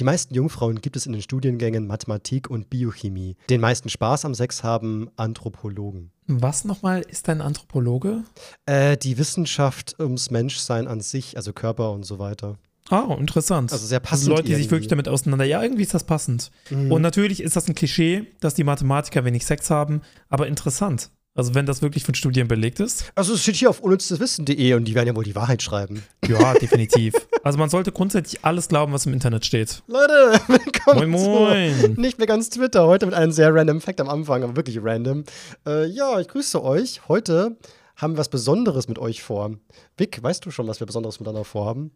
Die 0.00 0.04
meisten 0.04 0.32
Jungfrauen 0.32 0.80
gibt 0.80 0.96
es 0.96 1.04
in 1.04 1.12
den 1.12 1.20
Studiengängen 1.20 1.86
Mathematik 1.86 2.48
und 2.48 2.70
Biochemie. 2.70 3.36
Den 3.50 3.60
meisten 3.60 3.90
Spaß 3.90 4.24
am 4.24 4.34
Sex 4.34 4.64
haben 4.64 5.10
Anthropologen. 5.16 6.10
Was 6.26 6.64
nochmal 6.64 7.02
ist 7.02 7.28
ein 7.28 7.42
Anthropologe? 7.42 8.24
Äh, 8.64 8.96
die 8.96 9.18
Wissenschaft 9.18 10.00
ums 10.00 10.30
Menschsein 10.30 10.88
an 10.88 11.02
sich, 11.02 11.36
also 11.36 11.52
Körper 11.52 11.92
und 11.92 12.04
so 12.04 12.18
weiter. 12.18 12.56
Ah, 12.88 13.14
interessant. 13.20 13.74
Also 13.74 13.86
sehr 13.86 14.00
passend. 14.00 14.30
Also 14.30 14.30
Leute, 14.30 14.44
die 14.44 14.54
sich 14.54 14.60
irgendwie. 14.60 14.70
wirklich 14.70 14.88
damit 14.88 15.06
auseinander. 15.06 15.44
Ja, 15.44 15.62
irgendwie 15.62 15.82
ist 15.82 15.92
das 15.92 16.04
passend. 16.04 16.50
Mhm. 16.70 16.90
Und 16.90 17.02
natürlich 17.02 17.42
ist 17.42 17.56
das 17.56 17.68
ein 17.68 17.74
Klischee, 17.74 18.26
dass 18.40 18.54
die 18.54 18.64
Mathematiker 18.64 19.26
wenig 19.26 19.44
Sex 19.44 19.68
haben, 19.68 20.00
aber 20.30 20.46
interessant. 20.46 21.10
Also 21.34 21.54
wenn 21.54 21.64
das 21.64 21.80
wirklich 21.80 22.02
von 22.04 22.14
Studien 22.16 22.48
belegt 22.48 22.80
ist. 22.80 23.12
Also 23.14 23.34
es 23.34 23.42
steht 23.42 23.54
hier 23.54 23.70
auf 23.70 23.80
unnützeswissen.de 23.80 24.74
und 24.74 24.84
die 24.84 24.94
werden 24.96 25.06
ja 25.06 25.14
wohl 25.16 25.22
die 25.24 25.36
Wahrheit 25.36 25.62
schreiben. 25.62 26.02
Ja, 26.26 26.54
definitiv. 26.60 27.14
Also 27.44 27.56
man 27.58 27.70
sollte 27.70 27.92
grundsätzlich 27.92 28.44
alles 28.44 28.66
glauben, 28.68 28.92
was 28.92 29.06
im 29.06 29.12
Internet 29.12 29.46
steht. 29.46 29.82
Leute, 29.86 30.40
willkommen 30.48 31.10
Moin, 31.10 31.78
moin. 31.80 31.94
zu 31.94 32.00
nicht 32.00 32.18
mehr 32.18 32.26
ganz 32.26 32.50
Twitter. 32.50 32.86
Heute 32.86 33.06
mit 33.06 33.14
einem 33.14 33.30
sehr 33.32 33.54
random 33.54 33.80
Fact 33.80 34.00
am 34.00 34.08
Anfang, 34.08 34.42
aber 34.42 34.56
wirklich 34.56 34.78
random. 34.82 35.24
Äh, 35.66 35.86
ja, 35.86 36.18
ich 36.18 36.26
grüße 36.28 36.62
euch. 36.62 37.08
Heute 37.08 37.56
haben 37.96 38.14
wir 38.14 38.18
was 38.18 38.28
Besonderes 38.28 38.88
mit 38.88 38.98
euch 38.98 39.22
vor. 39.22 39.52
Vic, 39.96 40.20
weißt 40.22 40.44
du 40.44 40.50
schon, 40.50 40.66
was 40.66 40.80
wir 40.80 40.86
Besonderes 40.86 41.20
miteinander 41.20 41.44
vorhaben? 41.44 41.92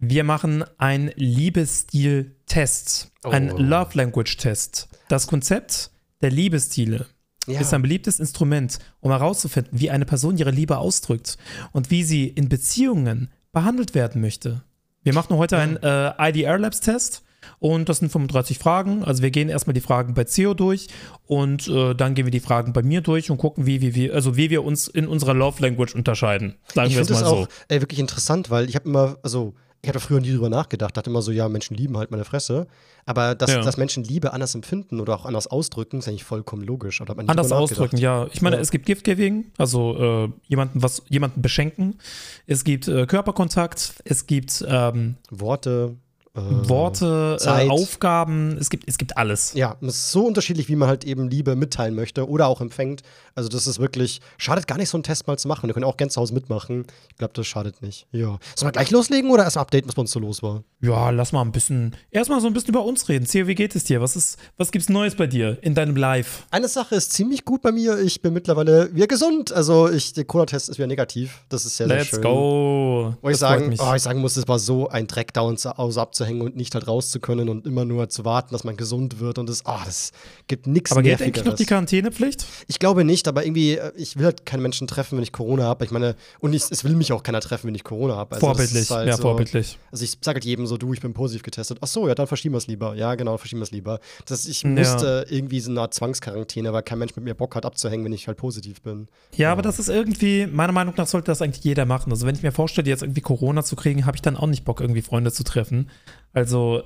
Wir 0.00 0.24
machen 0.24 0.64
einen 0.78 1.12
Liebesstil-Test. 1.14 3.12
Ein 3.22 3.52
Oh. 3.52 3.56
Love 3.58 3.90
Language-Test. 3.94 4.88
Das 5.08 5.28
Konzept 5.28 5.90
der 6.20 6.30
Liebesstile 6.32 7.06
Ja. 7.46 7.60
ist 7.60 7.74
ein 7.74 7.82
beliebtes 7.82 8.20
Instrument, 8.20 8.78
um 9.00 9.10
herauszufinden, 9.10 9.78
wie 9.78 9.90
eine 9.90 10.04
Person 10.04 10.38
ihre 10.38 10.50
Liebe 10.50 10.78
ausdrückt 10.78 11.38
und 11.72 11.90
wie 11.90 12.04
sie 12.04 12.28
in 12.28 12.48
Beziehungen 12.48 13.30
behandelt 13.52 13.94
werden 13.94 14.20
möchte. 14.20 14.62
Wir 15.02 15.14
machen 15.14 15.36
heute 15.36 15.58
einen 15.58 15.76
äh, 15.76 16.12
IDR 16.18 16.58
Labs 16.58 16.80
Test 16.80 17.24
und 17.58 17.88
das 17.88 17.98
sind 17.98 18.10
35 18.10 18.58
Fragen. 18.58 19.04
Also 19.04 19.22
wir 19.22 19.30
gehen 19.30 19.48
erstmal 19.48 19.74
die 19.74 19.80
Fragen 19.80 20.14
bei 20.14 20.24
CEO 20.24 20.54
durch 20.54 20.86
und 21.26 21.66
äh, 21.68 21.94
dann 21.94 22.14
gehen 22.14 22.26
wir 22.26 22.30
die 22.30 22.40
Fragen 22.40 22.72
bei 22.72 22.82
mir 22.82 23.00
durch 23.00 23.30
und 23.30 23.38
gucken, 23.38 23.66
wie, 23.66 23.80
wie, 23.80 23.94
wie, 23.94 24.10
also 24.10 24.36
wie 24.36 24.50
wir 24.50 24.64
uns 24.64 24.86
in 24.86 25.08
unserer 25.08 25.34
Love 25.34 25.60
Language 25.62 25.94
unterscheiden. 25.94 26.54
Sagen 26.72 26.88
ich 26.88 26.94
wir 26.94 27.02
es 27.02 27.10
mal 27.10 27.20
das 27.20 27.28
so. 27.28 27.36
auch 27.36 27.48
äh, 27.68 27.80
wirklich 27.80 27.98
interessant, 27.98 28.50
weil 28.50 28.68
ich 28.68 28.76
habe 28.76 28.88
immer, 28.88 29.18
also 29.22 29.54
ich 29.84 29.88
habe 29.88 29.98
früher 29.98 30.20
nie 30.20 30.30
drüber 30.30 30.48
nachgedacht, 30.48 30.96
dachte 30.96 31.10
immer 31.10 31.22
so, 31.22 31.32
ja, 31.32 31.48
Menschen 31.48 31.76
lieben 31.76 31.98
halt 31.98 32.12
meine 32.12 32.24
Fresse. 32.24 32.68
Aber 33.04 33.34
dass, 33.34 33.50
Ja. 33.50 33.62
dass 33.62 33.76
Menschen 33.76 34.04
Liebe 34.04 34.32
anders 34.32 34.54
empfinden 34.54 35.00
oder 35.00 35.14
auch 35.16 35.26
anders 35.26 35.48
ausdrücken, 35.48 35.98
ist 35.98 36.06
eigentlich 36.06 36.22
vollkommen 36.22 36.62
logisch. 36.62 37.00
Oder 37.00 37.18
Anders 37.18 37.50
ausdrücken, 37.50 37.96
ja. 37.96 38.28
Ich 38.32 38.42
meine, 38.42 38.56
Ja. 38.56 38.62
es 38.62 38.70
gibt 38.70 38.86
Gift-Giving, 38.86 39.46
also 39.58 40.26
äh, 40.26 40.28
jemanden 40.46 40.82
was, 40.84 41.02
jemanden 41.08 41.42
beschenken. 41.42 41.98
Es 42.46 42.62
gibt 42.62 42.86
äh, 42.86 43.06
Körperkontakt, 43.06 43.94
es 44.04 44.26
gibt 44.28 44.64
ähm, 44.68 45.16
Worte. 45.30 45.96
Äh, 46.34 46.40
Worte, 46.68 47.36
äh. 47.42 47.68
Aufgaben, 47.68 48.56
es 48.58 48.70
gibt, 48.70 48.88
es 48.88 48.96
gibt 48.96 49.16
alles. 49.18 49.52
Ja, 49.52 49.76
es 49.82 49.88
ist 49.88 50.12
so 50.12 50.26
unterschiedlich, 50.26 50.68
wie 50.68 50.76
man 50.76 50.88
halt 50.88 51.04
eben 51.04 51.28
Liebe 51.28 51.56
mitteilen 51.56 51.94
möchte 51.94 52.26
oder 52.28 52.46
auch 52.46 52.62
empfängt. 52.62 53.02
Also, 53.34 53.50
das 53.50 53.66
ist 53.66 53.78
wirklich, 53.78 54.20
schadet 54.38 54.66
gar 54.66 54.78
nicht, 54.78 54.88
so 54.88 54.96
einen 54.96 55.04
Test 55.04 55.26
mal 55.26 55.38
zu 55.38 55.48
machen. 55.48 55.66
Wir 55.68 55.74
können 55.74 55.84
auch 55.84 55.96
gerne 55.96 56.10
zu 56.10 56.20
Hause 56.20 56.32
mitmachen. 56.32 56.86
Ich 57.10 57.16
glaube, 57.16 57.34
das 57.34 57.46
schadet 57.46 57.82
nicht. 57.82 58.06
Ja. 58.12 58.38
Sollen 58.54 58.68
wir 58.68 58.72
gleich 58.72 58.90
loslegen 58.90 59.30
oder 59.30 59.44
erst 59.44 59.56
mal 59.56 59.62
updaten, 59.62 59.88
was 59.88 59.94
bei 59.94 60.00
uns 60.00 60.10
so 60.10 60.20
los 60.20 60.42
war? 60.42 60.64
Ja, 60.80 61.10
lass 61.10 61.32
mal 61.32 61.42
ein 61.42 61.52
bisschen, 61.52 61.96
erstmal 62.10 62.40
so 62.40 62.46
ein 62.46 62.54
bisschen 62.54 62.70
über 62.70 62.84
uns 62.84 63.08
reden. 63.08 63.26
Theo, 63.26 63.46
wie 63.46 63.54
geht 63.54 63.74
es 63.76 63.84
dir? 63.84 64.00
Was 64.00 64.16
ist, 64.16 64.38
was 64.56 64.72
gibt's 64.72 64.88
Neues 64.88 65.14
bei 65.14 65.26
dir 65.26 65.58
in 65.62 65.74
deinem 65.74 65.96
Live? 65.96 66.46
Eine 66.50 66.68
Sache 66.68 66.94
ist 66.94 67.12
ziemlich 67.12 67.44
gut 67.44 67.60
bei 67.62 67.72
mir. 67.72 67.98
Ich 67.98 68.22
bin 68.22 68.32
mittlerweile 68.32 68.94
wieder 68.94 69.06
gesund. 69.06 69.52
Also, 69.52 69.90
ich, 69.90 70.14
der 70.14 70.24
Corona-Test 70.24 70.70
ist 70.70 70.78
wieder 70.78 70.86
negativ. 70.86 71.44
Das 71.50 71.66
ist 71.66 71.76
sehr, 71.76 71.88
sehr 71.88 71.98
Let's 71.98 72.08
schön. 72.08 72.22
go. 72.22 73.14
Wo 73.20 73.28
ich, 73.28 73.34
Das 73.34 73.40
sagen, 73.40 73.76
oh, 73.78 73.94
ich 73.94 74.02
sagen 74.02 74.20
muss, 74.20 74.36
es 74.36 74.48
war 74.48 74.58
so 74.58 74.88
ein 74.88 75.06
Dreck, 75.06 75.34
da 75.34 75.42
uns 75.42 75.62
zu 75.62 76.21
Hause 76.22 76.32
abzuhängen 76.32 76.42
und 76.42 76.56
nicht 76.56 76.74
halt 76.74 76.86
raus 76.88 77.10
zu 77.10 77.20
können 77.20 77.48
und 77.48 77.66
immer 77.66 77.84
nur 77.84 78.08
zu 78.08 78.24
warten, 78.24 78.52
dass 78.52 78.64
man 78.64 78.76
gesund 78.76 79.20
wird. 79.20 79.38
Und 79.38 79.48
das, 79.48 79.62
oh, 79.66 79.72
das 79.84 80.12
gibt 80.46 80.66
nichts 80.66 80.92
Aber 80.92 81.02
geht 81.02 81.20
eigentlich 81.20 81.44
noch 81.44 81.54
die. 81.54 81.66
Quarantänepflicht? 81.66 82.44
Ich 82.66 82.78
glaube 82.78 83.04
nicht, 83.04 83.28
aber 83.28 83.44
irgendwie, 83.44 83.76
äh, 83.76 83.92
ich 83.96 84.16
will 84.16 84.26
halt 84.26 84.46
keine 84.46 84.62
Menschen 84.62 84.86
treffen, 84.86 85.16
wenn 85.16 85.22
ich 85.22 85.32
Corona 85.32 85.64
habe. 85.64 85.84
Ich 85.84 85.90
meine, 85.90 86.16
und 86.40 86.52
ich, 86.52 86.62
es 86.70 86.84
will 86.84 86.94
mich 86.94 87.12
auch 87.12 87.22
keiner 87.22 87.40
treffen, 87.40 87.68
wenn 87.68 87.74
ich 87.74 87.84
Corona 87.84 88.16
habe. 88.16 88.34
Also 88.36 88.46
vorbildlich, 88.46 88.90
halt 88.90 89.08
ja, 89.08 89.16
so, 89.16 89.22
vorbildlich. 89.22 89.78
Also 89.90 90.04
ich 90.04 90.12
sage 90.20 90.36
halt 90.36 90.44
jedem 90.44 90.66
so, 90.66 90.76
du, 90.76 90.92
ich 90.92 91.00
bin 91.00 91.12
positiv 91.12 91.42
getestet. 91.42 91.78
Ach 91.80 91.86
so, 91.88 92.08
ja, 92.08 92.14
dann 92.14 92.26
verschieben 92.26 92.54
wir 92.54 92.58
es 92.58 92.66
lieber. 92.66 92.94
Ja, 92.94 93.14
genau, 93.14 93.36
verschieben 93.36 93.60
wir 93.60 93.64
es 93.64 93.70
lieber. 93.70 94.00
Das, 94.26 94.46
ich 94.46 94.62
Ja. 94.62 94.68
musste 94.68 95.26
irgendwie 95.28 95.60
so 95.60 95.70
eine 95.70 95.80
Art 95.80 95.94
Zwangsquarantäne, 95.94 96.72
weil 96.72 96.82
kein 96.82 96.98
Mensch 96.98 97.16
mit 97.16 97.24
mir 97.24 97.34
Bock 97.34 97.54
hat 97.54 97.66
abzuhängen, 97.66 98.04
wenn 98.04 98.12
ich 98.12 98.26
halt 98.28 98.38
positiv 98.38 98.82
bin. 98.82 99.08
Ja, 99.36 99.52
aber 99.52 99.62
das 99.62 99.78
ist 99.78 99.88
irgendwie, 99.88 100.46
meiner 100.46 100.72
Meinung 100.72 100.94
nach 100.96 101.06
sollte 101.06 101.26
das 101.26 101.42
eigentlich 101.42 101.64
jeder 101.64 101.84
machen. 101.84 102.12
Also 102.12 102.26
wenn 102.26 102.34
ich 102.34 102.42
mir 102.42 102.52
vorstelle, 102.52 102.88
jetzt 102.88 103.02
irgendwie 103.02 103.20
Corona 103.20 103.62
zu 103.62 103.76
kriegen, 103.76 104.06
habe 104.06 104.16
ich 104.16 104.22
dann 104.22 104.36
auch 104.36 104.46
nicht 104.46 104.64
Bock, 104.64 104.80
irgendwie 104.80 105.02
Freunde 105.02 105.32
zu 105.32 105.44
treffen. 105.44 105.88
Also, 106.32 106.82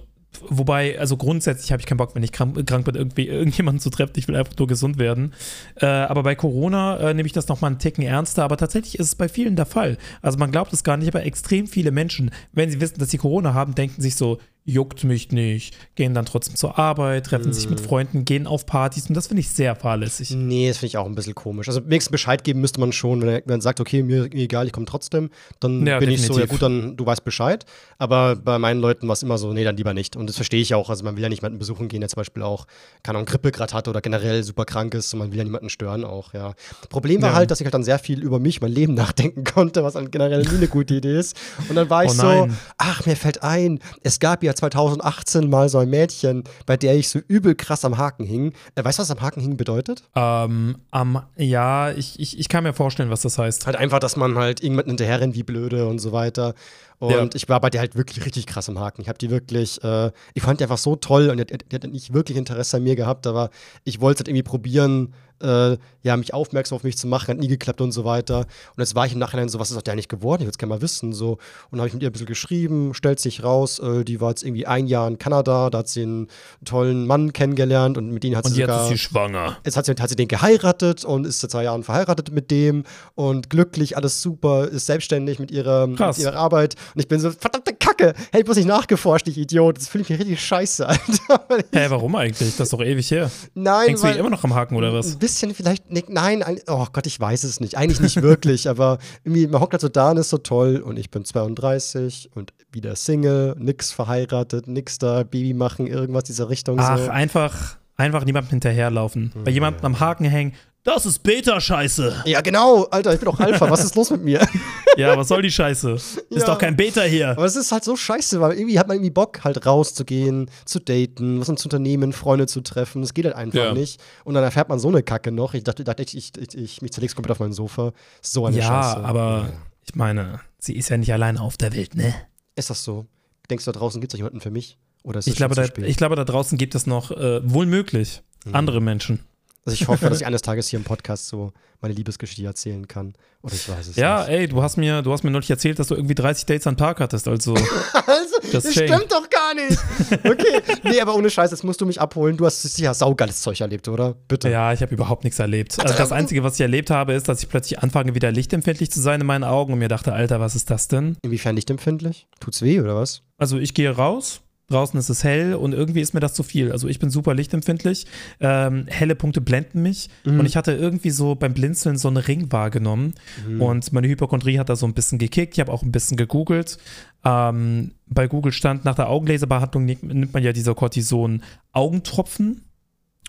wobei, 0.49 0.99
also 0.99 1.17
grundsätzlich 1.17 1.73
habe 1.73 1.81
ich 1.81 1.87
keinen 1.87 1.99
Bock, 1.99 2.15
wenn 2.15 2.23
ich 2.23 2.33
krank, 2.33 2.67
krank 2.67 2.85
bin, 2.85 2.95
irgendwie 2.95 3.29
irgendjemanden 3.29 3.81
zu 3.81 3.91
treffen. 3.91 4.13
Ich 4.17 4.29
will 4.29 4.37
einfach 4.37 4.57
nur 4.59 4.67
gesund 4.67 4.99
werden. 4.99 5.35
Äh, 5.77 5.87
aber 5.87 6.23
bei 6.23 6.35
Corona 6.35 6.99
äh, 6.99 7.15
nehme 7.15 7.27
ich 7.27 7.33
das 7.33 7.49
nochmal 7.49 7.71
einen 7.71 7.79
Ticken 7.79 8.05
ernster. 8.05 8.45
Aber 8.45 8.57
tatsächlich 8.57 8.99
ist 8.99 9.07
es 9.07 9.15
bei 9.15 9.29
vielen 9.29 9.57
der 9.57 9.67
Fall. 9.67 9.99
Also 10.23 10.39
man 10.39 10.51
glaubt 10.51 10.73
es 10.73 10.85
gar 10.85 10.97
nicht, 10.97 11.09
aber 11.09 11.25
extrem 11.25 11.67
viele 11.67 11.91
Menschen, 11.91 12.31
wenn 12.53 12.71
sie 12.71 12.81
wissen, 12.81 12.99
dass 12.99 13.11
sie 13.11 13.19
Corona 13.19 13.55
haben, 13.55 13.75
denken 13.75 14.01
sich 14.01 14.17
so, 14.17 14.39
juckt 14.67 15.05
mich 15.05 15.31
nicht, 15.31 15.75
gehen 15.95 16.13
dann 16.13 16.27
trotzdem 16.27 16.57
zur 16.57 16.77
Arbeit, 16.79 17.27
treffen 17.27 17.53
sich 17.53 17.65
Mhm. 17.67 17.71
mit 17.71 17.81
Freunden, 17.81 18.25
gehen 18.25 18.47
auf 18.49 18.67
Partys 18.67 19.09
und 19.09 19.15
das 19.15 19.29
finde 19.29 19.41
ich 19.41 19.49
sehr 19.49 19.77
fahrlässig. 19.77 20.33
Nee, 20.33 20.69
das 20.69 20.79
finde 20.79 20.89
ich 20.89 20.97
auch 20.99 21.07
ein 21.07 21.15
bisschen 21.15 21.35
komisch. 21.37 21.69
Also 21.69 21.85
wenigstens 21.87 22.11
Bescheid 22.11 22.43
geben 22.43 22.61
müsste 22.61 22.81
man 22.81 22.93
schon, 22.93 23.23
wenn 23.23 23.43
er 23.47 23.61
sagt, 23.61 23.79
okay, 23.81 24.03
mir 24.03 24.25
egal, 24.33 24.67
ich 24.67 24.73
komme 24.73 24.87
trotzdem, 24.87 25.31
dann 25.61 25.87
Ja, 25.87 26.01
bin 26.01 26.11
ich 26.11 26.21
so, 26.23 26.35
ja 26.35 26.47
definitiv. 26.47 26.51
gut, 26.51 26.63
dann 26.63 26.97
du 26.97 27.07
weißt 27.07 27.25
Bescheid. 27.25 27.65
Aber 27.99 28.35
bei 28.37 28.59
meinen 28.59 28.81
Leuten 28.81 29.07
war 29.07 29.13
es 29.15 29.23
immer 29.23 29.39
so, 29.39 29.53
nee, 29.53 29.63
dann 29.65 29.77
lieber 29.77 29.95
nicht. 29.95 30.17
Und 30.17 30.27
das 30.29 30.35
verstehe 30.37 30.61
ich 30.61 30.75
auch. 30.75 30.91
Also 30.91 31.05
man 31.05 31.15
will 31.17 31.23
ja 31.23 31.29
nicht 31.29 31.43
jemanden 31.43 31.59
besuchen 31.61 31.87
gehen, 31.87 32.01
der 32.01 32.09
zum 32.09 32.17
Beispiel 32.17 32.43
auch, 32.43 32.67
keine 33.05 33.19
Ahnung, 33.19 33.27
Grippe 33.27 33.53
gerade 33.53 33.73
hat 33.73 33.87
oder 33.87 34.01
generell 34.01 34.43
super 34.43 34.65
krank 34.65 34.95
ist 34.95 35.13
und 35.15 35.21
man 35.21 35.31
will 35.31 35.39
ja 35.39 35.45
niemanden 35.45 35.71
stören 35.71 36.03
auch, 36.05 36.35
ja. 36.35 36.55
Problem 36.91 37.23
war 37.23 37.31
Ja. 37.31 37.35
halt, 37.37 37.53
dass 37.53 37.61
ich 37.61 37.65
halt 37.65 37.75
dann 37.75 37.85
sehr 37.85 38.01
viel 38.01 38.21
über 38.23 38.41
mich, 38.41 38.61
mein 38.61 38.73
Leben 38.73 38.95
nachdenken 39.13 39.45
konnte, 39.45 39.85
was 39.85 39.93
dann 39.95 40.11
generell 40.11 40.43
nie 40.43 40.57
eine 40.57 40.67
gute 40.69 40.95
Idee 40.97 41.17
ist. 41.19 41.37
Und 41.69 41.77
dann 41.77 41.89
war 41.89 42.03
ich 42.05 42.11
Oh 42.11 42.15
so, 42.15 42.49
ach, 42.79 43.07
mir 43.07 43.15
fällt 43.15 43.45
ein, 43.45 43.79
es 44.03 44.19
gab 44.19 44.43
ja 44.43 44.56
2018 44.57 45.49
mal 45.49 45.69
so 45.69 45.79
ein 45.79 45.91
Mädchen, 45.91 46.45
bei 46.67 46.77
der 46.77 46.97
ich 46.97 47.09
so 47.09 47.21
übel 47.29 47.55
krass 47.55 47.85
am 47.85 47.99
Haken 47.99 48.25
hing. 48.25 48.53
Äh, 48.75 48.85
weißt 48.85 48.99
du, 48.99 49.03
was 49.03 49.11
am 49.11 49.21
Haken 49.21 49.41
hing 49.41 49.57
bedeutet? 49.57 50.03
Ähm, 50.15 50.77
am, 50.91 51.23
ja, 51.37 51.91
ich, 51.91 52.19
ich, 52.19 52.39
ich 52.39 52.49
kann 52.49 52.65
mir 52.65 52.73
vorstellen, 52.73 53.11
was 53.11 53.23
das 53.23 53.39
heißt. 53.39 53.67
Halt 53.67 53.77
einfach, 53.77 53.99
dass 53.99 54.17
man 54.17 54.37
halt 54.37 54.63
irgendwann 54.63 54.87
hinterher 54.87 55.21
rennt 55.21 55.35
wie 55.35 55.43
blöde 55.43 55.87
und 55.87 55.99
so 55.99 56.13
weiter. 56.13 56.55
Und 56.99 57.11
Ja. 57.11 57.29
ich 57.35 57.49
war 57.49 57.61
bei 57.61 57.69
der 57.71 57.81
halt 57.83 57.95
wirklich 57.97 58.25
richtig 58.25 58.47
krass 58.47 58.69
im 58.69 58.79
Haken. 58.79 59.03
Ich 59.03 59.09
habe 59.09 59.19
die 59.19 59.31
wirklich, 59.31 59.83
äh, 59.85 60.11
ich 60.35 60.43
fand 60.43 60.61
die 60.61 60.65
einfach 60.65 60.79
so 60.79 60.97
toll 60.97 61.29
und 61.29 61.37
die, 61.37 61.43
hat- 61.55 61.71
die 61.71 61.75
hat 61.77 61.85
nicht 61.91 62.13
wirklich 62.15 62.39
Interesse 62.39 62.79
an 62.79 62.85
mir 62.85 62.97
gehabt, 62.97 63.27
aber 63.27 63.51
ich 63.85 64.01
wollte 64.01 64.17
es 64.17 64.21
halt 64.21 64.29
irgendwie 64.29 64.43
probieren, 64.43 65.13
äh, 65.43 65.77
ja, 66.03 66.17
mich 66.17 66.33
aufmerksam 66.33 66.77
auf 66.77 66.83
mich 66.85 66.97
zu 66.97 67.07
machen, 67.07 67.29
hat 67.29 67.37
nie 67.37 67.49
geklappt 67.49 67.83
und 67.83 67.93
so 67.93 68.07
weiter. 68.07 68.39
Und 68.39 68.79
jetzt 68.79 68.95
war 68.95 69.05
ich 69.05 69.13
im 69.13 69.19
Nachhinein 69.19 69.51
so, 69.51 69.59
was 69.59 69.71
ist 69.71 69.77
aus 69.77 69.85
der 69.85 69.93
eigentlich 69.93 70.09
geworden? 70.09 70.41
Ich 70.41 70.47
würde 70.47 70.53
es 70.53 70.59
gerne 70.59 70.75
mal 70.75 70.81
wissen. 70.81 71.13
So. 71.13 71.33
Und 71.33 71.39
dann 71.73 71.81
habe 71.81 71.89
ich 71.89 71.93
mit 71.93 72.03
ihr 72.03 72.09
ein 72.09 72.13
bisschen 72.13 72.27
geschrieben, 72.27 72.95
stellt 72.95 73.21
sich 73.21 73.45
raus, 73.45 73.79
äh, 73.79 74.03
die 74.03 74.23
war 74.23 74.31
jetzt 74.31 74.45
irgendwie 74.45 74.67
ein 74.67 74.87
Jahr 74.87 75.07
in 75.07 75.19
Kanada, 75.19 75.69
da 75.69 75.79
hat 75.79 75.89
sie 75.89 76.05
einen 76.05 76.29
tollen 76.65 77.07
Mann 77.07 77.35
kennengelernt 77.35 77.99
und 77.99 78.11
mit 78.13 78.25
denen 78.25 78.35
hat 78.37 78.47
sie 78.47 78.53
Und 78.53 78.57
jetzt 78.57 78.69
sogar 78.71 78.83
ist 78.85 78.89
sie 78.89 78.97
schwanger. 78.99 79.59
Jetzt 79.67 79.77
hat 79.77 79.85
sie, 79.85 79.93
hat 79.93 80.09
sie 80.09 80.17
den 80.17 80.29
geheiratet 80.29 81.05
und 81.05 81.27
ist 81.27 81.41
seit 81.41 81.51
zwei 81.51 81.65
Jahren 81.65 81.83
verheiratet 81.83 82.33
mit 82.33 82.51
dem 82.51 82.85
und 83.15 83.51
glücklich, 83.51 83.95
alles 83.99 84.23
super, 84.23 84.69
ist 84.69 84.87
selbstständig 84.87 85.39
mit 85.39 85.51
ihrer, 85.51 85.87
mit 85.87 86.01
ihrer 86.19 86.35
Arbeit. 86.37 86.77
Und 86.95 87.01
ich 87.01 87.09
bin 87.09 87.21
so, 87.21 87.31
verdammte 87.31 87.75
Kacke, 87.75 88.15
hey, 88.33 88.43
bloß 88.43 88.57
nicht 88.57 88.67
nachgeforscht, 88.69 89.29
ich 89.29 89.39
Idiot. 89.39 89.77
Das 89.79 89.89
fühle 89.89 90.03
ich 90.03 90.11
mich 90.11 90.19
richtig 90.21 90.41
scheiße, 90.45 90.87
Alter. 90.89 91.47
Ich- 91.59 91.79
Hä, 91.79 91.87
warum 91.89 92.15
eigentlich? 92.17 92.57
Das 92.57 92.67
ist 92.67 92.73
doch 92.73 92.81
ewig 92.83 93.11
her. 93.11 93.31
Nein, 93.55 93.89
Hängst 93.89 94.05
du 94.05 94.09
hier 94.09 94.19
immer 94.19 94.31
noch 94.31 94.45
am 94.45 94.55
Haken 94.55 94.77
oder 94.77 94.93
was? 94.93 95.13
ein 95.13 95.19
bisschen 95.19 95.55
vielleicht, 95.55 95.91
ne, 95.91 96.03
nein, 96.09 96.43
ein- 96.43 96.61
oh 96.69 96.87
Gott, 96.93 97.07
ich 97.07 97.19
weiß 97.19 97.45
es 97.45 97.61
nicht. 97.61 97.77
Eigentlich 97.77 98.01
nicht 98.01 98.23
wirklich, 98.23 98.69
aber 98.69 98.99
irgendwie, 99.25 99.47
man 99.47 99.61
hockt 99.61 99.73
halt 99.73 99.81
so 99.83 99.89
da 99.89 100.11
und 100.11 100.17
ist 100.19 100.31
so 100.31 100.39
toll 100.39 100.77
und 100.79 100.99
ich 100.99 101.11
bin 101.11 101.25
32 101.25 102.31
und 102.35 102.53
wieder 102.73 102.97
Single, 102.97 103.55
nix 103.59 103.93
verheiratet, 103.93 104.67
nix 104.69 104.99
da, 104.99 105.23
Baby 105.23 105.55
machen, 105.55 105.87
irgendwas 105.87 106.25
dieser 106.25 106.49
Richtung 106.49 106.79
Ach, 106.81 106.99
so. 106.99 107.11
einfach, 107.11 107.77
einfach 107.97 108.25
niemandem 108.25 108.51
hinterherlaufen. 108.51 109.33
Bei 109.45 109.51
jemandem 109.51 109.85
am 109.85 110.01
Haken 110.01 110.25
hängen. 110.27 110.53
Das 110.87 111.05
ist 111.05 111.19
Beta-Scheiße. 111.25 112.23
Ja, 112.27 112.41
genau, 112.43 112.85
Alter, 112.85 113.13
ich 113.13 113.19
bin 113.19 113.27
doch 113.27 113.41
Alpha, 113.41 113.69
was 113.69 113.83
ist 113.85 113.95
los 113.97 114.11
mit 114.11 114.23
mir? 114.25 114.41
Ja, 114.97 115.15
was 115.15 115.29
soll 115.29 115.43
die 115.43 115.51
Scheiße? 115.51 115.91
Ist 115.93 116.25
Ja. 116.31 116.47
doch 116.47 116.57
kein 116.59 116.75
Beta 116.75 117.03
hier. 117.03 117.33
Aber 117.33 117.45
es 117.45 117.55
ist 117.55 117.71
halt 117.71 117.85
so 117.85 117.97
scheiße, 117.97 118.41
weil 118.41 118.55
irgendwie 118.57 118.79
hat 118.79 118.89
man 118.89 118.97
irgendwie 118.97 119.11
Bock, 119.11 119.45
halt 119.45 119.67
rauszugehen, 119.67 120.51
zu 120.65 120.79
daten, 120.81 121.39
was 121.39 121.49
zu 121.49 121.67
unternehmen, 121.67 122.15
Freunde 122.15 122.47
zu 122.47 122.63
treffen. 122.63 123.03
Das 123.03 123.13
geht 123.13 123.27
halt 123.27 123.35
einfach 123.35 123.59
Ja. 123.59 123.73
nicht. 123.75 124.01
Und 124.25 124.33
dann 124.33 124.43
erfährt 124.43 124.71
man 124.71 124.79
so 124.79 124.89
eine 124.89 125.03
Kacke 125.03 125.33
noch. 125.33 125.53
Ich 125.53 125.65
dachte, 125.65 125.83
ich, 126.03 126.17
ich, 126.17 126.33
ich, 126.39 126.55
ich 126.57 126.81
mich 126.81 126.93
zerleg's 126.93 127.15
komplett 127.15 127.33
auf 127.33 127.41
mein 127.41 127.53
Sofa. 127.53 127.93
So 128.23 128.47
eine 128.47 128.57
Ja, 128.57 128.63
Scheiße. 128.65 129.05
aber 129.05 129.51
ich 129.85 129.95
meine, 129.97 130.41
sie 130.59 130.75
ist 130.75 130.89
ja 130.89 130.97
nicht 130.97 131.13
allein 131.13 131.37
auf 131.37 131.59
der 131.59 131.75
Welt, 131.75 131.95
ne? 131.95 132.15
Ist 132.55 132.71
das 132.71 132.83
so? 132.83 133.05
Denkst 133.51 133.67
du, 133.67 133.73
da 133.73 133.79
draußen 133.79 134.01
gibt 134.01 134.15
es 134.15 134.19
jemanden 134.19 134.41
für 134.41 134.51
mich? 134.51 134.79
Oder 135.03 135.19
ist 135.19 135.27
Ich 135.27 135.37
glaube, 135.37 135.55
da, 135.57 135.65
ich 135.83 135.97
glaube, 135.99 136.17
da 136.17 136.25
draußen 136.25 136.57
gibt 136.57 136.75
es 136.75 136.87
noch, 136.87 137.11
äh, 137.11 137.41
wohl 137.45 137.67
möglich, 137.67 138.23
Mhm. 138.47 138.55
andere 138.55 138.81
Menschen. 138.81 139.21
Also 139.67 139.75
ich 139.75 139.87
hoffe, 139.89 140.09
dass 140.09 140.21
ich 140.21 140.27
eines 140.27 140.43
Tages 140.43 140.69
hier 140.69 140.79
im 140.79 140.85
Podcast 140.85 141.29
so 141.29 141.53
meine 141.83 141.93
Liebesgeschichte 141.93 142.45
erzählen 142.45 142.89
kann. 142.89 143.13
Oder 143.43 143.55
ich 143.55 143.69
weiß 143.69 143.89
es 143.89 143.97
Ja, 143.97 144.21
nicht. 144.21 144.29
ey, 144.31 144.49
du 144.49 144.63
hast 144.63 144.77
mir, 144.79 145.03
du 145.03 145.13
hast 145.13 145.25
mir 145.25 145.31
neulich 145.31 145.51
erzählt, 145.51 145.79
dass 145.79 145.89
du 145.89 145.95
irgendwie 145.95 146.15
30 146.15 146.47
Dates 146.47 146.67
am 146.67 146.77
Tag 146.77 147.01
hattest. 147.01 147.29
Also, 147.29 147.55
Also, 148.07 148.37
Das 148.53 148.65
das 148.65 148.73
stimmt 148.73 149.11
doch 149.11 149.29
gar 149.29 149.55
nicht. 149.55 149.79
Okay. 150.25 150.63
Nee, 150.85 151.01
aber 151.01 151.15
ohne 151.15 151.29
Scheiß, 151.31 151.51
jetzt 151.51 151.65
musst 151.65 151.81
du 151.81 151.87
mich 151.87 152.01
abholen. 152.01 152.37
Du 152.37 152.47
hast 152.47 152.63
sicher 152.63 152.95
saugeiles 152.95 153.43
Zeug 153.43 153.61
erlebt, 153.61 153.89
oder? 153.89 154.15
Bitte. 154.29 154.49
ja, 154.51 154.73
ich 154.73 154.81
habe 154.83 154.95
überhaupt 154.95 155.25
nichts 155.25 155.39
erlebt. 155.39 155.79
Also 155.81 155.95
das 155.95 156.13
Einzige, 156.13 156.43
was 156.43 156.55
ich 156.55 156.61
erlebt 156.61 156.91
habe, 156.91 157.13
ist, 157.13 157.29
dass 157.29 157.43
ich 157.43 157.49
plötzlich 157.49 157.81
anfange, 157.81 158.15
wieder 158.15 158.31
lichtempfindlich 158.33 158.91
zu 158.91 159.01
sein 159.01 159.21
in 159.21 159.27
meinen 159.27 159.45
Augen 159.45 159.73
und 159.75 159.79
mir 159.81 159.89
dachte, 159.89 160.13
Alter, 160.13 160.41
was 160.41 160.55
ist 160.55 160.71
das 160.71 160.89
denn? 160.89 161.17
Inwiefern 161.23 161.55
nicht 161.55 161.71
empfindlich? 161.71 162.27
Tut's 162.41 162.63
weh, 162.63 162.81
oder 162.81 162.95
was? 162.97 163.23
Also 163.37 163.59
ich 163.59 163.75
gehe 163.75 163.91
raus, 163.91 164.41
draußen 164.69 164.99
ist 164.99 165.09
es 165.11 165.23
hell 165.23 165.55
und 165.55 165.73
irgendwie 165.73 166.01
ist 166.01 166.13
mir 166.13 166.21
das 166.21 166.35
zu 166.35 166.43
viel. 166.43 166.73
Also 166.73 166.89
ich 166.89 166.99
bin 166.99 167.09
super 167.11 167.35
lichtempfindlich, 167.35 168.07
ähm, 168.41 168.87
helle 168.89 169.15
Punkte 169.15 169.41
blenden 169.41 169.83
mich 169.83 170.09
Mhm. 170.25 170.41
und 170.41 170.47
ich 170.47 170.57
hatte 170.57 170.73
irgendwie 170.73 171.11
so 171.11 171.35
beim 171.37 171.55
Blinzeln 171.55 171.97
so 171.99 172.09
einen 172.09 172.17
Ring 172.17 172.51
wahrgenommen 172.51 173.15
Mhm. 173.49 173.63
und 173.63 173.93
meine 173.93 174.09
Hypochondrie 174.09 174.59
hat 174.59 174.69
da 174.69 174.75
so 174.77 174.87
ein 174.87 174.95
bisschen 174.95 175.19
gekickt. 175.19 175.55
Ich 175.55 175.61
habe 175.61 175.73
auch 175.73 175.83
ein 175.83 175.93
bisschen 175.93 176.17
gegoogelt. 176.17 176.79
Ähm, 177.25 177.93
bei 178.09 178.27
Google 178.27 178.53
stand, 178.53 178.85
nach 178.85 178.95
der 178.97 179.09
Augenlaserbehandlung 179.09 179.85
nimmt 179.85 180.33
man 180.35 180.43
ja 180.43 180.53
diese 180.53 180.75
Cortison-Augentropfen. 180.75 182.63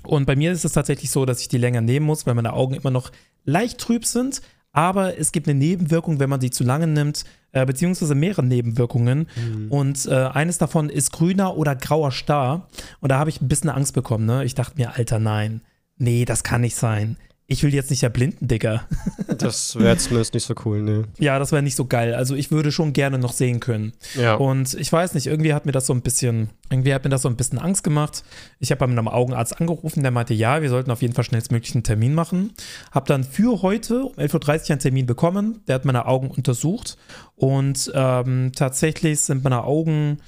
Und 0.04 0.26
bei 0.26 0.36
mir 0.36 0.52
ist 0.52 0.64
es 0.66 0.72
tatsächlich 0.74 1.10
so, 1.12 1.26
dass 1.26 1.42
ich 1.42 1.48
die 1.48 1.58
länger 1.58 1.82
nehmen 1.82 2.06
muss, 2.06 2.26
weil 2.26 2.34
meine 2.36 2.54
Augen 2.54 2.76
immer 2.76 2.92
noch 2.92 3.12
leicht 3.46 3.80
trüb 3.80 4.06
sind. 4.06 4.42
Aber 4.78 5.18
es 5.18 5.32
gibt 5.32 5.50
eine 5.50 5.58
Nebenwirkung, 5.58 6.20
wenn 6.20 6.30
man 6.30 6.40
sie 6.40 6.52
zu 6.52 6.64
lange 6.64 6.86
nimmt, 6.86 7.26
äh, 7.52 7.66
beziehungsweise 7.66 8.14
mehrere 8.14 8.44
Nebenwirkungen. 8.44 9.28
Und 9.72 10.06
äh, 10.06 10.14
eines 10.14 10.60
davon 10.60 10.90
ist 10.90 11.12
grüner 11.12 11.58
oder 11.58 11.76
grauer 11.76 12.12
Star. 12.12 12.70
Und 13.00 13.12
da 13.12 13.18
habe 13.18 13.32
ich 13.32 13.42
ein 13.42 13.48
bisschen 13.48 13.72
Angst 13.72 13.96
bekommen. 13.96 14.28
Ne? 14.28 14.46
Ich 14.46 14.54
dachte 14.54 14.78
mir, 14.78 14.96
Alter, 14.96 15.18
nein, 15.18 15.62
nee, 15.98 16.26
das 16.26 16.44
kann 16.44 16.62
nicht 16.62 16.76
sein. 16.76 17.18
Ich 17.50 17.64
will 17.64 17.74
jetzt 17.74 17.90
nicht 17.90 18.04
erblinden, 18.04 18.48
Digga. 18.48 18.86
Das 19.38 19.78
wäre 19.78 19.96
zumindest 19.98 20.34
nicht 20.34 20.46
so 20.46 20.56
cool, 20.66 20.82
ne? 20.82 21.04
Ja, 21.20 21.38
das 21.38 21.52
wäre 21.52 21.62
nicht 21.62 21.76
so 21.76 21.86
geil. 21.86 22.16
Also 22.16 22.34
ich 22.34 22.50
würde 22.50 22.72
schon 22.72 22.92
gerne 22.92 23.20
noch 23.20 23.34
sehen 23.34 23.60
können. 23.60 23.94
Ja. 24.16 24.34
Und 24.34 24.74
ich 24.74 24.92
weiß 24.92 25.14
nicht, 25.14 25.28
irgendwie 25.28 25.54
hat 25.54 25.68
mir 25.68 25.74
das 25.74 25.86
so 25.86 25.94
ein 25.94 26.02
bisschen, 26.02 26.50
irgendwie 26.72 26.92
hat 26.92 27.04
mir 27.04 27.12
das 27.12 27.22
so 27.22 27.30
ein 27.30 27.36
bisschen 27.36 27.60
Angst 27.60 27.84
gemacht. 27.84 28.24
Ich 28.58 28.72
habe 28.72 28.80
bei 28.80 28.88
meinem 28.88 29.08
Augenarzt 29.08 29.60
angerufen, 29.60 30.02
der 30.02 30.12
meinte, 30.12 30.34
ja, 30.34 30.64
wir 30.64 30.70
sollten 30.70 30.90
auf 30.90 31.04
jeden 31.04 31.14
Fall 31.14 31.24
schnellstmöglich 31.24 31.76
einen 31.76 31.84
Termin 31.84 32.16
machen. 32.16 32.54
Habe 32.92 33.06
dann 33.06 33.24
für 33.24 33.62
heute 33.62 34.06
um 34.06 34.14
11.30 34.16 34.34
Uhr 34.64 34.70
einen 34.72 34.80
Termin 34.80 35.06
bekommen. 35.06 35.62
Der 35.68 35.76
hat 35.76 35.86
meine 35.86 36.08
Augen 36.08 36.32
untersucht. 36.32 36.98
Und 37.36 37.92
ähm, 37.94 38.54
tatsächlich 38.56 39.22
sind 39.22 39.44
meine 39.44 39.66
Augen, 39.66 40.20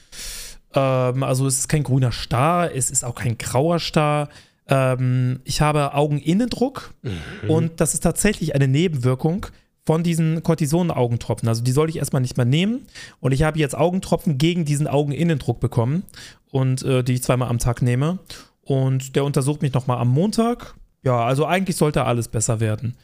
ähm, 0.75 1.23
also 1.23 1.47
es 1.47 1.59
ist 1.59 1.67
kein 1.67 1.83
grüner 1.83 2.11
Star, 2.11 2.71
es 2.71 2.91
ist 2.91 3.03
auch 3.03 3.15
kein 3.15 3.39
grauer 3.39 3.79
Star. 3.79 4.29
Ähm, 4.69 5.39
ich 5.43 5.61
habe 5.61 5.93
Augeninnendruck 5.93 6.93
und 7.47 7.81
das 7.81 7.93
ist 7.93 8.01
tatsächlich 8.01 8.55
eine 8.55 8.67
Nebenwirkung 8.67 9.47
von 9.85 10.03
diesen 10.03 10.43
Cortison-Augentropfen. 10.43 11.49
Also 11.49 11.63
die 11.63 11.71
soll 11.71 11.89
ich 11.89 11.97
erstmal 11.97 12.21
nicht 12.21 12.37
mehr 12.37 12.45
nehmen. 12.45 12.85
Und 13.19 13.31
ich 13.31 13.41
habe 13.41 13.57
jetzt 13.57 13.75
Augentropfen 13.75 14.37
gegen 14.37 14.63
diesen 14.63 14.87
Augeninnendruck 14.87 15.59
bekommen 15.59 16.03
und 16.51 16.83
äh, 16.83 17.03
die 17.03 17.13
ich 17.13 17.23
zweimal 17.23 17.49
am 17.49 17.57
Tag 17.57 17.81
nehme. 17.81 18.19
Und 18.61 19.15
der 19.15 19.25
untersucht 19.25 19.63
mich 19.63 19.73
nochmal 19.73 19.97
am 19.97 20.09
Montag. 20.09 20.75
Ja, 21.03 21.25
also 21.25 21.47
eigentlich 21.47 21.75
sollte 21.75 22.05
alles 22.05 22.27
besser 22.27 22.59
werden. 22.59 22.97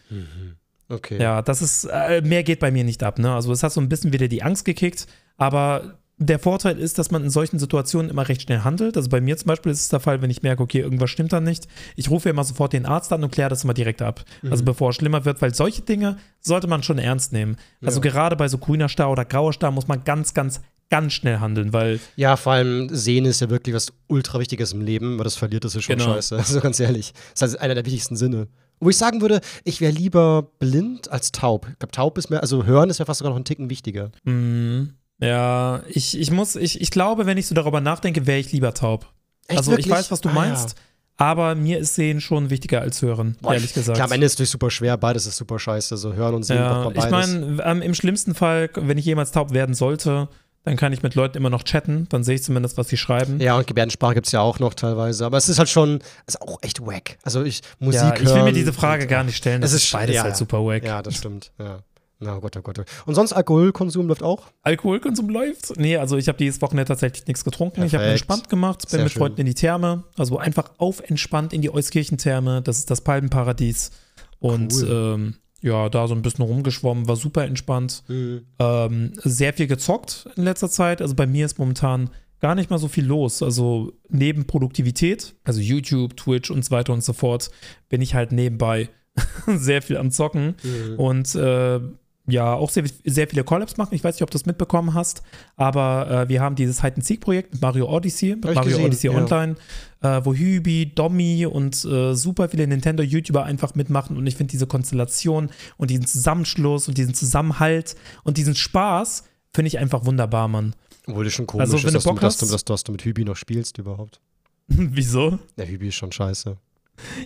Okay. 0.89 1.19
Ja, 1.19 1.41
das 1.41 1.63
ist, 1.63 1.85
äh, 1.85 2.21
mehr 2.21 2.43
geht 2.43 2.59
bei 2.59 2.69
mir 2.69 2.83
nicht 2.83 3.01
ab. 3.01 3.17
Ne? 3.17 3.33
Also 3.33 3.51
es 3.51 3.63
hat 3.63 3.71
so 3.71 3.81
ein 3.81 3.89
bisschen 3.89 4.13
wieder 4.13 4.27
die 4.27 4.43
Angst 4.43 4.65
gekickt, 4.65 5.07
aber 5.37 5.97
der 6.17 6.39
Vorteil 6.39 6.77
ist, 6.79 6.97
dass 6.97 7.11
man 7.11 7.23
in 7.23 7.29
solchen 7.29 7.59
Situationen 7.59 8.09
immer 8.09 8.27
recht 8.29 8.41
schnell 8.43 8.59
handelt. 8.63 8.95
Also 8.95 9.09
bei 9.09 9.19
mir 9.19 9.35
zum 9.35 9.47
Beispiel 9.47 9.71
ist 9.71 9.81
es 9.81 9.89
der 9.89 9.99
Fall, 9.99 10.21
wenn 10.21 10.29
ich 10.29 10.43
merke, 10.43 10.63
okay, 10.63 10.79
irgendwas 10.79 11.09
stimmt 11.09 11.33
da 11.33 11.41
nicht. 11.41 11.67
Ich 11.97 12.09
rufe 12.09 12.29
immer 12.29 12.43
sofort 12.45 12.71
den 12.73 12.85
Arzt 12.85 13.11
an 13.11 13.23
und 13.23 13.31
kläre 13.31 13.49
das 13.49 13.63
immer 13.65 13.73
direkt 13.73 14.01
ab. 14.01 14.23
Also 14.49 14.63
bevor 14.63 14.91
es 14.91 14.95
schlimmer 14.95 15.25
wird, 15.25 15.41
weil 15.41 15.53
solche 15.53 15.81
Dinge 15.81 16.17
sollte 16.39 16.67
man 16.67 16.83
schon 16.83 16.99
ernst 16.99 17.33
nehmen. 17.33 17.57
Also 17.83 17.99
Ja. 18.01 18.09
gerade 18.11 18.35
bei 18.37 18.47
so 18.47 18.57
grüner 18.57 18.87
Star 18.87 19.11
oder 19.11 19.25
grauer 19.25 19.51
Star 19.51 19.71
muss 19.71 19.87
man 19.89 20.05
ganz, 20.05 20.33
ganz, 20.33 20.61
ganz 20.89 21.11
schnell 21.13 21.39
handeln, 21.39 21.73
weil 21.73 21.99
Ja, 22.15 22.37
vor 22.37 22.53
allem 22.53 22.87
sehen 22.95 23.25
ist 23.25 23.41
ja 23.41 23.49
wirklich 23.49 23.75
was 23.75 23.91
ultra 24.07 24.39
Wichtiges 24.39 24.71
im 24.71 24.81
Leben, 24.81 25.17
weil 25.17 25.23
das 25.25 25.35
verliert, 25.35 25.65
das 25.65 25.75
ist 25.75 25.83
schon 25.83 25.97
Genau. 25.97 26.13
scheiße. 26.13 26.37
Also 26.37 26.61
ganz 26.61 26.79
ehrlich. 26.79 27.13
Das 27.37 27.49
ist 27.49 27.57
einer 27.57 27.75
der 27.75 27.85
wichtigsten 27.85 28.15
Sinne. 28.15 28.47
Wo 28.79 28.89
ich 28.89 28.97
sagen 28.97 29.19
würde, 29.21 29.41
ich 29.63 29.81
wäre 29.81 29.91
lieber 29.93 30.43
blind 30.59 31.09
als 31.11 31.31
taub. 31.31 31.67
Ich 31.71 31.79
glaube, 31.79 31.91
taub 31.91 32.17
ist 32.17 32.29
mir, 32.29 32.41
also 32.41 32.65
hören 32.65 32.89
ist 32.89 32.99
ja 32.99 33.05
fast 33.05 33.17
sogar 33.19 33.31
noch 33.31 33.35
einen 33.37 33.45
Ticken 33.45 33.69
wichtiger. 33.69 34.11
mh, 34.23 34.87
ja, 35.19 35.81
ich, 35.87 36.17
ich 36.19 36.31
muss, 36.31 36.55
ich, 36.55 36.81
ich 36.81 36.91
glaube, 36.91 37.25
wenn 37.25 37.37
ich 37.37 37.47
so 37.47 37.55
darüber 37.55 37.81
nachdenke, 37.81 38.27
wäre 38.27 38.39
ich 38.39 38.51
lieber 38.51 38.73
taub. 38.73 39.11
Echt, 39.47 39.57
also 39.59 39.71
wirklich? 39.71 39.87
ich 39.87 39.91
weiß, 39.91 40.11
was 40.11 40.21
du 40.21 40.29
Ah, 40.29 40.33
meinst, 40.33 40.75
aber 41.17 41.55
mir 41.55 41.77
ist 41.79 41.95
Sehen 41.95 42.19
schon 42.19 42.49
wichtiger 42.49 42.81
als 42.81 43.01
Hören, 43.01 43.37
Boah, 43.41 43.53
ehrlich 43.53 43.73
gesagt. 43.73 43.95
Klar, 43.95 44.07
am 44.07 44.11
Ende 44.11 44.25
ist 44.25 44.33
es 44.33 44.37
natürlich 44.37 44.49
super 44.51 44.69
schwer, 44.71 44.97
beides 44.97 45.25
ist 45.27 45.37
super 45.37 45.59
scheiße. 45.59 45.95
So 45.97 46.13
hören 46.13 46.35
und 46.35 46.43
sehen 46.43 46.57
ja, 46.57 46.73
braucht 46.81 46.95
man 46.95 47.05
ich 47.05 47.11
beides. 47.11 47.31
meine, 47.33 47.63
ähm, 47.63 47.81
im 47.81 47.93
schlimmsten 47.93 48.35
Fall, 48.35 48.69
wenn 48.75 48.97
ich 48.97 49.05
jemals 49.05 49.31
taub 49.31 49.53
werden 49.53 49.75
sollte, 49.75 50.27
dann 50.63 50.77
kann 50.77 50.91
ich 50.93 51.03
mit 51.03 51.13
Leuten 51.13 51.37
immer 51.37 51.51
noch 51.51 51.63
chatten, 51.63 52.07
dann 52.09 52.23
sehe 52.23 52.35
ich 52.35 52.43
zumindest, 52.43 52.75
was 52.77 52.89
sie 52.89 52.97
schreiben. 52.97 53.39
ja, 53.39 53.55
und 53.55 53.67
Gebärdensprache 53.67 54.15
gibt 54.15 54.25
es 54.25 54.31
ja 54.33 54.41
auch 54.41 54.57
noch 54.59 54.73
teilweise. 54.73 55.23
Aber 55.25 55.37
es 55.37 55.47
ist 55.47 55.59
halt 55.59 55.69
schon, 55.69 55.99
ist 56.25 56.41
auch 56.41 56.57
echt 56.63 56.81
wack. 56.81 57.17
Also 57.23 57.43
ich, 57.43 57.61
Musik 57.79 58.01
Ja, 58.01 58.15
ich 58.15 58.25
will 58.25 58.43
mir 58.43 58.51
diese 58.51 58.73
Frage 58.73 59.03
und- 59.03 59.09
gar 59.09 59.23
nicht 59.23 59.37
stellen, 59.37 59.61
das 59.61 59.71
Es 59.71 59.77
ist 59.77 59.83
ist- 59.85 59.91
beides 59.93 60.15
ja, 60.15 60.23
halt 60.23 60.33
ja. 60.33 60.37
super 60.37 60.65
wack. 60.65 60.83
Ja, 60.83 61.01
das 61.03 61.15
stimmt. 61.15 61.51
Ja. 61.59 61.79
Na 62.19 62.39
Gott, 62.39 62.55
oh 62.57 62.61
Gott. 62.61 62.85
Und 63.05 63.15
sonst 63.15 63.33
Alkoholkonsum 63.33 64.07
läuft 64.07 64.23
auch? 64.23 64.47
Alkoholkonsum 64.61 65.29
läuft? 65.29 65.77
Nee, 65.77 65.97
also 65.97 66.17
ich 66.17 66.27
habe 66.27 66.37
dieses 66.37 66.61
Wochenende 66.61 66.87
tatsächlich 66.87 67.27
nichts 67.27 67.43
getrunken. 67.43 67.83
Ich 67.83 67.93
habe 67.93 68.03
Perfekt. 68.03 68.21
entspannt 68.21 68.49
gemacht, 68.49 68.81
bin 68.81 68.89
Sehr 68.89 69.03
mit 69.03 69.11
schön. 69.11 69.19
Freunden 69.19 69.41
in 69.41 69.47
die 69.47 69.53
Therme, 69.53 70.05
also 70.17 70.37
einfach 70.37 70.71
auf 70.77 71.01
entspannt 71.01 71.51
in 71.51 71.61
die 71.61 71.73
Euskirchentherme. 71.73 72.61
Das 72.61 72.77
ist 72.77 72.89
das 72.89 73.01
Palmenparadies. 73.01 73.91
Und 74.39 74.73
ähm, 74.89 75.35
ja, 75.61 75.89
da 75.89 76.07
so 76.07 76.15
ein 76.15 76.21
bisschen 76.21 76.45
rumgeschwommen, 76.45 77.07
war 77.07 77.15
super 77.15 77.43
entspannt. 77.43 78.03
Ähm, 78.07 79.13
sehr 79.15 79.53
viel 79.53 79.67
gezockt 79.67 80.29
in 80.35 80.43
letzter 80.43 80.69
Zeit. 80.69 81.01
Also 81.01 81.15
bei 81.15 81.27
mir 81.27 81.45
ist 81.45 81.59
momentan 81.59 82.11
gar 82.39 82.55
nicht 82.55 82.69
mal 82.69 82.77
so 82.77 82.87
viel 82.87 83.05
los. 83.05 83.41
Also 83.41 83.91
neben 84.07 84.45
Produktivität, 84.45 85.35
also 85.43 85.59
YouTube, 85.59 86.15
Twitch 86.15 86.51
und 86.51 86.63
so 86.63 86.71
weiter 86.71 86.93
und 86.93 87.03
so 87.03 87.13
fort, 87.13 87.49
bin 87.89 88.01
ich 88.01 88.13
halt 88.15 88.31
nebenbei 88.31 88.89
sehr 89.47 89.81
viel 89.81 89.97
am 89.97 90.11
Zocken. 90.11 90.55
Und 90.97 91.33
äh, 91.35 91.79
ja, 92.27 92.53
auch 92.53 92.69
sehr, 92.69 92.83
sehr 93.03 93.27
viele 93.27 93.43
Collabs 93.43 93.77
machen. 93.77 93.93
Ich 93.93 94.03
weiß 94.03 94.15
nicht, 94.15 94.23
ob 94.23 94.31
du 94.31 94.37
das 94.37 94.45
mitbekommen 94.45 94.93
hast, 94.93 95.21
aber 95.55 96.09
äh, 96.09 96.29
wir 96.29 96.41
haben 96.41 96.55
dieses 96.55 96.81
Hide-and-Seek-Projekt 96.81 97.53
mit 97.53 97.61
Mario 97.61 97.87
Odyssey, 97.87 98.35
mit 98.35 98.45
Mario 98.45 98.63
gesehen, 98.63 98.85
Odyssey 98.85 99.11
ja. 99.11 99.17
Online, 99.17 99.55
äh, 100.01 100.21
wo 100.23 100.33
Hübi, 100.33 100.91
Dommy 100.93 101.45
und 101.45 101.85
äh, 101.85 102.15
super 102.15 102.49
viele 102.49 102.65
Nintendo-YouTuber 102.67 103.43
einfach 103.43 103.75
mitmachen. 103.75 104.17
Und 104.17 104.25
ich 104.25 104.35
finde 104.35 104.51
diese 104.51 104.65
Konstellation 104.65 105.49
und 105.77 105.91
diesen 105.91 106.07
Zusammenschluss 106.07 106.87
und 106.87 106.97
diesen 106.97 107.13
Zusammenhalt 107.13 107.95
und 108.23 108.37
diesen 108.37 108.55
Spaß 108.55 109.23
finde 109.53 109.67
ich 109.67 109.77
einfach 109.77 110.05
wunderbar, 110.05 110.47
Mann. 110.47 110.75
Obwohl 111.07 111.25
das 111.25 111.33
schon 111.33 111.45
komisch 111.45 111.61
Also, 111.61 111.73
wenn 111.83 111.95
ist, 111.95 112.05
du 112.05 112.13
dass, 112.15 112.37
du, 112.37 112.45
dass, 112.47 112.65
du, 112.65 112.73
dass 112.73 112.83
du 112.83 112.91
mit 112.91 113.05
Hübi 113.05 113.23
noch 113.23 113.35
spielst 113.35 113.77
überhaupt. 113.77 114.19
Wieso? 114.67 115.37
Der 115.57 115.67
Hübi 115.67 115.89
ist 115.89 115.95
schon 115.95 116.11
scheiße. 116.11 116.57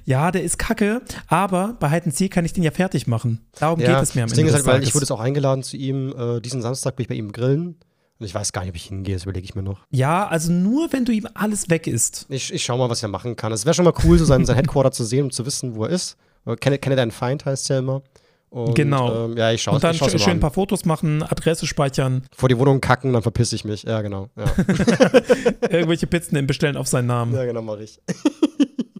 Ja, 0.05 0.31
der 0.31 0.43
ist 0.43 0.57
kacke, 0.57 1.01
aber 1.27 1.75
bei 1.79 1.89
Hide 1.89 2.05
and 2.05 2.31
kann 2.31 2.45
ich 2.45 2.53
den 2.53 2.63
ja 2.63 2.71
fertig 2.71 3.07
machen. 3.07 3.45
Darum 3.59 3.79
geht 3.79 3.89
es 3.89 4.15
mir 4.15 4.23
am 4.23 4.29
das 4.29 4.37
Ende 4.37 4.43
Ding 4.43 4.47
ist 4.47 4.53
halt, 4.53 4.65
weil 4.65 4.83
ich 4.83 4.93
wurde 4.93 5.03
jetzt 5.03 5.11
auch 5.11 5.19
eingeladen 5.19 5.63
zu 5.63 5.77
ihm. 5.77 6.13
Äh, 6.17 6.41
diesen 6.41 6.61
Samstag 6.61 6.95
bin 6.95 7.03
ich 7.03 7.09
bei 7.09 7.15
ihm 7.15 7.31
grillen. 7.31 7.77
Und 8.19 8.25
ich 8.25 8.35
weiß 8.35 8.51
gar 8.51 8.61
nicht, 8.61 8.71
ob 8.71 8.75
ich 8.75 8.83
hingehe, 8.83 9.15
das 9.15 9.23
überlege 9.23 9.45
ich 9.45 9.55
mir 9.55 9.63
noch. 9.63 9.85
ja, 9.91 10.27
also 10.27 10.51
nur 10.51 10.91
wenn 10.91 11.05
du 11.05 11.13
ihm 11.13 11.25
alles 11.35 11.69
weg 11.69 11.87
isst. 11.87 12.25
Ich, 12.27 12.53
ich 12.53 12.63
schau 12.65 12.77
mal, 12.77 12.89
was 12.89 13.01
er 13.01 13.07
machen 13.07 13.37
kann. 13.37 13.53
Es 13.53 13.63
wäre 13.65 13.73
schon 13.73 13.85
mal 13.85 13.93
cool, 14.03 14.17
so 14.17 14.25
sein, 14.25 14.45
sein 14.45 14.57
Headquarter 14.57 14.91
zu 14.91 15.05
sehen 15.05 15.25
und 15.25 15.33
zu 15.33 15.45
wissen, 15.45 15.75
wo 15.75 15.85
er 15.85 15.91
ist. 15.91 16.17
Kenne, 16.59 16.79
kenne 16.79 16.97
deinen 16.97 17.11
Feind, 17.11 17.45
heißt 17.45 17.63
es 17.63 17.69
ja 17.69 17.79
immer. 17.79 18.01
Und, 18.49 18.75
Genau. 18.75 19.25
Ähm, 19.25 19.37
ja, 19.37 19.51
ich 19.51 19.61
schaue 19.61 19.75
Und 19.75 19.83
dann 19.83 19.93
schau's 19.95 20.11
schön 20.21 20.33
ein 20.33 20.39
paar 20.39 20.51
Fotos 20.51 20.83
machen, 20.83 21.23
Adresse 21.23 21.67
speichern, 21.67 22.23
Vor 22.35 22.49
die 22.49 22.57
Wohnung 22.57 22.81
kacken, 22.81 23.13
dann 23.13 23.21
verpiss 23.21 23.53
ich 23.53 23.63
mich. 23.63 23.83
Ja, 23.83 24.01
genau. 24.01 24.29
Ja, 24.35 24.45
irgendwelche 25.69 26.07
Pizzen 26.07 26.45
Bestellen 26.47 26.75
auf 26.75 26.87
seinen 26.87 27.07
Namen. 27.07 27.33
ja 27.35 27.45
genau, 27.45 27.61
mach 27.61 27.79
ich. 27.79 28.01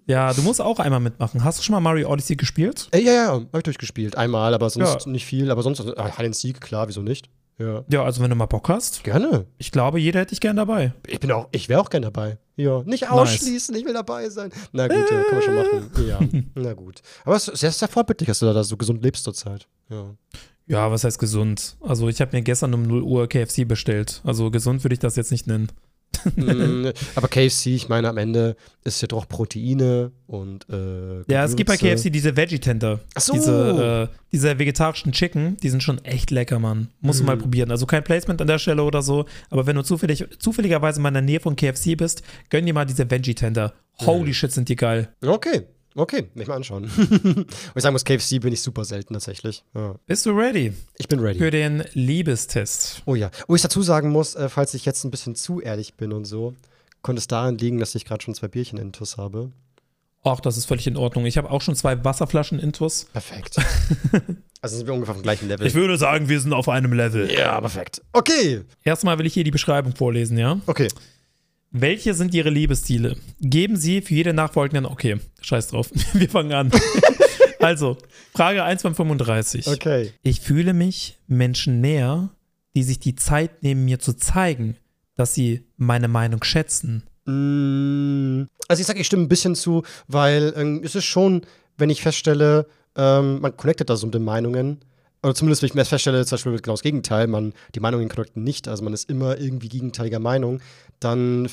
Ja, 0.10 0.34
du 0.34 0.42
musst 0.42 0.60
auch 0.60 0.80
einmal 0.80 1.00
mitmachen. 1.00 1.44
Hast 1.44 1.60
du 1.60 1.64
schon 1.64 1.74
mal 1.74 1.80
Mario 1.80 2.10
Odyssey 2.12 2.36
gespielt? 2.36 2.88
Ey, 2.92 3.04
ja, 3.06 3.14
ja, 3.14 3.32
hab 3.34 3.58
ich 3.58 3.64
durchgespielt. 3.64 4.18
Einmal, 4.18 4.54
aber 4.56 4.70
sonst 4.70 5.06
Ja. 5.06 5.12
nicht 5.12 5.26
viel. 5.26 5.52
Aber 5.52 5.62
sonst, 5.62 5.80
äh, 5.82 5.94
Hide 6.18 6.34
Seek, 6.34 6.60
klar, 6.60 6.88
wieso 6.88 7.02
nicht? 7.04 7.30
Ja. 7.60 7.84
Ja, 7.92 8.04
also 8.04 8.22
wenn 8.24 8.30
du 8.30 8.36
mal 8.36 8.46
Bock 8.48 8.70
hast. 8.70 9.04
Gerne. 9.04 9.46
Ich 9.58 9.72
glaube, 9.72 10.00
jeder 10.00 10.22
hätte 10.22 10.30
dich 10.32 10.40
gern 10.40 10.56
dabei. 10.56 10.94
Ich 11.06 11.20
bin 11.20 11.32
auch, 11.32 11.48
ich 11.52 11.70
wäre 11.70 11.80
auch 11.82 11.90
gern 11.90 12.02
dabei. 12.04 12.38
Ja, 12.56 12.82
nicht 12.84 13.10
ausschließen, 13.10 13.76
ich 13.76 13.86
will 13.86 13.94
dabei 13.94 14.30
sein. 14.30 14.50
Na 14.72 14.88
gut, 14.88 14.98
ja, 15.12 15.24
kann 15.24 15.34
man 15.34 15.42
schon 15.44 15.56
machen. 15.56 15.92
Ja, 16.08 16.20
na 16.56 16.74
gut. 16.74 17.02
Aber 17.26 17.36
es 17.36 17.48
ist 17.48 17.60
sehr, 17.60 17.72
sehr 17.72 17.88
vorbildlich, 17.88 18.28
dass 18.28 18.40
du 18.40 18.52
da 18.52 18.64
so 18.64 18.78
gesund 18.78 19.04
lebst 19.04 19.24
zurzeit. 19.26 19.68
Ja. 19.90 20.16
Ja, 20.68 20.90
was 20.92 21.04
heißt 21.04 21.20
gesund? 21.20 21.78
Also 21.82 22.08
ich 22.10 22.22
habe 22.22 22.36
mir 22.36 22.42
gestern 22.44 22.74
um 22.74 22.84
0 22.84 23.02
Uhr 23.04 23.28
KFC 23.28 23.66
bestellt. 23.68 24.22
Also 24.24 24.50
gesund 24.52 24.84
würde 24.84 24.94
ich 24.94 25.00
das 25.00 25.16
jetzt 25.18 25.32
nicht 25.32 25.46
nennen. 25.48 25.68
Mm, 26.36 26.88
aber 27.16 27.28
KFC, 27.28 27.68
ich 27.68 27.90
meine, 27.90 28.10
am 28.10 28.18
Ende 28.18 28.56
ist 28.84 29.02
ja 29.02 29.08
doch 29.08 29.28
Proteine 29.28 30.12
und 30.28 30.68
äh, 30.70 31.24
Ja, 31.32 31.44
es 31.44 31.56
gibt 31.56 31.68
bei. 31.70 31.78
KFC 31.78 32.10
diese 32.12 32.36
Veggie-Tender. 32.36 33.00
So. 33.18 33.34
Diese, 33.34 34.10
äh, 34.12 34.16
diese 34.32 34.58
vegetarischen 34.60 35.12
Chicken, 35.12 35.58
die 35.58 35.70
sind 35.70 35.84
schon 35.84 36.04
echt 36.06 36.32
lecker, 36.32 36.60
Mann. 36.60 36.90
Musst 37.02 37.20
du 37.20 37.24
Mhm. 37.24 37.28
mal 37.28 37.38
probieren. 37.38 37.72
Also 37.72 37.86
kein 37.86 38.04
Placement 38.04 38.42
an 38.42 38.48
der 38.48 38.60
Stelle 38.60 38.84
oder 38.84 39.02
so, 39.02 39.26
aber 39.50 39.66
wenn 39.68 39.76
du 39.76 39.82
zufällig, 39.84 40.26
zufälligerweise 40.40 41.00
mal 41.02 41.10
in 41.10 41.14
der 41.16 41.24
Nähe 41.24 41.40
von 41.40 41.56
KFC 41.56 41.96
bist, 41.96 42.22
gönn 42.50 42.66
dir 42.66 42.74
mal 42.74 42.86
diese 42.86 43.10
Veggie-Tender. 43.10 43.74
Mhm. 44.02 44.06
Holy 44.06 44.34
shit, 44.34 44.52
sind 44.52 44.70
die 44.70 44.76
geil. 44.76 45.10
Okay. 45.26 45.64
Okay, 46.00 46.30
mich 46.34 46.48
mal 46.48 46.56
anschauen. 46.56 46.86
Und 46.98 47.48
ich 47.76 47.84
sagen 47.84 47.94
muss, 47.94 48.06
KFC 48.06 48.40
bin 48.40 48.54
ich 48.54 48.62
super 48.62 48.86
selten 48.86 49.14
tatsächlich. 49.14 49.64
Ja. 49.76 49.96
Bist 50.06 50.26
du 50.26 50.32
ready 50.32 50.74
Ich 50.98 51.08
bin 51.08 51.20
ready. 51.20 51.38
für 51.40 51.52
den 51.52 51.84
Liebestest? 51.94 53.02
Oh 53.06 53.16
ja. 53.16 53.32
Wo 53.48 53.56
ich 53.56 53.62
dazu 53.62 53.82
sagen 53.82 54.10
muss, 54.10 54.36
äh, 54.36 54.50
falls 54.50 54.74
ich 54.74 54.86
jetzt 54.86 55.04
ein 55.04 55.12
bisschen 55.12 55.36
zu 55.36 55.62
ehrlich 55.62 55.96
bin 55.96 56.14
und 56.14 56.26
so, 56.26 56.54
konnte 57.02 57.20
es 57.20 57.28
daran 57.28 57.58
liegen, 57.58 57.80
dass 57.80 57.96
ich 57.96 58.06
gerade 58.06 58.24
schon 58.24 58.34
zwei 58.36 58.48
Bierchen 58.48 58.78
intus 58.80 59.18
habe. 59.18 59.52
Ach, 60.24 60.40
das 60.42 60.58
ist 60.58 60.66
völlig 60.66 60.86
in 60.86 60.98
Ordnung. 60.98 61.26
Ich 61.26 61.38
habe 61.38 61.50
auch 61.50 61.62
schon 61.62 61.76
zwei 61.76 62.04
Wasserflaschen 62.04 62.60
intus. 62.60 63.06
Perfekt. 63.14 63.56
also 64.62 64.76
sind 64.76 64.86
wir 64.86 64.94
ungefähr 64.94 65.14
auf 65.16 65.20
dem 65.20 65.24
gleichen 65.24 65.48
Level. 65.48 65.66
Ich 65.66 65.76
würde 65.76 65.98
sagen, 65.98 66.28
wir 66.28 66.40
sind 66.42 66.52
auf 66.52 66.68
einem 66.68 66.92
Level. 66.92 67.32
ja, 67.32 67.60
perfekt. 67.62 68.02
Okay. 68.12 68.62
Erstmal 68.84 69.18
will 69.18 69.26
ich 69.26 69.34
hier 69.34 69.46
die 69.46 69.52
Beschreibung 69.52 69.96
vorlesen, 69.96 70.38
ja? 70.38 70.60
Okay. 70.66 70.90
Welche 71.72 72.14
sind 72.16 72.34
Ihre 72.34 72.50
Liebesziele? 72.50 73.16
Geben 73.42 73.76
Sie 73.76 74.02
für 74.02 74.16
jede 74.16 74.34
nachfolgenden. 74.34 74.86
Okay, 74.86 75.18
scheiß 75.42 75.68
drauf. 75.68 75.92
Wir 76.14 76.30
fangen 76.30 76.54
an. 76.54 76.72
also, 77.60 77.98
Frage 78.34 78.64
1 78.64 78.82
von 78.82 78.96
35. 78.96 79.68
Okay. 79.68 80.12
Ich 80.24 80.42
fühle 80.42 80.74
mich 80.74 81.18
Menschen 81.28 81.80
näher, 81.82 82.30
die 82.76 82.84
sich 82.84 83.00
die 83.00 83.16
Zeit 83.16 83.62
nehmen, 83.62 83.86
mir 83.86 84.00
zu 84.00 84.14
zeigen, 84.14 84.78
dass 85.16 85.34
sie 85.36 85.66
meine 85.78 86.08
Meinung 86.08 86.44
schätzen. 86.44 87.04
Mm, 87.26 88.48
Also 88.68 88.82
ich 88.82 88.88
sage, 88.88 89.00
ich 89.00 89.08
stimme 89.08 89.24
ein 89.24 89.30
bisschen 89.30 89.56
zu, 89.56 89.84
weil 90.08 90.54
ähm, 90.56 90.82
es 90.84 90.96
ist 90.96 91.06
schon, 91.06 91.42
wenn 91.78 91.90
ich 91.90 92.02
feststelle, 92.02 92.66
ähm, 92.96 93.42
man 93.42 93.56
connectet 93.58 93.90
da 93.90 93.96
so 93.96 94.08
mit 94.08 94.16
den 94.16 94.24
Meinungen, 94.24 94.80
oder 95.22 95.36
zumindest 95.36 95.62
wenn 95.62 95.68
ich 95.68 95.74
mir 95.74 95.86
feststelle, 95.86 96.26
zum 96.26 96.36
Beispiel 96.36 96.58
genau 96.58 96.74
das 96.74 96.82
Gegenteil, 96.82 97.28
man, 97.28 97.54
die 97.76 97.80
Meinungen 97.80 98.10
connecten 98.10 98.44
nicht, 98.44 98.68
also 98.68 98.84
man 98.84 98.94
ist 98.94 99.10
immer 99.10 99.38
irgendwie 99.38 99.70
gegenteiliger 99.70 100.20
Meinung, 100.20 100.62
dann 101.00 101.50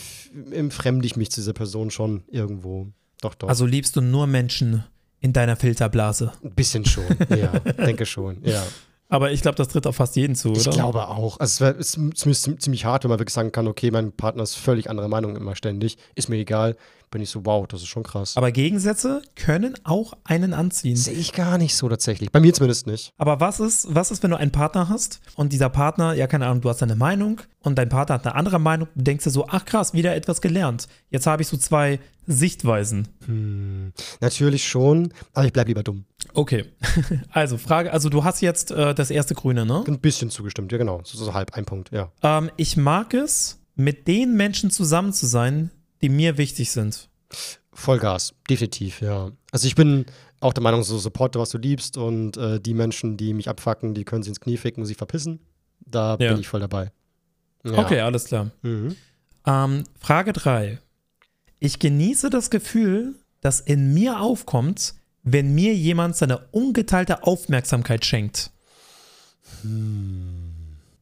entfremde 0.50 1.06
ich 1.06 1.16
mich 1.16 1.30
zu 1.30 1.40
dieser 1.40 1.52
Person 1.52 1.90
schon 1.90 2.22
irgendwo. 2.28 2.88
Doch, 3.20 3.34
doch. 3.34 3.48
Also 3.48 3.66
liebst 3.66 3.96
du 3.96 4.00
nur 4.00 4.26
Menschen 4.26 4.84
in 5.20 5.32
deiner 5.32 5.56
Filterblase. 5.56 6.32
ein 6.44 6.54
bisschen 6.54 6.84
schon, 6.84 7.04
ja, 7.30 7.58
denke 7.84 8.06
schon, 8.06 8.38
ja. 8.44 8.62
Aber 9.08 9.30
ich 9.30 9.40
glaube, 9.42 9.56
das 9.56 9.68
tritt 9.68 9.86
auf 9.86 9.96
fast 9.96 10.16
jeden 10.16 10.34
zu, 10.34 10.50
oder? 10.50 10.58
Ich 10.60 10.70
glaube 10.70 11.06
auch. 11.08 11.38
Also 11.38 11.52
es 11.52 11.60
wär- 11.60 11.78
es 11.78 11.94
ist 11.96 12.16
zumindest 12.18 12.62
ziemlich 12.62 12.84
hart, 12.84 13.04
wenn 13.04 13.10
man 13.10 13.18
wirklich 13.20 13.34
sagen 13.34 13.52
kann, 13.52 13.68
okay, 13.68 13.90
mein 13.90 14.12
Partner 14.12 14.42
ist 14.42 14.54
völlig 14.56 14.90
anderer 14.90 15.08
Meinung 15.08 15.36
immer 15.36 15.54
ständig, 15.54 15.96
ist 16.16 16.28
mir 16.28 16.36
egal, 16.36 16.76
bin 17.12 17.22
ich 17.22 17.30
so, 17.30 17.46
wow, 17.46 17.68
das 17.68 17.82
ist 17.82 17.86
schon 17.86 18.02
krass. 18.02 18.36
Aber 18.36 18.50
Gegensätze 18.50 19.22
können 19.36 19.74
auch 19.84 20.14
einen 20.24 20.52
anziehen. 20.52 20.96
Sehe 20.96 21.14
ich 21.14 21.32
gar 21.32 21.56
nicht 21.56 21.76
so 21.76 21.88
tatsächlich. 21.88 22.32
Bei 22.32 22.40
mir 22.40 22.52
zumindest 22.52 22.88
nicht. 22.88 23.12
Aber 23.16 23.38
was 23.38 23.60
ist, 23.60 23.86
was 23.94 24.10
ist, 24.10 24.24
wenn 24.24 24.32
du 24.32 24.36
einen 24.38 24.50
Partner 24.50 24.88
hast 24.88 25.20
und 25.36 25.52
dieser 25.52 25.68
Partner, 25.68 26.14
ja, 26.14 26.26
keine 26.26 26.46
Ahnung, 26.46 26.62
du 26.62 26.68
hast 26.68 26.82
eine 26.82 26.96
Meinung 26.96 27.40
und 27.60 27.78
dein 27.78 27.88
Partner 27.88 28.16
hat 28.16 28.26
eine 28.26 28.34
andere 28.34 28.58
Meinung, 28.58 28.88
du 28.96 29.04
denkst 29.04 29.22
dir 29.22 29.30
so, 29.30 29.46
ach 29.48 29.64
krass, 29.64 29.92
wieder 29.94 30.16
etwas 30.16 30.40
gelernt. 30.40 30.88
Jetzt 31.10 31.28
habe 31.28 31.42
ich 31.42 31.48
so 31.48 31.56
zwei 31.56 32.00
Sichtweisen. 32.26 33.06
Hm, 33.26 33.92
natürlich 34.20 34.66
schon, 34.66 35.12
aber 35.32 35.46
ich 35.46 35.52
bleibe 35.52 35.68
lieber 35.68 35.84
dumm. 35.84 36.04
Okay. 36.34 36.64
Also, 37.30 37.58
Frage, 37.58 37.92
also 37.92 38.08
du 38.08 38.24
hast 38.24 38.40
jetzt 38.40 38.70
äh, 38.70 38.94
das 38.94 39.10
erste 39.10 39.34
Grüne, 39.34 39.66
ne? 39.66 39.84
Ein 39.86 40.00
bisschen 40.00 40.30
zugestimmt, 40.30 40.72
ja 40.72 40.78
genau. 40.78 41.00
So, 41.04 41.18
so 41.22 41.34
halb, 41.34 41.54
ein 41.54 41.64
Punkt, 41.64 41.90
ja. 41.92 42.10
Ähm, 42.22 42.50
ich 42.56 42.76
mag 42.76 43.12
es, 43.14 43.60
mit 43.74 44.08
den 44.08 44.36
Menschen 44.36 44.70
zusammen 44.70 45.12
zu 45.12 45.26
sein, 45.26 45.70
die 46.02 46.08
mir 46.08 46.38
wichtig 46.38 46.70
sind. 46.70 47.08
Vollgas, 47.72 48.34
definitiv, 48.48 49.02
ja. 49.02 49.30
Also 49.52 49.66
ich 49.66 49.74
bin 49.74 50.06
auch 50.40 50.52
der 50.52 50.62
Meinung, 50.62 50.82
so 50.82 50.96
supporte, 50.98 51.38
was 51.38 51.50
du 51.50 51.58
liebst 51.58 51.96
und 51.98 52.36
äh, 52.36 52.58
die 52.60 52.74
Menschen, 52.74 53.16
die 53.16 53.34
mich 53.34 53.48
abfacken, 53.48 53.94
die 53.94 54.04
können 54.04 54.22
sich 54.22 54.30
ins 54.30 54.40
Knie 54.40 54.56
ficken 54.56 54.82
und 54.82 54.86
sich 54.86 54.96
verpissen. 54.96 55.40
Da 55.80 56.16
Ja. 56.20 56.32
bin 56.32 56.40
ich 56.40 56.48
voll 56.48 56.60
dabei. 56.60 56.90
Ja. 57.64 57.78
Okay, 57.78 58.00
alles 58.00 58.24
klar. 58.24 58.50
Mhm. 58.62 58.96
Ähm, 59.46 59.84
Frage 60.00 60.32
3. 60.32 60.78
Ich 61.58 61.78
genieße 61.78 62.30
das 62.30 62.50
Gefühl, 62.50 63.14
das 63.40 63.60
in 63.60 63.92
mir 63.94 64.20
aufkommt, 64.20 64.94
wenn 65.26 65.54
mir 65.54 65.74
jemand 65.74 66.14
seine 66.16 66.38
ungeteilte 66.52 67.24
Aufmerksamkeit 67.24 68.04
schenkt. 68.04 68.52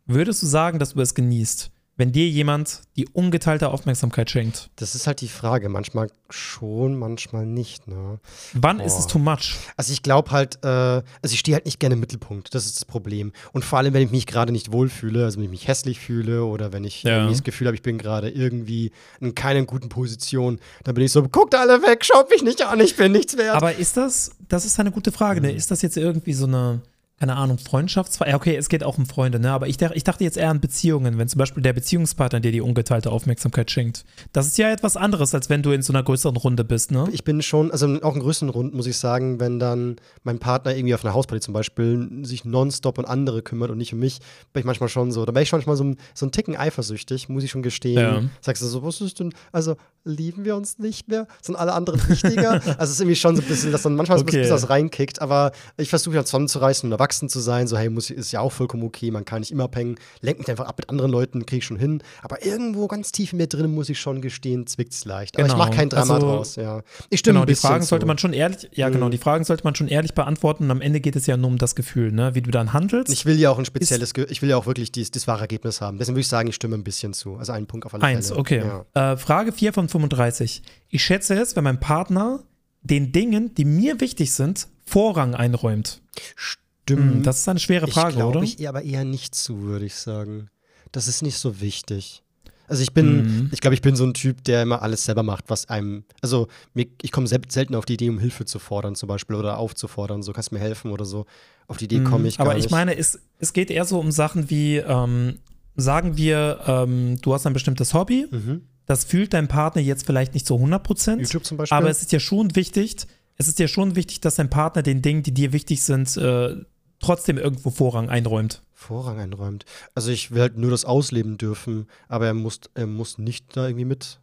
Würdest 0.07 0.43
du 0.43 0.47
sagen, 0.47 0.79
dass 0.79 0.95
du 0.95 1.01
es 1.03 1.15
genießt, 1.15 1.71
wenn 1.97 2.11
dir 2.13 2.27
jemand 2.29 2.83
die 2.97 3.07
ungeteilte 3.09 3.69
Aufmerksamkeit 3.71 4.29
schenkt? 4.31 4.71
Das 4.77 4.95
ist 4.95 5.07
halt 5.07 5.21
die 5.21 5.29
Frage. 5.29 5.69
Manchmal 5.69 6.09
schon, 6.29 6.97
manchmal 6.97 7.47
nicht, 7.47 7.87
ne? 7.87 8.19
Wann 8.53 8.81
ist 8.81 8.95
Boah. 8.95 9.01
es 9.01 9.07
too 9.07 9.19
much? 9.19 9.55
Also 9.77 9.93
ich 9.93 10.03
glaube 10.03 10.31
halt, 10.33 10.59
äh, 10.65 10.69
also 10.69 11.03
ich 11.33 11.39
stehe 11.39 11.55
halt 11.55 11.67
nicht 11.67 11.79
gerne 11.79 11.95
im 11.95 12.01
Mittelpunkt. 12.01 12.55
Das 12.55 12.67
ist 12.67 12.77
das 12.77 12.85
Problem. 12.85 13.33
Und 13.53 13.65
vor 13.65 13.79
allem, 13.79 13.95
wenn 13.95 14.03
ich 14.03 14.11
mich 14.11 14.27
gerade 14.27 14.51
nicht 14.53 14.73
wohlfühle, 14.73 15.25
also 15.25 15.37
wenn 15.39 15.45
ich 15.45 15.51
mich 15.51 15.69
hässlich 15.69 16.01
fühle 16.01 16.45
oder 16.45 16.73
wenn 16.73 16.85
ich 16.85 17.03
Ja. 17.05 17.29
das 17.29 17.43
Gefühl 17.45 17.69
habe, 17.69 17.77
ich 17.77 17.83
bin 17.83 17.99
gerade 17.99 18.29
irgendwie 18.31 18.91
in 19.21 19.35
keiner 19.35 19.65
guten 19.65 19.89
Position, 19.89 20.59
dann 20.83 20.95
bin 20.95 21.05
ich 21.05 21.13
so, 21.13 21.23
guckt 21.23 21.55
alle 21.55 21.81
weg, 21.83 22.05
schaut 22.05 22.29
mich 22.31 22.43
nicht 22.43 22.63
an, 22.67 22.81
ich 22.81 22.97
bin 22.97 23.13
nichts 23.13 23.37
wert. 23.37 23.55
Aber 23.57 23.75
ist 23.77 23.97
das, 23.97 24.33
das 24.49 24.65
ist 24.65 24.81
eine 24.81 24.91
gute 24.91 25.13
Frage, 25.13 25.41
ne? 25.41 25.53
Ist 25.53 25.71
das 25.71 25.83
jetzt 25.83 25.97
irgendwie 25.97 26.33
so 26.35 26.47
eine, 26.47 26.83
keine 27.19 27.37
Ahnung, 27.37 27.59
Freundschaftsfrage? 27.59 28.31
Ja, 28.33 28.37
okay, 28.37 28.57
es 28.57 28.69
geht 28.69 28.83
auch 28.85 28.99
um 28.99 29.07
Freunde, 29.07 29.39
ne? 29.39 29.51
Aber 29.53 29.69
ich, 29.69 29.77
dach- 29.77 29.93
ich 29.95 30.05
dachte 30.05 30.25
jetzt 30.25 30.37
eher 30.37 30.51
an 30.51 30.61
Beziehungen, 30.61 31.17
wenn 31.17 31.29
zum 31.29 31.39
Beispiel 31.39 31.63
der 31.63 31.73
Beziehungspartner 31.73 32.41
dir 32.41 32.51
die 32.53 32.61
ungeteilte 32.61 33.11
Aufmerksamkeit 33.11 33.71
schenkt. 33.71 34.05
Das 34.33 34.47
ist 34.47 34.59
ja 34.59 34.71
etwas 34.71 34.97
anderes, 34.97 35.35
als 35.35 35.49
wenn 35.49 35.63
du 35.63 35.71
in 35.71 35.81
so 35.83 35.93
einer 35.93 36.03
größeren 36.03 36.37
Runde 36.37 36.65
bist, 36.65 36.91
ne? 36.91 37.07
ich 37.13 37.23
bin 37.25 37.41
schon, 37.41 37.71
also 37.71 37.87
auch 38.03 38.15
in 38.15 38.21
größeren 38.21 38.49
Runden 38.49 38.77
muss 38.77 38.87
ich 38.87 38.97
sagen, 38.99 39.39
wenn 39.41 39.59
dann 39.59 39.97
mein 40.25 40.39
Partner 40.39 40.75
irgendwie 40.77 40.95
auf 40.95 41.05
einer 41.05 41.15
Hausparty 41.15 41.41
zum 41.41 41.55
Beispiel 41.55 42.09
sich 42.25 42.45
nonstop 42.45 42.99
um 42.99 43.05
andere 43.07 43.43
kümmert 43.43 43.71
und 43.71 43.79
nicht 43.79 43.93
um 43.93 44.01
mich, 44.01 44.19
bin 44.53 44.61
ich 44.61 44.67
manchmal 44.67 44.89
schon 44.89 45.13
so, 45.13 45.25
da 45.25 45.33
bin 45.33 45.43
ich 45.45 45.49
schon 45.49 45.59
manchmal 45.61 45.77
so, 45.77 45.85
ein- 45.85 45.97
so 46.15 46.27
ein 46.27 46.33
Ticken 46.33 46.57
eifersüchtig, 46.57 47.29
muss 47.29 47.45
ich 47.45 47.51
schon 47.53 47.63
gestehen. 47.63 47.99
Ja. 48.01 48.23
Sagst 48.41 48.61
du 48.63 48.67
so, 48.67 48.83
was 48.83 49.01
ist 49.01 49.21
denn, 49.21 49.33
also 49.53 49.77
lieben 50.05 50.45
wir 50.45 50.57
uns 50.57 50.79
nicht 50.79 51.09
mehr? 51.09 51.27
Sind 51.41 51.57
alle 51.57 51.73
anderen 51.73 52.07
wichtiger? 52.09 52.53
also 52.79 52.83
es 52.83 52.91
ist 52.91 53.01
irgendwie 53.01 53.17
schon 53.17 53.37
so 53.37 53.43
ein 53.43 53.49
bisschen, 53.49 53.73
dass 53.73 53.83
dann 53.83 53.95
manchmal 53.95 54.19
so 54.19 54.25
ein 54.25 54.29
Okay. 54.29 54.39
bisschen 54.41 54.55
was 54.55 54.69
reinkickt, 54.69 55.23
aber 55.23 55.53
ich 55.79 55.89
versuche 55.89 56.17
ja 56.17 56.25
zusammenzureißen 56.25 56.89
und 56.89 56.93
erwachsen 56.93 57.14
zu 57.21 57.41
sein, 57.41 57.67
so 57.67 57.77
hey, 57.79 57.89
muss, 57.91 58.11
ist 58.11 58.33
ja 58.33 58.41
auch 58.41 58.53
vollkommen 58.53 58.83
okay, 58.85 59.11
man 59.11 59.25
kann 59.25 59.41
nicht 59.41 59.51
immer 59.53 59.65
abhängen, 59.65 59.97
lenk 60.21 60.39
mich 60.39 60.49
einfach 60.51 60.67
ab 60.67 60.77
mit 60.79 60.89
anderen 60.91 61.11
Leuten, 61.11 61.47
kriege 61.47 61.59
ich 61.59 61.65
schon 61.65 61.79
hin, 61.79 62.03
aber 62.23 62.45
irgendwo 62.45 62.87
ganz 62.89 63.13
tief 63.13 63.33
in 63.33 63.39
mir 63.39 63.47
drin 63.47 63.73
muss 63.75 63.89
ich 63.89 63.99
schon 64.01 64.21
gestehen, 64.21 64.67
zwickt's 64.67 65.05
leicht. 65.05 65.37
Aber 65.37 65.45
Genau. 65.49 65.55
ich 65.55 65.59
mache 65.59 65.77
kein 65.77 65.89
Drama 65.89 66.15
Also- 66.15 66.27
draus, 66.27 66.57
ja. 66.57 66.83
Ich 67.11 67.21
stimme 67.21 67.35
Genau, 67.41 67.47
die 67.47 67.55
Fragen 67.55 67.83
zu. 67.83 67.89
sollte 67.91 68.07
man 68.07 68.19
schon 68.19 68.33
ehrlich, 68.33 68.69
ja 68.73 68.89
genau, 68.89 69.07
Mhm. 69.07 69.11
die 69.13 69.19
Fragen 69.19 69.45
sollte 69.45 69.65
man 69.65 69.75
schon 69.75 69.89
ehrlich 69.89 70.15
beantworten 70.15 70.65
und 70.65 70.71
am 70.71 70.81
Ende 70.81 71.01
geht 71.01 71.17
es 71.17 71.27
ja 71.27 71.37
nur 71.37 71.51
um 71.51 71.59
das 71.59 71.75
Gefühl, 71.75 72.13
ne? 72.13 72.35
Wie 72.35 72.43
du 72.43 72.51
dann 72.51 72.73
handelst. 72.73 73.13
Ich 73.13 73.25
will 73.27 73.39
ja 73.39 73.51
auch 73.51 73.59
ein 73.59 73.65
spezielles, 73.65 74.15
Ge 74.15 74.27
ich 74.29 74.43
will 74.43 74.51
ja 74.51 74.57
auch 74.57 74.67
wirklich 74.67 74.93
dies, 74.93 75.11
das 75.11 75.27
wahre 75.29 75.43
Ergebnis 75.43 75.81
haben. 75.81 75.99
Deswegen 75.99 76.15
würde 76.17 76.21
ich 76.23 76.29
sagen, 76.29 76.49
ich 76.49 76.55
stimme 76.55 76.77
ein 76.77 76.85
bisschen 76.85 77.13
zu. 77.13 77.37
Also 77.37 77.53
einen 77.53 77.67
Punkt 77.67 77.87
auf 77.87 77.95
alle 77.95 78.03
Eins, 78.03 78.29
Fälle. 78.29 78.41
okay. 78.41 78.63
Ja. 78.95 79.13
Äh, 79.13 79.17
Frage 79.17 79.53
4 79.53 79.73
von 79.73 79.89
35. 79.89 80.63
Ich 80.89 81.03
schätze 81.05 81.35
es, 81.35 81.55
wenn 81.57 81.65
mein 81.65 81.81
Partner 81.81 82.43
den 82.83 83.13
Dingen, 83.13 83.55
die 83.55 83.65
mir 83.65 84.01
wichtig 84.01 84.33
sind, 84.33 84.69
Vorrang 84.87 85.35
einräumt. 85.35 86.03
Stimmt. 86.37 86.64
Hm, 86.89 87.23
das 87.23 87.41
ist 87.41 87.49
eine 87.49 87.59
schwere 87.61 87.87
Frage, 87.89 88.11
ich 88.11 88.17
glaube 88.17 88.39
oder? 88.39 88.43
ich 88.45 88.69
aber 88.69 88.83
eher 88.83 89.05
nicht 89.05 89.35
zu, 89.35 89.63
würde 89.63 89.87
ich 89.87 89.95
sagen. 89.95 90.49
Das 90.93 91.09
ist 91.09 91.23
nicht 91.23 91.39
so 91.39 91.61
wichtig. 91.61 92.23
Also 92.67 92.83
ich 92.83 92.93
bin, 92.95 93.17
Mhm. 93.23 93.49
ich 93.53 93.61
glaube, 93.61 93.75
ich 93.75 93.83
bin 93.83 93.95
so 93.95 94.05
ein 94.05 94.15
Typ, 94.15 94.43
der 94.45 94.63
immer 94.63 94.81
alles 94.81 95.05
selber 95.05 95.23
macht, 95.23 95.45
was 95.49 95.69
einem, 95.69 96.05
also 96.23 96.49
ich 96.75 97.13
komme 97.13 97.27
sel 97.27 97.41
selten 97.49 97.75
auf 97.75 97.85
die 97.85 97.95
Idee, 97.95 98.09
um 98.09 98.19
Hilfe 98.19 98.47
zu 98.47 98.59
fordern 98.59 98.95
zum 98.95 99.07
Beispiel 99.07 99.37
oder 99.37 99.59
aufzufordern, 99.59 100.23
so 100.23 100.33
kannst 100.33 100.51
du 100.51 100.55
mir 100.55 100.61
helfen 100.63 100.91
oder 100.91 101.05
so. 101.05 101.27
Auf 101.67 101.77
die 101.77 101.85
Idee 101.87 102.01
komme 102.01 102.27
ich 102.29 102.39
gar 102.39 102.45
Mhm. 102.47 102.51
Aber 102.51 102.57
nicht. 102.57 102.67
ich 102.67 102.71
meine, 102.71 102.97
es, 102.97 103.19
es 103.39 103.53
geht 103.53 103.71
eher 103.71 103.85
so 103.85 103.99
um 103.99 104.11
Sachen 104.13 104.49
wie, 104.49 104.77
ähm, 104.77 105.39
sagen 105.77 106.17
wir, 106.17 106.61
ähm, 106.67 107.19
du 107.21 107.35
hast 107.35 107.47
ein 107.47 107.53
bestimmtes 107.53 107.93
Hobby, 107.93 108.27
Mhm. 108.31 108.63
das 108.87 109.05
fühlt 109.05 109.35
dein 109.35 109.49
Partner 109.49 109.83
jetzt 109.83 110.07
vielleicht 110.07 110.33
nicht 110.33 110.47
zu 110.47 110.55
100 110.59 110.83
Prozent, 110.83 111.21
YouTube 111.23 111.45
zum 111.45 111.57
Beispiel. 111.59 111.77
aber 111.77 111.91
es 111.91 112.01
ist 112.01 112.13
ja 112.13 112.21
schon 112.21 112.55
wichtig, 112.57 112.97
es 113.37 113.49
ist 113.49 113.59
ja 113.59 113.69
schon 113.69 113.95
wichtig, 113.97 114.21
dass 114.21 114.37
dein 114.37 114.49
Partner 114.49 114.83
den 114.83 115.03
Dingen, 115.03 115.23
die 115.23 115.33
dir 115.35 115.53
wichtig 115.53 115.83
sind, 115.83 116.17
äh, 116.17 116.55
trotzdem 117.01 117.39
irgendwo 117.39 117.71
Vorrang 117.71 118.09
einräumt. 118.09 118.63
Vorrang 118.73 119.19
einräumt. 119.19 119.65
Also 119.95 120.11
ich 120.11 120.31
will 120.31 120.43
halt 120.43 120.59
nur 120.59 120.71
das 120.71 120.85
ausleben 120.85 121.39
dürfen, 121.39 121.87
aber 122.09 122.27
er 122.27 122.35
muss, 122.35 122.61
er 122.75 122.87
muss 122.87 123.19
nicht 123.19 123.57
da 123.57 123.67
irgendwie 123.67 123.85
mit 123.87 124.21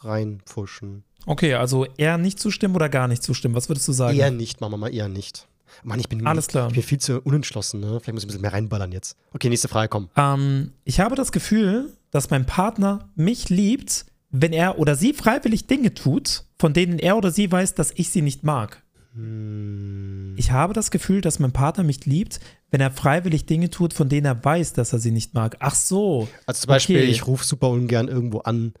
reinpfuschen. 0.00 1.04
Okay, 1.26 1.54
also 1.54 1.86
eher 1.96 2.18
nicht 2.18 2.38
zustimmen 2.38 2.76
oder 2.76 2.88
gar 2.88 3.08
nicht 3.08 3.22
zustimmen. 3.22 3.54
Was 3.54 3.68
würdest 3.68 3.88
du 3.88 3.92
sagen? 3.92 4.16
Eher 4.18 4.30
nicht, 4.30 4.60
Mama, 4.60 4.76
mal 4.76 4.94
eher 4.94 5.08
nicht. 5.08 5.48
Mann, 5.82 5.98
ich 5.98 6.08
bin, 6.08 6.24
Alles 6.26 6.46
klar. 6.46 6.68
ich 6.68 6.74
bin 6.74 6.82
viel 6.82 6.98
zu 6.98 7.20
unentschlossen, 7.22 7.80
ne? 7.80 7.98
Vielleicht 8.00 8.12
muss 8.14 8.22
ich 8.22 8.26
ein 8.26 8.28
bisschen 8.28 8.42
mehr 8.42 8.52
reinballern 8.52 8.92
jetzt. 8.92 9.16
Okay, 9.32 9.48
nächste 9.48 9.68
Frage, 9.68 9.88
komm. 9.88 10.08
Ähm, 10.16 10.72
ich 10.84 11.00
habe 11.00 11.16
das 11.16 11.32
Gefühl, 11.32 11.92
dass 12.10 12.30
mein 12.30 12.46
Partner 12.46 13.08
mich 13.16 13.48
liebt, 13.48 14.06
wenn 14.30 14.52
er 14.52 14.78
oder 14.78 14.94
sie 14.94 15.12
freiwillig 15.12 15.66
Dinge 15.66 15.94
tut, 15.94 16.44
von 16.58 16.72
denen 16.72 16.98
er 16.98 17.16
oder 17.16 17.30
sie 17.32 17.50
weiß, 17.50 17.74
dass 17.74 17.90
ich 17.96 18.10
sie 18.10 18.22
nicht 18.22 18.44
mag. 18.44 18.83
Hm, 19.14 20.34
Ich 20.36 20.50
habe 20.50 20.72
das 20.74 20.90
Gefühl, 20.90 21.20
dass 21.20 21.38
mein 21.38 21.52
Partner 21.52 21.84
mich 21.84 22.04
liebt, 22.06 22.40
wenn 22.70 22.80
er 22.80 22.90
freiwillig 22.90 23.46
Dinge 23.46 23.70
tut, 23.70 23.92
von 23.94 24.08
denen 24.08 24.26
er 24.26 24.44
weiß, 24.44 24.72
dass 24.72 24.92
er 24.92 24.98
sie 24.98 25.10
nicht 25.12 25.34
mag. 25.34 25.56
Ach 25.60 25.74
so. 25.74 26.28
Also 26.46 26.62
zum 26.62 26.68
Beispiel, 26.68 26.96
Okay. 26.98 27.10
ich 27.10 27.26
rufe 27.26 27.44
super 27.44 27.68
ungern 27.70 28.08
irgendwo 28.08 28.38
an 28.40 28.74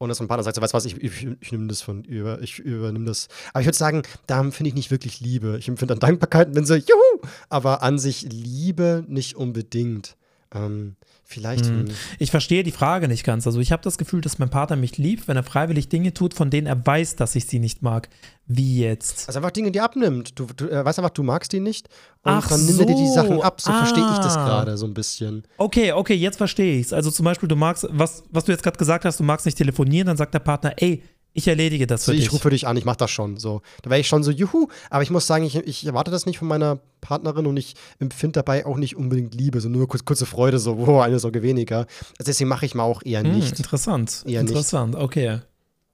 und 0.00 0.08
dass 0.10 0.20
mein 0.20 0.28
Partner 0.28 0.44
sagt, 0.44 0.54
so, 0.56 0.62
weißt 0.62 0.74
du 0.74 0.76
was, 0.76 0.84
ich, 0.84 1.02
ich, 1.02 1.26
ich 1.40 1.50
nehme 1.52 1.66
das 1.66 1.82
von 1.82 2.04
über, 2.04 2.40
ich 2.40 2.58
übernehme 2.60 3.04
das. 3.06 3.28
Aber 3.52 3.60
ich 3.62 3.66
würde 3.66 3.76
sagen, 3.78 4.02
da 4.26 4.38
empfinde 4.40 4.68
ich 4.68 4.74
nicht 4.74 4.90
wirklich 4.92 5.20
Liebe. 5.20 5.56
Ich 5.58 5.66
empfinde 5.68 5.94
dann 5.94 6.00
Dankbarkeit 6.00 6.48
und 6.48 6.54
bin 6.54 6.66
so, 6.66 6.74
juhu! 6.74 7.20
Aber 7.48 7.82
an 7.82 7.98
sich 7.98 8.22
Liebe 8.22 9.04
nicht 9.08 9.34
unbedingt. 9.36 10.16
Ähm, 10.54 10.94
vielleicht. 11.28 11.66
Hm. 11.66 11.84
Ich 12.18 12.30
verstehe 12.30 12.62
die 12.62 12.72
Frage 12.72 13.06
nicht 13.06 13.22
ganz. 13.22 13.46
Also 13.46 13.60
ich 13.60 13.70
habe 13.70 13.82
das 13.82 13.98
Gefühl, 13.98 14.20
dass 14.22 14.38
mein 14.38 14.48
Partner 14.50 14.76
mich 14.76 14.96
liebt, 14.98 15.28
wenn 15.28 15.36
er 15.36 15.42
freiwillig 15.44 15.88
Dinge 15.88 16.12
tut, 16.14 16.34
von 16.34 16.50
denen 16.50 16.66
er 16.66 16.84
weiß, 16.84 17.16
dass 17.16 17.34
ich 17.36 17.46
sie 17.46 17.58
nicht 17.58 17.82
mag. 17.82 18.08
Wie 18.46 18.80
jetzt? 18.80 19.28
Also 19.28 19.38
einfach 19.38 19.50
Dinge, 19.50 19.70
die 19.70 19.78
er 19.78 19.84
abnimmt. 19.84 20.38
Du, 20.38 20.46
du 20.56 20.68
äh, 20.68 20.84
weißt 20.84 20.98
einfach, 20.98 21.10
du 21.10 21.22
magst 21.22 21.52
die 21.52 21.60
nicht. 21.60 21.88
Und 22.22 22.32
Ach 22.32 22.48
dann 22.48 22.64
nimmt 22.64 22.80
er 22.80 22.86
dir 22.86 22.96
die 22.96 23.06
so. 23.06 23.14
Sachen 23.14 23.42
ab. 23.42 23.60
So 23.60 23.70
verstehe 23.70 24.10
ich 24.10 24.18
das 24.18 24.36
Ah. 24.36 24.44
gerade 24.46 24.76
so 24.78 24.86
ein 24.86 24.94
bisschen. 24.94 25.44
Okay, 25.58 25.92
okay, 25.92 26.14
jetzt 26.14 26.38
verstehe 26.38 26.80
ich's. 26.80 26.92
Also 26.94 27.10
zum 27.10 27.24
Beispiel, 27.24 27.48
du 27.48 27.56
magst, 27.56 27.86
was, 27.90 28.24
was 28.30 28.44
du 28.44 28.52
jetzt 28.52 28.62
gerade 28.62 28.78
gesagt 28.78 29.04
hast, 29.04 29.20
du 29.20 29.24
magst 29.24 29.44
nicht 29.44 29.58
telefonieren, 29.58 30.06
dann 30.06 30.16
sagt 30.16 30.32
der 30.32 30.38
Partner, 30.40 30.72
ey, 30.78 31.02
ich 31.38 31.48
erledige 31.48 31.86
das 31.86 32.04
für 32.04 32.10
So, 32.10 32.12
ich 32.12 32.24
dich. 32.24 32.32
rufe 32.32 32.50
dich 32.50 32.66
an, 32.66 32.76
ich 32.76 32.84
mach 32.84 32.96
das 32.96 33.10
schon. 33.10 33.36
So. 33.38 33.62
Da 33.82 33.90
wäre 33.90 34.00
ich 34.00 34.08
schon 34.08 34.22
so, 34.22 34.30
juhu. 34.30 34.68
Aber 34.90 35.02
ich 35.02 35.10
muss 35.10 35.26
sagen, 35.26 35.44
ich, 35.44 35.56
ich 35.56 35.86
erwarte 35.86 36.10
das 36.10 36.26
nicht 36.26 36.38
von 36.38 36.48
meiner 36.48 36.78
Partnerin 37.00 37.46
und 37.46 37.56
ich 37.56 37.74
empfinde 37.98 38.32
dabei 38.34 38.66
auch 38.66 38.76
nicht 38.76 38.96
unbedingt 38.96 39.34
Liebe, 39.34 39.60
so 39.60 39.68
nur 39.68 39.88
kurz, 39.88 40.04
kurze 40.04 40.26
Freude, 40.26 40.58
so, 40.58 40.78
wow, 40.86 41.02
eine 41.02 41.18
Sorge 41.18 41.42
weniger. 41.42 41.86
Also 42.18 42.26
deswegen 42.26 42.48
mache 42.48 42.66
ich 42.66 42.74
mal 42.74 42.82
auch 42.84 43.02
eher 43.04 43.22
Hm, 43.22 43.32
nicht. 43.32 43.58
interessant. 43.58 44.22
Eher 44.26 44.42
nicht. 44.42 44.50
interessant, 44.50 44.94
okay. 44.96 45.38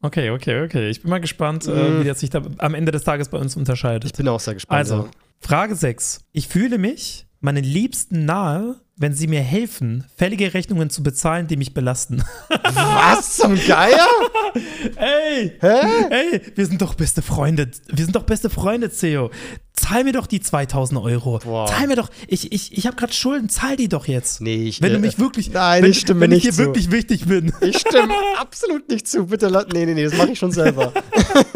Okay, 0.03 0.31
okay, 0.31 0.63
okay. 0.65 0.91
Ich 0.91 1.01
bin 1.01 1.11
mal 1.11 1.21
gespannt, 1.21 1.67
Mhm. 1.67 2.01
wie 2.01 2.05
das 2.05 2.21
sich 2.21 2.29
da 2.31 2.43
am 2.59 2.75
Ende 2.75 2.93
des 2.93 3.05
Tages 3.05 3.29
bei 3.31 3.39
uns 3.39 3.57
unterscheidet. 3.57 4.05
Ich 4.05 4.13
bin 4.13 4.29
auch 4.29 4.41
sehr 4.41 4.55
gespannt. 4.55 4.79
Also. 4.79 5.09
Frage 5.41 5.75
6. 5.77 6.21
Ich 6.33 6.49
fühle 6.49 6.79
mich 6.79 7.24
meinen 7.45 7.63
Liebsten 7.63 8.25
nahe, 8.25 8.81
wenn 8.97 9.13
sie 9.13 9.27
mir 9.27 9.43
helfen, 9.43 10.05
fällige 10.17 10.55
Rechnungen 10.55 10.89
zu 10.89 11.03
bezahlen, 11.03 11.47
die 11.47 11.57
mich 11.57 11.75
belasten. 11.75 12.25
Was 12.49 13.37
zum 13.37 13.55
Geier? 13.55 14.09
Ey! 14.97 15.53
Hä? 15.61 15.81
Ey, 16.11 16.41
wir 16.55 16.67
sind 16.67 16.81
doch 16.81 16.95
beste 16.95 17.21
Freunde. 17.21 17.71
Wir 17.89 18.05
sind 18.05 18.17
doch 18.17 18.23
beste 18.23 18.49
Freunde, 18.49 18.89
Theo. 18.89 19.31
Zahl 19.77 20.05
mir 20.05 20.13
doch 20.13 20.29
die 20.29 20.41
2000 20.41 21.01
Euro. 21.01 21.41
Boah. 21.43 21.67
Zahl 21.67 21.89
mir 21.89 21.97
doch. 21.97 22.09
Ich, 22.29 22.53
ich, 22.53 22.79
ich 22.79 22.87
habe 22.87 22.97
gerade 22.97 23.13
Schulden. 23.13 23.49
Zahl 23.49 23.77
die 23.77 23.89
doch 23.89 24.07
jetzt. 24.07 24.41
Nee, 24.41 24.69
ich. 24.69 24.81
Wenn 24.81 24.93
du 24.93 24.99
äh, 24.99 25.01
mich 25.01 25.19
wirklich. 25.19 25.51
Nein, 25.51 25.83
wenn, 25.83 25.91
ich 25.91 25.99
stimme 25.99 26.21
wenn 26.21 26.31
nicht 26.31 26.45
ich 26.45 26.51
dir 26.51 26.53
zu. 26.53 26.59
wirklich 26.59 26.93
wichtig 26.93 27.27
bin. 27.27 27.53
Ich 27.61 27.79
stimme 27.79 28.15
absolut 28.39 28.89
nicht 28.89 29.09
zu. 29.09 29.27
Bitte, 29.27 29.51
nee, 29.73 29.85
nee, 29.85 29.95
nee, 29.95 30.05
das 30.05 30.17
mache 30.17 30.31
ich 30.31 30.39
schon 30.39 30.53
selber. 30.53 30.93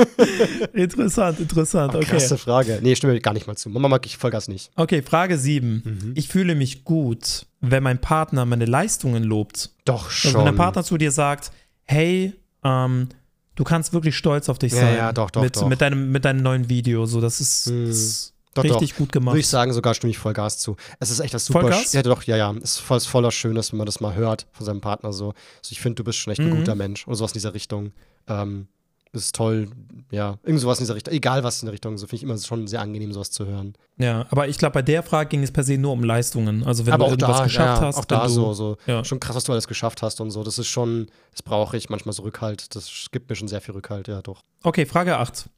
interessant, 0.73 1.39
interessant. 1.39 1.95
Okay. 1.95 2.07
Krasse 2.07 2.37
Frage. 2.39 2.81
Nee, 2.83 2.93
ich 2.93 2.99
stimme 2.99 3.21
gar 3.21 3.35
nicht 3.35 3.47
mal 3.47 3.57
zu. 3.57 3.71
Mama 3.71 3.89
mag 3.89 4.05
ich 4.05 4.17
Vollgas 4.17 4.49
nicht. 4.49 4.73
Okay, 4.75 5.01
Frage 5.03 5.39
7. 5.39 5.83
Mhm. 5.85 6.13
Ich 6.17 6.27
fühle 6.27 6.57
mich 6.57 6.83
gut, 6.83 7.47
wenn 7.61 7.85
mein 7.85 8.01
Partner 8.01 8.45
meine 8.47 8.65
Leistungen 8.65 9.23
lobt. 9.23 9.71
Doch 9.85 10.11
schon. 10.11 10.31
Also 10.31 10.39
wenn 10.39 10.57
der 10.57 10.61
Partner 10.61 10.83
zu 10.83 10.99
dir 10.99 11.13
sagt, 11.13 11.53
hey, 11.85 12.33
ähm, 12.65 13.09
du 13.59 13.65
kannst 13.65 13.93
wirklich 13.93 14.17
stolz 14.17 14.49
auf 14.49 14.59
dich 14.59 14.73
Ja, 14.73 14.79
sein. 14.81 14.97
ja, 14.97 15.13
doch, 15.13 15.31
doch, 15.31 15.43
mit, 15.43 15.57
doch. 15.57 15.69
Mit, 15.69 15.81
deinem, 15.81 16.13
mit 16.13 16.25
deinem 16.25 16.43
neuen 16.43 16.69
Video. 16.69 17.07
So, 17.07 17.21
das 17.21 17.41
ist, 17.41 17.67
Hm. 17.67 17.87
das 17.87 17.97
ist 17.97 18.35
Doch, 18.55 18.63
richtig 18.65 18.91
doch. 18.93 18.99
gut 18.99 19.13
gemacht. 19.13 19.33
Würde 19.35 19.41
ich 19.41 19.47
sagen, 19.49 19.73
sogar 19.73 19.95
stimme 19.95 20.11
ich 20.13 20.19
voll 20.19 20.33
Gas 20.33 20.59
zu. 20.59 20.77
Es 21.01 21.11
ist 21.11 21.19
echt 21.21 21.35
was 21.35 21.45
super. 21.45 21.61
Vollgas? 21.63 21.93
Ja, 21.93 22.03
doch, 22.03 22.23
ja, 22.23 22.37
ja. 22.37 22.53
Es 22.63 22.73
ist 22.73 22.79
voll, 22.79 23.01
voller 23.01 23.31
Schönes, 23.33 23.73
wenn 23.73 23.79
man 23.79 23.87
das 23.87 24.01
mal 24.01 24.15
hört 24.15 24.47
von 24.53 24.65
seinem 24.65 24.81
Partner 24.81 25.13
so. 25.13 25.29
Also 25.59 25.71
ich 25.71 25.81
finde, 25.81 25.97
du 25.97 26.05
bist 26.05 26.19
schon 26.19 26.31
echt 26.33 26.41
ein 26.41 26.51
Mhm. 26.51 26.57
guter 26.59 26.75
Mensch 26.77 27.07
oder 27.09 27.17
sowas 27.17 27.33
in 27.33 27.35
dieser 27.35 27.53
Richtung. 27.55 27.93
Ähm, 28.29 28.69
ist 29.13 29.35
toll, 29.35 29.69
ja. 30.11 30.39
Irgend 30.43 30.61
sowas 30.61 30.79
in 30.79 30.85
dieser 30.85 30.95
Richtung. 30.95 31.15
Egal 31.15 31.45
was 31.45 31.63
in 31.63 31.67
der 31.67 31.73
Richtung. 31.73 31.97
So 31.99 32.07
finde 32.07 32.17
ich 32.17 32.23
immer 32.23 32.39
schon 32.39 32.67
sehr 32.67 32.81
angenehm, 32.81 33.13
sowas 33.13 33.31
zu 33.31 33.47
hören. 33.47 33.75
Ja, 33.99 34.27
aber 34.31 34.49
ich 34.49 34.59
glaube, 34.59 34.75
bei 34.75 34.83
der 34.83 35.03
Frage 35.03 35.31
ging 35.31 35.43
es 35.43 35.51
per 35.51 35.65
se 35.65 35.77
nur 35.79 35.93
um 35.93 36.05
Leistungen. 36.05 36.65
Also 36.65 36.87
wenn 36.87 36.93
Aber 36.93 37.05
du 37.05 37.07
auch 37.07 37.11
irgendwas 37.13 37.39
da, 37.39 37.45
geschafft 37.45 37.83
ja, 37.83 37.87
hast, 37.89 37.97
auch 37.99 38.05
da 38.05 38.23
du, 38.25 38.29
so, 38.29 38.53
so 38.55 38.77
ja. 38.87 39.05
schon 39.05 39.21
krass, 39.21 39.37
was 39.37 39.45
du 39.45 39.53
alles 39.53 39.69
geschafft 39.69 40.03
hast 40.03 40.21
und 40.21 40.31
so. 40.31 40.45
Das 40.45 40.59
ist 40.59 40.69
schon, 40.69 41.09
das 41.33 41.43
brauche 41.43 41.77
ich 41.77 41.91
manchmal 41.91 42.13
so 42.13 42.23
Rückhalt. 42.23 42.75
Das 42.75 43.07
gibt 43.13 43.29
mir 43.29 43.37
schon 43.37 43.49
sehr 43.49 43.61
viel 43.61 43.75
Rückhalt, 43.75 44.09
ja, 44.09 44.23
doch. 44.23 44.43
Okay, 44.63 44.87
Frage 44.87 45.19
8. 45.19 45.49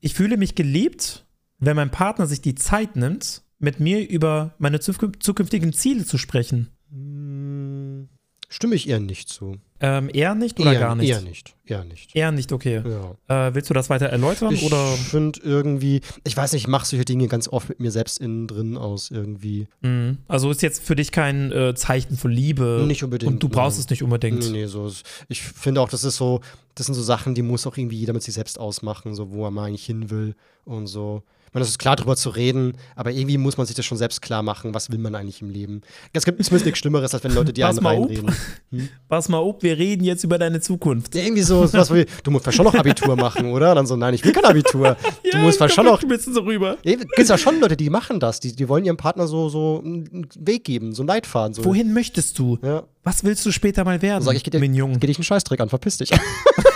Ich 0.00 0.14
fühle 0.14 0.36
mich 0.36 0.54
geliebt, 0.54 1.24
wenn 1.58 1.76
mein 1.76 1.90
Partner 1.90 2.26
sich 2.26 2.40
die 2.40 2.54
Zeit 2.54 2.96
nimmt, 2.96 3.42
mit 3.58 3.78
mir 3.78 4.08
über 4.08 4.54
meine 4.58 4.78
zukün- 4.78 5.20
zukünftigen 5.20 5.72
Ziele 5.72 6.04
zu 6.04 6.18
sprechen. 6.18 6.70
Hm, 6.90 8.08
stimme 8.48 8.74
ich 8.74 8.88
eher 8.88 9.00
nicht 9.00 9.28
zu. 9.28 9.56
Ähm, 9.84 10.08
eher 10.12 10.36
nicht 10.36 10.60
oder 10.60 10.72
eher, 10.72 10.78
gar 10.80 10.94
nicht? 10.94 11.10
Eher 11.10 11.20
nicht, 11.22 11.54
eher 11.66 11.84
nicht. 11.84 12.14
Eher 12.16 12.30
nicht, 12.30 12.52
okay. 12.52 12.82
Ja. 13.28 13.48
Äh, 13.48 13.54
willst 13.54 13.68
du 13.68 13.74
das 13.74 13.90
weiter 13.90 14.06
erläutern 14.06 14.52
Ich 14.54 14.70
finde 15.10 15.40
irgendwie, 15.42 16.00
ich 16.24 16.36
weiß 16.36 16.52
nicht, 16.52 16.62
ich 16.62 16.68
mache 16.68 16.86
solche 16.86 17.04
Dinge 17.04 17.26
ganz 17.26 17.48
oft 17.48 17.68
mit 17.68 17.80
mir 17.80 17.90
selbst 17.90 18.18
innen 18.20 18.46
drin 18.46 18.76
aus 18.76 19.10
irgendwie. 19.10 19.66
Mhm. 19.80 20.18
Also 20.28 20.50
ist 20.52 20.62
jetzt 20.62 20.82
für 20.84 20.94
dich 20.94 21.10
kein 21.10 21.50
äh, 21.50 21.74
Zeichen 21.74 22.16
von 22.16 22.30
Liebe. 22.30 22.84
Nicht 22.86 23.02
unbedingt, 23.02 23.32
Und 23.32 23.42
du 23.42 23.48
brauchst 23.48 23.76
nein. 23.78 23.84
es 23.86 23.90
nicht 23.90 24.02
unbedingt. 24.04 24.44
Nee, 24.44 24.50
nee, 24.62 24.66
so. 24.66 24.86
ist- 24.86 25.04
Ich 25.28 25.42
finde 25.42 25.80
auch, 25.80 25.88
das 25.88 26.04
ist 26.04 26.16
so, 26.16 26.40
das 26.76 26.86
sind 26.86 26.94
so 26.94 27.02
Sachen, 27.02 27.34
die 27.34 27.42
muss 27.42 27.66
auch 27.66 27.76
irgendwie 27.76 27.96
jeder 27.96 28.12
mit 28.12 28.22
sich 28.22 28.34
selbst 28.34 28.60
ausmachen, 28.60 29.14
so 29.16 29.32
wo 29.32 29.44
er 29.44 29.50
mal 29.50 29.64
eigentlich 29.66 29.84
hin 29.84 30.10
will 30.10 30.36
und 30.64 30.86
so. 30.86 31.22
Ich 31.52 31.54
meine, 31.54 31.64
es 31.64 31.68
ist 31.72 31.78
klar, 31.78 31.96
drüber 31.96 32.16
zu 32.16 32.30
reden, 32.30 32.72
aber 32.96 33.10
irgendwie 33.10 33.36
muss 33.36 33.58
man 33.58 33.66
sich 33.66 33.76
das 33.76 33.84
schon 33.84 33.98
selbst 33.98 34.22
klar 34.22 34.42
machen, 34.42 34.72
was 34.72 34.90
will 34.90 34.96
man 34.96 35.14
eigentlich 35.14 35.42
im 35.42 35.50
Leben. 35.50 35.82
Es 36.14 36.24
gibt 36.24 36.42
zumindest 36.42 36.64
nichts 36.64 36.78
Schlimmeres, 36.78 37.12
als 37.12 37.22
wenn 37.24 37.34
Leute 37.34 37.52
dir 37.52 37.66
Pass 37.66 37.76
einen 37.76 37.86
reinreden. 37.86 38.34
Pass 39.10 39.28
mal 39.28 39.36
auf, 39.36 39.62
wir 39.62 39.76
reden 39.76 40.02
jetzt 40.02 40.24
über 40.24 40.38
deine 40.38 40.62
Zukunft. 40.62 41.14
Ja, 41.14 41.22
irgendwie 41.22 41.42
so, 41.42 41.70
was 41.70 41.92
wie, 41.92 42.06
du 42.24 42.30
musst 42.30 42.50
schon 42.54 42.64
noch 42.64 42.74
Abitur 42.74 43.16
machen, 43.16 43.52
oder? 43.52 43.74
Dann 43.74 43.86
so, 43.86 43.96
nein, 43.96 44.14
ich 44.14 44.24
will 44.24 44.32
kein 44.32 44.46
Abitur. 44.46 44.96
du 45.30 45.36
musst 45.40 45.60
ja 45.60 45.68
schon 45.68 45.84
noch. 45.84 46.02
ein 46.02 46.08
bisschen 46.08 46.32
so 46.32 46.40
rüber. 46.40 46.78
Ja, 46.84 46.94
gibt 46.94 47.28
ja 47.28 47.36
schon 47.36 47.60
Leute, 47.60 47.76
die 47.76 47.90
machen 47.90 48.18
das. 48.18 48.40
Die, 48.40 48.56
die 48.56 48.66
wollen 48.70 48.86
ihrem 48.86 48.96
Partner 48.96 49.26
so, 49.26 49.50
so 49.50 49.82
einen 49.84 50.26
Weg 50.38 50.64
geben, 50.64 50.94
so 50.94 51.02
einen 51.02 51.08
Leitfaden. 51.08 51.52
So. 51.52 51.66
Wohin 51.66 51.92
möchtest 51.92 52.38
du? 52.38 52.58
Ja. 52.62 52.84
Was 53.04 53.24
willst 53.24 53.44
du 53.44 53.50
später 53.50 53.84
mal 53.84 54.00
werden? 54.00 54.24
Sag 54.24 54.36
ich, 54.36 54.42
geh 54.42 54.50
dir, 54.50 54.58
geh 54.58 55.06
dich 55.06 55.18
einen 55.18 55.24
Scheißdreck 55.24 55.60
an, 55.60 55.68
verpiss 55.68 55.98
dich. 55.98 56.12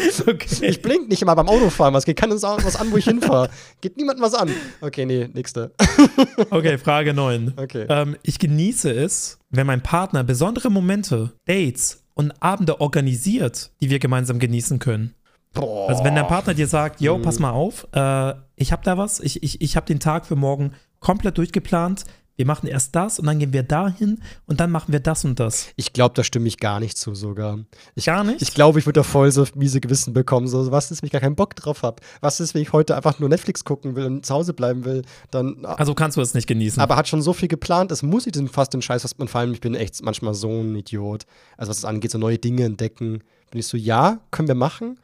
Okay. 0.26 0.66
Ich 0.66 0.82
blink 0.82 1.08
nicht 1.08 1.22
immer 1.22 1.34
beim 1.34 1.48
Autofahren, 1.48 1.94
was 1.94 2.04
geht 2.04 2.16
keinen 2.16 2.32
was 2.32 2.76
an, 2.76 2.90
wo 2.92 2.96
ich 2.96 3.04
hinfahre. 3.04 3.48
Geht 3.80 3.96
niemandem 3.96 4.24
was 4.24 4.34
an. 4.34 4.50
Okay, 4.80 5.06
nee, 5.06 5.28
nächste. 5.32 5.72
okay, 6.50 6.78
Frage 6.78 7.14
9. 7.14 7.54
Okay. 7.56 7.86
Ähm, 7.88 8.16
ich 8.22 8.38
genieße 8.38 8.90
es, 8.90 9.38
wenn 9.50 9.66
mein 9.66 9.82
Partner 9.82 10.24
besondere 10.24 10.70
Momente, 10.70 11.32
Dates 11.46 12.02
und 12.14 12.32
Abende 12.42 12.80
organisiert, 12.80 13.70
die 13.80 13.90
wir 13.90 13.98
gemeinsam 13.98 14.38
genießen 14.38 14.78
können. 14.78 15.14
Boah. 15.52 15.88
Also 15.88 16.04
wenn 16.04 16.14
dein 16.14 16.28
Partner 16.28 16.54
dir 16.54 16.66
sagt, 16.68 17.00
yo, 17.00 17.18
Mhm. 17.18 17.22
pass 17.22 17.38
mal 17.38 17.50
auf, 17.50 17.86
äh, 17.92 18.34
ich 18.56 18.72
habe 18.72 18.82
da 18.84 18.96
was, 18.98 19.18
ich, 19.20 19.42
ich, 19.42 19.60
ich 19.60 19.76
habe 19.76 19.86
den 19.86 19.98
Tag 20.00 20.26
für 20.26 20.36
morgen 20.36 20.72
komplett 21.00 21.38
durchgeplant, 21.38 22.04
wir 22.36 22.46
machen 22.46 22.66
erst 22.66 22.96
das 22.96 23.18
und 23.18 23.26
dann 23.26 23.38
gehen 23.38 23.52
wir 23.52 23.62
dahin 23.62 24.20
und 24.46 24.60
dann 24.60 24.70
machen 24.70 24.92
wir 24.92 25.00
das 25.00 25.24
und 25.24 25.38
das. 25.38 25.68
Ich 25.76 25.92
glaube, 25.92 26.14
da 26.14 26.24
stimme 26.24 26.48
ich 26.48 26.58
gar 26.58 26.80
nicht 26.80 26.96
zu 26.96 27.14
sogar. 27.14 27.58
Ich, 27.94 28.06
Gar 28.06 28.24
nicht? 28.24 28.40
Ich 28.40 28.54
glaube, 28.54 28.78
ich 28.78 28.86
würde 28.86 29.00
da 29.00 29.02
voll 29.02 29.30
so 29.30 29.46
miese 29.54 29.80
Gewissen 29.80 30.14
bekommen. 30.14 30.48
So, 30.48 30.70
was 30.70 30.90
ist, 30.90 31.02
wenn 31.02 31.08
ich 31.08 31.12
gar 31.12 31.20
keinen 31.20 31.36
Bock 31.36 31.54
drauf 31.54 31.82
habe? 31.82 32.00
Was 32.20 32.40
ist, 32.40 32.54
wenn 32.54 32.62
ich 32.62 32.72
heute 32.72 32.96
einfach 32.96 33.18
nur 33.18 33.28
Netflix 33.28 33.64
gucken 33.64 33.94
will 33.94 34.06
und 34.06 34.24
zu 34.24 34.34
Hause 34.34 34.54
bleiben 34.54 34.84
will? 34.84 35.02
Dann. 35.30 35.64
also 35.64 35.94
kannst 35.94 36.16
du 36.16 36.22
es 36.22 36.32
nicht 36.32 36.46
genießen. 36.46 36.80
aber 36.80 36.96
hat 36.96 37.08
schon 37.08 37.22
so 37.22 37.32
viel 37.32 37.48
geplant, 37.48 37.92
es 37.92 38.02
muss 38.02 38.26
ich 38.26 38.32
den 38.32 38.48
fast 38.48 38.72
den 38.72 38.82
Scheiß, 38.82 39.04
was 39.04 39.18
man 39.18 39.28
vor 39.28 39.42
allem, 39.42 39.52
ich 39.52 39.60
bin 39.60 39.74
echt 39.74 40.02
manchmal 40.02 40.34
so 40.34 40.48
ein 40.48 40.74
Idiot. 40.74 41.26
Also 41.56 41.70
was 41.70 41.78
es 41.78 41.84
angeht, 41.84 42.10
so 42.10 42.18
neue 42.18 42.38
Dinge 42.38 42.64
entdecken. 42.64 43.22
Bin 43.50 43.60
ich 43.60 43.66
so, 43.66 43.76
ja, 43.76 44.20
können 44.30 44.48
wir 44.48 44.54
machen. 44.54 44.98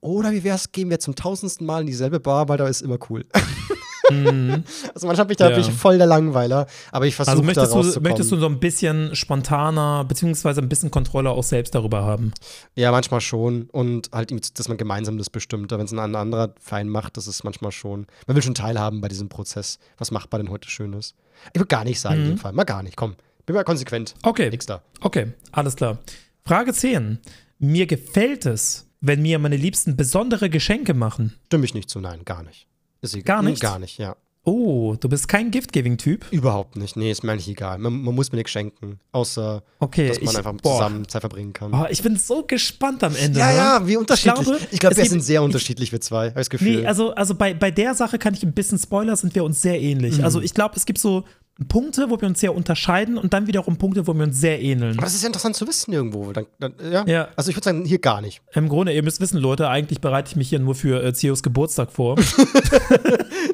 Oder 0.00 0.32
wie 0.32 0.42
wär's, 0.42 0.72
gehen 0.72 0.90
wir 0.90 0.98
zum 0.98 1.14
tausendsten 1.14 1.64
Mal 1.64 1.82
in 1.82 1.86
dieselbe 1.86 2.18
Bar, 2.18 2.48
weil 2.48 2.58
da 2.58 2.66
ist 2.66 2.82
immer 2.82 2.98
cool. 3.08 3.24
Mhm. 4.12 4.64
Also 4.94 5.06
manchmal 5.06 5.26
bin 5.26 5.32
ich 5.32 5.36
da 5.38 5.50
Ja. 5.50 5.56
bin 5.56 5.64
ich 5.64 5.72
voll 5.72 5.98
der 5.98 6.06
Langweiler, 6.06 6.66
aber 6.90 7.06
ich 7.06 7.14
versuche 7.14 7.32
Also 7.32 7.42
da 7.42 7.46
möchtest 7.46 7.72
du, 7.72 7.76
rauszukommen. 7.78 8.02
möchtest 8.10 8.32
du 8.32 8.36
so 8.36 8.46
ein 8.46 8.60
bisschen 8.60 9.14
spontaner, 9.16 10.04
beziehungsweise 10.04 10.60
ein 10.60 10.68
bisschen 10.68 10.90
Kontrolle 10.90 11.30
auch 11.30 11.42
selbst 11.44 11.74
darüber 11.74 12.02
haben? 12.04 12.32
Ja, 12.74 12.90
manchmal 12.90 13.20
schon. 13.20 13.68
Und 13.70 14.10
halt, 14.12 14.58
dass 14.58 14.68
man 14.68 14.76
gemeinsam 14.76 15.18
das 15.18 15.30
bestimmt. 15.30 15.70
Wenn 15.72 15.80
es 15.80 15.92
ein 15.92 15.98
anderer 16.14 16.54
Verein 16.60 16.88
macht, 16.88 17.16
das 17.16 17.26
ist 17.26 17.44
manchmal 17.44 17.72
schon. 17.72 18.06
Man 18.26 18.36
will 18.36 18.42
schon 18.42 18.54
teilhaben 18.54 19.00
bei 19.00 19.08
diesem 19.08 19.28
Prozess. 19.28 19.78
Was 19.98 20.10
macht 20.10 20.30
man 20.32 20.42
denn 20.42 20.50
heute 20.52 20.68
Schönes? 20.68 21.14
Ich 21.52 21.60
würde 21.60 21.66
gar 21.68 21.84
nicht 21.84 22.00
sagen 22.00 22.16
in 22.16 22.24
Mhm. 22.24 22.28
dem 22.30 22.38
Fall. 22.38 22.52
Mal 22.52 22.64
gar 22.64 22.82
nicht. 22.82 22.96
Komm. 22.96 23.16
Bin 23.46 23.56
mal 23.56 23.64
konsequent. 23.64 24.14
Okay. 24.22 24.50
Nix 24.50 24.66
da. 24.66 24.82
Okay, 25.00 25.32
alles 25.50 25.74
klar. 25.76 25.98
Frage 26.44 26.72
10. 26.72 27.18
Mir 27.58 27.86
gefällt 27.86 28.46
es, 28.46 28.86
wenn 29.00 29.22
mir 29.22 29.38
meine 29.40 29.56
Liebsten 29.56 29.96
besondere 29.96 30.48
Geschenke 30.50 30.94
machen. 30.94 31.34
Stimme 31.46 31.64
ich 31.64 31.74
nicht 31.74 31.90
zu, 31.90 32.00
nein, 32.00 32.24
gar 32.24 32.42
nicht. 32.44 32.66
Ist 33.02 33.14
egal. 33.14 33.36
Gar 33.36 33.42
nicht? 33.42 33.60
Gar 33.60 33.78
nicht, 33.78 33.98
ja. 33.98 34.16
Oh, 34.44 34.96
du 34.98 35.08
bist 35.08 35.28
kein 35.28 35.52
Gift-Giving-Typ? 35.52 36.26
Überhaupt 36.32 36.74
nicht. 36.74 36.96
Nee, 36.96 37.12
ist 37.12 37.22
mir 37.22 37.30
eigentlich 37.30 37.46
egal. 37.48 37.78
Man, 37.78 38.02
man 38.02 38.12
muss 38.12 38.32
mir 38.32 38.38
nichts 38.38 38.50
schenken. 38.50 38.98
Außer, 39.12 39.62
Okay, 39.78 40.08
dass 40.08 40.20
man 40.20 40.30
ich, 40.32 40.36
einfach 40.38 40.52
boah. 40.54 40.72
zusammen 40.78 41.06
Zeit 41.06 41.22
verbringen 41.22 41.52
kann. 41.52 41.72
Oh, 41.72 41.86
ich 41.88 42.02
bin 42.02 42.16
so 42.16 42.42
gespannt 42.42 43.04
am 43.04 43.14
Ende. 43.14 43.38
ja, 43.38 43.52
ja, 43.52 43.86
wie 43.86 43.96
unterschiedlich. 43.96 44.44
glaube, 44.44 44.58
Ich 44.72 44.80
glaube, 44.80 44.92
es 44.94 44.96
wir 44.96 45.02
gibt- 45.04 45.12
sind 45.12 45.20
sehr 45.20 45.40
ich- 45.40 45.44
unterschiedlich, 45.44 45.92
wir 45.92 46.00
zwei. 46.00 46.30
Habe 46.30 46.40
ich 46.40 46.48
das 46.48 46.50
Gefühl. 46.50 46.80
Nee, 46.80 46.86
also, 46.88 47.14
also 47.14 47.36
bei, 47.36 47.54
bei 47.54 47.70
der 47.70 47.94
Sache 47.94 48.18
kann 48.18 48.34
ich 48.34 48.42
ein 48.42 48.52
bisschen 48.52 48.78
Spoiler, 48.80 49.14
sind 49.14 49.32
wir 49.36 49.44
uns 49.44 49.62
sehr 49.62 49.80
ähnlich. 49.80 50.18
Mhm. 50.18 50.24
Also 50.24 50.40
ich 50.40 50.54
glaube, 50.54 50.74
es 50.74 50.86
gibt 50.86 50.98
so 50.98 51.22
Punkte, 51.68 52.06
wo 52.08 52.20
wir 52.20 52.26
uns 52.28 52.40
sehr 52.40 52.54
unterscheiden 52.54 53.18
und 53.18 53.32
dann 53.34 53.46
wiederum 53.46 53.76
Punkte, 53.76 54.06
wo 54.06 54.14
wir 54.14 54.24
uns 54.24 54.40
sehr 54.40 54.60
ähneln. 54.60 54.94
aber 54.94 55.02
das 55.02 55.14
ist 55.14 55.22
ja 55.22 55.26
interessant 55.28 55.54
zu 55.54 55.68
wissen 55.68 55.92
irgendwo. 55.92 56.32
Dann, 56.32 56.46
dann, 56.58 56.72
ja. 56.90 57.04
Ja. 57.06 57.28
Also 57.36 57.50
ich 57.50 57.56
würde 57.56 57.64
sagen, 57.64 57.84
hier 57.84 57.98
gar 57.98 58.20
nicht. 58.20 58.40
Im 58.54 58.68
Grunde, 58.68 58.92
ihr 58.92 59.02
müsst 59.02 59.20
wissen, 59.20 59.38
Leute, 59.38 59.68
eigentlich 59.68 60.00
bereite 60.00 60.30
ich 60.30 60.36
mich 60.36 60.48
hier 60.48 60.58
nur 60.58 60.74
für 60.74 61.02
äh, 61.02 61.12
Theos 61.12 61.42
Geburtstag 61.42 61.92
vor. 61.92 62.16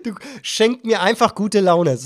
Du 0.05 0.15
schenk 0.43 0.85
mir 0.85 1.01
einfach 1.03 1.35
gute 1.35 1.61
Laune. 1.61 1.99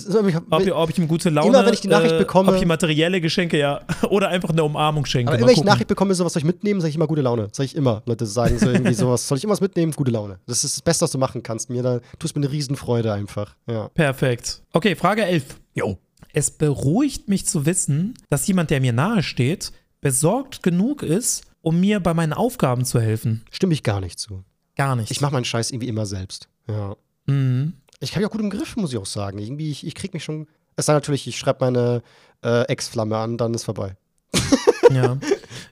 Ob, 0.50 0.64
ihr- 0.64 0.76
ob 0.76 0.88
ich 0.90 0.98
ihm 0.98 1.08
gute 1.08 1.30
Laune 1.30 1.48
Immer 1.48 1.66
wenn 1.66 1.74
ich 1.74 1.80
die 1.80 1.88
Nachricht 1.88 2.14
äh, 2.14 2.18
bekomme- 2.18 2.50
Ob 2.52 2.56
ich 2.56 2.64
materielle 2.66 3.20
Geschenke, 3.20 3.58
ja. 3.58 3.80
Oder 4.08 4.28
einfach 4.28 4.50
eine 4.50 4.64
Umarmung 4.64 5.04
schenke. 5.04 5.30
Aber 5.30 5.38
immer 5.38 5.48
wenn 5.48 5.54
ich. 5.56 5.62
Nachricht 5.64 5.88
bekomme, 5.88 6.14
so 6.14 6.24
was 6.24 6.32
soll 6.32 6.40
ich 6.40 6.46
mitnehmen, 6.46 6.80
sage 6.80 6.90
ich 6.90 6.96
immer 6.96 7.06
gute 7.06 7.22
Laune. 7.22 7.48
Sag 7.52 7.64
ich 7.64 7.76
immer. 7.76 8.02
Leute 8.06 8.24
sagen 8.26 8.58
so 8.58 8.70
irgendwie 8.70 8.94
sowas, 8.94 9.26
soll 9.28 9.36
ich 9.38 9.44
immer 9.44 9.52
was 9.52 9.60
mitnehmen? 9.60 9.92
Gute 9.92 10.10
Laune. 10.10 10.38
Das 10.46 10.64
ist 10.64 10.76
das 10.76 10.82
Beste, 10.82 11.02
was 11.04 11.10
du 11.10 11.18
machen 11.18 11.42
kannst. 11.42 11.70
Mir 11.70 11.82
da 11.82 12.00
tust 12.18 12.34
mir 12.36 12.42
eine 12.44 12.52
Riesenfreude 12.52 13.12
einfach. 13.12 13.54
Ja. 13.66 13.88
Perfekt. 13.88 14.62
Okay, 14.72 14.94
Frage 14.96 15.24
11. 15.24 15.44
Jo. 15.74 15.98
Es 16.32 16.50
beruhigt 16.50 17.28
mich 17.28 17.46
zu 17.46 17.66
wissen, 17.66 18.14
dass 18.30 18.46
jemand, 18.46 18.70
der 18.70 18.80
mir 18.80 18.92
nahe 18.92 19.22
steht, 19.22 19.72
besorgt 20.00 20.62
genug 20.62 21.02
ist, 21.02 21.44
um 21.60 21.80
mir 21.80 22.00
bei 22.00 22.14
meinen 22.14 22.32
Aufgaben 22.32 22.84
zu 22.84 23.00
helfen. 23.00 23.44
Stimme 23.50 23.74
ich 23.74 23.82
gar 23.82 24.00
nicht 24.00 24.18
zu. 24.18 24.44
Gar 24.76 24.96
nicht. 24.96 25.10
Ich 25.10 25.20
mache 25.20 25.32
meinen 25.32 25.44
Scheiß 25.44 25.70
irgendwie 25.70 25.88
immer 25.88 26.06
selbst. 26.06 26.48
Ja. 26.68 26.96
Mhm. 27.26 27.74
Ich 28.00 28.12
habe 28.12 28.22
ja 28.22 28.28
auch 28.28 28.32
gut 28.32 28.40
im 28.40 28.50
Griff, 28.50 28.76
muss 28.76 28.92
ich 28.92 28.98
auch 28.98 29.06
sagen. 29.06 29.38
Irgendwie, 29.38 29.70
ich, 29.70 29.86
ich 29.86 29.94
krieg 29.94 30.14
mich 30.14 30.24
schon. 30.24 30.48
Es 30.76 30.86
sei 30.86 30.94
natürlich, 30.94 31.28
ich 31.28 31.38
schreibe 31.38 31.64
meine 31.64 32.02
äh, 32.42 32.62
Ex-Flamme 32.62 33.16
an, 33.16 33.36
dann 33.36 33.54
ist 33.54 33.64
vorbei. 33.64 33.96
Ja. 34.90 35.16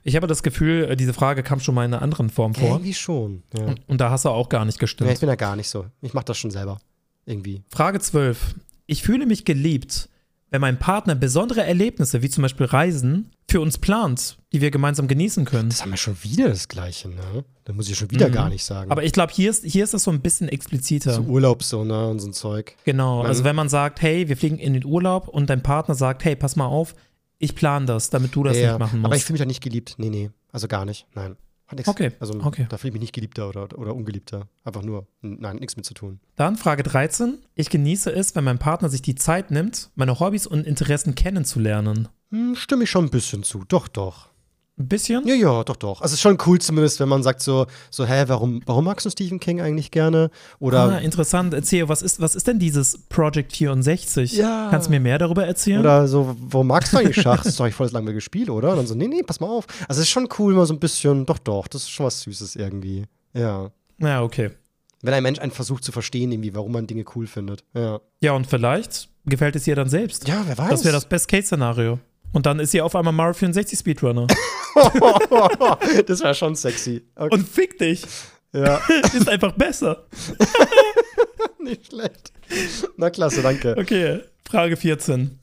Ich 0.03 0.15
habe 0.15 0.25
das 0.25 0.41
Gefühl, 0.41 0.85
äh, 0.85 0.95
diese 0.95 1.13
Frage 1.13 1.43
kam 1.43 1.59
schon 1.59 1.75
mal 1.75 1.85
in 1.85 1.93
einer 1.93 2.01
anderen 2.01 2.31
Form 2.31 2.55
vor. 2.55 2.69
Irgendwie 2.69 2.95
schon. 2.95 3.43
Ja. 3.55 3.65
Und, 3.65 3.87
und 3.87 4.01
da 4.01 4.09
hast 4.09 4.25
du 4.25 4.29
auch 4.29 4.49
gar 4.49 4.65
nicht 4.65 4.77
ja, 4.77 4.79
gestimmt. 4.79 5.11
ich 5.11 5.19
bin 5.19 5.29
ja 5.29 5.35
gar 5.35 5.55
nicht 5.55 5.69
so. 5.69 5.85
Ich 6.01 6.15
mache 6.15 6.25
das 6.25 6.39
schon 6.39 6.49
selber. 6.49 6.79
Irgendwie. 7.25 7.61
Frage 7.69 7.99
12. 7.99 8.55
Ich 8.91 9.03
fühle 9.03 9.25
mich 9.25 9.45
geliebt, 9.45 10.09
wenn 10.49 10.59
mein 10.59 10.77
Partner 10.77 11.15
besondere 11.15 11.63
Erlebnisse, 11.63 12.21
wie 12.21 12.29
zum 12.29 12.41
Beispiel 12.41 12.65
Reisen, 12.65 13.31
für 13.49 13.61
uns 13.61 13.77
plant, 13.77 14.37
die 14.51 14.59
wir 14.59 14.69
gemeinsam 14.69 15.07
genießen 15.07 15.45
können. 15.45 15.69
Das 15.69 15.81
haben 15.81 15.91
wir 15.91 15.97
schon 15.97 16.17
wieder 16.23 16.49
das 16.49 16.67
Gleiche, 16.67 17.07
ne? 17.07 17.45
Da 17.63 17.71
muss 17.71 17.89
ich 17.89 17.97
schon 17.97 18.11
wieder 18.11 18.27
Mhm. 18.27 18.33
gar 18.33 18.49
nicht 18.49 18.65
sagen. 18.65 18.91
Aber 18.91 19.03
ich 19.05 19.13
glaube, 19.13 19.31
hier 19.33 19.49
ist, 19.49 19.63
hier 19.63 19.85
ist 19.85 19.93
das 19.93 20.03
so 20.03 20.11
ein 20.11 20.19
bisschen 20.21 20.49
expliziter. 20.49 21.13
so 21.13 21.21
Urlaub 21.21 21.63
so, 21.63 21.85
ne? 21.85 22.09
Und 22.09 22.19
so 22.19 22.27
ein 22.27 22.33
Zeug. 22.33 22.75
Genau, 22.83 23.19
Man- 23.19 23.27
also 23.27 23.45
wenn 23.45 23.55
man 23.55 23.69
sagt, 23.69 24.01
hey, 24.01 24.27
wir 24.27 24.35
fliegen 24.35 24.57
in 24.57 24.73
den 24.73 24.83
Urlaub 24.83 25.29
und 25.29 25.49
dein 25.49 25.63
Partner 25.63 25.95
sagt, 25.95 26.25
hey, 26.25 26.35
pass 26.35 26.57
mal 26.57 26.65
auf, 26.65 26.95
ich 27.39 27.55
plane 27.55 27.85
das, 27.85 28.09
damit 28.09 28.35
du 28.35 28.43
das 28.43 28.57
ja, 28.57 28.71
nicht 28.71 28.79
machen 28.79 28.99
musst. 28.99 29.05
aber 29.05 29.15
ich 29.15 29.23
fühle 29.23 29.35
mich 29.35 29.39
da 29.41 29.45
nicht 29.45 29.63
geliebt. 29.63 29.95
Nee, 29.99 30.09
nee. 30.09 30.31
Also 30.51 30.67
gar 30.67 30.83
nicht. 30.83 31.05
Nein. 31.15 31.37
Hat 31.71 31.77
nix. 31.77 31.87
Okay, 31.87 32.11
Also 32.19 32.33
okay. 32.41 32.65
da 32.69 32.77
fühle 32.77 32.89
ich 32.89 32.93
mich 32.93 33.01
nicht 33.01 33.13
geliebter 33.13 33.47
oder, 33.47 33.77
oder 33.77 33.95
ungeliebter. 33.95 34.47
Einfach 34.63 34.81
nur, 34.83 35.07
nein, 35.21 35.55
nichts 35.55 35.75
mit 35.77 35.85
zu 35.85 35.93
tun. 35.93 36.19
Dann 36.35 36.57
Frage 36.57 36.83
13. 36.83 37.39
Ich 37.55 37.69
genieße 37.69 38.11
es, 38.11 38.35
wenn 38.35 38.43
mein 38.43 38.59
Partner 38.59 38.89
sich 38.89 39.01
die 39.01 39.15
Zeit 39.15 39.51
nimmt, 39.51 39.89
meine 39.95 40.19
Hobbys 40.19 40.47
und 40.47 40.67
Interessen 40.67 41.15
kennenzulernen. 41.15 42.09
Hm, 42.31 42.55
stimme 42.55 42.83
ich 42.83 42.89
schon 42.89 43.05
ein 43.05 43.09
bisschen 43.11 43.43
zu. 43.43 43.63
Doch, 43.67 43.87
doch. 43.87 44.30
Ein 44.81 44.87
bisschen? 44.87 45.27
Ja, 45.27 45.35
ja, 45.35 45.63
doch, 45.63 45.75
doch. 45.75 46.01
Also 46.01 46.13
es 46.13 46.13
ist 46.13 46.21
schon 46.21 46.37
cool 46.45 46.59
zumindest, 46.59 46.99
wenn 46.99 47.07
man 47.07 47.21
sagt 47.21 47.41
so, 47.41 47.67
so, 47.91 48.05
hä, 48.05 48.23
warum, 48.27 48.61
warum 48.65 48.85
magst 48.85 49.05
du 49.05 49.09
Stephen 49.11 49.39
King 49.39 49.61
eigentlich 49.61 49.91
gerne? 49.91 50.31
Oder 50.59 50.83
ah, 50.83 50.97
interessant. 50.97 51.53
Erzähl, 51.53 51.87
was 51.87 52.01
ist, 52.01 52.19
was 52.19 52.35
ist 52.35 52.47
denn 52.47 52.57
dieses 52.57 52.97
Project 53.09 53.55
64? 53.55 54.33
Ja. 54.33 54.69
Kannst 54.71 54.87
du 54.87 54.91
mir 54.91 54.99
mehr 54.99 55.19
darüber 55.19 55.45
erzählen? 55.45 55.81
Oder 55.81 56.07
so, 56.07 56.35
warum 56.39 56.67
magst 56.67 56.93
du 56.93 56.97
eigentlich 56.97 57.21
Schach? 57.21 57.43
Das 57.43 57.47
ist 57.47 57.59
doch 57.59 57.69
voll 57.71 57.85
das 57.85 57.93
langweilige 57.93 58.21
Spiel, 58.21 58.49
oder? 58.49 58.71
Und 58.71 58.77
dann 58.77 58.87
so, 58.87 58.95
nee, 58.95 59.07
nee, 59.07 59.21
pass 59.21 59.39
mal 59.39 59.47
auf. 59.47 59.67
Also 59.87 60.01
es 60.01 60.07
ist 60.07 60.09
schon 60.09 60.27
cool, 60.39 60.55
mal 60.55 60.65
so 60.65 60.73
ein 60.73 60.79
bisschen, 60.79 61.25
doch, 61.27 61.37
doch, 61.37 61.67
das 61.67 61.83
ist 61.83 61.91
schon 61.91 62.07
was 62.07 62.21
Süßes 62.21 62.55
irgendwie. 62.55 63.05
Ja. 63.33 63.69
ja, 63.99 64.23
okay. 64.23 64.49
Wenn 65.03 65.13
ein 65.13 65.23
Mensch 65.23 65.39
einen 65.39 65.51
versucht 65.51 65.83
zu 65.83 65.91
verstehen, 65.91 66.31
irgendwie, 66.31 66.55
warum 66.55 66.71
man 66.71 66.87
Dinge 66.87 67.05
cool 67.15 67.27
findet. 67.27 67.63
Ja. 67.73 67.99
Ja, 68.19 68.33
und 68.33 68.47
vielleicht 68.47 69.09
gefällt 69.25 69.55
es 69.55 69.67
ihr 69.67 69.75
dann 69.75 69.89
selbst. 69.89 70.27
Ja, 70.27 70.43
wer 70.45 70.57
weiß. 70.57 70.69
Das 70.69 70.83
wäre 70.83 70.93
das 70.93 71.05
Best-Case-Szenario. 71.05 71.99
Und 72.33 72.45
dann 72.45 72.59
ist 72.59 72.71
sie 72.71 72.81
auf 72.81 72.95
einmal 72.95 73.13
Mario 73.13 73.33
64 73.33 73.77
Speedrunner. 73.77 74.27
das 76.05 76.21
wäre 76.21 76.33
schon 76.33 76.55
sexy. 76.55 77.05
Okay. 77.15 77.33
Und 77.33 77.47
fick 77.47 77.77
dich. 77.77 78.03
ja, 78.53 78.79
ist 79.13 79.27
einfach 79.27 79.53
besser. 79.53 80.05
nicht 81.59 81.87
schlecht. 81.87 82.31
Na 82.97 83.09
klasse, 83.09 83.41
danke. 83.41 83.75
Okay, 83.77 84.21
Frage 84.45 84.77
14. 84.77 85.39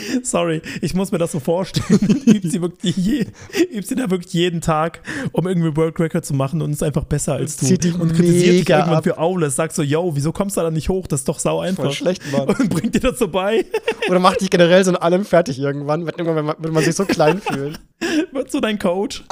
Sorry, 0.22 0.62
ich 0.80 0.94
muss 0.94 1.12
mir 1.12 1.18
das 1.18 1.32
so 1.32 1.40
vorstellen. 1.40 2.00
Übt 2.26 2.48
sie, 2.48 2.60
wirklich 2.60 2.96
je, 2.96 3.26
übt 3.72 3.86
sie 3.86 3.94
da 3.94 4.10
wirklich 4.10 4.32
jeden 4.32 4.60
Tag, 4.60 5.00
um 5.32 5.46
irgendwie 5.46 5.76
World 5.76 5.98
Record 6.00 6.24
zu 6.24 6.34
machen 6.34 6.62
und 6.62 6.72
ist 6.72 6.82
einfach 6.82 7.04
besser 7.04 7.34
als 7.34 7.56
du. 7.56 7.66
Und 7.66 8.14
kritisiert 8.14 8.60
dich 8.60 8.68
irgendwann 8.68 8.96
ab. 8.96 9.04
für 9.04 9.18
Aules. 9.18 9.56
Sagt 9.56 9.74
so, 9.74 9.82
yo, 9.82 10.14
wieso 10.14 10.32
kommst 10.32 10.56
du 10.56 10.60
da 10.60 10.70
nicht 10.70 10.88
hoch? 10.88 11.06
Das 11.06 11.20
ist 11.20 11.28
doch 11.28 11.38
sau 11.38 11.58
Voll 11.58 11.66
einfach. 11.68 11.92
schlecht, 11.92 12.22
Mann. 12.32 12.48
Und 12.58 12.70
bringt 12.70 12.94
dir 12.94 13.00
das 13.00 13.18
so 13.18 13.28
bei. 13.28 13.64
Oder 14.08 14.18
macht 14.18 14.40
dich 14.40 14.50
generell 14.50 14.84
so 14.84 14.90
in 14.90 14.96
allem 14.96 15.24
fertig 15.24 15.58
irgendwann. 15.58 16.06
Wird 16.06 16.18
irgendwann 16.18 16.46
wird 16.46 16.72
man 16.72 16.84
sich 16.84 16.94
so 16.94 17.04
klein 17.04 17.40
fühlen. 17.40 17.78
Wird 18.32 18.50
so 18.50 18.60
dein 18.60 18.78
Coach. 18.78 19.24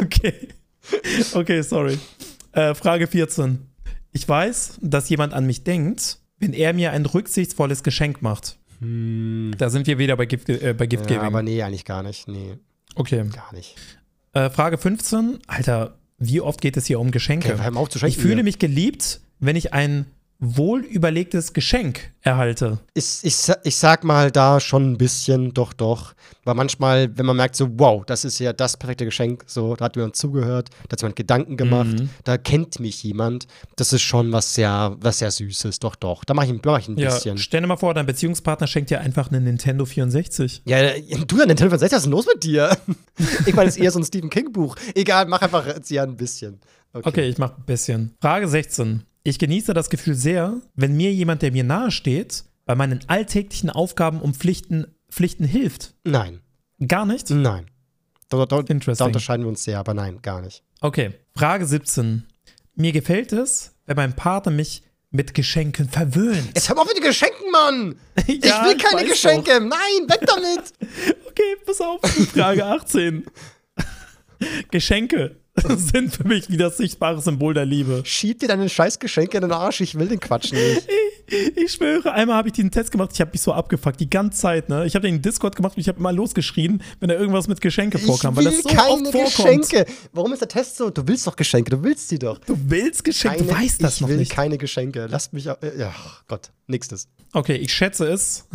okay. 0.00 0.48
Okay, 1.34 1.62
sorry. 1.62 1.98
Äh, 2.52 2.74
Frage 2.74 3.06
14. 3.06 3.58
Ich 4.12 4.28
weiß, 4.28 4.78
dass 4.80 5.08
jemand 5.08 5.34
an 5.34 5.46
mich 5.46 5.64
denkt, 5.64 6.18
wenn 6.38 6.52
er 6.52 6.72
mir 6.72 6.92
ein 6.92 7.06
rücksichtsvolles 7.06 7.82
Geschenk 7.82 8.22
macht. 8.22 8.58
Da 8.80 9.70
sind 9.70 9.86
wir 9.86 9.98
wieder 9.98 10.16
bei 10.16 10.26
Gift, 10.26 10.48
äh, 10.48 10.74
bei 10.76 10.86
Gift 10.86 11.10
Ja, 11.10 11.22
aber 11.22 11.42
nee, 11.42 11.62
eigentlich 11.62 11.84
gar 11.84 12.02
nicht. 12.02 12.28
Nee, 12.28 12.58
okay. 12.94 13.24
gar 13.32 13.54
nicht. 13.54 13.76
Äh, 14.32 14.50
Frage 14.50 14.78
15. 14.78 15.38
Alter, 15.46 15.98
wie 16.18 16.40
oft 16.40 16.60
geht 16.60 16.76
es 16.76 16.86
hier 16.86 17.00
um 17.00 17.10
Geschenke? 17.10 17.58
Okay, 17.58 18.06
ich 18.06 18.16
fühle 18.16 18.42
mich 18.42 18.58
geliebt, 18.58 19.20
wenn 19.38 19.56
ich 19.56 19.72
ein 19.72 20.06
wohl 20.38 20.80
überlegtes 20.80 21.54
Geschenk 21.54 22.12
erhalte. 22.20 22.78
Ich, 22.92 23.20
ich, 23.22 23.36
ich 23.64 23.76
sag 23.76 24.04
mal 24.04 24.30
da 24.30 24.60
schon 24.60 24.92
ein 24.92 24.98
bisschen, 24.98 25.54
doch, 25.54 25.72
doch. 25.72 26.12
Weil 26.44 26.54
manchmal, 26.54 27.16
wenn 27.16 27.24
man 27.24 27.36
merkt, 27.36 27.56
so, 27.56 27.68
wow, 27.78 28.04
das 28.04 28.24
ist 28.26 28.38
ja 28.38 28.52
das 28.52 28.76
perfekte 28.76 29.06
Geschenk, 29.06 29.44
so, 29.46 29.74
da 29.76 29.86
hat 29.86 29.96
jemand 29.96 30.14
zugehört, 30.16 30.68
da 30.88 30.92
hat 30.92 31.00
jemand 31.00 31.16
Gedanken 31.16 31.56
gemacht, 31.56 31.98
Mhm. 31.98 32.10
da 32.24 32.36
kennt 32.36 32.80
mich 32.80 33.02
jemand, 33.02 33.46
das 33.76 33.92
ist 33.94 34.02
schon 34.02 34.30
was 34.32 34.54
sehr, 34.54 34.94
was 35.00 35.20
sehr 35.20 35.30
Süßes, 35.30 35.78
doch, 35.78 35.96
doch. 35.96 36.22
Da 36.24 36.34
mache 36.34 36.46
ich, 36.52 36.60
mach 36.64 36.78
ich 36.80 36.88
ein 36.88 36.98
Ja, 36.98 37.08
bisschen. 37.14 37.38
stell 37.38 37.62
dir 37.62 37.66
mal 37.68 37.76
vor, 37.78 37.94
dein 37.94 38.04
Beziehungspartner 38.06 38.66
schenkt 38.66 38.90
dir 38.90 39.00
einfach 39.00 39.30
einen 39.30 39.44
Nintendo 39.44 39.86
64. 39.86 40.62
Ja, 40.66 40.92
du, 41.26 41.36
der 41.36 41.46
Nintendo 41.46 41.70
64, 41.76 41.80
was 41.92 41.98
ist 41.98 42.04
denn 42.04 42.12
los 42.12 42.26
mit 42.32 42.44
dir? 42.44 42.76
ich 43.46 43.54
meine, 43.54 43.66
das 43.68 43.76
ist 43.76 43.82
eher 43.82 43.90
so 43.90 43.98
ein 44.00 44.04
Stephen 44.04 44.28
King-Buch. 44.30 44.76
Egal, 44.94 45.26
mach 45.26 45.40
einfach 45.40 45.66
jetzt 45.66 45.90
ja 45.90 46.02
ein 46.02 46.16
bisschen. 46.16 46.60
Okay, 46.92 47.28
ich 47.28 47.38
mach 47.38 47.56
ein 47.56 47.64
bisschen. 47.64 48.14
Frage 48.20 48.48
16. 48.48 49.02
Ich 49.26 49.40
genieße 49.40 49.74
das 49.74 49.90
Gefühl 49.90 50.14
sehr, 50.14 50.60
wenn 50.76 50.96
mir 50.96 51.12
jemand, 51.12 51.42
der 51.42 51.50
mir 51.50 51.64
nahe 51.64 51.90
steht, 51.90 52.44
bei 52.64 52.76
meinen 52.76 53.00
alltäglichen 53.08 53.70
Aufgaben 53.70 54.20
um 54.20 54.34
Pflichten, 54.34 54.86
Pflichten 55.10 55.44
hilft. 55.44 55.94
Nein, 56.04 56.42
Gar 56.86 57.06
nicht? 57.06 57.30
nein. 57.30 57.66
Da, 58.28 58.46
da, 58.46 58.62
da, 58.62 59.04
unterscheiden 59.04 59.44
wir 59.44 59.48
uns 59.48 59.64
sehr, 59.64 59.80
aber 59.80 59.94
nein, 59.94 60.22
gar 60.22 60.42
nicht. 60.42 60.62
Okay. 60.80 61.12
Frage 61.34 61.66
17. 61.66 62.24
Mir 62.76 62.92
gefällt 62.92 63.32
es, 63.32 63.74
wenn 63.86 63.96
mein 63.96 64.14
Partner 64.14 64.52
mich 64.52 64.84
mit 65.10 65.34
Geschenken 65.34 65.88
verwöhnt. 65.88 66.52
Jetzt 66.54 66.68
hör 66.68 66.78
auf 66.78 66.86
mit 66.86 66.96
den 66.96 67.02
Geschenken, 67.02 67.50
Mann! 67.50 67.96
ich 68.28 68.44
Ja, 68.44 68.64
will 68.64 68.76
ich 68.76 68.82
keine 68.82 69.02
weiß 69.02 69.10
Geschenke! 69.10 69.58
Nein, 69.58 70.08
weg 70.08 70.20
damit! 70.24 70.72
Okay, 71.26 71.56
pass 71.66 71.80
auf. 71.80 72.00
Frage 72.32 72.64
18. 72.64 73.26
Geschenke 74.70 75.36
sind 75.76 76.14
für 76.14 76.26
mich 76.26 76.50
wie 76.50 76.56
das 76.56 76.76
sichtbare 76.76 77.20
Symbol 77.20 77.54
der 77.54 77.64
Liebe. 77.64 78.02
Schieb 78.04 78.40
dir 78.40 78.48
deine 78.48 78.68
scheiß 78.68 78.98
Geschenke 78.98 79.36
in 79.36 79.42
den 79.42 79.52
Arsch, 79.52 79.80
ich 79.80 79.98
will 79.98 80.08
den 80.08 80.20
Quatsch 80.20 80.52
nicht. 80.52 80.88
Ich 81.56 81.72
schwöre, 81.72 82.12
einmal 82.12 82.36
habe 82.36 82.48
ich 82.48 82.54
diesen 82.54 82.70
Test 82.70 82.90
gemacht, 82.92 83.10
ich 83.12 83.20
habe 83.20 83.30
mich 83.32 83.40
so 83.40 83.52
abgefuckt, 83.52 83.98
die 84.00 84.08
ganze 84.08 84.38
Zeit, 84.40 84.68
ne? 84.68 84.86
Ich 84.86 84.94
habe 84.94 85.06
den 85.06 85.16
in 85.16 85.22
Discord 85.22 85.56
gemacht 85.56 85.76
und 85.76 85.80
ich 85.80 85.88
habe 85.88 85.98
immer 85.98 86.12
losgeschrien, 86.12 86.82
wenn 87.00 87.08
da 87.08 87.16
irgendwas 87.16 87.48
mit 87.48 87.60
Geschenke 87.60 87.98
vorkam, 87.98 88.32
ich 88.34 88.36
weil 88.38 88.44
will 88.46 88.52
das 88.52 88.62
so 88.62 88.68
keine 88.68 89.08
oft 89.08 89.12
vorkommt. 89.12 89.62
Geschenke. 89.68 89.86
Warum 90.12 90.32
ist 90.32 90.40
der 90.40 90.48
Test 90.48 90.76
so? 90.76 90.90
Du 90.90 91.06
willst 91.08 91.26
doch 91.26 91.34
Geschenke, 91.36 91.70
du 91.70 91.82
willst 91.82 92.10
die 92.10 92.18
doch. 92.18 92.38
Du 92.38 92.56
willst 92.66 93.02
Geschenke, 93.04 93.38
du 93.38 93.46
Keine- 93.46 93.60
weißt 93.64 93.82
das 93.82 93.94
ich 93.96 94.00
noch 94.02 94.08
will 94.08 94.18
nicht. 94.18 94.30
keine 94.32 94.56
Geschenke. 94.58 95.06
Lasst 95.10 95.32
mich. 95.32 95.46
äh, 95.46 95.56
Ja, 95.78 95.92
Gott, 96.28 96.50
nächstes. 96.68 97.08
Okay, 97.32 97.56
ich 97.56 97.72
schätze 97.74 98.06
es. 98.06 98.46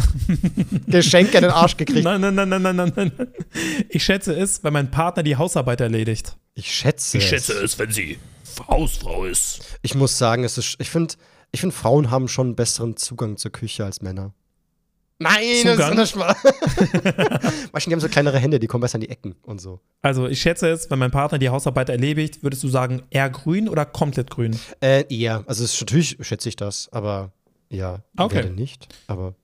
Geschenke 0.88 1.38
in 1.38 1.44
den 1.44 1.52
Arsch 1.52 1.78
gekriegt. 1.78 2.04
Nein, 2.04 2.22
nein, 2.22 2.36
nein, 2.36 2.50
nein, 2.50 2.62
nein, 2.62 2.76
nein, 2.76 2.94
nein. 2.96 3.28
Ich 3.90 4.04
schätze 4.04 4.34
es, 4.34 4.64
wenn 4.64 4.74
mein 4.74 4.90
Partner 4.92 5.24
die 5.24 5.36
Hausarbeit 5.36 5.82
erledigt. 5.82 6.38
Ich 6.54 6.74
schätze. 6.74 7.18
es. 7.18 7.50
es, 7.50 7.80
wenn 7.80 7.92
sie 7.92 8.18
Hausfrau 8.68 9.26
ist. 9.26 9.62
Ich 9.82 9.96
muss 9.96 10.18
sagen, 10.18 10.44
es 10.44 10.58
ist. 10.58 10.76
Ich 10.80 10.90
finde, 10.90 11.14
ich 11.52 11.62
find, 11.62 11.74
Frauen 11.74 12.12
haben 12.12 12.28
schon 12.28 12.48
einen 12.48 12.56
besseren 12.56 12.96
Zugang 12.98 13.38
zur 13.38 13.52
Küche 13.52 13.86
als 13.86 14.02
Männer. 14.02 14.34
Nein, 15.20 15.44
Zugang? 15.62 15.96
das 15.96 16.10
ist 16.12 16.16
nicht 16.16 16.18
wahr. 16.26 16.36
Manche, 17.72 17.90
die 17.90 17.94
haben 17.94 18.00
so 18.00 18.08
kleinere 18.10 18.40
Hände, 18.40 18.60
die 18.60 18.68
kommen 18.68 18.82
besser 18.82 18.96
in 18.96 19.02
die 19.02 19.10
Ecken 19.10 19.36
und 19.44 19.62
so. 19.62 19.80
Also, 20.02 20.28
ich 20.28 20.42
schätze 20.42 20.70
es, 20.70 20.90
wenn 20.90 20.98
mein 21.00 21.12
Partner 21.12 21.38
die 21.38 21.50
Hausarbeit 21.50 21.90
erledigt, 21.90 22.42
würdest 22.44 22.64
du 22.64 22.68
sagen, 22.70 23.04
eher 23.12 23.30
grün 23.30 23.70
oder 23.70 23.86
komplett 23.86 24.32
grün? 24.32 24.58
Äh, 24.82 25.06
eher. 25.16 25.44
Also, 25.48 25.64
es 25.64 25.74
ist, 25.76 25.82
natürlich 25.82 26.18
schätze 26.22 26.50
ich 26.50 26.56
das, 26.56 26.90
aber 26.92 27.32
ja, 27.70 28.02
Okay. 28.18 28.36
werde 28.36 28.50
nicht. 28.52 28.88
Aber 29.08 29.36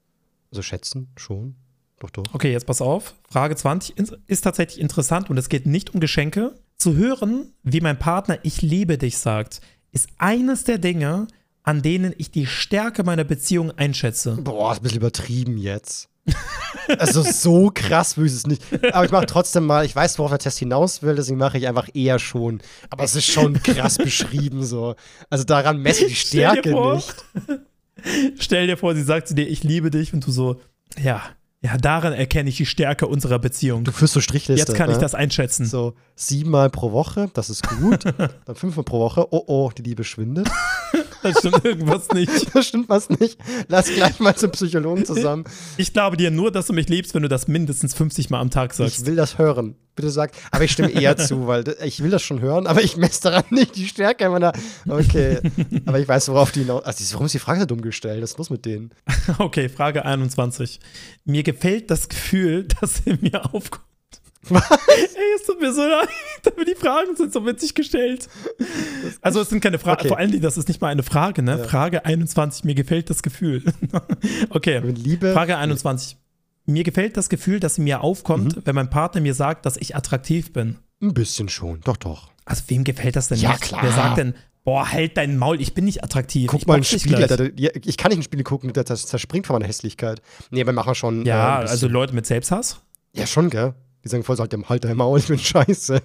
so 0.52 0.62
schätzen 0.64 1.10
schon. 1.16 1.56
Doch, 2.00 2.10
doch. 2.10 2.24
Okay, 2.34 2.52
jetzt 2.52 2.66
pass 2.66 2.82
auf. 2.82 3.14
Frage 3.30 3.56
20 3.56 3.98
ins- 3.98 4.14
ist 4.28 4.42
tatsächlich 4.42 4.80
interessant 4.80 5.30
und 5.30 5.38
es 5.38 5.50
geht 5.50 5.66
nicht 5.66 5.94
um 5.94 6.00
Geschenke. 6.00 6.56
Zu 6.76 6.96
hören, 6.96 7.54
wie 7.64 7.82
mein 7.82 7.98
Partner 7.98 8.38
Ich 8.44 8.62
liebe 8.62 8.98
dich 9.00 9.18
sagt, 9.18 9.62
ist 9.92 10.10
eines 10.20 10.64
der 10.64 10.78
Dinge, 10.78 11.28
an 11.68 11.82
denen 11.82 12.14
ich 12.18 12.32
die 12.32 12.46
Stärke 12.46 13.04
meiner 13.04 13.26
Beziehung 13.26 13.72
einschätze. 13.72 14.38
Boah, 14.38 14.72
ist 14.72 14.80
ein 14.80 14.84
bisschen 14.84 15.00
übertrieben 15.00 15.58
jetzt. 15.58 16.08
also 16.98 17.22
so 17.24 17.72
krass 17.74 18.18
ich 18.18 18.24
es 18.24 18.48
nicht. 18.48 18.64
Aber 18.94 19.04
ich 19.04 19.12
mache 19.12 19.26
trotzdem 19.26 19.66
mal, 19.66 19.84
ich 19.84 19.94
weiß, 19.94 20.18
worauf 20.18 20.32
der 20.32 20.40
Test 20.40 20.60
hinaus 20.60 21.04
will, 21.04 21.16
deswegen 21.16 21.38
mache 21.38 21.58
ich 21.58 21.68
einfach 21.68 21.90
eher 21.94 22.20
schon. 22.20 22.62
Aber 22.90 23.04
es 23.04 23.18
ist 23.18 23.26
schon 23.26 23.62
krass 23.62 23.98
beschrieben 23.98 24.64
so. 24.64 24.96
Also 25.30 25.44
daran 25.44 25.82
messe 25.82 26.06
ich 26.06 26.14
die 26.14 26.28
Stell 26.28 26.52
Stärke 26.52 26.72
vor. 26.72 26.96
nicht. 26.96 27.26
Stell 28.40 28.68
dir 28.68 28.78
vor, 28.78 28.96
sie 28.96 29.04
sagt 29.04 29.28
zu 29.28 29.36
dir 29.36 29.50
Ich 29.50 29.66
liebe 29.66 29.92
dich 29.92 30.14
und 30.14 30.26
du 30.26 30.32
so, 30.32 30.62
ja, 30.98 31.22
ja, 31.62 31.76
daran 31.76 32.14
erkenne 32.14 32.50
ich 32.50 32.56
die 32.56 32.66
Stärke 32.66 33.08
unserer 33.08 33.40
Beziehung. 33.40 33.84
Du 33.84 33.92
führst 33.92 34.14
so 34.14 34.22
Strichliste. 34.22 34.72
Jetzt 34.72 34.78
kann 34.78 34.90
ich 34.90 34.96
ne? 34.96 35.02
das 35.02 35.16
einschätzen. 35.16 35.66
So 35.66 35.96
siebenmal 36.16 36.70
pro 36.70 36.94
Woche, 36.94 37.30
das 37.34 37.50
ist 37.50 37.68
gut. 37.68 38.06
Dann 38.06 38.56
fünfmal 38.56 38.86
pro 38.86 39.00
Woche, 39.00 39.28
oh 39.32 39.44
oh, 39.48 39.72
die 39.78 39.82
Liebe 39.82 40.06
schwindet. 40.06 40.50
Da 41.24 41.32
stimmt 41.38 41.66
irgendwas 41.66 42.10
nicht. 42.10 42.32
Da 42.54 42.62
stimmt 42.62 42.90
was 42.90 43.10
nicht. 43.10 43.38
Lass 43.68 43.88
gleich 43.94 44.20
mal 44.20 44.36
zum 44.36 44.52
Psychologen 44.52 45.06
zusammen. 45.06 45.44
Ich 45.78 45.94
glaube 45.94 46.18
dir 46.18 46.32
nur, 46.32 46.52
dass 46.52 46.68
du 46.68 46.74
mich 46.74 46.90
liebst, 46.90 47.14
wenn 47.14 47.22
du 47.22 47.30
das 47.30 47.48
mindestens 47.48 47.94
50 47.94 48.30
Mal 48.30 48.40
am 48.40 48.50
Tag 48.50 48.74
sagst. 48.74 49.00
Ich 49.00 49.06
will 49.06 49.16
das 49.16 49.38
hören. 49.38 49.76
Bitte 49.96 50.12
sag. 50.12 50.32
Aber 50.52 50.64
ich 50.64 50.72
stimme 50.72 50.92
eher 50.92 51.18
zu, 51.18 51.48
weil 51.48 51.64
ich 51.84 52.04
will 52.04 52.12
das 52.12 52.22
schon 52.22 52.40
hören, 52.40 52.68
aber 52.68 52.84
ich 52.84 52.98
messe 52.98 53.24
daran 53.24 53.46
nicht 53.50 53.76
die 53.76 53.88
Stärke 53.88 54.30
meiner. 54.30 54.54
Okay. 54.88 55.40
Aber 55.88 56.00
ich 56.00 56.08
weiß, 56.08 56.30
worauf 56.30 56.52
die 56.52 56.60
hinaus. 56.62 56.84
Also, 56.84 57.04
warum 57.14 57.26
ist 57.26 57.34
die 57.34 57.40
Frage 57.40 57.62
so 57.62 57.66
dumm 57.66 57.82
gestellt? 57.82 58.22
Was 58.22 58.32
ist 58.32 58.38
los 58.38 58.50
mit 58.50 58.66
denen? 58.66 58.92
Okay, 59.40 59.70
Frage 59.70 60.06
21. 60.06 60.80
Mir 61.26 61.44
gefällt 61.44 61.92
das 61.92 62.10
Gefühl, 62.10 62.68
dass 62.80 63.02
in 63.06 63.20
mir 63.22 63.54
aufkommt. 63.54 63.87
Was? 64.50 64.70
Ey, 64.72 65.36
es 65.36 65.46
tut 65.46 65.60
mir 65.62 65.74
so 65.74 65.82
leid, 65.82 66.08
aber 66.46 66.66
die 66.66 66.76
Fragen 66.76 67.16
sind 67.16 67.34
so 67.34 67.46
witzig 67.46 67.74
gestellt. 67.76 68.28
Also 69.22 69.42
es 69.42 69.50
sind 69.50 69.62
keine 69.62 69.80
Fragen, 69.80 70.00
Okay. 70.02 70.08
vor 70.10 70.18
allen 70.18 70.32
Dingen, 70.32 70.44
das 70.44 70.58
ist 70.58 70.68
nicht 70.68 70.82
mal 70.82 70.90
eine 70.90 71.04
Frage, 71.04 71.42
ne? 71.42 71.58
Ja. 71.60 71.64
Frage 71.66 72.06
21, 72.06 72.64
mir 72.64 72.76
gefällt 72.76 73.10
das 73.10 73.22
Gefühl. 73.24 73.64
okay, 74.50 74.80
Liebe. 74.80 75.34
Frage 75.34 75.58
21. 75.58 76.18
Mir 76.66 76.84
gefällt 76.84 77.16
das 77.18 77.30
Gefühl, 77.30 77.60
das 77.60 77.78
in 77.78 77.86
mir 77.86 78.02
aufkommt, 78.02 78.58
Mhm. 78.58 78.62
wenn 78.66 78.76
mein 78.76 78.90
Partner 78.90 79.22
mir 79.22 79.34
sagt, 79.34 79.66
dass 79.66 79.78
ich 79.78 79.96
attraktiv 79.96 80.52
bin. 80.54 80.78
Ein 81.02 81.14
bisschen 81.14 81.48
schon. 81.50 81.80
Doch, 81.82 81.98
doch. 81.98 82.30
Also 82.46 82.64
wem 82.68 82.84
gefällt 82.84 83.16
das 83.16 83.28
denn 83.30 83.40
Ja, 83.40 83.52
nicht? 83.52 83.62
klar. 83.62 83.82
Wer 83.84 83.92
sagt 83.92 84.18
denn, 84.18 84.34
boah, 84.64 84.92
halt 84.92 85.16
dein 85.16 85.38
Maul, 85.38 85.62
ich 85.62 85.74
bin 85.74 85.86
nicht 85.86 86.04
attraktiv. 86.04 86.48
Guck 86.50 86.62
ich 86.62 86.68
mal 86.68 86.74
einen 86.76 86.84
Spiegel. 86.84 87.26
Der, 87.28 87.38
der, 87.38 87.76
ich 87.76 87.96
kann 87.98 88.10
nicht 88.10 88.18
einen 88.18 88.24
Spiegel 88.24 88.44
gucken, 88.44 88.74
der 88.74 88.84
das 88.84 89.06
zerspringt 89.06 89.48
von 89.48 89.54
meiner 89.56 89.68
Hässlichkeit. 89.68 90.22
Nee, 90.50 90.66
wir 90.66 90.74
machen 90.74 90.94
schon. 90.96 91.26
äh, 91.26 91.30
Ja, 91.30 91.62
bisschen- 91.62 91.72
also 91.72 91.88
Leute 91.88 92.14
mit 92.14 92.26
Selbsthass? 92.26 92.82
Ja, 93.14 93.26
schon, 93.28 93.50
gell? 93.50 93.74
Die 94.04 94.10
sagen 94.10 94.24
voll 94.24 94.36
so, 94.36 94.42
halt 94.42 94.54
dem 94.54 94.68
halt 94.70 94.84
dein 94.84 94.98
Maul, 94.98 95.20
ich 95.20 95.28
bin 95.28 95.40
scheiße. 95.40 96.02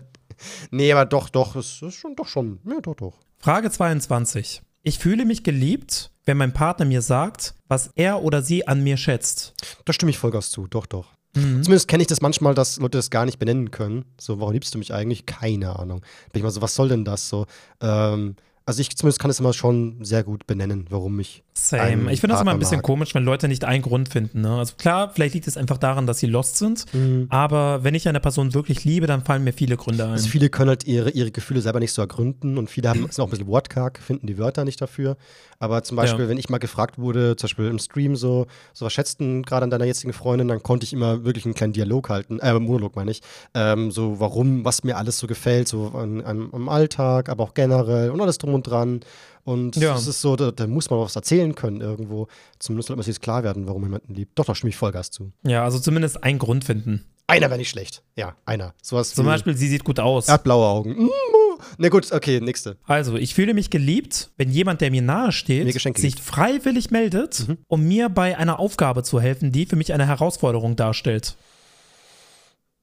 Nee, 0.70 0.92
aber 0.92 1.07
doch, 1.07 1.28
doch, 1.28 1.57
es 1.57 1.83
ist 1.83 1.94
schon, 1.94 2.16
doch 2.16 2.26
schon. 2.26 2.61
Ja, 2.64 2.81
doch, 2.81 2.94
doch. 2.96 3.18
Frage 3.38 3.70
22. 3.70 4.62
Ich 4.83 4.98
fühle 4.98 5.24
mich 5.24 5.44
geliebt, 5.44 6.11
wenn 6.24 6.37
mein 6.37 6.52
Partner 6.52 6.85
mir 6.85 7.02
sagt, 7.02 7.55
was 7.68 7.90
er 7.94 8.22
oder 8.22 8.42
sie 8.42 8.66
an 8.66 8.83
mir 8.83 8.96
schätzt. 8.96 9.55
Da 9.85 9.92
stimme 9.92 10.11
ich 10.11 10.18
Vollgas 10.18 10.50
zu, 10.50 10.66
doch, 10.66 10.87
doch. 10.87 11.12
Mhm. 11.35 11.62
Zumindest 11.62 11.88
kenne 11.88 12.02
ich 12.02 12.09
das 12.09 12.20
manchmal, 12.20 12.55
dass 12.55 12.78
Leute 12.78 12.98
das 12.98 13.11
gar 13.11 13.24
nicht 13.24 13.38
benennen 13.38 13.70
können. 13.70 14.05
So, 14.18 14.40
warum 14.40 14.52
liebst 14.52 14.74
du 14.74 14.78
mich 14.78 14.92
eigentlich? 14.92 15.26
Keine 15.26 15.78
Ahnung. 15.78 16.00
Bin 16.33 16.40
ich 16.40 16.42
mal 16.42 16.50
so, 16.50 16.62
was 16.62 16.74
soll 16.74 16.88
denn 16.88 17.05
das 17.05 17.28
so? 17.28 17.46
Ähm, 17.81 18.37
also 18.64 18.81
ich 18.81 18.96
zumindest 18.96 19.20
kann 19.20 19.31
es 19.31 19.40
immer 19.40 19.52
schon 19.52 20.05
sehr 20.05 20.24
gut 20.24 20.46
benennen, 20.46 20.87
warum 20.90 21.18
ich. 21.20 21.42
Same. 21.54 22.10
Ich 22.12 22.20
finde 22.20 22.32
das 22.34 22.40
immer 22.40 22.52
ein 22.52 22.58
bisschen 22.58 22.80
komisch, 22.80 23.14
wenn 23.14 23.24
Leute 23.24 23.46
nicht 23.46 23.64
einen 23.64 23.82
Grund 23.82 24.08
finden. 24.08 24.40
Ne? 24.40 24.56
Also 24.58 24.74
klar, 24.78 25.10
vielleicht 25.14 25.34
liegt 25.34 25.46
es 25.46 25.58
einfach 25.58 25.76
daran, 25.76 26.06
dass 26.06 26.18
sie 26.18 26.26
lost 26.26 26.56
sind. 26.56 26.86
Mhm. 26.94 27.26
Aber 27.28 27.84
wenn 27.84 27.94
ich 27.94 28.08
eine 28.08 28.20
Person 28.20 28.54
wirklich 28.54 28.84
liebe, 28.84 29.06
dann 29.06 29.22
fallen 29.22 29.44
mir 29.44 29.52
viele 29.52 29.76
Gründe 29.76 30.04
ein. 30.04 30.10
Also 30.12 30.28
viele 30.28 30.48
können 30.48 30.70
halt 30.70 30.84
ihre, 30.86 31.10
ihre 31.10 31.30
Gefühle 31.30 31.60
selber 31.60 31.78
nicht 31.78 31.92
so 31.92 32.00
ergründen 32.00 32.56
und 32.56 32.70
viele 32.70 32.88
haben, 32.88 33.00
sind 33.00 33.20
auch 33.20 33.26
ein 33.26 33.30
bisschen 33.30 33.46
wortkarg, 33.46 33.98
finden 33.98 34.26
die 34.26 34.38
Wörter 34.38 34.64
nicht 34.64 34.80
dafür. 34.80 35.16
Aber 35.58 35.82
zum 35.82 35.96
Beispiel, 35.96 36.24
Ja. 36.24 36.30
wenn 36.30 36.38
ich 36.38 36.48
mal 36.48 36.58
gefragt 36.58 36.98
wurde, 36.98 37.36
zum 37.36 37.46
Beispiel 37.46 37.66
im 37.66 37.78
Stream 37.78 38.16
so, 38.16 38.46
so 38.72 38.86
was 38.86 38.92
schätzt 38.92 39.20
denn 39.20 39.42
gerade 39.42 39.64
an 39.64 39.70
deiner 39.70 39.84
jetzigen 39.84 40.12
Freundin, 40.14 40.48
dann 40.48 40.62
konnte 40.62 40.84
ich 40.84 40.92
immer 40.92 41.22
wirklich 41.24 41.44
einen 41.44 41.54
kleinen 41.54 41.72
Dialog 41.74 42.08
halten, 42.08 42.40
äh, 42.40 42.58
Monolog 42.58 42.96
meine 42.96 43.10
ich, 43.10 43.20
ähm, 43.54 43.90
so 43.90 44.18
warum, 44.18 44.64
was 44.64 44.82
mir 44.84 44.96
alles 44.96 45.18
so 45.18 45.26
gefällt, 45.26 45.68
so 45.68 45.88
an, 45.94 46.22
an, 46.22 46.48
am 46.52 46.68
Alltag, 46.68 47.28
aber 47.28 47.44
auch 47.44 47.54
generell 47.54 48.10
und 48.10 48.20
alles 48.20 48.38
drum 48.38 48.54
und 48.54 48.66
dran. 48.66 49.00
Und 49.44 49.76
Ja. 49.76 49.94
es 49.96 50.07
ist 50.07 50.20
so, 50.20 50.37
da, 50.37 50.50
da 50.52 50.66
muss 50.66 50.88
man 50.90 51.00
was 51.00 51.16
erzählen 51.16 51.55
können 51.55 51.81
irgendwo. 51.81 52.28
Zumindest 52.61 52.87
sollte 52.88 52.98
man 52.98 53.02
sich 53.05 53.14
jetzt 53.16 53.22
klar 53.22 53.42
werden, 53.42 53.66
warum 53.66 53.83
jemanden 53.83 54.14
liebt. 54.14 54.38
Doch, 54.38 54.44
da 54.44 54.55
stimme 54.55 54.70
ich 54.70 54.76
Vollgas 54.76 55.11
zu. 55.11 55.33
ja, 55.44 55.64
also 55.64 55.78
zumindest 55.81 56.22
einen 56.22 56.38
Grund 56.38 56.64
finden. 56.64 57.05
Einer 57.26 57.48
wäre 57.48 57.59
nicht 57.59 57.70
schlecht. 57.70 58.02
Ja, 58.16 58.37
einer. 58.44 58.74
Sowas 58.83 59.14
Zum 59.14 59.24
Beispiel, 59.26 59.57
sie 59.57 59.68
sieht 59.68 59.85
gut 59.85 59.98
aus. 60.00 60.28
Er 60.28 60.35
hat 60.35 60.44
blaue 60.44 60.66
Augen. 60.66 61.05
Mm, 61.05 61.09
oh. 61.09 61.59
Na 61.78 61.88
gut, 61.88 62.11
okay, 62.12 62.40
nächste. 62.40 62.76
Also, 62.85 63.16
ich 63.16 63.35
fühle 63.35 63.55
mich 63.55 63.70
geliebt, 63.70 64.31
wenn 64.37 64.50
jemand, 64.50 64.81
der 64.81 64.90
mir 64.90 65.00
nahe 65.02 65.26
Mir 65.26 65.33
steht, 65.33 65.72
Geschenke 65.72 66.00
sich 66.00 66.16
gibt. 66.16 66.26
freiwillig 66.26 66.90
meldet, 66.90 67.48
Mhm. 67.48 67.59
um 67.68 67.85
mir 67.85 68.09
bei 68.11 68.37
einer 68.37 68.59
Aufgabe 68.61 69.02
zu 69.02 69.20
helfen, 69.20 69.50
die 69.52 69.66
für 69.66 69.76
mich 69.76 69.92
eine 69.92 70.07
Herausforderung 70.07 70.76
darstellt. 70.76 71.37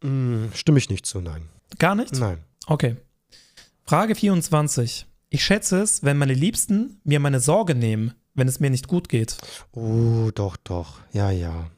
Mm, 0.01 0.45
stimme 0.55 0.79
ich 0.79 0.89
nicht 0.89 1.05
zu, 1.05 1.19
nein. 1.21 1.43
Gar 1.77 1.95
nicht? 1.95 2.13
Nein. 2.17 2.39
Okay. 2.67 2.95
Frage 3.85 4.15
24. 4.15 5.05
Ich 5.29 5.43
schätze 5.43 5.79
es, 5.79 6.03
wenn 6.03 6.17
meine 6.17 6.33
Liebsten 6.33 6.99
mir 7.03 7.19
meine 7.19 7.39
Sorge 7.39 7.75
nehmen, 7.75 8.13
wenn 8.33 8.47
es 8.47 8.59
mir 8.59 8.69
nicht 8.69 8.87
gut 8.87 9.09
geht. 9.09 9.37
Oh, 9.73 10.31
doch, 10.33 10.57
doch. 10.57 10.99
Ja, 11.11 11.29
ja. 11.29 11.69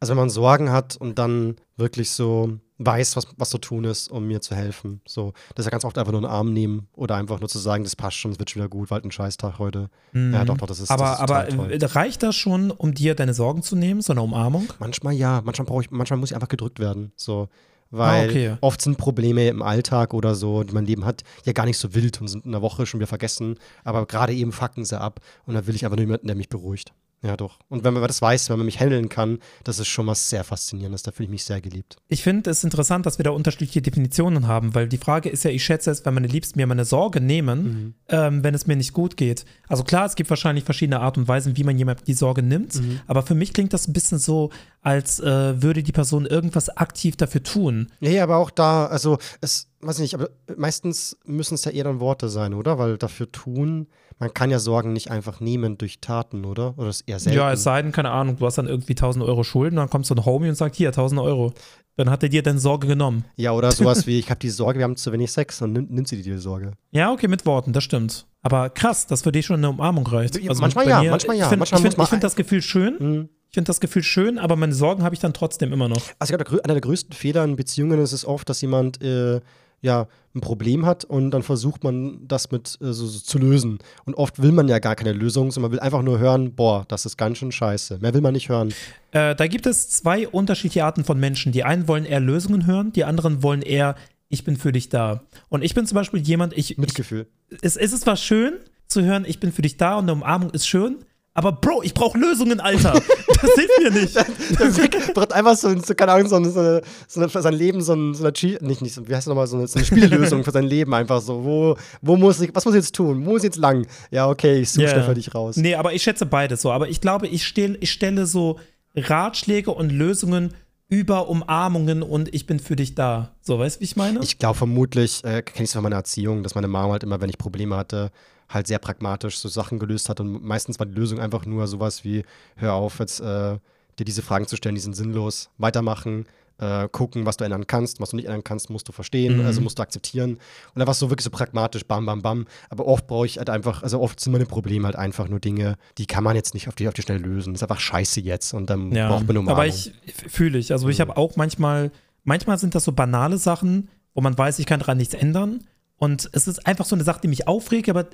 Also 0.00 0.12
wenn 0.12 0.18
man 0.18 0.30
Sorgen 0.30 0.72
hat 0.72 0.96
und 0.96 1.18
dann 1.18 1.56
wirklich 1.76 2.10
so 2.10 2.58
weiß, 2.78 3.16
was, 3.16 3.28
was 3.36 3.50
zu 3.50 3.58
tun 3.58 3.84
ist, 3.84 4.10
um 4.10 4.26
mir 4.26 4.40
zu 4.40 4.54
helfen. 4.54 5.00
So, 5.06 5.32
das 5.54 5.62
ist 5.62 5.66
ja 5.66 5.70
ganz 5.70 5.84
oft 5.84 5.96
einfach 5.98 6.12
nur 6.12 6.22
einen 6.22 6.30
Arm 6.30 6.52
nehmen 6.52 6.88
oder 6.94 7.14
einfach 7.14 7.40
nur 7.40 7.48
zu 7.48 7.58
sagen, 7.58 7.84
das 7.84 7.96
passt 7.96 8.16
schon, 8.16 8.32
es 8.32 8.38
wird 8.38 8.50
schon 8.50 8.60
wieder 8.60 8.68
gut, 8.68 8.90
war 8.90 8.96
halt 8.96 9.04
ein 9.04 9.12
Scheißtag 9.12 9.58
heute. 9.58 9.88
Ja, 10.12 10.44
doch, 10.44 10.56
doch, 10.58 10.66
das 10.66 10.80
ist 10.80 10.90
aber 10.90 11.04
das 11.04 11.14
ist 11.14 11.20
aber 11.20 11.48
toll. 11.48 11.72
äh, 11.72 11.84
reicht 11.84 12.22
das 12.22 12.34
schon, 12.34 12.70
um 12.70 12.92
dir 12.92 13.14
deine 13.14 13.34
Sorgen 13.34 13.62
zu 13.62 13.76
nehmen, 13.76 14.02
so 14.02 14.12
eine 14.12 14.22
Umarmung? 14.22 14.72
Manchmal 14.78 15.14
ja, 15.14 15.40
manchmal 15.44 15.66
brauche 15.66 15.82
ich, 15.82 15.90
manchmal 15.90 16.18
muss 16.18 16.30
ich 16.30 16.34
einfach 16.34 16.48
gedrückt 16.48 16.78
werden. 16.80 17.12
So. 17.16 17.48
Weil 17.90 18.26
Ah, 18.26 18.30
okay. 18.30 18.56
oft 18.60 18.80
sind 18.80 18.98
Probleme 18.98 19.48
im 19.48 19.62
Alltag 19.62 20.12
oder 20.12 20.34
so, 20.34 20.64
die 20.64 20.72
mein 20.74 20.86
Leben 20.86 21.04
hat, 21.04 21.22
ja 21.44 21.52
gar 21.52 21.66
nicht 21.66 21.78
so 21.78 21.94
wild 21.94 22.20
und 22.20 22.28
sind 22.28 22.44
in 22.44 22.52
einer 22.52 22.62
Woche 22.62 22.84
schon 22.86 23.00
wieder 23.00 23.06
vergessen. 23.06 23.58
Aber 23.84 24.06
gerade 24.06 24.32
eben 24.34 24.52
fucken 24.52 24.84
sie 24.84 25.00
ab. 25.00 25.20
Und 25.46 25.54
da 25.54 25.66
will 25.66 25.74
ich 25.74 25.84
einfach 25.84 25.96
nur 25.96 26.04
jemanden, 26.06 26.26
der 26.26 26.36
mich 26.36 26.48
beruhigt. 26.48 26.92
Ja, 27.22 27.36
doch. 27.36 27.58
Und 27.68 27.82
wenn 27.82 27.94
man 27.94 28.02
das 28.06 28.20
weiß, 28.22 28.50
wenn 28.50 28.58
man 28.58 28.66
mich 28.66 28.78
handeln 28.78 29.08
kann, 29.08 29.38
das 29.64 29.78
ist 29.78 29.88
schon 29.88 30.06
was 30.06 30.28
sehr 30.30 30.44
Faszinierendes. 30.44 31.02
Da 31.02 31.10
fühle 31.12 31.24
ich 31.24 31.30
mich 31.30 31.44
sehr 31.44 31.60
geliebt. 31.60 31.96
Ich 32.08 32.22
finde 32.22 32.50
es 32.50 32.62
interessant, 32.62 33.06
dass 33.06 33.18
wir 33.18 33.24
da 33.24 33.30
unterschiedliche 33.30 33.80
Definitionen 33.82 34.46
haben, 34.46 34.74
weil 34.74 34.86
die 34.88 34.98
Frage 34.98 35.28
ist 35.30 35.42
ja, 35.42 35.50
ich 35.50 35.64
schätze 35.64 35.90
es, 35.90 36.04
wenn 36.04 36.14
meine 36.14 36.26
Liebsten 36.28 36.58
mir 36.58 36.66
meine 36.66 36.84
Sorge 36.84 37.20
nehmen, 37.20 37.62
Mhm. 37.64 37.94
ähm, 38.10 38.44
wenn 38.44 38.54
es 38.54 38.66
mir 38.66 38.76
nicht 38.76 38.92
gut 38.92 39.16
geht. 39.16 39.44
Also 39.66 39.82
klar, 39.82 40.04
es 40.06 40.14
gibt 40.14 40.28
wahrscheinlich 40.30 40.64
verschiedene 40.64 41.00
Art 41.00 41.16
und 41.18 41.26
Weisen, 41.26 41.56
wie 41.56 41.64
man 41.64 41.78
jemand 41.78 42.06
die 42.06 42.14
Sorge 42.14 42.42
nimmt, 42.42 42.76
Mhm. 42.76 43.00
aber 43.06 43.22
für 43.22 43.34
mich 43.34 43.52
klingt 43.54 43.72
das 43.72 43.88
ein 43.88 43.92
bisschen 43.94 44.18
so, 44.18 44.50
als 44.82 45.18
äh, 45.18 45.60
würde 45.62 45.82
die 45.82 45.92
Person 45.92 46.26
irgendwas 46.26 46.68
aktiv 46.76 47.16
dafür 47.16 47.42
tun. 47.42 47.88
Ja, 48.00 48.22
aber 48.22 48.36
auch 48.36 48.50
da, 48.50 48.86
also, 48.86 49.18
es, 49.40 49.68
weiß 49.80 49.96
ich 49.96 50.02
nicht, 50.02 50.14
aber 50.14 50.30
meistens 50.56 51.16
müssen 51.24 51.54
es 51.54 51.64
ja 51.64 51.72
eher 51.72 51.84
dann 51.84 52.00
Worte 52.00 52.28
sein, 52.28 52.54
oder? 52.54 52.78
Weil 52.78 52.98
dafür 52.98 53.30
tun, 53.30 53.88
man 54.18 54.32
kann 54.32 54.50
ja 54.50 54.58
Sorgen 54.58 54.92
nicht 54.92 55.10
einfach 55.10 55.40
nehmen 55.40 55.78
durch 55.78 56.00
Taten, 56.00 56.44
oder? 56.44 56.74
Oder 56.78 56.88
ist 56.88 57.02
eher 57.02 57.18
selten. 57.18 57.38
Ja, 57.38 57.52
es 57.52 57.62
sei 57.62 57.82
denn, 57.82 57.92
keine 57.92 58.10
Ahnung, 58.10 58.36
du 58.38 58.46
hast 58.46 58.58
dann 58.58 58.66
irgendwie 58.66 58.92
1000 58.92 59.24
Euro 59.24 59.44
Schulden, 59.44 59.76
dann 59.76 59.90
kommt 59.90 60.06
so 60.06 60.14
ein 60.14 60.24
Homie 60.24 60.48
und 60.48 60.54
sagt, 60.54 60.76
hier, 60.76 60.88
1000 60.88 61.20
Euro. 61.20 61.52
Dann 61.96 62.10
hat 62.10 62.22
er 62.22 62.28
dir 62.28 62.42
deine 62.42 62.58
Sorge 62.58 62.86
genommen. 62.86 63.24
Ja, 63.36 63.52
oder 63.52 63.72
sowas 63.72 64.06
wie, 64.06 64.18
ich 64.18 64.30
habe 64.30 64.40
die 64.40 64.50
Sorge, 64.50 64.78
wir 64.78 64.84
haben 64.84 64.96
zu 64.96 65.12
wenig 65.12 65.32
Sex, 65.32 65.58
dann 65.58 65.72
nimmt, 65.72 65.90
nimmt 65.90 66.08
sie 66.08 66.20
dir 66.22 66.34
die 66.34 66.40
Sorge. 66.40 66.72
Ja, 66.90 67.12
okay, 67.12 67.28
mit 67.28 67.44
Worten, 67.46 67.72
das 67.72 67.84
stimmt. 67.84 68.26
Aber 68.42 68.70
krass, 68.70 69.06
dass 69.06 69.22
für 69.22 69.32
dich 69.32 69.46
schon 69.46 69.56
eine 69.56 69.70
Umarmung 69.70 70.06
reicht. 70.06 70.40
Ja, 70.40 70.52
manchmal 70.54 70.88
ja, 70.88 71.02
manchmal 71.02 71.36
ja. 71.36 71.44
Ich 71.44 71.48
finde 71.50 71.66
find, 71.66 72.08
find 72.08 72.24
das 72.24 72.36
Gefühl 72.36 72.62
schön. 72.62 72.96
Mhm. 72.98 73.28
Ich 73.48 73.54
finde 73.54 73.68
das 73.68 73.80
Gefühl 73.80 74.02
schön, 74.02 74.38
aber 74.38 74.56
meine 74.56 74.74
Sorgen 74.74 75.02
habe 75.02 75.14
ich 75.14 75.20
dann 75.20 75.32
trotzdem 75.32 75.72
immer 75.72 75.88
noch. 75.88 76.02
Also 76.18 76.34
ich 76.34 76.38
glaube, 76.38 76.62
einer 76.64 76.74
der 76.74 76.80
größten 76.80 77.14
Fehler 77.14 77.44
in 77.44 77.56
Beziehungen 77.56 77.98
ist 78.00 78.12
es 78.12 78.24
oft, 78.24 78.48
dass 78.48 78.60
jemand 78.60 79.02
äh, 79.02 79.40
ja 79.86 80.06
ein 80.34 80.40
Problem 80.40 80.84
hat 80.84 81.04
und 81.04 81.30
dann 81.30 81.42
versucht 81.42 81.82
man 81.82 82.28
das 82.28 82.50
mit 82.50 82.78
äh, 82.80 82.92
so, 82.92 83.06
so 83.06 83.18
zu 83.20 83.38
lösen. 83.38 83.78
Und 84.04 84.14
oft 84.14 84.42
will 84.42 84.52
man 84.52 84.68
ja 84.68 84.78
gar 84.78 84.94
keine 84.94 85.12
Lösung, 85.12 85.50
sondern 85.50 85.70
man 85.70 85.78
will 85.78 85.84
einfach 85.84 86.02
nur 86.02 86.18
hören, 86.18 86.54
boah, 86.54 86.84
das 86.88 87.06
ist 87.06 87.16
ganz 87.16 87.38
schön 87.38 87.52
scheiße. 87.52 87.98
Mehr 88.00 88.12
will 88.12 88.20
man 88.20 88.34
nicht 88.34 88.48
hören. 88.48 88.74
Äh, 89.12 89.34
da 89.34 89.46
gibt 89.46 89.66
es 89.66 89.88
zwei 89.88 90.28
unterschiedliche 90.28 90.84
Arten 90.84 91.04
von 91.04 91.18
Menschen. 91.18 91.52
Die 91.52 91.64
einen 91.64 91.88
wollen 91.88 92.04
eher 92.04 92.20
Lösungen 92.20 92.66
hören, 92.66 92.92
die 92.92 93.04
anderen 93.04 93.42
wollen 93.42 93.62
eher, 93.62 93.96
ich 94.28 94.44
bin 94.44 94.56
für 94.56 94.72
dich 94.72 94.88
da. 94.88 95.22
Und 95.48 95.62
ich 95.62 95.74
bin 95.74 95.86
zum 95.86 95.96
Beispiel 95.96 96.20
jemand, 96.20 96.52
ich, 96.52 96.72
ich 96.72 96.78
Mitgefühl. 96.78 97.26
es, 97.62 97.76
es 97.76 97.92
ist 97.92 98.02
zwar 98.02 98.16
schön 98.16 98.54
zu 98.88 99.02
hören, 99.02 99.24
ich 99.26 99.40
bin 99.40 99.52
für 99.52 99.62
dich 99.62 99.78
da 99.78 99.96
und 99.96 100.04
eine 100.04 100.12
Umarmung 100.12 100.50
ist 100.50 100.68
schön, 100.68 100.98
aber 101.36 101.52
Bro, 101.52 101.82
ich 101.84 101.94
brauche 101.94 102.18
Lösungen, 102.18 102.58
Alter. 102.60 102.92
Das 102.94 103.54
hilft 103.54 103.80
mir 103.82 103.90
nicht. 103.90 104.16
Der 104.16 104.76
Vic 104.76 105.14
braucht 105.14 105.32
einfach 105.32 105.56
so, 105.56 105.68
keine 105.94 106.12
Ahnung, 106.12 106.28
so, 106.28 106.36
eine- 106.36 106.50
so, 106.50 106.58
eine, 106.60 106.82
eine, 107.16 107.28
für 107.28 107.42
sein 107.42 107.54
Leben 107.54 107.80
so, 107.82 107.92
ein, 107.94 108.14
so 108.14 108.24
eine, 108.24 108.32
nicht, 108.62 108.82
nicht, 108.82 108.96
wie 109.08 109.14
heißt 109.14 109.26
das 109.26 109.26
nochmal, 109.26 109.46
so 109.46 109.56
eine, 109.58 109.66
so 109.68 109.78
eine 109.78 109.84
Spiellösung 109.84 110.42
für 110.42 110.50
sein 110.50 110.64
Leben 110.64 110.92
einfach 110.94 111.20
so. 111.20 111.44
Wo, 111.44 111.76
wo 112.02 112.16
muss 112.16 112.40
ich, 112.40 112.54
was 112.54 112.64
muss 112.64 112.74
ich 112.74 112.80
jetzt 112.82 112.94
tun? 112.94 113.24
Wo 113.24 113.30
muss 113.32 113.40
ich 113.42 113.44
jetzt 113.44 113.58
lang? 113.58 113.86
Ja, 114.10 114.28
okay, 114.28 114.60
ich 114.60 114.70
suche 114.70 114.84
Ja. 114.84 114.90
schnell 114.90 115.04
für 115.04 115.14
dich 115.14 115.34
raus. 115.34 115.56
Nee, 115.56 115.74
aber 115.74 115.92
ich 115.92 116.02
schätze 116.02 116.26
beides 116.26 116.62
so. 116.62 116.72
Aber 116.72 116.88
ich 116.88 117.00
glaube, 117.00 117.28
ich, 117.28 117.46
stell, 117.46 117.76
ich 117.80 117.92
stelle 117.92 118.26
so 118.26 118.58
Ratschläge 118.96 119.70
und 119.70 119.90
Lösungen 119.90 120.54
über 120.88 121.28
Umarmungen 121.28 122.02
und 122.02 122.32
ich 122.34 122.46
bin 122.46 122.60
für 122.60 122.76
dich 122.76 122.94
da. 122.94 123.34
So, 123.42 123.58
weißt 123.58 123.76
du, 123.76 123.80
wie 123.80 123.84
ich 123.84 123.96
meine? 123.96 124.20
Ich 124.22 124.38
glaube 124.38 124.56
vermutlich, 124.56 125.24
äh, 125.24 125.42
kenne 125.42 125.64
ich 125.64 125.70
es 125.70 125.72
von 125.72 125.82
meiner 125.82 125.96
Erziehung, 125.96 126.42
dass 126.42 126.54
meine 126.54 126.68
Mama 126.68 126.92
halt 126.92 127.02
immer, 127.02 127.20
wenn 127.20 127.28
ich 127.28 127.38
Probleme 127.38 127.76
hatte, 127.76 128.10
halt 128.48 128.66
sehr 128.66 128.78
pragmatisch 128.78 129.38
so 129.38 129.48
Sachen 129.48 129.78
gelöst 129.78 130.08
hat. 130.08 130.20
Und 130.20 130.44
meistens 130.44 130.78
war 130.78 130.86
die 130.86 130.94
Lösung 130.94 131.18
einfach 131.20 131.46
nur 131.46 131.66
sowas 131.66 132.04
wie, 132.04 132.24
hör 132.56 132.74
auf, 132.74 132.98
jetzt 133.00 133.20
äh, 133.20 133.58
dir 133.98 134.04
diese 134.04 134.22
Fragen 134.22 134.46
zu 134.46 134.56
stellen, 134.56 134.74
die 134.74 134.80
sind 134.80 134.94
sinnlos, 134.94 135.50
weitermachen, 135.58 136.26
äh, 136.58 136.88
gucken, 136.90 137.26
was 137.26 137.36
du 137.36 137.44
ändern 137.44 137.66
kannst, 137.66 138.00
was 138.00 138.10
du 138.10 138.16
nicht 138.16 138.26
ändern 138.26 138.42
kannst, 138.44 138.70
musst 138.70 138.88
du 138.88 138.92
verstehen, 138.92 139.38
Mhm. 139.40 139.44
also 139.46 139.60
musst 139.60 139.78
du 139.78 139.82
akzeptieren. 139.82 140.38
Und 140.74 140.80
einfach 140.80 140.94
so 140.94 141.10
wirklich 141.10 141.24
so 141.24 141.30
pragmatisch, 141.30 141.84
bam, 141.84 142.06
bam, 142.06 142.22
bam, 142.22 142.46
aber 142.70 142.86
oft 142.86 143.06
brauche 143.06 143.26
ich 143.26 143.36
halt 143.38 143.50
einfach, 143.50 143.82
also 143.82 144.00
oft 144.00 144.18
sind 144.20 144.32
meine 144.32 144.46
Probleme 144.46 144.86
halt 144.86 144.96
einfach 144.96 145.28
nur 145.28 145.38
Dinge, 145.40 145.76
die 145.98 146.06
kann 146.06 146.24
man 146.24 146.34
jetzt 146.34 146.54
nicht 146.54 146.68
auf 146.68 146.74
die, 146.74 146.88
auf 146.88 146.94
die 146.94 147.02
Schnelle 147.02 147.20
lösen, 147.20 147.52
das 147.52 147.58
ist 147.60 147.68
einfach 147.68 147.80
scheiße 147.80 148.20
jetzt. 148.20 148.54
Und 148.54 148.70
dann 148.70 148.90
ja, 148.92 149.08
braucht 149.08 149.26
man 149.26 149.36
eine 149.36 149.50
aber 149.50 149.64
Umarmung. 149.64 149.74
ich 150.06 150.14
fühle 150.14 150.56
ich. 150.58 150.72
Also 150.72 150.88
ich 150.88 151.00
habe 151.02 151.16
auch 151.18 151.36
manchmal, 151.36 151.90
manchmal 152.24 152.56
sind 152.58 152.74
das 152.74 152.84
so 152.84 152.92
banale 152.92 153.36
Sachen, 153.36 153.88
wo 154.14 154.22
man 154.22 154.36
weiß, 154.38 154.58
ich 154.58 154.64
kann 154.66 154.80
daran 154.80 154.96
nichts 154.96 155.12
ändern. 155.12 155.64
Und 155.98 156.28
es 156.32 156.46
ist 156.48 156.66
einfach 156.66 156.86
so 156.86 156.94
eine 156.96 157.04
Sache, 157.04 157.20
die 157.22 157.28
mich 157.28 157.46
aufregt, 157.48 157.88
aber 157.90 158.06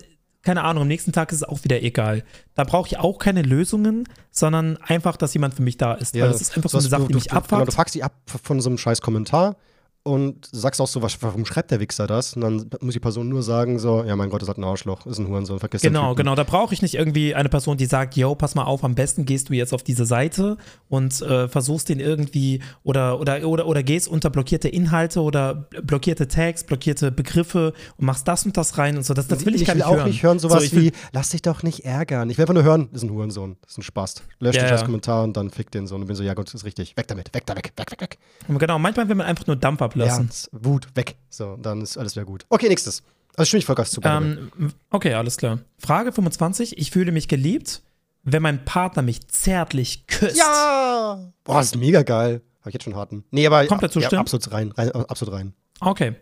keine 0.43 0.65
Ahnung, 0.65 0.83
am 0.83 0.89
nächsten 0.89 1.13
Tag 1.13 1.31
ist 1.31 1.39
es 1.39 1.45
auch 1.45 1.63
wieder 1.65 1.83
egal. 1.83 2.25
Da 2.55 2.65
brauche 2.65 2.89
ich 2.89 2.99
auch 2.99 3.19
keine 3.19 3.43
Lösungen, 3.43 4.09
sondern 4.31 4.77
einfach, 4.79 5.17
dass 5.17 5.35
jemand 5.35 5.55
für 5.55 5.63
mich 5.63 5.77
da 5.77 5.95
ist. 5.95 6.15
Ja, 6.15 6.25
Weil 6.25 6.33
das 6.33 6.41
ist 6.41 6.57
einfach 6.57 6.71
so 6.71 6.79
eine 6.79 6.89
Sache, 6.89 7.03
du, 7.03 7.07
die 7.09 7.13
du, 7.13 7.19
mich 7.19 7.25
du, 7.25 7.31
genau, 7.31 7.41
abfuckt. 7.41 7.69
du 7.69 7.73
fuckst 7.73 7.95
dich 7.95 8.05
ab 8.05 8.15
von 8.27 8.61
so 8.61 8.69
einem 8.69 8.79
scheiß 8.79 9.01
Kommentar 9.01 9.57
und 10.05 10.49
sagst 10.51 10.81
auch 10.81 10.88
so, 10.88 11.01
was, 11.01 11.17
warum 11.23 11.45
schreibt 11.47 11.71
der 11.71 11.79
Wichser 11.79 12.07
das? 12.07 12.35
Und 12.35 12.43
dann 12.43 12.67
muss 12.81 12.95
die 12.95 13.01
Person 13.01 13.29
nur 13.29 13.43
sagen, 13.43 13.79
so, 13.79 14.03
ja, 14.03 14.17
mein 14.17 14.31
Gott, 14.31 14.43
das 14.43 14.49
hat 14.49 14.59
ein 14.59 14.65
Arschloch, 14.65 15.07
ist 15.07 15.19
ein 15.19 15.29
Hurensohn, 15.29 15.61
vergiss 15.61 15.83
Genau, 15.83 16.15
genau. 16.15 16.35
Da 16.35 16.43
brauche 16.43 16.75
ich 16.75 16.83
nicht 16.83 16.95
irgendwie 16.95 17.35
eine 17.35 17.49
Person, 17.49 17.77
die 17.77 17.87
sagt, 17.87 18.17
yo, 18.17 18.35
pass 18.35 18.55
mal 18.55 18.65
auf, 18.65 18.83
am 18.83 18.97
besten 18.97 19.25
gehst 19.25 19.49
du 19.49 19.55
jetzt 19.55 19.73
auf 19.73 19.85
diese 19.85 20.05
Seite 20.05 20.57
und 20.88 21.23
äh, 21.23 21.49
versuchst 21.49 21.88
den 21.88 22.01
irgendwie 22.01 22.62
oder, 22.83 23.21
oder, 23.21 23.47
oder, 23.47 23.67
oder 23.67 23.83
gehst 23.83 24.09
unter 24.09 24.31
blockierte 24.31 24.69
Inhalte 24.69 25.21
oder 25.21 25.69
blockierte 25.83 26.27
Tags, 26.27 26.65
blockierte 26.65 27.12
Begriffe 27.12 27.73
und 27.97 28.07
machst 28.07 28.27
das 28.27 28.45
und 28.45 28.57
das 28.57 28.79
rein 28.79 28.97
und 28.97 29.05
so. 29.05 29.15
Das, 29.15 29.29
das 29.29 29.47
will 29.47 29.55
ich, 29.55 29.65
gar 29.65 29.75
nicht 29.75 29.85
auch 29.85 29.95
hören. 29.95 30.09
nicht 30.09 30.23
hören, 30.25 30.41
sowas 30.41 30.59
so, 30.59 30.65
ich 30.65 30.73
will, 30.73 30.85
wie, 30.87 30.93
lass 31.12 31.29
dich 31.29 31.43
doch 31.43 31.62
nicht 31.62 31.85
ärgern. 31.85 32.29
Ich 32.29 32.38
will 32.38 32.43
einfach 32.43 32.55
nur 32.55 32.65
hören, 32.65 32.88
das 32.93 33.03
ist 33.03 33.09
ein 33.09 33.15
Hurensohn, 33.15 33.57
das 33.62 33.73
ist 33.73 33.79
ein 33.79 33.83
Spaß. 33.83 34.15
Lösch 34.41 34.57
Ja, 34.57 34.62
den 34.62 34.69
scheiß 34.69 34.81
ja. 34.81 34.87
Kommentar 34.87 35.23
und 35.23 35.37
dann 35.37 35.51
fick 35.51 35.71
den 35.71 35.87
so. 35.87 35.95
Und 35.95 36.03
ich 36.03 36.07
bin 36.09 36.17
so, 36.17 36.25
ja 36.25 36.35
Gott, 36.35 36.49
das 36.49 36.55
ist 36.55 36.65
richtig, 36.65 36.97
weg 36.97 37.07
damit, 37.07 37.33
weg 37.33 37.47
da 37.47 37.55
weg, 37.55 37.73
weg, 37.77 37.91
weg, 37.93 38.01
weg. 38.01 38.19
Genau, 38.49 38.79
manchmal 38.81 39.09
will 39.09 39.15
man 39.15 39.27
einfach 39.27 39.47
nur 39.47 39.55
Dampf 39.55 39.81
Ja, 39.81 39.92
ablassen. 39.93 40.27
das- 40.29 40.49
Wut, 40.53 40.89
weg. 40.95 41.17
So, 41.29 41.57
dann 41.57 41.81
ist 41.81 41.97
alles 41.97 42.15
wieder 42.17 42.25
gut. 42.25 42.45
Okay, 42.49 42.69
nächstes. 42.69 43.03
Also 43.37 43.49
stimme 43.49 43.61
ich 43.61 43.67
voll 43.67 43.87
zu. 43.87 44.01
Ähm, 44.05 44.51
okay, 44.91 45.15
alles 45.15 45.37
klar. 45.39 45.61
Frage 45.79 46.13
25. 46.13 46.77
Ich 46.77 46.91
fühle 46.91 47.13
mich 47.13 47.29
geliebt, 47.29 47.83
wenn 48.25 48.43
mein 48.43 48.65
Partner 48.65 49.03
mich 49.03 49.27
zärtlich 49.29 50.07
küsst. 50.07 50.37
Ja! 50.37 51.33
Boah, 51.45 51.57
das 51.59 51.67
ist 51.67 51.77
mega 51.77 52.03
geil. 52.03 52.43
Hab 52.61 52.69
ich 52.69 52.75
jetzt 52.75 52.85
schon 52.85 52.95
harten. 52.95 53.25
Nee, 53.31 53.47
aber 53.47 53.67
Komplett 53.67 53.93
ja, 53.95 54.01
zustimmen? 54.03 54.21
absolut 54.21 54.53
rein, 54.53 54.71
rein, 54.73 54.91
absolut 54.93 55.35
rein. 55.35 55.55
Okay. 55.81 56.15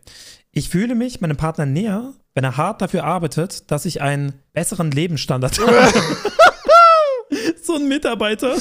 Ich 0.52 0.68
fühle 0.68 0.94
mich 0.94 1.20
meinem 1.20 1.36
Partner 1.36 1.66
näher, 1.66 2.14
wenn 2.34 2.44
er 2.44 2.56
hart 2.56 2.80
dafür 2.80 3.04
arbeitet, 3.04 3.70
dass 3.70 3.84
ich 3.84 4.00
einen 4.00 4.32
besseren 4.52 4.90
Lebensstandard 4.90 5.58
habe. 5.66 5.92
so 7.62 7.74
ein 7.74 7.88
Mitarbeiter. 7.88 8.56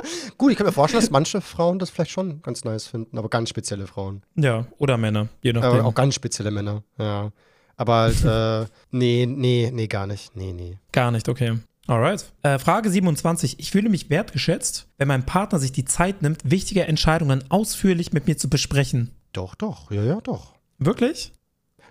Gut, 0.38 0.52
ich 0.52 0.58
kann 0.58 0.66
mir 0.66 0.72
vorstellen, 0.72 1.02
dass 1.02 1.10
manche 1.10 1.40
Frauen 1.40 1.78
das 1.78 1.90
vielleicht 1.90 2.10
schon 2.10 2.42
ganz 2.42 2.64
nice 2.64 2.86
finden, 2.86 3.18
aber 3.18 3.28
ganz 3.28 3.48
spezielle 3.48 3.86
Frauen. 3.86 4.22
Ja, 4.36 4.66
oder 4.78 4.96
Männer, 4.96 5.28
je 5.42 5.52
nachdem. 5.52 5.70
Aber 5.70 5.84
auch 5.84 5.94
ganz 5.94 6.14
spezielle 6.14 6.50
Männer, 6.50 6.82
ja. 6.98 7.30
Aber 7.76 7.94
halt, 7.94 8.24
äh, 8.24 8.66
nee, 8.90 9.26
nee, 9.26 9.70
nee, 9.72 9.86
gar 9.86 10.06
nicht. 10.06 10.34
Nee, 10.34 10.52
nee. 10.52 10.78
Gar 10.92 11.10
nicht, 11.10 11.28
okay. 11.28 11.58
Alright. 11.86 12.32
Äh, 12.42 12.58
Frage 12.58 12.90
27. 12.90 13.60
Ich 13.60 13.70
fühle 13.70 13.88
mich 13.88 14.10
wertgeschätzt, 14.10 14.88
wenn 14.98 15.08
mein 15.08 15.24
Partner 15.24 15.58
sich 15.58 15.72
die 15.72 15.84
Zeit 15.84 16.22
nimmt, 16.22 16.50
wichtige 16.50 16.84
Entscheidungen 16.84 17.44
ausführlich 17.48 18.12
mit 18.12 18.26
mir 18.26 18.36
zu 18.36 18.50
besprechen. 18.50 19.12
Doch, 19.32 19.54
doch, 19.54 19.90
ja, 19.90 20.02
ja, 20.02 20.20
doch. 20.20 20.54
Wirklich? 20.78 21.32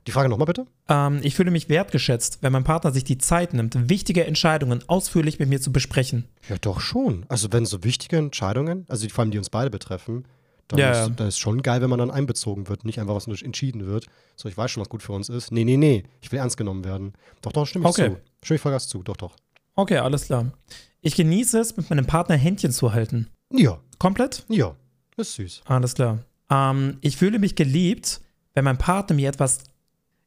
Die 0.07 0.11
Frage 0.11 0.29
nochmal 0.29 0.47
bitte? 0.47 0.65
Ähm, 0.87 1.19
ich 1.23 1.35
fühle 1.35 1.51
mich 1.51 1.67
wertgeschätzt, 1.69 2.39
wenn 2.41 2.51
mein 2.51 2.63
Partner 2.63 2.91
sich 2.91 3.03
die 3.03 3.17
Zeit 3.17 3.53
nimmt, 3.53 3.89
wichtige 3.89 4.25
Entscheidungen 4.25 4.83
ausführlich 4.87 5.39
mit 5.39 5.49
mir 5.49 5.59
zu 5.59 5.71
besprechen. 5.71 6.25
Ja, 6.49 6.57
doch 6.61 6.79
schon. 6.79 7.25
Also 7.27 7.51
wenn 7.51 7.65
so 7.65 7.83
wichtige 7.83 8.17
Entscheidungen, 8.17 8.85
also 8.87 9.03
die, 9.05 9.09
vor 9.11 9.23
allem 9.23 9.31
die 9.31 9.37
uns 9.37 9.49
beide 9.49 9.69
betreffen, 9.71 10.25
dann, 10.67 10.79
Ja, 10.79 11.05
ist, 11.05 11.19
dann 11.19 11.27
ist 11.27 11.37
schon 11.39 11.61
geil, 11.61 11.81
wenn 11.81 11.89
man 11.89 11.99
dann 11.99 12.09
einbezogen 12.11 12.67
wird, 12.67 12.85
nicht 12.85 12.99
einfach 12.99 13.15
was 13.15 13.27
nur 13.27 13.39
entschieden 13.41 13.85
wird. 13.85 14.07
So, 14.35 14.49
ich 14.49 14.57
weiß 14.57 14.71
schon, 14.71 14.81
was 14.81 14.89
gut 14.89 15.03
für 15.03 15.13
uns 15.13 15.29
ist. 15.29 15.51
Nee, 15.51 15.63
nee, 15.63 15.77
nee, 15.77 16.03
ich 16.21 16.31
will 16.31 16.39
ernst 16.39 16.57
genommen 16.57 16.83
werden. 16.83 17.13
Doch, 17.41 17.51
doch, 17.51 17.65
stimme 17.67 17.85
ich 17.85 17.89
Okay. 17.89 18.09
zu. 18.11 18.17
Stimme 18.43 18.55
ich 18.55 18.61
Vollgas 18.61 18.87
zu, 18.87 19.03
doch, 19.03 19.17
doch. 19.17 19.35
Okay, 19.75 19.97
alles 19.97 20.25
klar. 20.25 20.51
Ich 21.01 21.15
genieße 21.15 21.59
es, 21.59 21.77
mit 21.77 21.89
meinem 21.89 22.05
Partner 22.07 22.35
Händchen 22.35 22.71
zu 22.71 22.93
halten. 22.93 23.27
Ja, 23.53 23.79
Komplett? 23.99 24.43
ja, 24.49 24.75
ist 25.17 25.35
süß. 25.35 25.61
Alles 25.65 25.93
klar. 25.93 26.19
Ähm, 26.49 26.97
ich 27.01 27.17
fühle 27.17 27.37
mich 27.39 27.55
geliebt, 27.55 28.21
wenn 28.55 28.65
mein 28.65 28.77
Partner 28.79 29.15
mir 29.15 29.29
etwas 29.29 29.59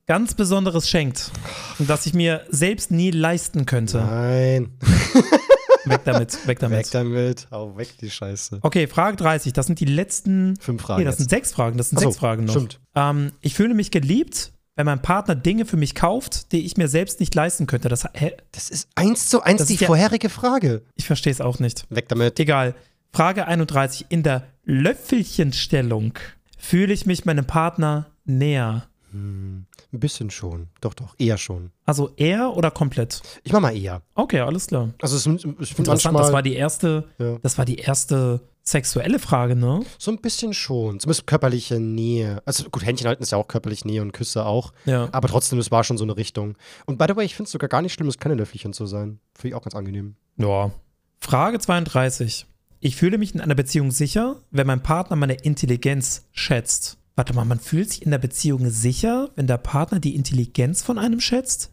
ganz 0.08 0.34
Besonderes 0.34 0.88
schenkt, 0.88 1.30
das 1.78 2.06
ich 2.06 2.14
mir 2.14 2.44
selbst 2.50 2.90
nie 2.90 3.10
leisten 3.12 3.66
könnte. 3.66 3.98
Nein, 3.98 4.70
Weg 5.84 6.00
damit, 6.04 6.46
weg 6.46 6.58
damit. 6.58 6.78
weg 6.78 6.90
damit. 6.90 7.48
Hau 7.50 7.76
weg 7.76 7.94
die 8.00 8.10
Scheiße. 8.10 8.58
Okay, 8.62 8.86
Frage 8.88 9.16
30. 9.16 9.52
Das 9.54 9.66
sind 9.66 9.80
die 9.80 9.86
letzten. 9.86 10.56
Fünf 10.60 10.82
Fragen 10.82 10.98
Nee, 11.00 11.04
das 11.06 11.16
sind 11.16 11.24
jetzt. 11.24 11.30
sechs 11.30 11.52
Fragen. 11.52 11.78
Das 11.78 11.88
sind 11.90 11.98
Ach 11.98 12.02
so, 12.02 12.08
sechs 12.10 12.18
Fragen 12.20 12.44
noch. 12.44 12.52
stimmt. 12.54 12.80
Ähm, 12.94 13.32
ich 13.40 13.54
fühle 13.54 13.72
mich 13.74 13.90
geliebt, 13.90 14.52
wenn 14.76 14.84
mein 14.84 15.00
Partner 15.00 15.34
Dinge 15.34 15.64
für 15.64 15.78
mich 15.78 15.94
kauft, 15.94 16.52
die 16.52 16.66
ich 16.66 16.76
mir 16.76 16.88
selbst 16.88 17.20
nicht 17.20 17.34
leisten 17.34 17.66
könnte. 17.66 17.88
Das, 17.88 18.04
hä? 18.12 18.32
Das 18.52 18.68
ist 18.68 18.88
eins 18.96 19.28
zu 19.30 19.42
eins 19.42 19.60
Das 19.60 19.68
die 19.68 19.76
ja- 19.76 19.86
vorherige 19.86 20.28
Frage. 20.28 20.82
Ich 20.94 21.06
verstehe 21.06 21.32
es 21.32 21.40
auch 21.40 21.58
nicht. 21.58 21.86
Weg 21.88 22.08
damit. 22.08 22.38
Egal. 22.38 22.74
Frage 23.12 23.46
31. 23.46 24.06
In 24.10 24.22
der 24.22 24.44
Löffelchenstellung 24.64 26.12
fühle 26.58 26.92
ich 26.92 27.06
mich 27.06 27.24
meinem 27.24 27.46
Partner 27.46 28.06
näher. 28.26 28.88
Hm, 29.10 29.66
ein 29.92 30.00
bisschen 30.00 30.30
schon. 30.30 30.68
Doch, 30.80 30.94
doch, 30.94 31.14
eher 31.18 31.38
schon. 31.38 31.70
Also 31.84 32.10
er 32.16 32.56
oder 32.56 32.70
komplett? 32.70 33.22
Ich 33.42 33.52
mach 33.52 33.60
mal 33.60 33.76
eher. 33.76 34.02
Okay, 34.14 34.40
alles 34.40 34.66
klar. 34.66 34.90
Also 35.00 35.16
es, 35.16 35.26
ich 35.60 35.74
finde 35.74 35.90
manchmal 35.90 36.22
das 36.22 36.32
war 36.32 36.42
die 36.42 36.54
erste, 36.54 37.04
Ja. 37.18 37.38
das 37.42 37.56
war 37.58 37.64
die 37.64 37.76
erste 37.76 38.40
sexuelle 38.62 39.18
Frage, 39.18 39.56
ne? 39.56 39.82
so 39.98 40.10
ein 40.10 40.18
bisschen 40.18 40.52
schon. 40.52 41.00
Zumindest 41.00 41.26
körperliche 41.26 41.80
Nähe. 41.80 42.42
Also 42.44 42.68
gut, 42.68 42.84
Händchen 42.84 43.08
halten 43.08 43.22
ist 43.22 43.32
ja 43.32 43.38
auch 43.38 43.48
körperlich 43.48 43.84
Nähe 43.86 44.02
und 44.02 44.12
Küsse 44.12 44.44
auch. 44.44 44.72
Ja. 44.84 45.08
Aber 45.12 45.28
trotzdem, 45.28 45.58
es 45.58 45.70
war 45.70 45.84
schon 45.84 45.96
so 45.96 46.04
eine 46.04 46.16
Richtung. 46.16 46.54
Und 46.84 46.98
by 46.98 47.06
the 47.08 47.16
way, 47.16 47.24
ich 47.24 47.34
finde 47.34 47.46
es 47.46 47.52
sogar 47.52 47.68
gar 47.68 47.80
nicht 47.82 47.94
schlimm, 47.94 48.08
es 48.08 48.18
keine 48.18 48.34
Löffelchen 48.34 48.72
zu 48.74 48.84
sein. 48.86 49.20
Finde 49.34 49.48
ich 49.48 49.54
auch 49.54 49.62
ganz 49.62 49.74
angenehm. 49.74 50.16
Ja. 50.36 50.70
Frage 51.18 51.58
32. 51.58 52.46
Ich 52.80 52.94
fühle 52.96 53.18
mich 53.18 53.34
in 53.34 53.40
einer 53.40 53.54
Beziehung 53.56 53.90
sicher, 53.90 54.36
wenn 54.50 54.66
mein 54.66 54.82
Partner 54.82 55.16
meine 55.16 55.34
Intelligenz 55.34 56.26
schätzt. 56.32 56.98
Warte 57.18 57.34
mal, 57.34 57.44
man 57.44 57.58
fühlt 57.58 57.90
sich 57.90 58.02
in 58.02 58.12
der 58.12 58.18
Beziehung 58.18 58.70
sicher, 58.70 59.30
wenn 59.34 59.48
der 59.48 59.56
Partner 59.58 59.98
die 59.98 60.14
Intelligenz 60.14 60.84
von 60.84 60.98
einem 60.98 61.18
schätzt? 61.18 61.72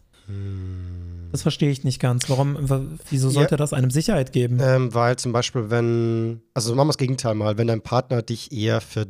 Das 1.30 1.42
verstehe 1.42 1.70
ich 1.70 1.84
nicht 1.84 2.00
ganz. 2.00 2.28
Warum, 2.28 2.68
wa- 2.68 2.82
wieso 3.10 3.30
sollte 3.30 3.52
Ja. 3.52 3.56
das 3.56 3.72
einem 3.72 3.92
Sicherheit 3.92 4.32
geben? 4.32 4.58
Ähm, 4.60 4.92
weil 4.92 5.14
zum 5.14 5.30
Beispiel, 5.32 5.70
wenn, 5.70 6.40
also 6.52 6.74
machen 6.74 6.88
wir 6.88 6.94
das 6.94 6.98
Gegenteil 6.98 7.36
mal, 7.36 7.58
wenn 7.58 7.68
dein 7.68 7.80
Partner 7.80 8.22
dich 8.22 8.50
eher 8.50 8.80
für 8.80 9.06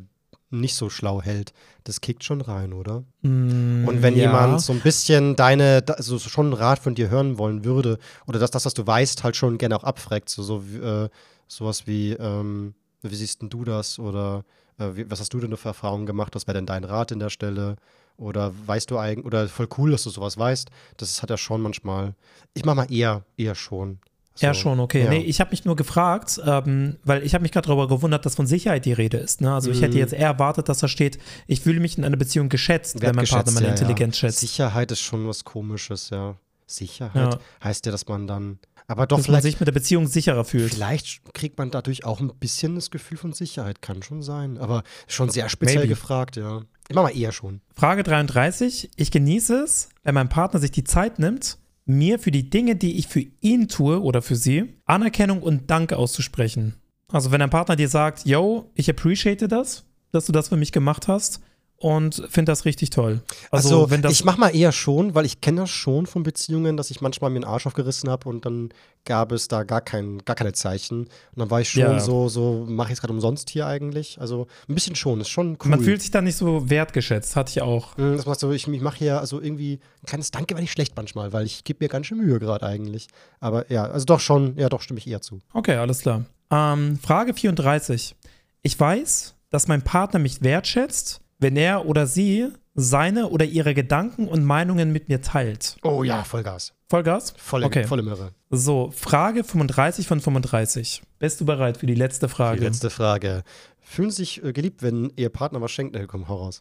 nicht 0.50 0.74
so 0.74 0.90
schlau 0.90 1.22
hält, 1.22 1.54
das 1.84 2.02
kickt 2.02 2.22
schon 2.22 2.42
rein, 2.42 2.74
oder? 2.74 3.02
Mm, 3.22 3.88
Und 3.88 4.02
wenn 4.02 4.14
ja. 4.14 4.24
jemand 4.24 4.60
so 4.60 4.74
ein 4.74 4.80
bisschen 4.80 5.36
deine, 5.36 5.82
also 5.88 6.18
schon 6.18 6.46
einen 6.48 6.54
Rat 6.54 6.80
von 6.80 6.94
dir 6.94 7.08
hören 7.08 7.38
wollen 7.38 7.64
würde, 7.64 7.98
oder 8.26 8.38
dass 8.38 8.50
das, 8.50 8.66
was 8.66 8.74
du 8.74 8.86
weißt, 8.86 9.24
halt 9.24 9.36
schon 9.36 9.56
gerne 9.56 9.74
auch 9.74 9.84
abfragt, 9.84 10.28
so, 10.28 10.42
so 10.42 10.62
wie, 10.68 10.76
äh, 10.76 11.08
sowas 11.48 11.86
wie, 11.86 12.12
ähm, 12.12 12.74
wie 13.00 13.14
siehst 13.16 13.40
denn 13.40 13.48
du 13.48 13.64
das? 13.64 13.98
Oder 13.98 14.44
wie, 14.78 15.10
was 15.10 15.20
hast 15.20 15.32
du 15.32 15.40
denn 15.40 15.56
für 15.56 15.68
Erfahrungen 15.68 16.06
gemacht? 16.06 16.34
Was 16.34 16.46
wäre 16.46 16.56
denn 16.58 16.66
dein 16.66 16.84
Rat 16.84 17.12
in 17.12 17.18
der 17.18 17.30
Stelle? 17.30 17.76
Oder 18.18 18.52
weißt 18.66 18.90
du 18.90 18.98
eigentlich, 18.98 19.26
oder 19.26 19.46
voll 19.48 19.68
cool, 19.78 19.90
dass 19.90 20.04
du 20.04 20.10
sowas 20.10 20.38
weißt. 20.38 20.70
Das 20.96 21.22
hat 21.22 21.30
er 21.30 21.36
schon 21.38 21.60
manchmal. 21.60 22.14
Ich 22.54 22.64
mach 22.64 22.74
mal 22.74 22.90
eher, 22.90 23.24
eher 23.36 23.54
schon. 23.54 23.98
Ja, 24.38 24.52
So, 24.52 24.60
schon, 24.60 24.80
okay. 24.80 25.04
ja. 25.04 25.10
Nee, 25.10 25.20
ich 25.22 25.40
habe 25.40 25.50
mich 25.50 25.64
nur 25.64 25.76
gefragt, 25.76 26.38
ähm, 26.44 26.96
weil 27.04 27.22
ich 27.22 27.32
habe 27.34 27.40
mich 27.42 27.52
gerade 27.52 27.68
darüber 27.68 27.88
gewundert, 27.88 28.26
dass 28.26 28.34
von 28.34 28.46
Sicherheit 28.46 28.84
die 28.84 28.92
Rede 28.92 29.16
ist. 29.16 29.40
Ne? 29.40 29.52
Also 29.54 29.70
ich 29.70 29.80
hätte 29.80 29.94
Mhm. 29.94 29.98
jetzt 30.00 30.12
eher 30.12 30.26
erwartet, 30.28 30.68
dass 30.68 30.78
da 30.78 30.88
steht, 30.88 31.18
ich 31.46 31.60
fühle 31.62 31.80
mich 31.80 31.96
in 31.96 32.04
einer 32.04 32.18
Beziehung 32.18 32.50
geschätzt, 32.50 33.00
wenn 33.00 33.14
mein 33.14 33.24
Partner 33.24 33.36
Wertgeschätzt, 33.38 33.54
meine 33.54 33.66
ja, 33.68 33.74
ja. 33.74 33.80
Intelligenz 33.80 34.18
schätzt. 34.18 34.40
Sicherheit 34.40 34.92
ist 34.92 35.00
schon 35.00 35.26
was 35.26 35.44
Komisches, 35.44 36.10
ja. 36.10 36.36
Sicherheit 36.66 37.34
Ja. 37.34 37.40
heißt 37.64 37.86
ja, 37.86 37.92
dass 37.92 38.06
man 38.08 38.26
dann. 38.26 38.58
Aber 38.88 39.06
doch, 39.06 39.16
dass 39.18 39.26
man 39.26 39.40
vielleicht, 39.40 39.44
sich 39.44 39.60
mit 39.60 39.66
der 39.66 39.72
Beziehung 39.72 40.06
sicherer 40.06 40.44
fühlt. 40.44 40.74
vielleicht 40.74 41.20
kriegt 41.34 41.58
man 41.58 41.70
dadurch 41.70 42.04
auch 42.04 42.20
ein 42.20 42.30
bisschen 42.38 42.76
das 42.76 42.90
Gefühl 42.90 43.18
von 43.18 43.32
Sicherheit. 43.32 43.82
Kann 43.82 44.02
schon 44.02 44.22
sein. 44.22 44.58
Aber 44.58 44.84
schon 45.08 45.28
sehr 45.28 45.48
speziell 45.48 45.78
Maybe. 45.78 45.88
gefragt, 45.88 46.36
ja. 46.36 46.62
Mach 46.92 47.02
mal 47.02 47.16
eher 47.16 47.32
schon. 47.32 47.60
Frage 47.74 48.04
33. 48.04 48.90
Ich 48.96 49.10
genieße 49.10 49.56
es, 49.62 49.88
wenn 50.04 50.14
mein 50.14 50.28
Partner 50.28 50.60
sich 50.60 50.70
die 50.70 50.84
Zeit 50.84 51.18
nimmt, 51.18 51.58
mir 51.84 52.18
für 52.18 52.30
die 52.30 52.48
Dinge, 52.48 52.76
die 52.76 52.98
ich 52.98 53.08
für 53.08 53.24
ihn 53.40 53.68
tue 53.68 54.00
oder 54.00 54.22
für 54.22 54.36
sie, 54.36 54.74
Anerkennung 54.84 55.42
und 55.42 55.70
Dank 55.70 55.92
auszusprechen. 55.92 56.74
Also 57.08 57.30
wenn 57.32 57.42
ein 57.42 57.50
Partner 57.50 57.76
dir 57.76 57.88
sagt, 57.88 58.24
yo, 58.24 58.70
ich 58.74 58.88
appreciate 58.90 59.48
das, 59.48 59.84
dass 60.12 60.26
du 60.26 60.32
das 60.32 60.48
für 60.48 60.56
mich 60.56 60.72
gemacht 60.72 61.08
hast 61.08 61.40
und 61.78 62.14
finde 62.30 62.50
das 62.52 62.64
richtig 62.64 62.90
toll. 62.90 63.20
Also, 63.50 63.68
Also, 63.82 63.90
wenn 63.90 64.00
das 64.02 64.12
ich 64.12 64.24
mach 64.24 64.38
mal 64.38 64.54
eher 64.54 64.72
schon, 64.72 65.14
weil 65.14 65.26
ich 65.26 65.40
kenne 65.42 65.60
das 65.62 65.70
schon 65.70 66.06
von 66.06 66.22
Beziehungen, 66.22 66.76
dass 66.76 66.90
ich 66.90 67.00
manchmal 67.00 67.30
mir 67.30 67.40
den 67.40 67.44
Arsch 67.44 67.66
aufgerissen 67.66 68.08
habe 68.08 68.28
und 68.28 68.46
dann 68.46 68.70
gab 69.04 69.30
es 69.30 69.46
da 69.48 69.62
gar, 69.62 69.82
kein, 69.82 70.18
gar 70.24 70.34
keine 70.34 70.52
Zeichen. 70.52 71.00
Und 71.02 71.08
dann 71.36 71.50
war 71.50 71.60
ich 71.60 71.68
schon 71.70 71.82
Ja. 71.82 72.00
so, 72.00 72.28
so 72.28 72.64
mache 72.66 72.88
ich 72.88 72.94
es 72.94 73.00
gerade 73.00 73.12
umsonst 73.12 73.50
hier 73.50 73.66
eigentlich. 73.66 74.18
Also 74.20 74.46
ein 74.68 74.74
bisschen 74.74 74.96
schon, 74.96 75.20
ist 75.20 75.28
schon 75.28 75.58
cool. 75.62 75.70
man 75.70 75.80
fühlt 75.80 76.00
sich 76.00 76.10
dann 76.10 76.24
nicht 76.24 76.36
so 76.36 76.68
wertgeschätzt, 76.70 77.36
hatte 77.36 77.50
ich 77.50 77.62
auch. 77.62 77.96
Mm, 77.98 78.16
Das 78.16 78.26
macht 78.26 78.40
so, 78.40 78.50
ich, 78.50 78.66
ich 78.66 78.80
mache 78.80 78.96
hier 78.98 79.20
also 79.20 79.40
irgendwie 79.40 79.74
ein 80.02 80.06
kleines 80.06 80.30
Danke, 80.30 80.56
weil 80.56 80.64
ich 80.64 80.72
schlecht 80.72 80.94
manchmal, 80.96 81.32
weil 81.32 81.44
ich 81.46 81.62
gebe 81.64 81.84
mir 81.84 81.88
ganz 81.88 82.06
schön 82.06 82.18
Mühe 82.18 82.38
gerade 82.40 82.66
eigentlich. 82.66 83.06
Aber 83.38 83.70
ja, 83.70 83.84
also 83.84 84.06
doch 84.06 84.20
schon, 84.20 84.56
ja, 84.56 84.68
doch 84.68 84.80
stimme 84.80 84.98
ich 84.98 85.06
eher 85.06 85.20
zu. 85.20 85.40
Okay, 85.52 85.76
alles 85.76 86.00
klar. 86.00 86.24
Ähm, 86.50 86.98
Frage 87.00 87.34
34. 87.34 88.16
Ich 88.62 88.80
weiß, 88.80 89.34
dass 89.50 89.68
mein 89.68 89.82
Partner 89.82 90.18
mich 90.18 90.42
wertschätzt, 90.42 91.20
wenn 91.38 91.56
er 91.56 91.86
oder 91.86 92.06
sie 92.06 92.48
seine 92.74 93.28
oder 93.30 93.44
ihre 93.46 93.72
Gedanken 93.74 94.28
und 94.28 94.44
Meinungen 94.44 94.92
mit 94.92 95.08
mir 95.08 95.22
teilt. 95.22 95.76
Oh 95.82 96.02
ja, 96.04 96.24
Vollgas. 96.24 96.74
Vollgas? 96.88 97.32
Volle, 97.38 97.66
Okay. 97.66 97.84
volle 97.84 98.02
Möhre. 98.02 98.32
So, 98.50 98.90
Frage 98.94 99.44
35 99.44 100.06
von 100.06 100.20
35. 100.20 101.02
Bist 101.18 101.40
du 101.40 101.46
bereit 101.46 101.78
für 101.78 101.86
die 101.86 101.94
letzte 101.94 102.28
Frage? 102.28 102.60
Die 102.60 102.66
letzte 102.66 102.90
Frage. 102.90 103.42
Fühlen 103.80 104.10
Sie 104.10 104.16
sich 104.16 104.44
äh, 104.44 104.52
geliebt, 104.52 104.82
wenn 104.82 105.10
Ihr 105.16 105.30
Partner 105.30 105.60
was 105.60 105.70
schenkt? 105.70 105.94
Nee, 105.94 106.06
komm, 106.06 106.28
hau 106.28 106.36
raus. 106.36 106.60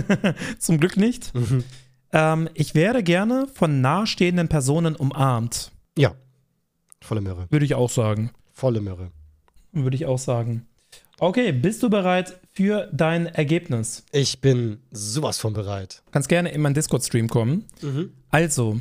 Zum 0.58 0.78
Glück 0.80 0.96
nicht. 0.96 1.34
Mhm. 1.34 1.64
Ähm, 2.12 2.48
ich 2.54 2.74
werde 2.74 3.02
gerne 3.02 3.46
von 3.52 3.80
nahestehenden 3.80 4.48
Personen 4.48 4.96
umarmt. 4.96 5.70
Ja. 5.98 6.14
Volle 7.02 7.20
Möhre. 7.20 7.46
Würde 7.50 7.64
ich 7.64 7.74
auch 7.74 7.90
sagen. 7.90 8.30
Volle 8.52 8.80
Möhre. 8.80 9.10
Würde 9.72 9.94
ich 9.96 10.06
auch 10.06 10.18
sagen. 10.18 10.66
Okay, 11.22 11.52
bist 11.52 11.82
du 11.82 11.90
bereit 11.90 12.40
für 12.50 12.88
dein 12.92 13.26
Ergebnis? 13.26 14.04
Ich 14.10 14.40
bin 14.40 14.78
sowas 14.90 15.38
von 15.38 15.52
bereit. 15.52 16.02
Kannst 16.12 16.30
gerne 16.30 16.50
in 16.50 16.62
meinen 16.62 16.72
Discord-Stream 16.72 17.28
kommen. 17.28 17.66
Also, 18.30 18.80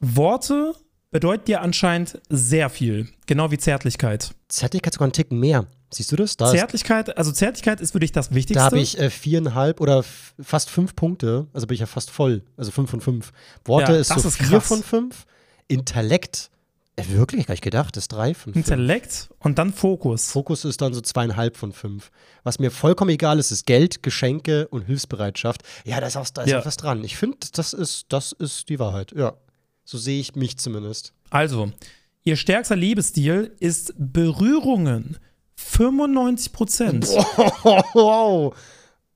Worte 0.00 0.74
bedeuten 1.12 1.44
dir 1.44 1.62
anscheinend 1.62 2.20
sehr 2.28 2.68
viel. 2.68 3.06
Genau 3.26 3.52
wie 3.52 3.58
Zärtlichkeit. 3.58 4.34
Zärtlichkeit 4.48 4.92
sogar 4.92 5.06
einen 5.06 5.12
Ticken 5.12 5.38
mehr. 5.38 5.66
Siehst 5.94 6.10
du 6.10 6.16
das? 6.16 6.36
Da, 6.36 6.50
Zärtlichkeit, 6.50 7.16
also 7.16 7.30
Zärtlichkeit 7.30 7.80
ist 7.80 7.92
für 7.92 8.00
dich 8.00 8.10
das 8.10 8.34
Wichtigste. 8.34 8.54
da 8.54 8.64
habe 8.64 8.80
ich 8.80 8.98
äh, 8.98 9.08
viereinhalb 9.08 9.80
oder 9.80 10.02
fast 10.02 10.70
fünf 10.70 10.96
Punkte. 10.96 11.46
Also 11.52 11.68
bin 11.68 11.74
ich 11.74 11.80
ja 11.80 11.86
fast 11.86 12.10
voll. 12.10 12.42
Also 12.56 12.72
fünf 12.72 12.90
von 12.90 13.00
fünf. 13.00 13.32
Worte 13.64 13.92
Ja, 13.92 13.98
ist 13.98 14.10
das 14.10 14.22
so 14.22 14.28
ist 14.28 14.36
vier 14.38 14.58
krass. 14.58 14.66
von 14.66 14.82
fünf. 14.82 15.26
Intellekt, 15.68 16.50
wirklich, 17.08 17.46
gar 17.46 17.52
nicht 17.52 17.62
gedacht, 17.62 17.96
ist 17.96 18.08
drei 18.08 18.34
von 18.34 18.52
fünf. 18.52 18.66
Intellekt 18.66 19.28
und 19.40 19.58
dann 19.58 19.72
Fokus. 19.72 20.30
Fokus 20.32 20.64
ist 20.64 20.80
dann 20.80 20.92
so 20.94 21.00
zweieinhalb 21.00 21.56
von 21.56 21.72
fünf. 21.72 22.10
Was 22.42 22.58
mir 22.58 22.70
vollkommen 22.70 23.10
egal 23.10 23.38
ist, 23.38 23.50
ist 23.50 23.66
Geld, 23.66 24.02
Geschenke 24.02 24.68
und 24.68 24.82
Hilfsbereitschaft. 24.82 25.62
Ja, 25.84 26.00
da 26.00 26.06
ist 26.06 26.16
auch, 26.16 26.28
da 26.30 26.42
ist 26.42 26.50
Ja. 26.50 26.60
auch 26.60 26.66
was 26.66 26.76
dran. 26.76 27.04
Ich 27.04 27.16
finde, 27.16 27.38
das 27.52 27.72
ist, 27.72 28.06
das 28.08 28.32
ist 28.32 28.68
die 28.68 28.78
Wahrheit. 28.78 29.12
Ja. 29.16 29.34
So 29.84 29.96
sehe 29.98 30.20
ich 30.20 30.34
mich 30.34 30.58
zumindest. 30.58 31.12
Also, 31.30 31.70
ihr 32.24 32.36
stärkster 32.36 32.76
Liebesstil 32.76 33.52
ist 33.60 33.94
Berührungen. 33.96 35.16
95 35.56 36.52
Prozent. 36.52 37.06
wow. 37.94 38.54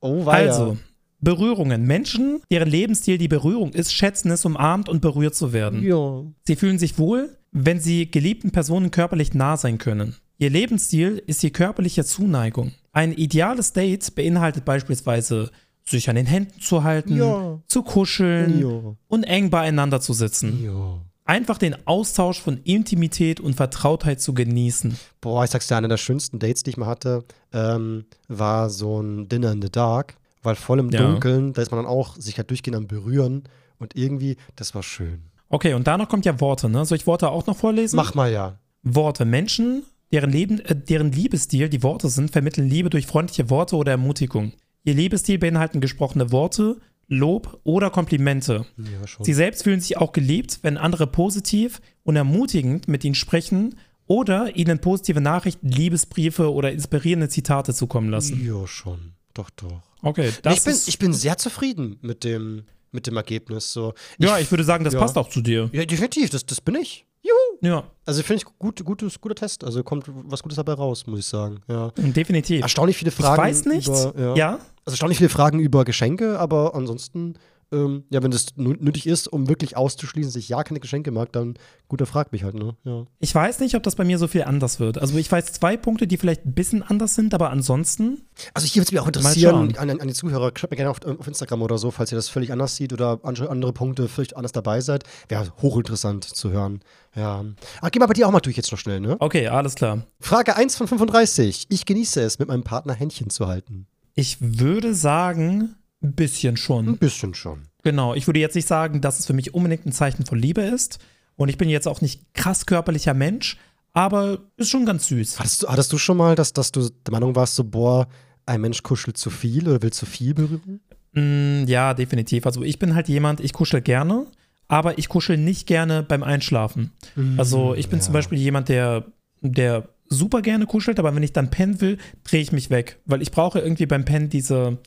Oh, 0.01 0.27
weia. 0.27 0.49
Also, 0.51 0.77
Berührungen. 1.21 1.83
Menschen, 1.87 2.43
deren 2.51 2.69
Lebensstil 2.69 3.17
die 3.17 3.29
Berührung 3.29 3.73
ist, 3.73 3.93
schätzen 3.95 4.31
es, 4.33 4.45
umarmt 4.45 4.89
und 4.89 5.01
berührt 5.01 5.37
zu 5.37 5.53
werden. 5.53 5.83
Ja. 5.85 6.25
Sie 6.45 6.57
fühlen 6.57 6.79
sich 6.81 6.99
wohl, 6.99 7.37
wenn 7.53 7.79
sie 7.81 8.11
geliebten 8.11 8.51
Personen 8.51 8.91
körperlich 8.91 9.35
nah 9.35 9.57
sein 9.57 9.79
können. 9.79 10.17
Ihr 10.39 10.51
Lebensstil 10.51 11.23
ist 11.27 11.43
die 11.43 11.51
körperliche 11.53 12.05
Zuneigung. 12.05 12.73
Ein 12.93 13.13
ideales 13.13 13.73
Date 13.73 14.15
beinhaltet 14.15 14.65
beispielsweise, 14.65 15.51
sich 15.85 16.09
an 16.09 16.17
den 16.17 16.27
Händen 16.27 16.61
zu 16.61 16.83
halten, 16.85 17.17
Ja. 17.17 17.61
zu 17.67 17.83
kuscheln 17.83 18.59
Ja. 18.61 18.97
und 19.09 19.25
eng 19.25 19.51
beieinander 19.51 20.01
zu 20.01 20.13
sitzen. 20.13 20.63
Ja. 20.65 21.01
Einfach 21.25 21.59
den 21.59 21.77
Austausch 21.87 22.41
von 22.41 22.59
Intimität 22.65 23.39
und 23.39 23.55
Vertrautheit 23.55 24.21
zu 24.21 24.35
genießen. 24.35 24.97
Boah, 25.21 25.45
ich 25.45 25.51
sag's 25.51 25.69
dir, 25.69 25.77
einer 25.77 25.89
der 25.89 25.97
schönsten 25.97 26.39
Dates, 26.39 26.63
die 26.65 26.71
ich 26.71 26.77
mal 26.77 26.87
hatte, 26.87 27.25
ähm, 27.53 28.07
war 28.29 28.71
so 28.71 29.01
ein 29.01 29.29
Dinner 29.29 29.53
in 29.53 29.63
the 29.63 29.71
Dark, 29.71 30.17
weil 30.43 30.57
voll 30.57 30.81
im 30.81 30.91
Ja. 30.91 31.01
Dunkeln, 31.03 31.53
da 31.53 31.63
ist 31.63 31.71
man 31.71 31.79
dann 31.79 31.87
auch 31.91 32.17
sich 32.17 32.39
halt 32.39 32.51
durchgehend 32.51 32.77
am 32.77 32.87
Berühren 32.89 33.45
und 33.79 33.95
irgendwie, 33.97 34.37
das 34.57 34.75
war 34.75 34.83
schön. 34.83 35.23
Okay, 35.53 35.75
und 35.75 35.87
danach 35.87 36.09
kommt 36.09 36.25
ja 36.25 36.41
Worte, 36.41 36.71
ne? 36.71 36.85
Soll 36.87 36.97
ich 36.97 37.07
Worte 37.07 37.29
auch 37.29 37.47
noch 37.47 37.57
vorlesen? 37.57 37.97
Mach 37.97 38.15
mal 38.15 38.33
ja. 38.33 38.59
Worte. 38.83 39.27
Menschen, 39.27 39.85
deren, 40.11 40.31
Leben, 40.31 40.61
äh, 40.61 40.75
deren 40.75 41.13
Liebesstil 41.13 41.69
die 41.69 41.83
Worte 41.83 42.09
sind, 42.09 42.31
vermitteln 42.31 42.69
Liebe 42.69 42.89
durch 42.89 43.07
freundliche 43.07 43.51
Worte 43.51 43.77
oder 43.77 43.93
Ermutigung. 43.93 44.55
Ihr 44.85 44.95
Liebesstil 44.95 45.39
beinhalten 45.39 45.83
gesprochene 45.83 46.33
Worte, 46.33 46.79
Lob 47.07 47.61
oder 47.65 47.91
Komplimente. 47.91 48.65
Ja, 48.79 49.07
schon. 49.07 49.25
Sie 49.27 49.35
selbst 49.35 49.63
fühlen 49.63 49.81
sich 49.81 49.99
auch 49.99 50.13
geliebt, 50.13 50.61
wenn 50.63 50.79
andere 50.79 51.07
positiv 51.07 51.83
und 52.03 52.17
ermutigend 52.17 52.89
mit 52.89 53.05
ihnen 53.05 53.15
sprechen 53.15 53.77
oder 54.07 54.57
ihnen 54.57 54.79
positive 54.79 55.21
Nachrichten, 55.21 55.69
Liebesbriefe 55.69 56.51
oder 56.51 56.73
inspirierende 56.73 57.29
Zitate 57.29 57.75
zukommen 57.75 58.09
lassen. 58.09 58.43
ja, 58.43 58.67
schon. 58.67 59.13
Doch, 59.35 59.51
doch. 59.51 59.83
Okay, 60.01 60.31
das 60.43 60.59
ich, 60.59 60.65
bin, 60.65 60.73
ist, 60.73 60.89
ich 60.89 60.99
bin 60.99 61.13
sehr 61.13 61.37
zufrieden 61.37 61.99
mit 62.01 62.25
dem, 62.25 62.65
mit 62.93 63.07
dem 63.07 63.17
Ergebnis. 63.17 63.73
So. 63.73 63.95
ja, 64.19 64.39
ich 64.39 64.51
würde 64.51 64.65
sagen, 64.65 64.85
das 64.85 64.95
ja. 64.95 65.01
passt 65.01 65.17
auch 65.19 65.29
zu 65.29 65.41
dir. 65.41 65.69
Ja, 65.73 65.85
definitiv, 65.85 66.31
das, 66.31 66.47
das 66.47 66.61
bin 66.61 66.77
ich. 66.77 67.07
Juhu. 67.23 67.35
Ja, 67.61 67.85
Also 68.05 68.23
finde 68.23 68.43
ich 68.43 68.59
gut, 68.59 68.85
gutes, 68.85 69.21
guter 69.21 69.35
Test. 69.37 69.63
Also 69.65 69.83
kommt 69.85 70.07
was 70.09 70.43
Gutes 70.43 70.57
dabei 70.57 70.73
raus, 70.73 71.07
muss 71.07 71.21
ich 71.21 71.27
sagen. 71.27 71.61
Ja. 71.69 71.93
definitiv. 71.97 72.63
Erstaunlich 72.63 72.97
viele 72.97 73.11
Ich 73.11 73.15
Fragen. 73.17 73.41
weiß 73.43 73.65
nicht. 73.67 73.87
Über, 73.89 74.13
ja. 74.19 74.35
ja, 74.35 74.53
Also 74.85 74.95
erstaunlich 74.95 75.19
viele 75.19 75.31
Fragen 75.31 75.61
über 75.61 75.85
Geschenke, 75.85 76.39
aber 76.41 76.75
ansonsten, 76.75 77.35
ähm, 77.73 78.05
ja, 78.11 78.23
wenn 78.23 78.31
das 78.31 78.57
nötig 78.57 79.07
ist, 79.07 79.29
um 79.29 79.49
wirklich 79.49 79.77
auszuschließen, 79.77 80.31
dass 80.31 80.37
ich 80.37 80.49
ja 80.49 80.63
keine 80.63 80.81
Geschenke 80.81 81.11
mag, 81.11 81.33
dann 81.33 81.55
guter 81.89 82.07
fragt 82.07 82.33
mich 82.33 82.45
halt, 82.45 82.55
ne? 82.55 82.77
Ja. 82.85 83.05
Ich 83.19 83.35
weiß 83.35 83.61
nicht, 83.61 83.75
ob 83.75 83.83
das 83.83 83.97
bei 83.97 84.05
mir 84.05 84.19
so 84.19 84.29
viel 84.29 84.45
anders 84.45 84.81
wird. 84.81 84.99
Also 84.99 85.17
ich 85.19 85.31
weiß 85.31 85.53
zwei 85.53 85.77
Punkte, 85.77 86.07
die 86.07 86.17
vielleicht 86.17 86.45
ein 86.47 86.55
bisschen 86.55 86.83
anders 86.83 87.15
sind, 87.15 87.35
aber 87.35 87.51
ansonsten, 87.51 88.23
Also 88.55 88.67
hier 88.67 88.81
würde 88.81 88.87
es 88.87 88.93
mich 88.93 89.01
auch 89.01 89.07
interessieren, 89.07 89.77
an, 89.77 89.91
an 90.01 90.09
die 90.09 90.15
Zuhörer, 90.15 90.53
schreibt 90.57 90.71
mir 90.71 90.77
gerne 90.77 90.91
auf, 90.91 91.05
auf 91.05 91.27
Instagram 91.27 91.63
oder 91.63 91.79
so, 91.79 91.91
falls 91.91 92.13
ihr 92.13 92.17
das 92.17 92.29
völlig 92.29 92.53
anders 92.53 92.77
seht 92.77 92.93
oder 92.93 93.21
andere, 93.23 93.73
Punkte 93.73 94.09
völlig 94.09 94.37
anders 94.37 94.53
dabei 94.53 94.81
seid. 94.81 95.05
Wäre 95.29 95.53
hochinteressant 95.63 96.25
zu 96.25 96.51
hören. 96.51 96.81
Ja. 97.15 97.45
Ah, 97.81 97.89
geh 97.91 97.99
mal 97.99 98.07
bei 98.07 98.15
dir 98.15 98.27
auch 98.27 98.33
mal 98.33 98.41
durch 98.41 98.57
jetzt 98.57 98.71
noch 98.71 98.79
schnell, 98.79 99.01
ne? 99.01 99.17
okay, 99.19 99.49
alles 99.49 99.75
klar. 99.75 100.03
Frage 100.21 100.57
1 100.57 100.77
von 100.77 100.89
35. 100.89 101.67
Ich 101.69 101.85
genieße 101.87 102.21
es, 102.23 102.39
mit 102.39 102.49
meinem 102.49 102.65
Partner 102.65 102.95
Händchen 102.95 103.31
zu 103.31 103.47
halten. 103.47 103.87
Ich 104.15 104.37
würde 104.41 104.95
sagen, 104.95 105.77
ein 106.03 106.13
bisschen 106.13 106.57
schon. 106.57 106.89
Ein 106.89 106.99
bisschen 106.99 107.35
schon. 107.35 107.63
Genau, 107.83 108.15
ich 108.15 108.27
würde 108.27 108.41
jetzt 108.41 108.55
nicht 108.55 108.69
sagen, 108.69 109.01
dass 109.01 109.19
es 109.19 109.27
für 109.27 109.33
mich 109.33 109.55
unbedingt 109.55 109.87
ein 109.87 109.93
Zeichen 109.93 110.25
von 110.25 110.39
Liebe 110.39 110.63
ist. 110.63 110.99
Und 111.37 111.49
ich 111.49 111.59
bin 111.59 111.69
jetzt 111.69 111.89
auch 111.89 112.01
nicht 112.01 112.35
krass 112.35 112.67
körperlicher 112.67 113.15
Mensch, 113.15 113.57
aber 113.93 114.39
ist 114.57 114.71
schon 114.71 114.87
ganz 114.87 115.09
süß. 115.09 115.39
Hattest 115.39 115.63
du, 115.63 115.69
hattest 115.69 115.93
du 115.93 115.99
schon 115.99 116.17
mal, 116.17 116.35
dass, 116.35 116.53
dass 116.53 116.73
du 116.73 116.89
der 116.89 117.13
Meinung 117.13 117.35
warst, 117.35 117.57
so, 117.57 117.65
boah, 117.65 118.07
ein 118.47 118.61
Mensch 118.61 118.83
kuschelt 118.83 119.17
zu 119.17 119.31
viel 119.31 119.69
oder 119.69 119.83
will 119.83 119.93
zu 119.93 120.07
viel 120.07 120.35
berühren? 120.35 120.81
Mm, 121.13 121.65
ja, 121.67 121.95
definitiv. 121.95 122.47
Also 122.47 122.63
ich 122.63 122.79
bin 122.79 122.95
halt 122.95 123.09
jemand, 123.09 123.41
ich 123.41 123.53
kuschel 123.53 123.81
gerne, 123.81 124.27
aber 124.69 124.99
ich 124.99 125.09
kuschel 125.09 125.37
nicht 125.37 125.67
gerne 125.67 126.03
beim 126.03 126.23
Einschlafen. 126.23 126.93
Also 127.37 127.75
ich 127.75 127.89
bin 127.89 127.99
ja. 127.99 128.05
zum 128.05 128.13
Beispiel 128.13 128.39
jemand, 128.39 128.69
der, 128.69 129.07
der 129.41 129.89
super 130.09 130.43
gerne 130.43 130.67
kuschelt, 130.67 130.99
aber 130.99 131.15
wenn 131.15 131.23
ich 131.23 131.33
dann 131.33 131.51
pennen 131.51 131.81
will, 131.81 131.99
drehe 132.25 132.41
ich 132.41 132.53
mich 132.53 132.71
weg. 132.71 133.01
Weil 133.05 133.23
ich 133.23 133.31
brauche 133.31 133.59
irgendwie 133.59 133.87
beim 133.87 134.05
Pennen 134.05 134.29
diese, 134.29 134.79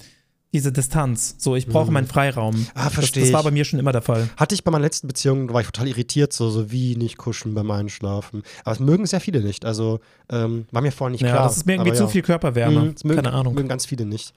diese 0.55 0.71
Distanz. 0.71 1.35
So, 1.37 1.57
ich 1.57 1.67
brauche 1.67 1.91
meinen 1.91 2.07
Freiraum. 2.07 2.65
Ah, 2.75 2.85
das, 2.85 2.93
versteh 2.93 3.19
das 3.19 3.33
war 3.33 3.43
bei 3.43 3.51
mir 3.51 3.65
schon 3.65 3.77
immer 3.77 3.91
der 3.91 4.01
Fall. 4.01 4.29
Hatte 4.37 4.55
ich 4.55 4.63
bei 4.63 4.71
meiner 4.71 4.83
letzten 4.83 5.07
Beziehung, 5.07 5.49
da 5.49 5.53
war 5.53 5.59
ich 5.59 5.67
total 5.67 5.89
irritiert, 5.89 6.31
so, 6.31 6.49
so 6.49 6.71
wie 6.71 6.95
nicht 6.95 7.17
kuscheln 7.17 7.53
beim 7.53 7.69
Einschlafen. 7.71 8.41
Aber 8.63 8.71
es 8.71 8.79
mögen 8.79 9.05
sehr 9.05 9.19
viele 9.19 9.41
nicht. 9.41 9.65
Also 9.65 9.99
ähm, 10.29 10.65
war 10.71 10.81
mir 10.81 10.93
vorher 10.93 11.11
nicht 11.11 11.21
Ja, 11.21 11.31
klar. 11.31 11.43
das 11.43 11.57
ist 11.57 11.65
mir 11.65 11.73
irgendwie 11.73 11.91
zu 11.91 12.03
ja. 12.03 12.07
viel 12.07 12.21
Körperwärme. 12.21 12.79
Mhm, 12.79 12.93
das 12.93 13.03
mögen, 13.03 13.21
Keine 13.21 13.33
Ahnung. 13.35 13.53
Mögen 13.53 13.67
ganz 13.67 13.85
viele 13.85 14.05
nicht. 14.05 14.33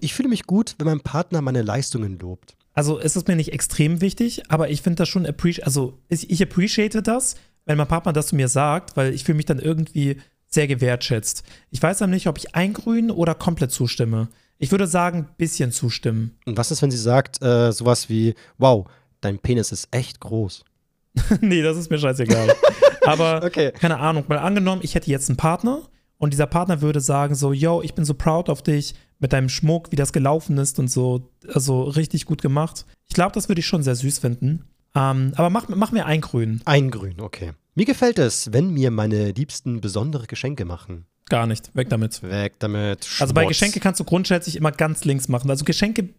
Ich 0.00 0.12
fühle 0.12 0.28
mich 0.28 0.44
gut, 0.44 0.74
wenn 0.78 0.86
mein 0.86 1.00
Partner 1.00 1.40
meine 1.40 1.62
Leistungen 1.62 2.18
lobt. 2.18 2.56
Also 2.74 2.98
es 2.98 3.14
ist 3.14 3.28
mir 3.28 3.36
nicht 3.36 3.52
extrem 3.52 4.00
wichtig, 4.00 4.42
aber 4.48 4.70
ich 4.70 4.82
finde 4.82 4.96
das 4.96 5.08
schon 5.08 5.24
appreciate, 5.24 5.66
also 5.66 5.98
ich, 6.08 6.30
ich 6.30 6.42
appreciate 6.42 7.00
das, 7.02 7.36
wenn 7.64 7.78
mein 7.78 7.86
Partner 7.86 8.12
das 8.12 8.28
zu 8.28 8.36
mir 8.36 8.48
sagt, 8.48 8.96
weil 8.96 9.14
ich 9.14 9.22
fühle 9.22 9.36
mich 9.36 9.46
dann 9.46 9.60
irgendwie 9.60 10.16
sehr 10.48 10.66
gewertschätzt. 10.66 11.44
Ich 11.70 11.80
weiß 11.80 11.98
dann 11.98 12.10
nicht, 12.10 12.26
ob 12.26 12.38
ich 12.38 12.54
eingrün 12.56 13.10
oder 13.10 13.34
komplett 13.34 13.70
zustimme. 13.70 14.28
Ich 14.62 14.70
würde 14.70 14.86
sagen, 14.86 15.26
bisschen 15.38 15.72
zustimmen. 15.72 16.36
Und 16.44 16.56
was 16.58 16.70
ist, 16.70 16.82
wenn 16.82 16.90
sie 16.90 16.98
sagt, 16.98 17.42
äh, 17.42 17.72
sowas 17.72 18.10
wie, 18.10 18.34
wow, 18.58 18.86
dein 19.22 19.38
Penis 19.38 19.72
ist 19.72 19.88
echt 19.90 20.20
groß? 20.20 20.64
nee, 21.40 21.62
das 21.62 21.78
ist 21.78 21.90
mir 21.90 21.98
scheißegal. 21.98 22.54
aber 23.06 23.42
Okay. 23.42 23.72
keine 23.72 23.98
Ahnung, 23.98 24.24
mal 24.28 24.38
angenommen, 24.38 24.82
ich 24.84 24.94
hätte 24.94 25.10
jetzt 25.10 25.30
einen 25.30 25.38
Partner 25.38 25.82
und 26.18 26.34
dieser 26.34 26.46
Partner 26.46 26.82
würde 26.82 27.00
sagen 27.00 27.34
so, 27.34 27.54
yo, 27.54 27.80
ich 27.82 27.94
bin 27.94 28.04
so 28.04 28.12
proud 28.12 28.50
auf 28.50 28.62
dich 28.62 28.94
mit 29.18 29.32
deinem 29.32 29.48
Schmuck, 29.48 29.90
wie 29.92 29.96
das 29.96 30.12
gelaufen 30.12 30.58
ist 30.58 30.78
und 30.78 30.88
so, 30.88 31.30
also 31.52 31.84
richtig 31.84 32.26
gut 32.26 32.42
gemacht. 32.42 32.84
Ich 33.08 33.14
glaube, 33.14 33.32
das 33.32 33.48
würde 33.48 33.60
ich 33.60 33.66
schon 33.66 33.82
sehr 33.82 33.94
süß 33.96 34.18
finden. 34.18 34.66
Ähm, 34.94 35.32
aber 35.36 35.48
mach, 35.48 35.68
mach 35.68 35.92
mir 35.92 36.04
eingrün. 36.04 36.60
Eingrün, 36.66 37.20
okay. 37.20 37.52
Mir 37.74 37.86
gefällt 37.86 38.18
es, 38.18 38.52
wenn 38.52 38.70
mir 38.74 38.90
meine 38.90 39.30
Liebsten 39.32 39.80
besondere 39.80 40.26
Geschenke 40.26 40.66
machen. 40.66 41.06
Gar 41.30 41.46
nicht. 41.46 41.74
Weg 41.74 41.88
damit. 41.88 42.22
Weg 42.22 42.54
damit. 42.58 43.08
Also 43.18 43.32
bei 43.32 43.42
Schmutz. 43.42 43.52
Geschenke 43.52 43.80
kannst 43.80 44.00
du 44.00 44.04
grundsätzlich 44.04 44.56
immer 44.56 44.72
ganz 44.72 45.04
links 45.04 45.28
machen. 45.28 45.48
Also 45.48 45.64
Geschenke, 45.64 46.10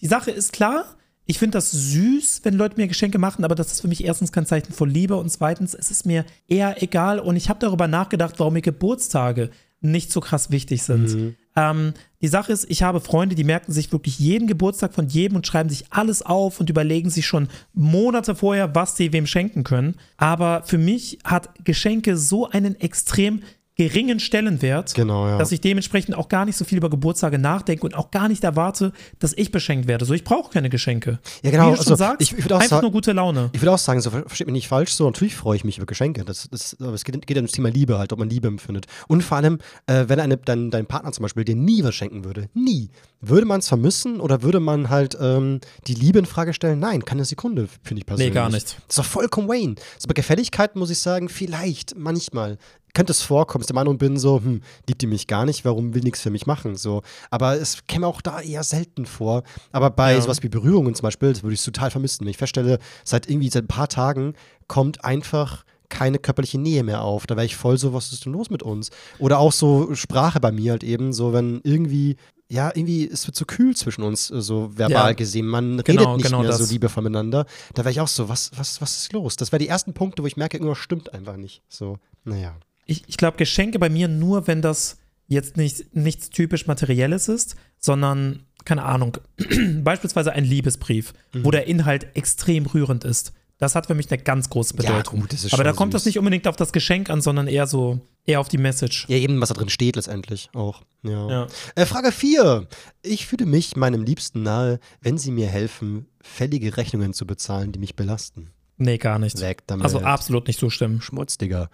die 0.00 0.06
Sache 0.06 0.30
ist 0.30 0.54
klar, 0.54 0.86
ich 1.26 1.38
finde 1.38 1.58
das 1.58 1.70
süß, 1.70 2.40
wenn 2.44 2.54
Leute 2.54 2.76
mir 2.76 2.88
Geschenke 2.88 3.18
machen, 3.18 3.44
aber 3.44 3.54
das 3.54 3.72
ist 3.72 3.80
für 3.80 3.88
mich 3.88 4.04
erstens 4.04 4.32
kein 4.32 4.46
Zeichen 4.46 4.72
von 4.72 4.88
Liebe 4.88 5.16
und 5.16 5.30
zweitens 5.30 5.74
ist 5.74 5.90
es 5.90 6.04
mir 6.04 6.24
eher 6.48 6.82
egal 6.82 7.18
und 7.20 7.36
ich 7.36 7.48
habe 7.48 7.60
darüber 7.60 7.86
nachgedacht, 7.86 8.34
warum 8.38 8.54
mir 8.54 8.62
Geburtstage 8.62 9.50
nicht 9.80 10.12
so 10.12 10.20
krass 10.20 10.50
wichtig 10.50 10.82
sind. 10.84 11.36
Ähm, 11.56 11.94
die 12.20 12.28
Sache 12.28 12.52
ist, 12.52 12.70
ich 12.70 12.82
habe 12.82 13.00
Freunde, 13.00 13.34
die 13.34 13.44
merken 13.44 13.72
sich 13.72 13.92
wirklich 13.92 14.18
jeden 14.18 14.46
Geburtstag 14.46 14.94
von 14.94 15.08
jedem 15.08 15.36
und 15.36 15.46
schreiben 15.46 15.68
sich 15.68 15.86
alles 15.90 16.22
auf 16.22 16.60
und 16.60 16.70
überlegen 16.70 17.10
sich 17.10 17.26
schon 17.26 17.48
Monate 17.74 18.34
vorher, 18.36 18.74
was 18.74 18.96
sie 18.96 19.12
wem 19.12 19.26
schenken 19.26 19.64
können. 19.64 19.96
Aber 20.16 20.62
für 20.64 20.78
mich 20.78 21.18
hat 21.24 21.50
Geschenke 21.64 22.16
so 22.16 22.48
einen 22.48 22.78
extrem 22.80 23.42
geringen 23.74 24.20
Stellenwert, 24.20 24.94
Genau, 24.94 25.26
ja. 25.28 25.38
dass 25.38 25.50
ich 25.50 25.60
dementsprechend 25.60 26.14
auch 26.14 26.28
gar 26.28 26.44
nicht 26.44 26.56
so 26.56 26.64
viel 26.64 26.76
über 26.78 26.90
Geburtstage 26.90 27.38
nachdenke 27.38 27.84
und 27.86 27.94
auch 27.94 28.10
gar 28.10 28.28
nicht 28.28 28.44
erwarte, 28.44 28.92
dass 29.18 29.32
ich 29.36 29.50
beschenkt 29.50 29.88
werde. 29.88 30.04
So, 30.04 30.12
ich 30.12 30.24
brauche 30.24 30.50
keine 30.52 30.68
Geschenke. 30.68 31.18
Ja, 31.42 31.50
genau, 31.50 31.66
Wie 31.68 31.70
du 31.70 31.76
schon 31.76 31.92
also, 31.92 31.96
sagst, 31.96 32.20
ich- 32.32 32.36
ich 32.38 32.44
einfach 32.52 32.62
sagen- 32.66 32.82
nur 32.82 32.92
gute 32.92 33.12
Laune. 33.12 33.48
Ich 33.52 33.62
würde 33.62 33.72
auch 33.72 33.78
sagen, 33.78 34.00
so 34.02 34.10
ver- 34.10 34.24
versteht 34.26 34.46
mich 34.46 34.52
nicht 34.52 34.68
falsch, 34.68 34.92
so 34.92 35.06
natürlich 35.06 35.34
freue 35.34 35.56
ich 35.56 35.64
mich 35.64 35.78
über 35.78 35.86
Geschenke. 35.86 36.24
Das, 36.24 36.48
das, 36.50 36.76
aber 36.80 36.92
es 36.92 37.04
geht, 37.04 37.14
geht 37.26 37.36
ja 37.36 37.40
ums 37.40 37.52
Thema 37.52 37.70
Liebe 37.70 37.98
halt, 37.98 38.12
ob 38.12 38.18
man 38.18 38.28
Liebe 38.28 38.46
empfindet. 38.48 38.86
Und 39.08 39.22
vor 39.24 39.38
allem, 39.38 39.58
äh, 39.86 40.04
wenn 40.06 40.20
eine, 40.20 40.36
dein, 40.36 40.70
dein 40.70 40.84
Partner 40.86 41.12
zum 41.12 41.22
Beispiel 41.22 41.44
dir 41.44 41.56
nie 41.56 41.82
was 41.82 41.94
schenken 41.94 42.24
würde, 42.24 42.50
nie, 42.52 42.90
würde 43.22 43.46
man 43.46 43.60
es 43.60 43.68
vermissen 43.68 44.20
oder 44.20 44.42
würde 44.42 44.60
man 44.60 44.90
halt 44.90 45.16
ähm, 45.20 45.60
die 45.86 45.94
Liebe 45.94 46.18
in 46.18 46.26
Frage 46.26 46.52
stellen? 46.52 46.78
Nein, 46.78 47.04
keine 47.04 47.24
Sekunde, 47.24 47.68
finde 47.82 48.00
ich 48.00 48.06
persönlich. 48.06 48.34
gar 48.34 48.50
nicht. 48.50 48.76
Das 48.86 48.96
ist 48.96 48.98
doch 48.98 49.04
vollkommen 49.04 49.48
Wayne. 49.48 49.76
So 49.98 50.08
bei 50.08 50.14
Gefälligkeiten 50.14 50.78
muss 50.78 50.90
ich 50.90 50.98
sagen, 50.98 51.28
vielleicht, 51.30 51.96
manchmal. 51.96 52.58
Könnte 52.94 53.12
es 53.12 53.22
vorkommen, 53.22 53.62
dass 53.62 53.68
der 53.68 53.74
Meinung 53.74 53.96
bin, 53.96 54.18
so, 54.18 54.38
hm, 54.42 54.60
liebt 54.86 55.00
die 55.00 55.06
mich 55.06 55.26
gar 55.26 55.46
nicht, 55.46 55.64
warum 55.64 55.94
will 55.94 56.02
nichts 56.02 56.20
für 56.20 56.30
mich 56.30 56.46
machen? 56.46 56.76
So. 56.76 57.02
Aber 57.30 57.54
es 57.58 57.86
käme 57.86 58.06
auch 58.06 58.20
da 58.20 58.40
eher 58.40 58.62
selten 58.64 59.06
vor. 59.06 59.44
Aber 59.70 59.90
bei 59.90 60.14
Ja. 60.14 60.20
sowas 60.20 60.42
wie 60.42 60.48
Berührungen 60.50 60.94
zum 60.94 61.04
Beispiel, 61.04 61.32
das 61.32 61.42
würde 61.42 61.54
ich 61.54 61.64
total 61.64 61.90
vermissen. 61.90 62.20
Wenn 62.24 62.30
ich 62.30 62.36
feststelle, 62.36 62.78
seit 63.04 63.28
irgendwie 63.30 63.48
seit 63.48 63.64
ein 63.64 63.68
paar 63.68 63.88
Tagen 63.88 64.34
kommt 64.68 65.04
einfach 65.04 65.64
keine 65.88 66.18
körperliche 66.18 66.58
Nähe 66.58 66.82
mehr 66.84 67.02
auf. 67.02 67.26
Da 67.26 67.36
wäre 67.36 67.44
ich 67.46 67.56
voll 67.56 67.76
so, 67.78 67.92
was 67.92 68.12
ist 68.12 68.24
denn 68.24 68.32
los 68.32 68.48
mit 68.50 68.62
uns? 68.62 68.90
Oder 69.18 69.38
auch 69.38 69.52
so 69.52 69.94
Sprache 69.94 70.40
bei 70.40 70.50
mir 70.52 70.72
halt 70.72 70.84
eben, 70.84 71.12
so 71.12 71.32
wenn 71.34 71.60
irgendwie, 71.64 72.16
ja, 72.50 72.70
irgendwie, 72.74 73.06
es 73.08 73.26
wird 73.26 73.36
so 73.36 73.44
kühl 73.46 73.74
zwischen 73.76 74.02
uns, 74.02 74.30
äh, 74.30 74.40
so 74.40 74.70
verbal 74.76 75.10
Ja. 75.10 75.12
gesehen. 75.12 75.46
Man 75.46 75.78
Genau, 75.78 76.02
redet 76.02 76.16
nicht 76.16 76.26
genau 76.26 76.40
mehr 76.42 76.52
so 76.52 76.58
das. 76.60 76.70
liebevoll 76.70 77.02
miteinander. 77.04 77.44
Da 77.74 77.84
wäre 77.84 77.90
ich 77.90 78.00
auch 78.00 78.08
so, 78.08 78.28
was, 78.30 78.50
was, 78.56 78.80
was 78.80 78.98
ist 79.02 79.12
los? 79.12 79.36
Das 79.36 79.52
wären 79.52 79.60
die 79.60 79.68
ersten 79.68 79.92
Punkte, 79.94 80.22
wo 80.22 80.26
ich 80.26 80.36
merke, 80.38 80.56
irgendwas 80.58 80.78
stimmt 80.78 81.12
einfach 81.12 81.36
nicht. 81.36 81.62
So, 81.68 81.98
naja. 82.24 82.54
Ich, 82.86 83.04
ich 83.06 83.16
glaube, 83.16 83.36
Geschenke 83.36 83.78
bei 83.78 83.88
mir 83.88 84.08
nur, 84.08 84.46
wenn 84.46 84.62
das 84.62 84.98
jetzt 85.28 85.56
nicht, 85.56 85.94
nichts 85.94 86.30
typisch 86.30 86.66
Materielles 86.66 87.28
ist, 87.28 87.56
sondern, 87.78 88.44
keine 88.64 88.84
Ahnung, 88.84 89.16
beispielsweise 89.82 90.32
ein 90.32 90.44
Liebesbrief, 90.44 91.12
wo 91.32 91.48
Mhm. 91.48 91.52
der 91.52 91.66
Inhalt 91.66 92.06
extrem 92.16 92.66
rührend 92.66 93.04
ist. 93.04 93.32
Das 93.58 93.76
hat 93.76 93.86
für 93.86 93.94
mich 93.94 94.10
eine 94.10 94.20
ganz 94.20 94.50
große 94.50 94.74
Bedeutung. 94.74 95.20
gut, 95.20 95.32
das 95.32 95.44
ist 95.44 95.54
Aber 95.54 95.62
da 95.62 95.72
kommt 95.72 95.94
das 95.94 96.02
süß. 96.02 96.06
nicht 96.06 96.18
unbedingt 96.18 96.48
auf 96.48 96.56
das 96.56 96.72
Geschenk 96.72 97.08
an, 97.10 97.20
sondern 97.20 97.46
eher 97.46 97.68
so, 97.68 98.00
eher 98.26 98.40
auf 98.40 98.48
die 98.48 98.58
Message. 98.58 99.06
Ja, 99.08 99.16
eben, 99.16 99.40
was 99.40 99.50
da 99.50 99.54
drin 99.54 99.68
steht 99.68 99.94
letztendlich 99.94 100.50
auch. 100.52 100.82
Ja. 101.04 101.28
Ja. 101.28 101.46
Äh, 101.76 101.86
Frage 101.86 102.10
4. 102.10 102.66
Ich 103.02 103.26
fühle 103.26 103.46
mich 103.46 103.76
meinem 103.76 104.02
Liebsten 104.02 104.42
nahe, 104.42 104.80
wenn 105.00 105.16
sie 105.16 105.30
mir 105.30 105.46
helfen, 105.46 106.06
fällige 106.20 106.76
Rechnungen 106.76 107.12
zu 107.12 107.24
bezahlen, 107.24 107.70
die 107.70 107.78
mich 107.78 107.94
belasten. 107.94 108.50
Nee, 108.82 108.98
gar 108.98 109.18
nicht. 109.20 109.40
Weg 109.40 109.62
damit. 109.68 109.84
Also 109.84 110.00
absolut 110.00 110.48
nicht 110.48 110.58
zustimmen. 110.58 111.00
Schmutz, 111.00 111.38
Digga. 111.38 111.70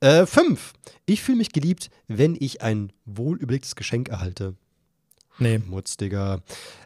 Äh, 0.00 0.26
5. 0.26 0.72
Ich 1.06 1.22
fühle 1.22 1.38
mich 1.38 1.52
geliebt, 1.52 1.88
wenn 2.08 2.36
ich 2.38 2.62
ein 2.62 2.92
wohlüberlegtes 3.04 3.76
Geschenk 3.76 4.08
erhalte. 4.08 4.56
Nee. 5.38 5.60
Schmutz, 5.64 5.96
Digga. 5.96 6.40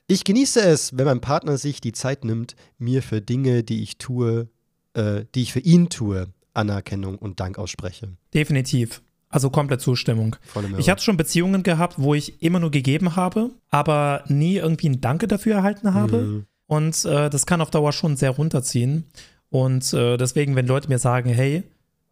Ich 0.07 0.25
genieße 0.25 0.61
es, 0.61 0.97
wenn 0.97 1.07
mein 1.07 1.23
Partner 1.23 1.57
sich 1.57 1.81
die 1.81 1.93
Zeit 1.93 2.25
nimmt, 2.25 2.55
mir 2.79 3.03
für 3.03 3.23
Dinge, 3.23 3.65
die 3.65 3.83
ich 3.83 3.97
tue, 3.97 4.49
äh, 4.93 5.25
die 5.35 5.43
ich 5.43 5.55
für 5.55 5.61
ihn 5.61 5.89
tue, 5.89 6.29
Anerkennung 6.53 7.17
und 7.17 7.41
Dank 7.41 7.59
ausspreche. 7.59 8.13
Definitiv. 8.35 9.01
Also 9.31 9.49
komplett 9.49 9.81
Zustimmung. 9.81 10.37
Ich 10.77 10.91
hatte 10.91 11.03
schon 11.03 11.17
Beziehungen 11.17 11.63
gehabt, 11.63 11.95
wo 11.99 12.15
ich 12.15 12.43
immer 12.43 12.61
nur 12.61 12.71
gegeben 12.71 13.17
habe, 13.17 13.51
aber 13.71 14.23
nie 14.29 14.57
irgendwie 14.57 14.91
ein 14.91 15.01
Danke 15.01 15.27
dafür 15.27 15.57
erhalten 15.57 15.95
habe. 15.95 16.19
Mhm. 16.19 16.47
Und 16.67 17.05
äh, 17.05 17.31
das 17.31 17.47
kann 17.47 17.61
auf 17.61 17.71
Dauer 17.71 17.93
schon 17.93 18.17
sehr 18.17 18.31
runterziehen. 18.31 19.05
Und 19.51 19.93
äh, 19.93 20.17
deswegen, 20.17 20.57
wenn 20.57 20.67
Leute 20.67 20.89
mir 20.89 20.99
sagen, 20.99 21.31
hey, 21.31 21.63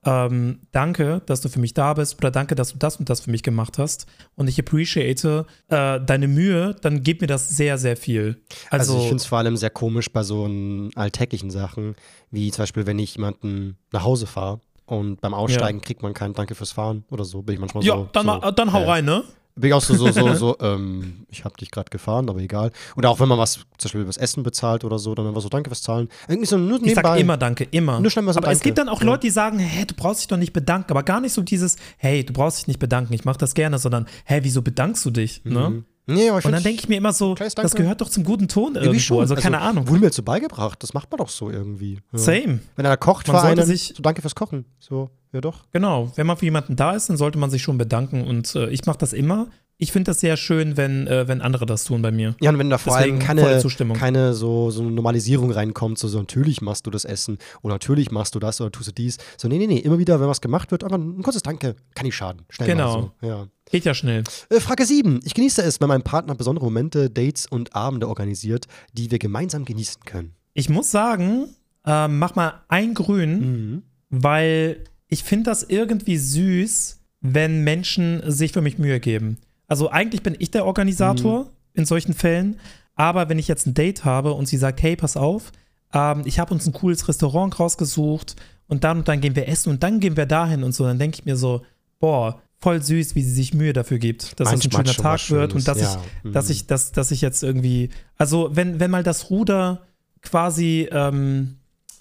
ähm, 0.07 0.61
danke, 0.72 1.22
dass 1.26 1.41
du 1.41 1.49
für 1.49 1.61
mich 1.61 1.74
da 1.74 1.95
bist 1.95 2.18
oder 2.18 2.30
danke, 2.30 2.55
dass 2.55 2.72
du 2.72 2.78
das 2.78 2.97
und 2.97 3.09
das 3.09 3.20
für 3.20 3.30
mich 3.30 3.43
gemacht 3.43 3.78
hast 3.78 4.07
und 4.35 4.49
ich 4.49 4.59
appreciate 4.59 5.47
äh, 5.68 6.01
deine 6.01 6.28
Mühe, 6.28 6.76
dann 6.82 7.03
gibt 7.03 7.22
mir 7.22 7.26
das 7.26 7.49
sehr, 7.49 7.78
sehr 7.78 7.97
viel. 7.97 8.43
Also, 8.70 8.93
Also, 8.93 9.03
ich 9.03 9.09
finde 9.09 9.22
es 9.22 9.26
vor 9.26 9.39
allem 9.39 9.57
sehr 9.57 9.70
komisch 9.70 10.12
bei 10.12 10.22
so 10.22 10.49
alltäglichen 10.95 11.51
Sachen, 11.51 11.97
wie 12.30 12.51
zum 12.51 12.62
Beispiel, 12.62 12.87
wenn 12.87 12.99
ich 12.99 13.16
jemanden 13.16 13.76
nach 13.93 14.05
Hause 14.05 14.26
fahre 14.26 14.61
und 14.87 15.20
beim 15.20 15.32
Aussteigen 15.32 15.80
kriegt 15.80 16.03
man 16.03 16.12
kein 16.12 16.35
Danke 16.35 16.55
fürs 16.55 16.72
Fahren 16.72 17.05
oder 17.11 17.24
so, 17.24 17.43
bin 17.43 17.55
ich 17.55 17.61
manchmal 17.61 17.85
ja, 17.85 17.95
so. 17.95 18.09
dann, 18.12 18.26
so, 18.26 18.51
dann 18.51 18.72
hau 18.72 18.82
äh, 18.82 18.87
rein, 18.87 19.05
ne? 19.05 19.24
Bin 19.57 19.68
ich 19.68 19.74
auch 19.74 19.80
so, 19.82 19.94
so, 19.94 20.11
so, 20.11 20.34
so 20.34 20.57
ähm, 20.61 21.26
ich 21.28 21.44
habe 21.44 21.57
dich 21.57 21.70
gerade 21.70 21.88
gefahren, 21.88 22.28
aber 22.28 22.40
egal. 22.40 22.72
Oder 22.96 23.09
auch 23.11 23.20
wenn 23.20 23.28
man 23.28 23.38
was, 23.38 23.55
zum 23.55 23.64
Beispiel 23.84 24.09
was 24.09 24.16
Essen 24.16 24.42
bezahlt 24.42 24.82
oder 24.84 24.98
so, 24.98 25.14
dann 25.14 25.28
einfach 25.28 25.42
so, 25.42 25.48
danke 25.48 25.70
fürs 25.70 25.82
Zahlen. 25.82 26.09
Irgendwie 26.26 26.46
so 26.48 26.59
nur 26.59 26.82
Ich 26.82 26.94
sag 26.94 27.18
immer 27.20 27.36
Danke, 27.36 27.64
immer. 27.70 28.00
Nur 28.00 28.11
schnell 28.11 28.24
mal 28.24 28.32
so 28.32 28.38
aber 28.40 28.48
es 28.50 28.59
Danke. 28.59 28.68
gibt 28.70 28.78
dann 28.78 28.88
auch. 28.88 29.00
Leute, 29.02 29.20
die 29.20 29.30
sagen, 29.30 29.61
hey, 29.61 29.86
du 29.86 29.94
brauchst 29.94 30.20
dich 30.22 30.26
doch 30.28 30.36
nicht 30.38 30.52
bedanken, 30.52 30.90
aber 30.90 31.05
gar 31.05 31.20
nicht 31.20 31.32
so 31.34 31.42
dieses, 31.42 31.76
hey, 31.98 32.24
du 32.24 32.32
brauchst 32.32 32.59
dich 32.59 32.66
nicht 32.66 32.80
bedanken, 32.80 33.12
ich 33.12 33.24
mach 33.24 33.36
das 33.36 33.55
gerne, 33.55 33.78
sondern, 33.78 34.07
hey, 34.24 34.40
wieso 34.42 34.61
bedankst 34.61 35.05
du 35.05 35.11
dich? 35.11 35.44
Ne? 35.44 35.70
Mhm. 35.70 35.84
Nee, 36.07 36.28
aber 36.28 36.40
ich 36.40 36.44
Und 36.44 36.52
dann 36.52 36.62
denke 36.62 36.80
ich 36.82 36.88
mir 36.88 36.96
immer 36.98 37.12
so, 37.12 37.34
das 37.34 37.74
gehört 37.74 38.00
doch 38.00 38.11
zum 38.11 38.24
guten 38.24 38.48
Ton 38.48 38.74
irgendwie 38.74 38.86
irgendwo. 38.88 39.00
schon. 39.00 39.20
Also 39.20 39.36
keine 39.36 39.61
Ahnung. 39.61 39.88
Wurde 39.88 40.00
mir 40.00 40.07
jetzt 40.07 40.16
so 40.16 40.22
beigebracht, 40.22 40.82
das 40.82 40.92
macht 40.94 41.11
man 41.11 41.18
doch 41.18 41.30
so 41.30 41.48
irgendwie. 41.48 42.00
Ja. 42.12 42.18
Same. 42.18 42.59
Wenn 42.76 42.84
einer 42.86 42.96
kocht 42.98 43.28
Man 43.28 43.40
für 43.40 43.46
einen, 43.46 43.64
sich- 43.64 43.94
so 43.96 44.02
danke 44.02 44.20
fürs 44.20 44.34
Kochen. 44.34 44.66
So, 44.80 45.11
ja 45.35 45.41
doch. 45.41 45.64
Genau. 45.72 46.11
Wenn 46.16 46.26
man 46.26 46.37
für 46.37 46.45
jemanden 46.47 46.76
da 46.76 46.93
ist, 46.93 47.09
dann 47.11 47.16
sollte 47.16 47.39
man 47.39 47.51
sich 47.51 47.62
schon 47.62 47.76
bedanken. 47.78 48.24
Und 48.24 48.55
äh, 48.55 48.68
ich 48.70 48.87
mache 48.87 48.99
das 48.99 49.12
immer. 49.12 49.49
Ich 49.76 49.91
finde 49.91 50.11
das 50.12 50.20
sehr 50.20 50.37
schön, 50.37 50.76
wenn, 50.76 51.09
äh, 51.09 51.26
wenn 51.26 51.41
andere 51.43 51.66
das 51.66 51.82
tun 51.82 52.01
bei 52.01 52.12
mir. 52.12 52.37
Ja, 52.41 52.51
und 52.51 52.59
wenn 52.59 52.70
da 52.70 52.78
vor 52.78 52.97
Deswegen 52.97 53.16
allem 53.16 53.26
keine, 53.26 53.61
keine 53.99 54.32
so, 54.32 54.70
so 54.70 54.82
eine 54.82 54.93
Normalisierung 54.93 55.51
reinkommt, 55.51 55.99
so, 55.99 56.07
so 56.07 56.18
natürlich 56.20 56.62
machst 56.62 56.87
du 56.87 56.91
das 56.93 57.05
Essen 57.05 57.39
oder 57.62 57.74
natürlich 57.74 58.12
machst 58.12 58.37
du 58.37 58.39
das 58.39 58.61
oder 58.61 58.70
tust 58.70 58.87
du 58.89 58.93
dies. 58.93 59.18
So, 59.37 59.49
nee, 59.49 59.59
nee, 59.59 59.66
nee, 59.66 59.78
immer 59.78 59.99
wieder, 59.99 60.20
wenn 60.20 60.28
was 60.28 60.41
gemacht 60.41 60.70
wird, 60.70 60.85
einfach 60.85 60.97
ein 60.97 61.20
kurzes 61.22 61.43
Danke, 61.43 61.74
kann 61.97 62.07
nicht 62.07 62.14
schaden. 62.14 62.43
Schnell 62.51 62.68
Genau. 62.68 63.12
so. 63.20 63.26
Ja. 63.26 63.49
Geht 63.68 63.85
ja 63.85 63.95
schnell. 63.95 64.22
Äh, 64.49 64.61
Frage 64.61 64.87
7. 64.87 65.18
Ich 65.24 65.35
genieße 65.35 65.61
es, 65.62 65.80
wenn 65.80 65.89
mein 65.89 66.03
Partner 66.03 66.37
besondere 66.37 66.64
Momente, 66.66 67.11
Dates 67.11 67.47
und 67.47 67.74
Abende 67.74 68.07
organisiert, 68.09 68.66
die 68.93 69.11
wir 69.11 69.18
gemeinsam 69.18 69.64
genießen 69.64 70.03
können. 70.05 70.35
Ich 70.53 70.68
muss 70.68 70.93
sagen, 70.93 71.49
äh, 71.85 72.07
mach 72.07 72.37
mal 72.37 72.61
ein 72.68 72.95
Grün, 72.95 73.41
Mhm. 73.41 73.82
weil 74.11 74.85
ich 75.09 75.24
finde 75.24 75.50
das 75.50 75.62
irgendwie 75.62 76.18
süß, 76.18 77.00
wenn 77.20 77.62
Menschen 77.62 78.22
sich 78.30 78.52
für 78.52 78.61
mich 78.61 78.78
Mühe 78.78 79.00
geben. 79.00 79.38
Also 79.66 79.90
eigentlich 79.90 80.22
bin 80.22 80.36
ich 80.38 80.50
der 80.50 80.66
Organisator 80.66 81.50
in 81.72 81.86
solchen 81.86 82.14
Fällen, 82.14 82.57
aber 82.94 83.28
wenn 83.28 83.38
ich 83.38 83.48
jetzt 83.48 83.66
ein 83.66 83.74
Date 83.74 84.05
habe 84.05 84.32
und 84.34 84.46
sie 84.46 84.57
sagt, 84.59 84.82
hey, 84.82 84.94
pass 84.96 85.16
auf, 85.16 85.52
ähm, 85.92 86.22
ich 86.24 86.38
habe 86.38 86.52
uns 86.52 86.66
ein 86.66 86.72
cooles 86.72 87.09
Restaurant 87.09 87.59
rausgesucht 87.59 88.36
und 88.66 88.84
dann 88.84 88.98
und 88.98 89.09
dann 89.09 89.20
gehen 89.20 89.36
wir 89.36 89.48
essen 89.48 89.70
und 89.70 89.82
dann 89.82 90.00
gehen 90.00 90.16
wir 90.16 90.26
dahin 90.26 90.62
und 90.62 90.72
so, 90.72 90.84
dann 90.84 90.98
denke 90.98 91.18
ich 91.18 91.24
mir 91.24 91.36
so, 91.36 91.62
boah, 91.98 92.40
voll 92.59 92.82
süß, 92.82 93.14
wie 93.14 93.22
sie 93.22 93.32
sich 93.32 93.52
Mühe 93.55 93.72
dafür 93.72 93.98
gibt, 93.98 94.38
dass 94.40 94.50
das 94.50 94.64
ein 94.64 94.70
schöner 94.70 94.84
Tag 94.92 95.30
wird 95.30 95.55
und 95.55 95.66
dass 95.68 95.80
ja. 95.80 96.00
ich, 96.24 96.32
dass 96.32 96.46
Mhm. 96.46 96.50
ich, 96.52 96.66
dass, 96.66 96.92
dass 96.92 97.11
ich 97.11 97.20
jetzt 97.20 97.42
irgendwie, 97.42 97.90
also 98.16 98.50
wenn, 98.52 98.80
wenn 98.80 98.90
mal 98.90 99.02
das 99.02 99.30
Ruder 99.30 99.82
quasi, 100.22 100.88
ähm, 100.90 101.57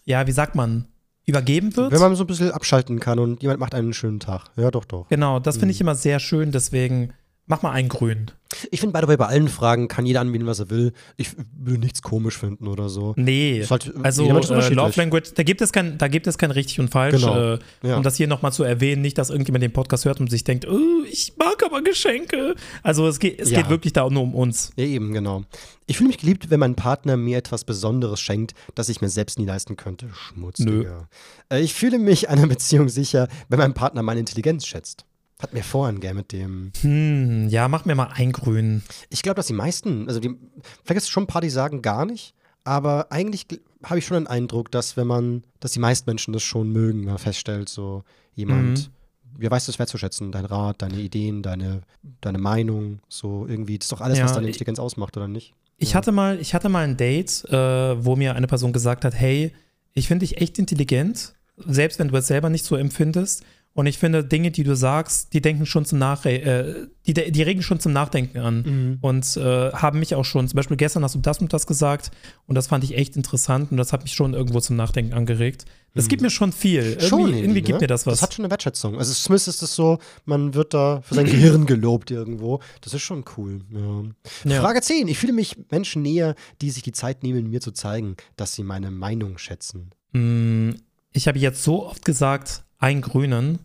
ja, 0.06 0.26
wie 0.28 0.32
sagt 0.32 0.56
man, 0.56 0.86
übergeben 1.26 1.76
wird. 1.76 1.92
Wenn 1.92 2.00
man 2.00 2.16
so 2.16 2.24
ein 2.24 2.28
bisschen 2.28 2.52
abschalten 2.52 3.00
kann 3.00 3.20
und 3.20 3.42
jemand 3.42 3.60
macht 3.60 3.76
einen 3.76 3.94
schönen 3.94 4.20
Tag. 4.20 4.46
Ja, 4.58 4.72
doch, 4.72 4.86
doch. 4.86 5.08
Genau, 5.10 5.40
das 5.40 5.56
Mhm. 5.56 5.60
finde 5.62 5.72
ich 5.74 5.82
immer 5.82 5.96
sehr 5.96 6.20
schön, 6.20 6.52
deswegen 6.52 7.14
mach 7.46 7.62
mal 7.62 7.72
einen 7.72 7.90
grün. 7.90 8.32
Ich 8.70 8.82
finde, 8.82 8.94
by 8.94 9.04
the 9.04 9.08
way, 9.08 9.18
bei 9.18 9.26
allen 9.26 9.48
Fragen 9.48 9.88
kann 9.88 10.06
jeder 10.06 10.22
anbieten, 10.22 10.46
was 10.46 10.60
er 10.60 10.70
will. 10.70 10.94
Ich 11.18 11.32
würde 11.58 11.80
nichts 11.80 12.04
komisch 12.04 12.38
finden 12.38 12.68
oder 12.68 12.88
so. 12.88 13.14
Nee, 13.18 13.66
halt- 13.68 13.92
also 14.04 14.26
äh. 14.26 14.74
Love 14.74 14.94
Language, 14.96 15.34
da 15.34 15.42
gibt 15.42 15.62
es 15.62 15.72
kein, 15.74 15.98
da 15.98 16.08
gibt 16.08 16.28
es 16.28 16.38
kein 16.38 16.52
richtig 16.52 16.80
und 16.80 16.90
falsch. 16.90 17.16
Genau, 17.22 17.54
Äh, 17.56 17.60
ja. 17.82 17.98
Um 17.98 18.04
das 18.04 18.16
hier 18.16 18.28
nochmal 18.28 18.54
zu 18.54 18.64
erwähnen, 18.64 19.02
nicht, 19.02 19.18
dass 19.18 19.32
irgendjemand 19.32 19.64
den 19.64 19.74
Podcast 19.74 20.06
hört 20.06 20.20
und 20.20 20.30
sich 20.30 20.44
denkt, 20.44 20.68
oh, 20.68 21.04
ich 21.12 21.34
mag 21.38 21.64
aber 21.66 21.82
Geschenke. 21.82 22.54
Also 22.84 23.08
es 23.08 23.18
geht, 23.20 23.40
es 23.42 23.50
Ja. 23.50 23.62
geht 23.62 23.70
wirklich 23.72 23.94
da 23.94 24.08
nur 24.08 24.22
um 24.22 24.36
uns. 24.36 24.70
Ja, 24.76 24.86
eben, 24.86 25.14
genau. 25.14 25.44
Ich 25.88 25.98
fühle 25.98 26.10
mich 26.10 26.20
geliebt, 26.20 26.52
wenn 26.52 26.60
mein 26.60 26.76
Partner 26.76 27.18
mir 27.18 27.40
etwas 27.40 27.64
Besonderes 27.64 28.20
schenkt, 28.22 28.54
das 28.76 28.88
ich 28.88 29.02
mir 29.02 29.10
selbst 29.10 29.40
nie 29.40 29.46
leisten 29.46 29.76
könnte. 29.78 30.10
Schmutz, 30.14 30.60
Nö. 30.60 30.80
Digga. 30.84 31.10
Äh, 31.50 31.62
Ich 31.62 31.74
fühle 31.74 31.98
mich 31.98 32.30
einer 32.30 32.46
Beziehung 32.48 32.88
sicher, 32.88 33.28
wenn 33.50 33.58
mein 33.58 33.74
Partner 33.74 34.04
meine 34.04 34.20
Intelligenz 34.20 34.66
schätzt. 34.68 35.06
Hat 35.40 35.54
mir 35.54 35.64
vorhin 35.64 36.00
gern 36.00 36.16
mit 36.16 36.32
dem. 36.32 36.72
Hm, 36.82 37.50
ja, 37.50 37.68
mach 37.68 37.86
mir 37.86 37.96
mal 37.96 38.10
ein 38.14 38.32
grün. 38.32 38.82
Ich 39.10 39.22
glaube, 39.24 39.36
dass 39.36 39.48
die 39.48 39.54
meisten, 39.54 40.08
also 40.08 40.20
die, 40.20 40.30
vielleicht 40.30 40.88
gibt 40.88 40.98
es 41.00 41.10
schon 41.10 41.24
ein 41.24 41.28
paar, 41.28 41.42
die 41.42 41.50
sagen 41.50 41.82
gar 41.82 42.06
nicht, 42.06 42.34
aber 42.64 43.08
eigentlich 43.12 43.48
habe 43.84 44.00
ich 44.00 44.06
schon 44.06 44.16
den 44.16 44.28
Eindruck, 44.28 44.72
dass 44.72 44.96
wenn 44.96 45.08
man, 45.08 45.44
dass 45.60 45.72
die 45.74 45.80
meisten 45.80 46.10
Menschen 46.10 46.32
das 46.34 46.44
schon 46.44 46.72
mögen, 46.72 47.00
wenn 47.02 47.08
man 47.10 47.18
feststellt, 47.18 47.68
so 47.68 48.04
jemand, 48.36 48.90
Mhm. 49.36 49.42
wie 49.42 49.52
weißt 49.52 49.68
du 49.68 49.72
es 49.74 49.80
wertzuschätzen, 49.80 50.32
dein 50.32 50.46
Rat, 50.46 50.82
deine 50.82 50.96
Ideen, 51.00 51.42
deine, 51.44 51.82
deine 52.22 52.38
Meinung, 52.38 53.00
so 53.10 53.46
irgendwie, 53.46 53.78
das 53.78 53.88
ist 53.88 53.92
doch 53.92 54.00
alles, 54.02 54.20
Ja, 54.20 54.24
was 54.26 54.34
deine 54.34 54.48
Intelligenz 54.48 54.80
ausmacht, 54.80 55.18
oder 55.18 55.28
nicht? 55.28 55.54
Ich 55.78 55.90
Ja. 55.90 55.96
hatte 55.96 56.14
mal, 56.14 56.40
ich 56.40 56.54
hatte 56.54 56.70
mal 56.70 56.86
ein 56.86 56.96
Date, 56.96 57.44
äh, 57.50 58.06
wo 58.06 58.16
mir 58.16 58.36
eine 58.36 58.48
Person 58.48 58.72
gesagt 58.72 59.04
hat, 59.04 59.14
hey, 59.14 59.52
ich 59.94 60.08
finde 60.08 60.26
dich 60.26 60.38
echt 60.40 60.58
intelligent, 60.58 61.34
selbst 61.58 62.00
wenn 62.00 62.08
du 62.08 62.16
es 62.16 62.28
selber 62.28 62.50
nicht 62.50 62.64
so 62.64 62.76
empfindest. 62.78 63.44
Und 63.76 63.88
ich 63.88 63.98
finde, 63.98 64.24
Dinge, 64.24 64.52
die 64.52 64.64
du 64.64 64.76
sagst, 64.76 65.34
die 65.34 65.42
denken 65.42 65.66
schon 65.66 65.84
zum 65.84 65.98
Nachre 65.98 66.32
äh, 66.32 66.88
die, 67.08 67.14
die 67.14 67.42
regen 67.42 67.64
schon 67.64 67.80
zum 67.80 67.92
Nachdenken 67.92 68.38
an. 68.38 68.62
Mhm. 68.62 68.98
Und 69.02 69.36
äh, 69.36 69.72
haben 69.72 69.98
mich 70.00 70.14
auch 70.14 70.26
schon, 70.26 70.48
zum 70.48 70.58
Beispiel 70.58 70.78
gestern 70.78 71.04
hast 71.04 71.16
du 71.16 71.20
das 71.20 71.40
und 71.40 71.52
das 71.54 71.66
gesagt 71.66 72.12
und 72.46 72.54
das 72.56 72.68
fand 72.68 72.84
ich 72.84 72.96
echt 72.96 73.16
interessant 73.16 73.72
und 73.72 73.78
das 73.78 73.92
hat 73.92 74.04
mich 74.04 74.14
schon 74.14 74.36
irgendwo 74.36 74.60
zum 74.60 74.76
Nachdenken 74.76 75.14
angeregt. 75.14 75.66
Das 75.96 76.08
gibt 76.08 76.22
mir 76.24 76.32
schon 76.32 76.52
viel. 76.52 76.84
Irgendwie, 76.84 77.06
Schon 77.08 77.34
irgendwie 77.34 77.62
gibt 77.62 77.80
ne? 77.80 77.84
mir 77.84 77.88
das 77.88 78.08
was. 78.08 78.16
Das 78.16 78.22
hat 78.24 78.34
schon 78.34 78.46
eine 78.46 78.52
Wertschätzung. 78.52 78.98
Also 78.98 79.14
zumindest 79.14 79.48
ist 79.48 79.62
es 79.62 79.76
so, 79.76 80.00
man 80.26 80.56
wird 80.56 80.74
da 80.74 81.02
für 81.02 81.14
sein 81.14 81.26
Gehirn 81.26 81.68
gelobt 81.68 82.10
irgendwo. 82.10 82.62
Das 82.82 82.96
ist 82.96 83.04
schon 83.04 83.24
cool. 83.38 83.62
Ja. 83.72 84.52
Ja. 84.52 84.62
Frage 84.62 84.82
10. 84.82 85.08
Ich 85.08 85.20
fühle 85.20 85.34
mich 85.34 85.56
Menschen 85.70 86.02
näher, 86.02 86.34
die 86.62 86.72
sich 86.72 86.82
die 86.82 86.94
Zeit 86.94 87.22
nehmen, 87.22 87.50
mir 87.50 87.62
zu 87.62 87.72
zeigen, 87.72 88.16
dass 88.38 88.54
sie 88.54 88.64
meine 88.64 88.90
Meinung 88.90 89.38
schätzen. 89.38 89.92
Mm, 90.14 90.72
Ich 91.12 91.28
habe 91.28 91.38
jetzt 91.38 91.64
so 91.64 91.86
oft 91.86 92.06
gesagt, 92.06 92.64
ein 92.84 93.02
Grünen. 93.02 93.60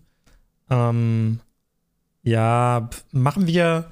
Ähm, 0.71 1.41
ja, 2.23 2.89
machen 3.13 3.47
wir, 3.47 3.91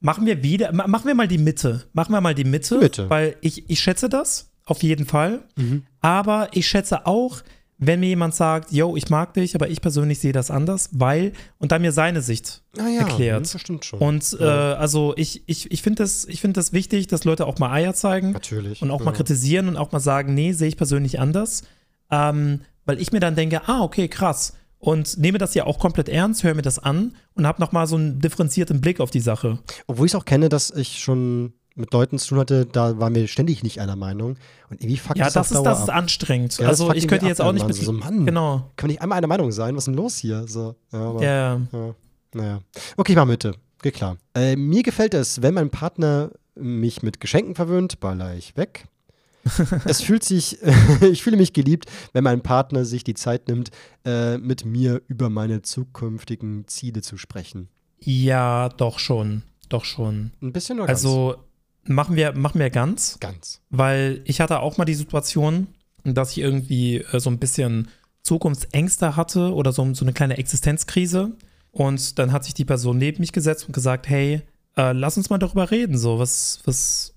machen 0.00 0.26
wir 0.26 0.42
wieder, 0.42 0.72
ma- 0.72 0.86
machen 0.86 1.06
wir 1.06 1.14
mal 1.14 1.28
die 1.28 1.38
Mitte. 1.38 1.84
Machen 1.92 2.12
wir 2.12 2.20
mal 2.20 2.34
die 2.34 2.44
Mitte, 2.44 2.74
Die 2.76 2.80
Mitte. 2.84 3.10
weil 3.10 3.36
ich, 3.40 3.68
ich 3.70 3.80
schätze 3.80 4.08
das 4.08 4.50
auf 4.64 4.82
jeden 4.82 5.06
Fall. 5.06 5.44
Mhm. 5.56 5.84
Aber 6.00 6.48
ich 6.52 6.66
schätze 6.66 7.06
auch, 7.06 7.42
wenn 7.78 8.00
mir 8.00 8.08
jemand 8.08 8.34
sagt, 8.34 8.72
yo, 8.72 8.96
ich 8.96 9.10
mag 9.10 9.34
dich, 9.34 9.54
aber 9.54 9.68
ich 9.68 9.80
persönlich 9.80 10.18
sehe 10.18 10.32
das 10.32 10.50
anders, 10.50 10.88
weil, 10.92 11.32
und 11.58 11.72
dann 11.72 11.82
mir 11.82 11.92
seine 11.92 12.22
Sicht 12.22 12.62
Ah 12.78 12.88
ja, 12.88 13.00
erklärt. 13.00 13.42
Das 13.54 13.60
stimmt 13.60 13.84
schon. 13.84 13.98
Und 13.98 14.36
äh, 14.40 14.44
also 14.44 15.14
ich, 15.16 15.42
ich, 15.46 15.70
ich 15.70 15.82
finde 15.82 16.02
das, 16.02 16.24
ich 16.24 16.40
find 16.40 16.56
das 16.56 16.72
wichtig, 16.72 17.06
dass 17.06 17.24
Leute 17.24 17.46
auch 17.46 17.58
mal 17.58 17.70
Eier 17.72 17.94
zeigen 17.94 18.32
Natürlich. 18.32 18.80
und 18.82 18.90
auch 18.90 19.00
mal 19.00 19.10
ja. 19.12 19.16
kritisieren 19.16 19.68
und 19.68 19.76
auch 19.76 19.92
mal 19.92 20.00
sagen, 20.00 20.34
nee, 20.34 20.52
sehe 20.52 20.68
ich 20.68 20.76
persönlich 20.78 21.20
anders. 21.20 21.62
Ähm, 22.10 22.60
weil 22.86 23.00
ich 23.00 23.12
mir 23.12 23.20
dann 23.20 23.34
denke, 23.36 23.68
ah, 23.68 23.82
okay, 23.82 24.08
krass. 24.08 24.54
Und 24.78 25.18
nehme 25.18 25.38
das 25.38 25.54
ja 25.54 25.64
auch 25.64 25.78
komplett 25.78 26.08
ernst, 26.08 26.44
höre 26.44 26.54
mir 26.54 26.62
das 26.62 26.78
an 26.78 27.14
und 27.34 27.46
habe 27.46 27.60
nochmal 27.60 27.86
so 27.86 27.96
einen 27.96 28.20
differenzierten 28.20 28.80
Blick 28.80 29.00
auf 29.00 29.10
die 29.10 29.20
Sache. 29.20 29.58
Obwohl 29.86 30.06
ich 30.06 30.12
es 30.12 30.16
auch 30.16 30.24
kenne, 30.24 30.48
dass 30.48 30.70
ich 30.70 30.98
schon 30.98 31.54
mit 31.74 31.92
Leuten 31.92 32.18
zu 32.18 32.30
tun 32.30 32.38
hatte, 32.38 32.66
da 32.66 32.98
waren 32.98 33.14
wir 33.14 33.28
ständig 33.28 33.62
nicht 33.62 33.80
einer 33.80 33.96
Meinung. 33.96 34.36
Und 34.70 34.80
irgendwie 34.80 34.96
fuckt 34.96 35.18
Ja, 35.18 35.26
das, 35.26 35.34
das 35.34 35.52
ist, 35.52 35.62
das 35.62 35.80
ist 35.82 35.90
anstrengend. 35.90 36.58
Ja, 36.58 36.68
also 36.68 36.92
ich 36.92 37.06
könnte 37.06 37.26
jetzt 37.26 37.40
auch 37.40 37.52
nicht 37.52 37.66
mit. 37.66 37.76
So, 37.76 37.92
Mann. 37.92 38.26
Genau. 38.26 38.70
Können 38.76 38.88
wir 38.88 38.94
nicht 38.94 39.02
einmal 39.02 39.18
einer 39.18 39.26
Meinung 39.26 39.52
sein? 39.52 39.76
Was 39.76 39.82
ist 39.82 39.86
denn 39.86 39.94
los 39.94 40.16
hier? 40.16 40.46
So, 40.48 40.74
ja, 40.92 41.00
aber, 41.00 41.22
Ja, 41.22 41.60
ja, 41.72 41.94
naja. 42.32 42.60
Okay, 42.96 43.12
ich 43.12 43.16
mach 43.16 43.26
Mitte. 43.26 43.54
Geht 43.82 43.94
klar. 43.94 44.16
Äh, 44.34 44.56
mir 44.56 44.82
gefällt 44.82 45.14
es, 45.14 45.42
wenn 45.42 45.54
mein 45.54 45.70
Partner 45.70 46.30
mich 46.54 47.02
mit 47.02 47.20
Geschenken 47.20 47.54
verwöhnt, 47.54 48.00
baller 48.00 48.34
ich 48.34 48.56
weg. 48.56 48.86
es 49.84 50.02
fühlt 50.02 50.24
sich, 50.24 50.58
ich 51.00 51.22
fühle 51.22 51.36
mich 51.36 51.52
geliebt, 51.52 51.86
wenn 52.12 52.24
mein 52.24 52.42
Partner 52.42 52.84
sich 52.84 53.04
die 53.04 53.14
Zeit 53.14 53.48
nimmt, 53.48 53.70
äh, 54.04 54.38
mit 54.38 54.64
mir 54.64 55.02
über 55.08 55.30
meine 55.30 55.62
zukünftigen 55.62 56.66
Ziele 56.66 57.02
zu 57.02 57.16
sprechen. 57.16 57.68
ja, 58.00 58.68
doch 58.68 58.98
schon. 58.98 59.42
Doch 59.68 59.84
schon. 59.84 60.32
Ein 60.40 60.52
bisschen 60.52 60.78
oder 60.78 60.86
ganz? 60.86 61.00
Also 61.00 61.36
machen 61.84 62.16
wir, 62.16 62.32
machen 62.32 62.60
wir 62.60 62.70
ganz. 62.70 63.18
ganz. 63.20 63.60
Weil 63.70 64.22
ich 64.24 64.40
hatte 64.40 64.60
auch 64.60 64.78
mal 64.78 64.84
die 64.84 64.94
Situation, 64.94 65.68
dass 66.04 66.32
ich 66.32 66.38
irgendwie 66.38 66.98
äh, 66.98 67.20
so 67.20 67.30
ein 67.30 67.38
bisschen 67.38 67.88
Zukunftsängste 68.22 69.16
hatte 69.16 69.52
oder 69.52 69.72
so, 69.72 69.92
so 69.94 70.04
eine 70.04 70.12
kleine 70.12 70.38
Existenzkrise. 70.38 71.32
Und 71.72 72.18
dann 72.18 72.32
hat 72.32 72.44
sich 72.44 72.54
die 72.54 72.64
Person 72.64 72.98
neben 72.98 73.20
mich 73.20 73.32
gesetzt 73.32 73.66
und 73.66 73.72
gesagt, 73.72 74.08
hey, 74.08 74.42
äh, 74.76 74.92
lass 74.92 75.16
uns 75.16 75.30
mal 75.30 75.38
darüber 75.38 75.70
reden. 75.70 75.98
So, 75.98 76.18
was, 76.18 76.60
was, 76.64 77.14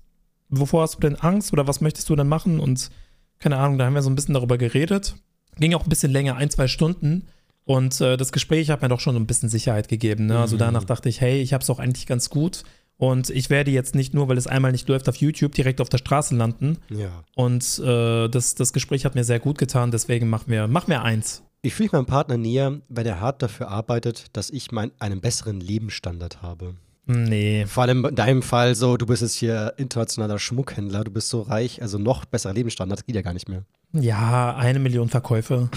wovor 0.50 0.82
hast 0.82 0.96
du 0.96 1.00
denn 1.00 1.16
Angst 1.16 1.52
oder 1.52 1.66
was 1.66 1.80
möchtest 1.80 2.08
du 2.08 2.16
denn 2.16 2.28
machen? 2.28 2.60
Und 2.60 2.90
keine 3.38 3.56
Ahnung, 3.56 3.78
da 3.78 3.86
haben 3.86 3.94
wir 3.94 4.02
so 4.02 4.10
ein 4.10 4.14
bisschen 4.16 4.34
darüber 4.34 4.58
geredet. 4.58 5.14
Ging 5.56 5.74
auch 5.74 5.84
ein 5.84 5.88
bisschen 5.88 6.12
länger, 6.12 6.36
ein, 6.36 6.50
zwei 6.50 6.68
Stunden. 6.68 7.26
Und 7.64 8.00
äh, 8.00 8.16
das 8.16 8.32
Gespräch 8.32 8.70
hat 8.70 8.82
mir 8.82 8.88
doch 8.88 9.00
schon 9.00 9.16
ein 9.16 9.26
bisschen 9.26 9.48
Sicherheit 9.48 9.88
gegeben. 9.88 10.26
Ne? 10.26 10.38
Also 10.38 10.56
Mhm. 10.56 10.60
danach 10.60 10.84
dachte 10.84 11.08
ich, 11.08 11.20
hey, 11.20 11.40
ich 11.40 11.52
habe 11.52 11.62
es 11.62 11.70
auch 11.70 11.78
eigentlich 11.78 12.06
ganz 12.06 12.30
gut. 12.30 12.64
Und 12.96 13.30
ich 13.30 13.48
werde 13.48 13.70
jetzt 13.70 13.94
nicht 13.94 14.12
nur, 14.12 14.28
weil 14.28 14.36
es 14.36 14.46
einmal 14.46 14.72
nicht 14.72 14.86
läuft 14.88 15.08
auf 15.08 15.16
YouTube, 15.16 15.52
direkt 15.54 15.80
auf 15.80 15.88
der 15.88 15.96
Straße 15.98 16.34
landen. 16.36 16.78
Ja. 16.90 17.08
Und 17.34 17.78
äh, 17.78 18.28
das, 18.28 18.54
das 18.56 18.72
Gespräch 18.74 19.06
hat 19.06 19.14
mir 19.14 19.24
sehr 19.24 19.40
gut 19.40 19.56
getan, 19.56 19.90
deswegen 19.90 20.28
machen 20.28 20.44
wir, 20.48 20.68
machen 20.68 20.88
wir 20.90 21.02
eins. 21.02 21.42
Ich 21.62 21.72
fühle 21.74 21.86
mich 21.86 21.92
meinem 21.92 22.06
Partner 22.06 22.36
näher, 22.36 22.80
weil 22.90 23.06
er 23.06 23.20
hart 23.20 23.42
dafür 23.42 23.68
arbeitet, 23.68 24.26
dass 24.34 24.50
ich 24.50 24.70
mein, 24.72 24.90
einen 24.98 25.20
besseren 25.22 25.60
Lebensstandard 25.60 26.42
habe. 26.42 26.74
Nee. 27.12 27.66
Vor 27.66 27.82
allem 27.82 28.04
in 28.04 28.14
deinem 28.14 28.42
Fall 28.42 28.76
so, 28.76 28.96
du 28.96 29.04
bist 29.04 29.22
jetzt 29.22 29.34
hier 29.34 29.74
internationaler 29.78 30.38
Schmuckhändler, 30.38 31.02
du 31.02 31.10
bist 31.10 31.28
so 31.28 31.42
reich, 31.42 31.82
also 31.82 31.98
noch 31.98 32.24
besserer 32.24 32.52
Lebensstandard, 32.52 33.00
das 33.00 33.06
geht 33.06 33.16
ja 33.16 33.22
gar 33.22 33.32
nicht 33.32 33.48
mehr. 33.48 33.64
Ja, 33.92 34.56
eine 34.56 34.78
Million 34.78 35.08
Verkäufe. 35.08 35.68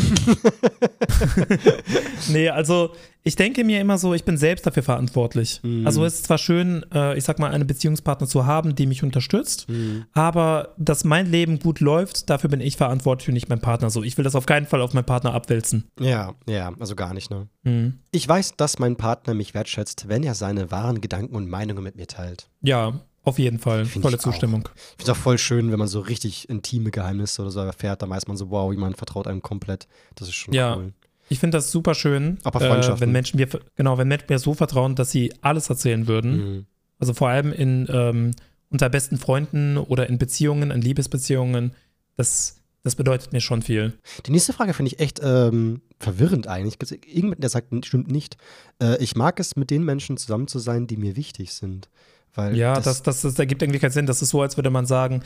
nee, 2.30 2.50
also 2.50 2.92
ich 3.24 3.36
denke 3.36 3.64
mir 3.64 3.82
immer 3.82 3.98
so, 3.98 4.14
ich 4.14 4.24
bin 4.24 4.38
selbst 4.38 4.68
dafür 4.68 4.84
verantwortlich. 4.84 5.62
Mhm. 5.64 5.88
Also 5.88 6.06
es 6.06 6.16
ist 6.16 6.26
zwar 6.26 6.38
schön, 6.38 6.86
äh, 6.94 7.18
ich 7.18 7.24
sag 7.24 7.40
mal, 7.40 7.52
einen 7.52 7.66
Beziehungspartner 7.66 8.28
zu 8.28 8.46
haben, 8.46 8.76
die 8.76 8.86
mich 8.86 9.02
unterstützt, 9.02 9.68
aber 10.14 10.76
dass 10.78 11.04
mein 11.04 11.32
Leben 11.32 11.60
gut 11.60 11.80
läuft, 11.80 12.30
dafür 12.30 12.50
bin 12.50 12.62
ich 12.62 12.78
verantwortlich 12.78 13.30
und 13.30 13.34
nicht 13.34 13.50
mein 13.50 13.62
Partner. 13.62 13.90
So, 13.90 14.04
ich 14.04 14.18
will 14.18 14.24
das 14.24 14.36
auf 14.36 14.46
keinen 14.46 14.68
Fall 14.68 14.82
auf 14.82 14.94
meinen 14.94 15.06
Partner 15.06 15.34
abwälzen. 15.34 15.86
Ja, 16.00 16.36
ja, 16.48 16.72
also 16.80 16.96
gar 16.96 17.14
nicht, 17.14 17.32
ne? 17.32 17.48
Mhm. 17.64 18.00
Ich 18.12 18.28
weiß, 18.28 18.58
dass 18.58 18.78
mein 18.78 18.96
Partner 18.96 19.34
mich 19.34 19.54
wertschätzt, 19.54 20.08
wenn 20.08 20.24
er 20.24 20.36
seine 20.36 20.70
wahren 20.70 21.02
Gedanken 21.02 21.36
und 21.36 21.50
Meinungen 21.50 21.84
mit 21.84 21.96
mir 21.96 22.08
teilt. 22.08 22.50
Ja, 22.62 23.00
auf 23.24 23.40
jeden 23.40 23.60
Fall. 23.60 23.86
Find 23.86 24.04
Volle 24.04 24.16
ich 24.16 24.20
auch. 24.22 24.26
Zustimmung. 24.26 24.70
Ich 24.76 24.90
finde 24.98 25.04
es 25.04 25.10
auch 25.10 25.22
voll 25.22 25.38
schön, 25.38 25.72
wenn 25.72 25.80
man 25.80 25.88
so 25.88 26.02
richtig 26.02 26.50
intime 26.50 26.92
Geheimnisse 26.92 27.42
oder 27.42 27.52
so 27.52 27.60
erfährt, 27.62 28.02
dann 28.02 28.10
weiß 28.10 28.28
man 28.28 28.38
so, 28.38 28.50
wow, 28.50 28.72
jemand 28.72 28.98
vertraut 28.98 29.28
einem 29.28 29.42
komplett. 29.42 29.88
Das 30.16 30.28
ist 30.28 30.36
schon 30.36 30.54
Ja. 30.54 30.76
cool. 30.78 30.94
Ich 31.30 31.40
finde 31.40 31.58
das 31.58 31.72
super 31.72 31.96
schön, 31.96 32.38
bei 32.44 32.60
äh, 32.60 33.00
wenn 33.00 33.12
Menschen 33.12 33.38
mir, 33.38 33.48
genau, 33.76 33.98
wenn 33.98 34.10
Menschen 34.10 34.26
mir 34.30 34.40
so 34.40 34.54
vertrauen, 34.54 34.96
dass 34.96 35.10
sie 35.10 35.34
alles 35.42 35.70
erzählen 35.70 36.08
würden. 36.08 36.36
Mhm. 36.36 36.66
Also 37.00 37.14
vor 37.14 37.30
allem 37.30 37.52
in 37.54 37.88
ähm, 37.90 38.32
unter 38.70 38.90
besten 38.90 39.18
Freunden 39.18 39.78
oder 39.78 40.10
in 40.10 40.18
Beziehungen, 40.18 40.72
in 40.72 40.82
Liebesbeziehungen. 40.82 41.74
Das, 42.18 42.58
das 42.84 42.96
bedeutet 42.96 43.32
mir 43.32 43.40
schon 43.40 43.62
viel. 43.62 43.94
Die 44.26 44.32
nächste 44.32 44.52
Frage 44.52 44.74
finde 44.74 44.92
ich 44.92 45.00
echt 45.00 45.22
ähm, 45.24 45.82
verwirrend 46.00 46.48
eigentlich. 46.48 46.80
Gibt's 46.80 46.92
Irgendjemand, 46.92 47.42
der 47.42 47.50
sagt, 47.50 47.68
stimmt 47.86 48.12
nicht. 48.12 48.36
Äh, 48.82 49.02
ich 49.02 49.16
mag 49.16 49.40
es, 49.40 49.56
mit 49.56 49.70
den 49.70 49.84
Menschen 49.86 50.18
zusammen 50.18 50.48
zu 50.48 50.60
sein, 50.60 50.88
die 50.88 50.98
mir 50.98 51.16
wichtig 51.16 51.54
sind. 51.54 51.90
Weil 52.36 52.56
Ja, 52.58 52.80
das, 52.80 53.04
das, 53.04 53.22
das, 53.22 53.38
ergibt 53.40 53.62
irgendwie 53.62 53.80
keinen 53.80 53.92
Sinn. 53.92 54.06
Das 54.06 54.22
ist 54.22 54.30
so, 54.30 54.42
als 54.42 54.58
würde 54.58 54.70
man 54.70 54.86
sagen, 54.86 55.24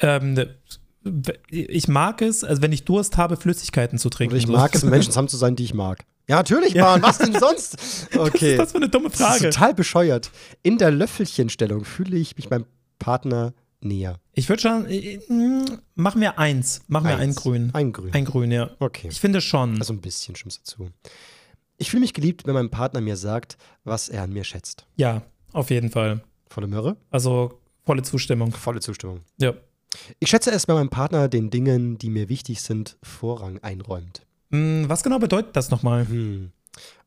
ähm, 0.00 0.46
ich 1.50 1.88
mag 1.88 2.22
es, 2.22 2.44
also 2.44 2.62
wenn 2.62 2.72
ich 2.72 2.84
Durst 2.84 3.16
habe, 3.16 3.36
Flüssigkeiten 3.36 3.98
zu 3.98 4.10
trinken. 4.10 4.34
Oder 4.34 4.38
ich 4.42 4.48
mag 4.48 4.74
es, 4.74 4.84
Menschen 4.84 5.10
zusammen 5.12 5.28
zu 5.28 5.36
sein, 5.36 5.56
die 5.56 5.64
ich 5.64 5.74
mag. 5.74 6.04
Ja, 6.28 6.36
natürlich, 6.36 6.74
Ja. 6.74 6.92
Mann. 6.92 7.02
Was 7.02 7.18
denn 7.18 7.32
sonst? 7.38 7.76
Was 8.12 8.28
Okay. 8.28 8.52
ist 8.52 8.58
das 8.58 8.72
für 8.72 8.76
eine 8.78 8.88
dumme 8.88 9.08
Das 9.08 9.18
ist 9.20 9.26
Frage? 9.26 9.50
total 9.50 9.74
bescheuert. 9.74 10.30
In 10.62 10.76
der 10.78 10.90
Löffelchenstellung 10.90 11.84
fühle 11.84 12.16
ich 12.18 12.36
mich 12.36 12.50
meinem 12.50 12.66
Partner 12.98 13.54
näher. 13.80 14.18
Ich 14.34 14.48
würde 14.48 14.60
schon, 14.60 14.86
äh, 14.90 15.18
mm, 15.28 15.64
machen 15.94 16.20
wir 16.20 16.38
eins. 16.38 16.82
Machen 16.88 17.06
wir 17.06 17.14
ein 17.16 17.20
Eins. 17.28 17.36
Grün. 17.36 17.70
Ein 17.72 17.92
Grün. 17.92 18.12
Ein 18.12 18.24
Grün, 18.26 18.50
ja. 18.50 18.70
okay. 18.80 19.08
Ich 19.10 19.20
finde 19.20 19.40
schon. 19.40 19.78
Also 19.78 19.92
ein 19.94 20.00
bisschen 20.00 20.36
stimmt's 20.36 20.58
dazu. 20.58 20.90
Ich 21.78 21.90
fühle 21.90 22.00
mich 22.00 22.12
geliebt, 22.12 22.44
wenn 22.46 22.54
mein 22.54 22.70
Partner 22.70 23.00
mir 23.00 23.16
sagt, 23.16 23.56
was 23.84 24.08
er 24.08 24.24
an 24.24 24.32
mir 24.32 24.44
schätzt. 24.44 24.84
ja, 24.96 25.22
auf 25.52 25.70
jeden 25.70 25.90
Fall. 25.90 26.20
Volle 26.48 26.66
Möhre? 26.66 26.96
Also 27.10 27.60
volle 27.84 28.02
Zustimmung. 28.02 28.52
Volle 28.52 28.80
Zustimmung. 28.80 29.20
Ja. 29.38 29.54
Ich 30.18 30.28
schätze 30.28 30.50
es, 30.50 30.68
wenn 30.68 30.74
mein 30.74 30.90
Partner 30.90 31.28
den 31.28 31.50
Dingen, 31.50 31.98
die 31.98 32.10
mir 32.10 32.28
wichtig 32.28 32.60
sind, 32.62 32.98
Vorrang 33.02 33.58
einräumt. 33.62 34.26
Mm, 34.50 34.84
Was 34.86 35.02
genau 35.02 35.18
bedeutet 35.18 35.56
das 35.56 35.70
nochmal? 35.70 36.06
Hm. 36.06 36.52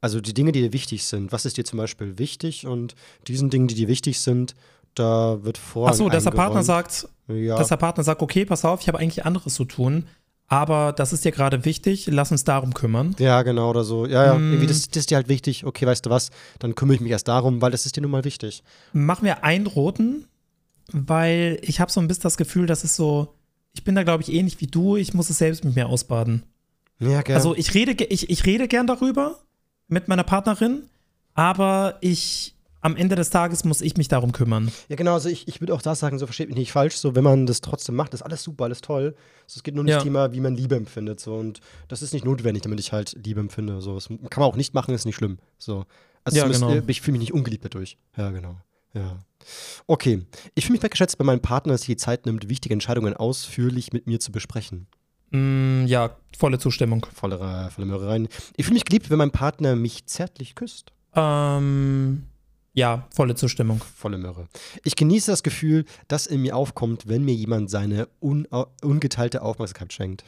Also 0.01 0.19
die 0.19 0.33
Dinge, 0.33 0.51
die 0.51 0.61
dir 0.61 0.73
wichtig 0.73 1.05
sind. 1.05 1.31
Was 1.31 1.45
ist 1.45 1.57
dir 1.57 1.65
zum 1.65 1.77
Beispiel 1.77 2.17
wichtig? 2.17 2.65
Und 2.67 2.95
diesen 3.27 3.49
Dingen, 3.49 3.67
die 3.67 3.75
dir 3.75 3.87
wichtig 3.87 4.19
sind, 4.19 4.55
da 4.95 5.43
wird 5.43 5.57
Vorrang 5.57 5.93
Ach 5.93 5.97
so, 5.97 6.09
dass 6.09 6.23
der 6.23 6.31
Partner 6.31 6.59
eingeräumt. 6.59 6.91
sagt, 6.91 7.09
ja, 7.27 7.55
dass 7.57 7.69
der 7.69 7.77
Partner 7.77 8.03
sagt, 8.03 8.21
okay, 8.21 8.45
pass 8.45 8.65
auf, 8.65 8.81
ich 8.81 8.87
habe 8.87 8.99
eigentlich 8.99 9.25
anderes 9.25 9.53
zu 9.53 9.63
tun, 9.65 10.07
aber 10.51 10.91
das 10.91 11.13
ist 11.13 11.23
dir 11.23 11.31
gerade 11.31 11.63
wichtig, 11.63 12.07
lass 12.07 12.29
uns 12.31 12.43
darum 12.43 12.73
kümmern. 12.73 13.15
ja, 13.19 13.41
genau, 13.41 13.69
oder 13.69 13.85
so. 13.85 14.05
Ja, 14.05 14.25
ja, 14.25 14.35
Hm. 14.35 14.51
irgendwie, 14.51 14.67
das, 14.67 14.89
das 14.89 14.97
ist 14.97 15.09
dir 15.11 15.15
halt 15.15 15.29
wichtig. 15.29 15.65
Okay, 15.65 15.85
weißt 15.87 16.05
du 16.05 16.09
was? 16.09 16.29
Dann 16.59 16.75
kümmere 16.75 16.95
ich 16.95 17.01
mich 17.01 17.11
erst 17.11 17.29
darum, 17.29 17.61
weil 17.61 17.71
das 17.71 17.85
ist 17.85 17.95
dir 17.95 18.01
nun 18.01 18.11
mal 18.11 18.25
wichtig. 18.25 18.61
Machen 18.91 19.23
wir 19.23 19.45
einen 19.45 19.65
roten, 19.65 20.25
weil 20.91 21.57
ich 21.61 21.79
habe 21.79 21.89
so 21.89 22.01
ein 22.01 22.07
bisschen 22.09 22.23
das 22.23 22.35
Gefühl, 22.35 22.65
das 22.65 22.83
ist 22.83 22.97
so, 22.97 23.33
ich 23.73 23.85
bin 23.85 23.95
da 23.95 24.03
glaube 24.03 24.23
ich 24.23 24.33
ähnlich 24.33 24.59
wie 24.59 24.67
du, 24.67 24.97
ich 24.97 25.13
muss 25.13 25.29
es 25.29 25.37
selbst 25.37 25.63
mit 25.63 25.75
mir 25.77 25.87
ausbaden. 25.87 26.43
Ja, 26.99 27.21
gell. 27.21 27.35
Also 27.35 27.55
ich 27.55 27.73
rede, 27.73 28.03
ich, 28.03 28.29
ich 28.29 28.45
rede 28.45 28.67
gern 28.67 28.87
darüber 28.87 29.39
mit 29.87 30.09
meiner 30.09 30.23
Partnerin, 30.25 30.83
aber 31.33 31.97
ich, 32.01 32.55
am 32.81 32.95
Ende 32.95 33.15
des 33.15 33.29
Tages 33.29 33.63
muss 33.63 33.81
ich 33.81 33.95
mich 33.97 34.07
darum 34.07 34.31
kümmern. 34.31 34.71
Ja, 34.89 34.95
genau, 34.95 35.13
also 35.13 35.29
ich, 35.29 35.47
ich 35.47 35.61
würde 35.61 35.73
auch 35.73 35.81
das 35.81 35.99
sagen, 35.99 36.17
so 36.19 36.25
versteht 36.25 36.47
mich 36.49 36.57
nicht 36.57 36.71
falsch, 36.71 36.95
so 36.95 37.15
wenn 37.15 37.23
man 37.23 37.45
das 37.45 37.61
trotzdem 37.61 37.95
macht, 37.95 38.13
ist 38.13 38.21
alles 38.23 38.43
super, 38.43 38.65
alles 38.65 38.81
toll. 38.81 39.15
So, 39.47 39.57
es 39.57 39.63
geht 39.63 39.75
nur 39.75 39.83
um 39.83 39.87
Ja. 39.87 39.95
das 39.95 40.03
Thema, 40.03 40.33
wie 40.33 40.39
man 40.39 40.55
Liebe 40.55 40.75
empfindet. 40.75 41.19
So, 41.19 41.35
und 41.35 41.61
das 41.87 42.01
ist 42.01 42.13
nicht 42.13 42.25
notwendig, 42.25 42.63
damit 42.63 42.79
ich 42.79 42.91
halt 42.91 43.15
Liebe 43.23 43.39
empfinde. 43.39 43.81
So, 43.81 43.95
das 43.95 44.07
kann 44.07 44.19
man 44.41 44.43
auch 44.49 44.55
nicht 44.55 44.73
machen, 44.73 44.93
ist 44.93 45.05
nicht 45.05 45.15
schlimm. 45.15 45.37
So. 45.57 45.85
Also 46.23 46.37
Ja, 46.37 46.47
genau. 46.47 46.81
ich 46.87 47.01
fühle 47.01 47.13
mich 47.13 47.21
nicht 47.29 47.33
ungeliebt 47.33 47.65
dadurch. 47.65 47.97
Ja, 48.17 48.29
genau. 48.31 48.55
Ja. 48.93 49.19
Okay. 49.87 50.25
Ich 50.55 50.65
fühle 50.65 50.73
mich 50.73 50.83
wertgeschätzt, 50.83 51.17
wenn 51.19 51.25
mein 51.25 51.41
Partner 51.41 51.77
sich 51.77 51.87
die 51.87 51.95
Zeit 51.97 52.25
nimmt, 52.25 52.49
wichtige 52.49 52.73
Entscheidungen 52.73 53.15
ausführlich 53.15 53.93
mit 53.93 54.05
mir 54.07 54.19
zu 54.19 54.31
besprechen. 54.31 54.87
Mm, 55.31 55.85
ja, 55.85 56.15
volle 56.37 56.59
Zustimmung. 56.59 57.05
Volle, 57.13 57.69
volle 57.73 57.87
Möhre 57.87 58.07
rein. 58.07 58.27
Ich 58.57 58.65
fühle 58.65 58.73
mich 58.75 58.85
geliebt, 58.85 59.09
wenn 59.09 59.17
mein 59.17 59.31
Partner 59.31 59.75
mich 59.75 60.05
zärtlich 60.05 60.55
küsst. 60.55 60.91
Ähm, 61.15 62.23
ja, 62.73 63.07
volle 63.13 63.35
Zustimmung. 63.35 63.81
Volle 63.95 64.17
Möhre. 64.17 64.47
Ich 64.83 64.95
genieße 64.95 65.29
das 65.31 65.43
Gefühl, 65.43 65.85
das 66.07 66.25
in 66.27 66.41
mir 66.41 66.55
aufkommt, 66.55 67.07
wenn 67.07 67.23
mir 67.25 67.33
jemand 67.35 67.69
seine 67.69 68.07
un 68.21 68.47
ungeteilte 68.81 69.41
Aufmerksamkeit 69.41 69.91
schenkt. 69.93 70.23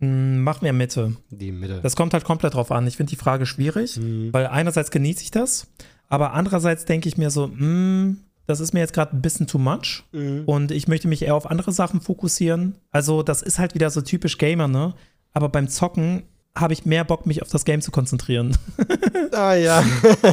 Mm, 0.00 0.40
mach 0.42 0.60
mir 0.62 0.72
Mitte. 0.72 1.16
Die 1.30 1.52
Mitte. 1.52 1.80
Das 1.82 1.96
kommt 1.96 2.12
halt 2.12 2.24
komplett 2.24 2.54
drauf 2.54 2.72
an. 2.72 2.86
Ich 2.86 2.96
finde 2.96 3.10
die 3.10 3.16
Frage 3.16 3.46
schwierig, 3.46 3.96
Mhm. 3.98 4.32
weil 4.32 4.46
einerseits 4.46 4.90
genieße 4.90 5.22
ich 5.22 5.30
das, 5.30 5.68
aber 6.08 6.32
andererseits 6.32 6.84
denke 6.84 7.08
ich 7.08 7.16
mir 7.16 7.30
so, 7.30 7.46
mm, 7.48 8.18
das 8.46 8.58
ist 8.60 8.74
mir 8.74 8.80
jetzt 8.80 8.92
gerade 8.92 9.16
ein 9.16 9.22
bisschen 9.22 9.46
too 9.46 9.58
much 9.58 10.02
Mhm. 10.12 10.42
und 10.46 10.70
ich 10.72 10.88
möchte 10.88 11.06
mich 11.08 11.22
eher 11.22 11.36
auf 11.36 11.48
andere 11.48 11.72
Sachen 11.72 12.00
fokussieren. 12.00 12.74
Also 12.90 13.22
das 13.22 13.42
ist 13.42 13.58
halt 13.58 13.74
wieder 13.74 13.90
so 13.90 14.00
typisch 14.02 14.38
Gamer, 14.38 14.66
ne? 14.68 14.94
Aber 15.32 15.48
beim 15.48 15.68
Zocken 15.68 16.24
habe 16.54 16.74
ich 16.74 16.84
mehr 16.84 17.04
Bock, 17.04 17.24
mich 17.24 17.40
auf 17.40 17.48
das 17.48 17.64
Game 17.64 17.80
zu 17.80 17.90
konzentrieren. 17.90 18.56
Ah 19.34 19.54
ja. 19.54 19.82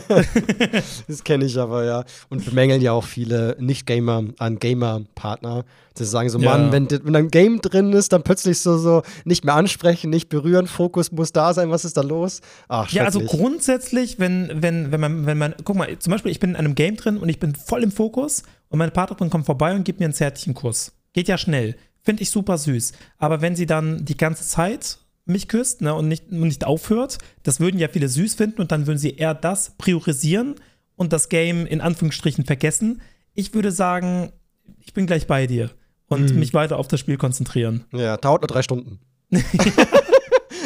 das 1.08 1.24
kenne 1.24 1.46
ich 1.46 1.58
aber, 1.58 1.86
ja. 1.86 2.04
Und 2.28 2.44
bemängeln 2.44 2.82
ja 2.82 2.92
auch 2.92 3.06
viele 3.06 3.56
Nicht-Gamer 3.60 4.26
an 4.38 4.60
Gamer-Partner. 4.60 5.64
Die 5.98 6.04
sagen 6.04 6.30
so, 6.30 6.38
Ja. 6.38 6.58
Mann, 6.58 6.74
wenn, 6.74 6.90
wenn 6.90 7.16
ein 7.16 7.30
Game 7.30 7.62
drin 7.62 7.94
ist, 7.94 8.12
dann 8.12 8.24
plötzlich 8.24 8.60
so, 8.60 8.78
so 8.78 9.04
nicht 9.24 9.46
mehr 9.46 9.56
ansprechen, 9.56 10.10
nicht 10.10 10.28
berühren, 10.28 10.68
Fokus 10.68 11.14
muss 11.14 11.32
da 11.32 11.54
sein, 11.54 11.70
was 11.72 11.86
ist 11.86 11.96
da 11.96 12.02
los? 12.02 12.42
Ach, 12.68 12.92
Ja, 12.92 13.06
also 13.06 13.22
grundsätzlich, 13.22 14.20
wenn, 14.20 14.52
wenn, 14.62 14.92
wenn 14.92 15.00
man, 15.00 15.26
wenn 15.26 15.38
man, 15.38 15.56
guck 15.64 15.78
mal, 15.78 15.98
zum 16.00 16.12
Beispiel, 16.12 16.34
ich 16.34 16.42
bin 16.42 16.50
in 16.50 16.56
einem 16.58 16.76
Game 16.76 16.98
drin 16.98 17.16
und 17.18 17.30
ich 17.30 17.40
bin 17.40 17.56
voll 17.56 17.82
im 17.82 17.94
Fokus 17.94 18.44
und 18.68 18.80
meine 18.80 18.92
Partnerin 18.92 19.30
kommt 19.30 19.46
vorbei 19.46 19.74
und 19.74 19.86
gibt 19.86 20.00
mir 20.02 20.08
einen 20.08 20.14
zärtlichen 20.14 20.54
Kuss. 20.54 20.92
Geht 21.14 21.30
ja 21.30 21.38
schnell. 21.38 21.78
Finde 22.02 22.24
ich 22.24 22.32
super 22.32 22.58
süß. 22.58 22.92
Aber 23.18 23.40
wenn 23.40 23.56
sie 23.56 23.66
dann 23.66 24.04
die 24.04 24.18
ganze 24.18 24.44
Zeit 24.46 24.98
mich 25.30 25.48
küsst 25.48 25.82
ne, 25.82 25.94
und, 25.94 26.08
nicht, 26.08 26.32
und 26.32 26.40
nicht 26.42 26.66
aufhört, 26.66 27.18
das 27.44 27.60
würden 27.60 27.80
ja 27.80 27.88
viele 27.88 28.10
süß 28.10 28.36
finden 28.36 28.62
und 28.62 28.72
dann 28.72 28.88
würden 28.88 28.98
sie 28.98 29.16
eher 29.16 29.34
das 29.34 29.72
priorisieren 29.78 30.56
und 30.96 31.14
das 31.14 31.30
Game 31.30 31.66
in 31.66 31.82
Anführungsstrichen 31.82 32.46
vergessen. 32.46 33.02
Ich 33.34 33.54
würde 33.54 33.72
sagen, 33.72 34.32
ich 34.80 34.94
bin 34.94 35.06
gleich 35.08 35.28
bei 35.28 35.48
dir 35.48 35.70
und 36.08 36.32
Mhm. 36.34 36.40
mich 36.40 36.54
weiter 36.54 36.78
auf 36.78 36.88
das 36.88 37.00
Spiel 37.00 37.18
konzentrieren. 37.18 37.86
Ja, 37.94 38.18
dauert 38.18 38.42
nur 38.42 38.48
drei 38.48 38.62
Stunden. 38.64 39.00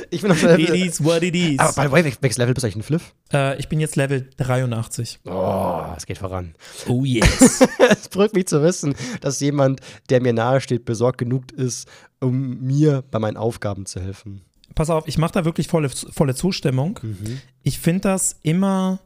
ich 0.10 0.22
bin 0.22 0.32
auf 0.32 0.42
It 0.44 0.50
Level. 0.58 0.76
is 0.88 1.04
what 1.04 1.24
it 1.24 1.36
is. 1.36 1.60
Aber 1.60 1.74
by 1.74 1.88
the 1.88 1.92
way, 1.92 2.04
wel- 2.06 2.18
welches 2.22 2.38
Level 2.38 2.54
bist 2.54 2.64
du 2.64 2.68
eigentlich 2.68 2.76
in 2.78 2.84
Fliff? 2.84 3.14
Äh, 3.34 3.60
ich 3.60 3.68
bin 3.68 3.80
jetzt 3.80 3.96
Level 3.96 4.30
83. 4.38 5.20
Oh, 5.26 5.84
es 5.98 6.06
geht 6.06 6.18
voran. 6.20 6.56
Oh 6.88 7.04
yes. 7.04 7.62
es 7.90 8.10
beruhigt 8.10 8.36
mich 8.36 8.48
zu 8.48 8.62
wissen, 8.64 8.96
dass 9.22 9.40
jemand, 9.40 9.82
der 10.10 10.22
mir 10.22 10.34
nahesteht, 10.34 10.86
besorgt 10.86 11.18
genug 11.18 11.52
ist, 11.52 11.88
um 12.22 12.62
mir 12.62 13.04
bei 13.12 13.20
meinen 13.20 13.38
Aufgaben 13.38 13.86
zu 13.86 14.00
helfen. 14.00 14.42
Pass 14.76 14.90
auf, 14.90 15.08
ich 15.08 15.18
mache 15.18 15.34
da 15.34 15.46
wirklich 15.46 15.68
volle, 15.68 15.90
volle 15.90 16.36
Zustimmung. 16.36 17.00
Ich 17.62 17.80
finde 17.80 18.02
das 18.02 18.38
immer 18.42 19.00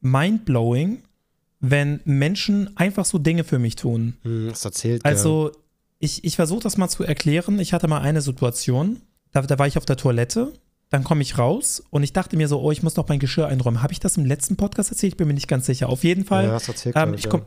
mindblowing, 0.00 1.02
wenn 1.60 2.00
Menschen 2.04 2.76
einfach 2.76 3.04
so 3.04 3.18
Dinge 3.18 3.44
für 3.44 3.58
mich 3.58 3.76
tun. 3.76 4.14
Hm, 4.22 4.48
das 4.48 4.64
erzählt 4.64 5.04
Also, 5.04 5.52
ich, 5.98 6.24
ich 6.24 6.36
versuche 6.36 6.60
das 6.60 6.76
mal 6.76 6.88
zu 6.88 7.04
erklären. 7.04 7.60
Ich 7.60 7.72
hatte 7.72 7.86
mal 7.86 8.00
eine 8.00 8.20
Situation, 8.20 9.00
da, 9.30 9.42
da 9.42 9.58
war 9.58 9.68
ich 9.68 9.78
auf 9.78 9.86
der 9.86 9.96
Toilette, 9.96 10.52
dann 10.90 11.04
komme 11.04 11.22
ich 11.22 11.38
raus 11.38 11.82
und 11.90 12.02
ich 12.02 12.12
dachte 12.12 12.36
mir 12.36 12.48
so, 12.48 12.60
oh, 12.60 12.70
ich 12.70 12.82
muss 12.82 12.96
noch 12.96 13.08
mein 13.08 13.18
Geschirr 13.18 13.46
einräumen. 13.46 13.82
Habe 13.82 13.92
ich 13.92 14.00
das 14.00 14.16
im 14.16 14.26
letzten 14.26 14.56
Podcast 14.56 14.90
erzählt? 14.90 15.14
Ich 15.14 15.16
bin 15.16 15.28
mir 15.28 15.34
nicht 15.34 15.48
ganz 15.48 15.64
sicher. 15.64 15.88
Auf 15.88 16.04
jeden. 16.04 16.24
Fall. 16.24 16.44
Ja, 16.44 16.52
das 16.52 16.68
erzählt 16.68 16.96
Ähm, 16.98 17.14
ich 17.14 17.28
komm, 17.28 17.46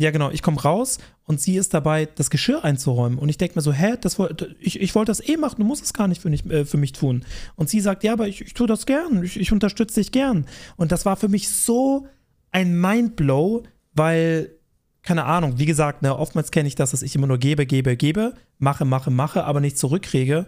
ja, 0.00 0.10
genau. 0.10 0.30
Ich 0.30 0.40
komme 0.40 0.58
raus 0.58 0.96
und 1.24 1.42
sie 1.42 1.56
ist 1.56 1.74
dabei, 1.74 2.06
das 2.06 2.30
Geschirr 2.30 2.64
einzuräumen. 2.64 3.18
Und 3.18 3.28
ich 3.28 3.36
denke 3.36 3.56
mir 3.56 3.60
so, 3.60 3.70
hä, 3.70 3.96
das, 4.00 4.18
ich, 4.58 4.80
ich 4.80 4.94
wollte 4.94 5.10
das 5.10 5.20
eh 5.28 5.36
machen, 5.36 5.56
du 5.58 5.64
musst 5.64 5.84
es 5.84 5.92
gar 5.92 6.08
nicht 6.08 6.22
für 6.22 6.30
mich, 6.30 6.46
äh, 6.46 6.64
für 6.64 6.78
mich 6.78 6.92
tun. 6.92 7.26
Und 7.54 7.68
sie 7.68 7.80
sagt, 7.80 8.02
ja, 8.02 8.14
aber 8.14 8.26
ich, 8.26 8.40
ich 8.40 8.54
tue 8.54 8.66
das 8.66 8.86
gern, 8.86 9.22
ich, 9.22 9.38
ich 9.38 9.52
unterstütze 9.52 10.00
dich 10.00 10.10
gern. 10.10 10.46
Und 10.76 10.90
das 10.90 11.04
war 11.04 11.16
für 11.16 11.28
mich 11.28 11.50
so 11.50 12.06
ein 12.50 12.80
Mindblow, 12.80 13.64
weil, 13.92 14.52
keine 15.02 15.26
Ahnung, 15.26 15.58
wie 15.58 15.66
gesagt, 15.66 16.00
ne, 16.00 16.16
oftmals 16.16 16.50
kenne 16.50 16.68
ich 16.68 16.76
das, 16.76 16.92
dass 16.92 17.02
ich 17.02 17.14
immer 17.14 17.26
nur 17.26 17.36
gebe, 17.36 17.66
gebe, 17.66 17.94
gebe, 17.94 18.32
mache, 18.58 18.86
mache, 18.86 19.10
mache, 19.10 19.44
aber 19.44 19.60
nicht 19.60 19.76
zurückkriege. 19.76 20.46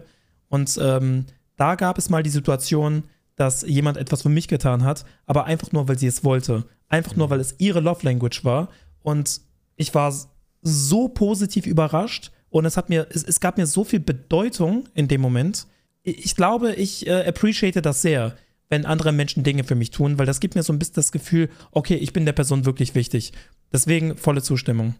Und 0.49 0.79
ähm, 0.81 1.27
da 1.57 1.75
gab 1.75 1.99
es 1.99 2.09
mal 2.09 2.23
die 2.23 2.31
Situation, 2.31 3.03
dass 3.35 3.61
jemand 3.61 3.97
etwas 3.97 4.23
für 4.23 4.29
mich 4.29 4.47
getan 4.47 4.83
hat, 4.83 5.05
aber 5.27 5.45
einfach 5.45 5.71
nur, 5.71 5.87
weil 5.87 5.99
sie 5.99 6.07
es 6.07 6.23
wollte. 6.23 6.65
Einfach 6.89 7.15
nur, 7.15 7.29
weil 7.29 7.39
es 7.39 7.55
ihre 7.57 7.79
Love 7.79 8.03
Language 8.03 8.43
war. 8.43 8.69
Und 9.03 9.41
ich 9.75 9.93
war 9.93 10.13
so 10.61 11.09
positiv 11.09 11.65
überrascht 11.65 12.31
und 12.49 12.65
es 12.65 12.77
hat 12.77 12.89
mir, 12.89 13.07
es, 13.09 13.23
es 13.23 13.39
gab 13.39 13.57
mir 13.57 13.67
so 13.67 13.83
viel 13.83 13.99
Bedeutung 13.99 14.87
in 14.93 15.07
dem 15.07 15.21
Moment. 15.21 15.67
Ich, 16.03 16.35
glaube, 16.35 16.73
ich 16.73 17.07
äh, 17.07 17.25
appreciate 17.27 17.81
das 17.81 18.01
sehr, 18.01 18.35
wenn 18.69 18.85
andere 18.85 19.11
Menschen 19.11 19.43
Dinge 19.43 19.63
für 19.63 19.75
mich 19.75 19.91
tun, 19.91 20.17
weil 20.17 20.25
das 20.25 20.39
gibt 20.39 20.55
mir 20.55 20.63
so 20.63 20.73
ein 20.73 20.79
bisschen 20.79 20.95
das 20.95 21.11
Gefühl, 21.11 21.49
okay, 21.71 21.95
ich 21.95 22.13
bin 22.13 22.25
der 22.25 22.33
Person 22.33 22.65
wirklich 22.65 22.95
wichtig. 22.95 23.33
Deswegen 23.71 24.17
volle 24.17 24.41
Zustimmung. 24.41 24.95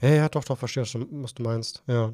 Ja, 0.00 0.08
ja, 0.10 0.28
doch, 0.28 0.44
doch, 0.44 0.58
verstehe 0.58 0.86
schon, 0.86 1.06
was 1.22 1.34
du 1.34 1.42
meinst. 1.42 1.82
Ja. 1.86 2.12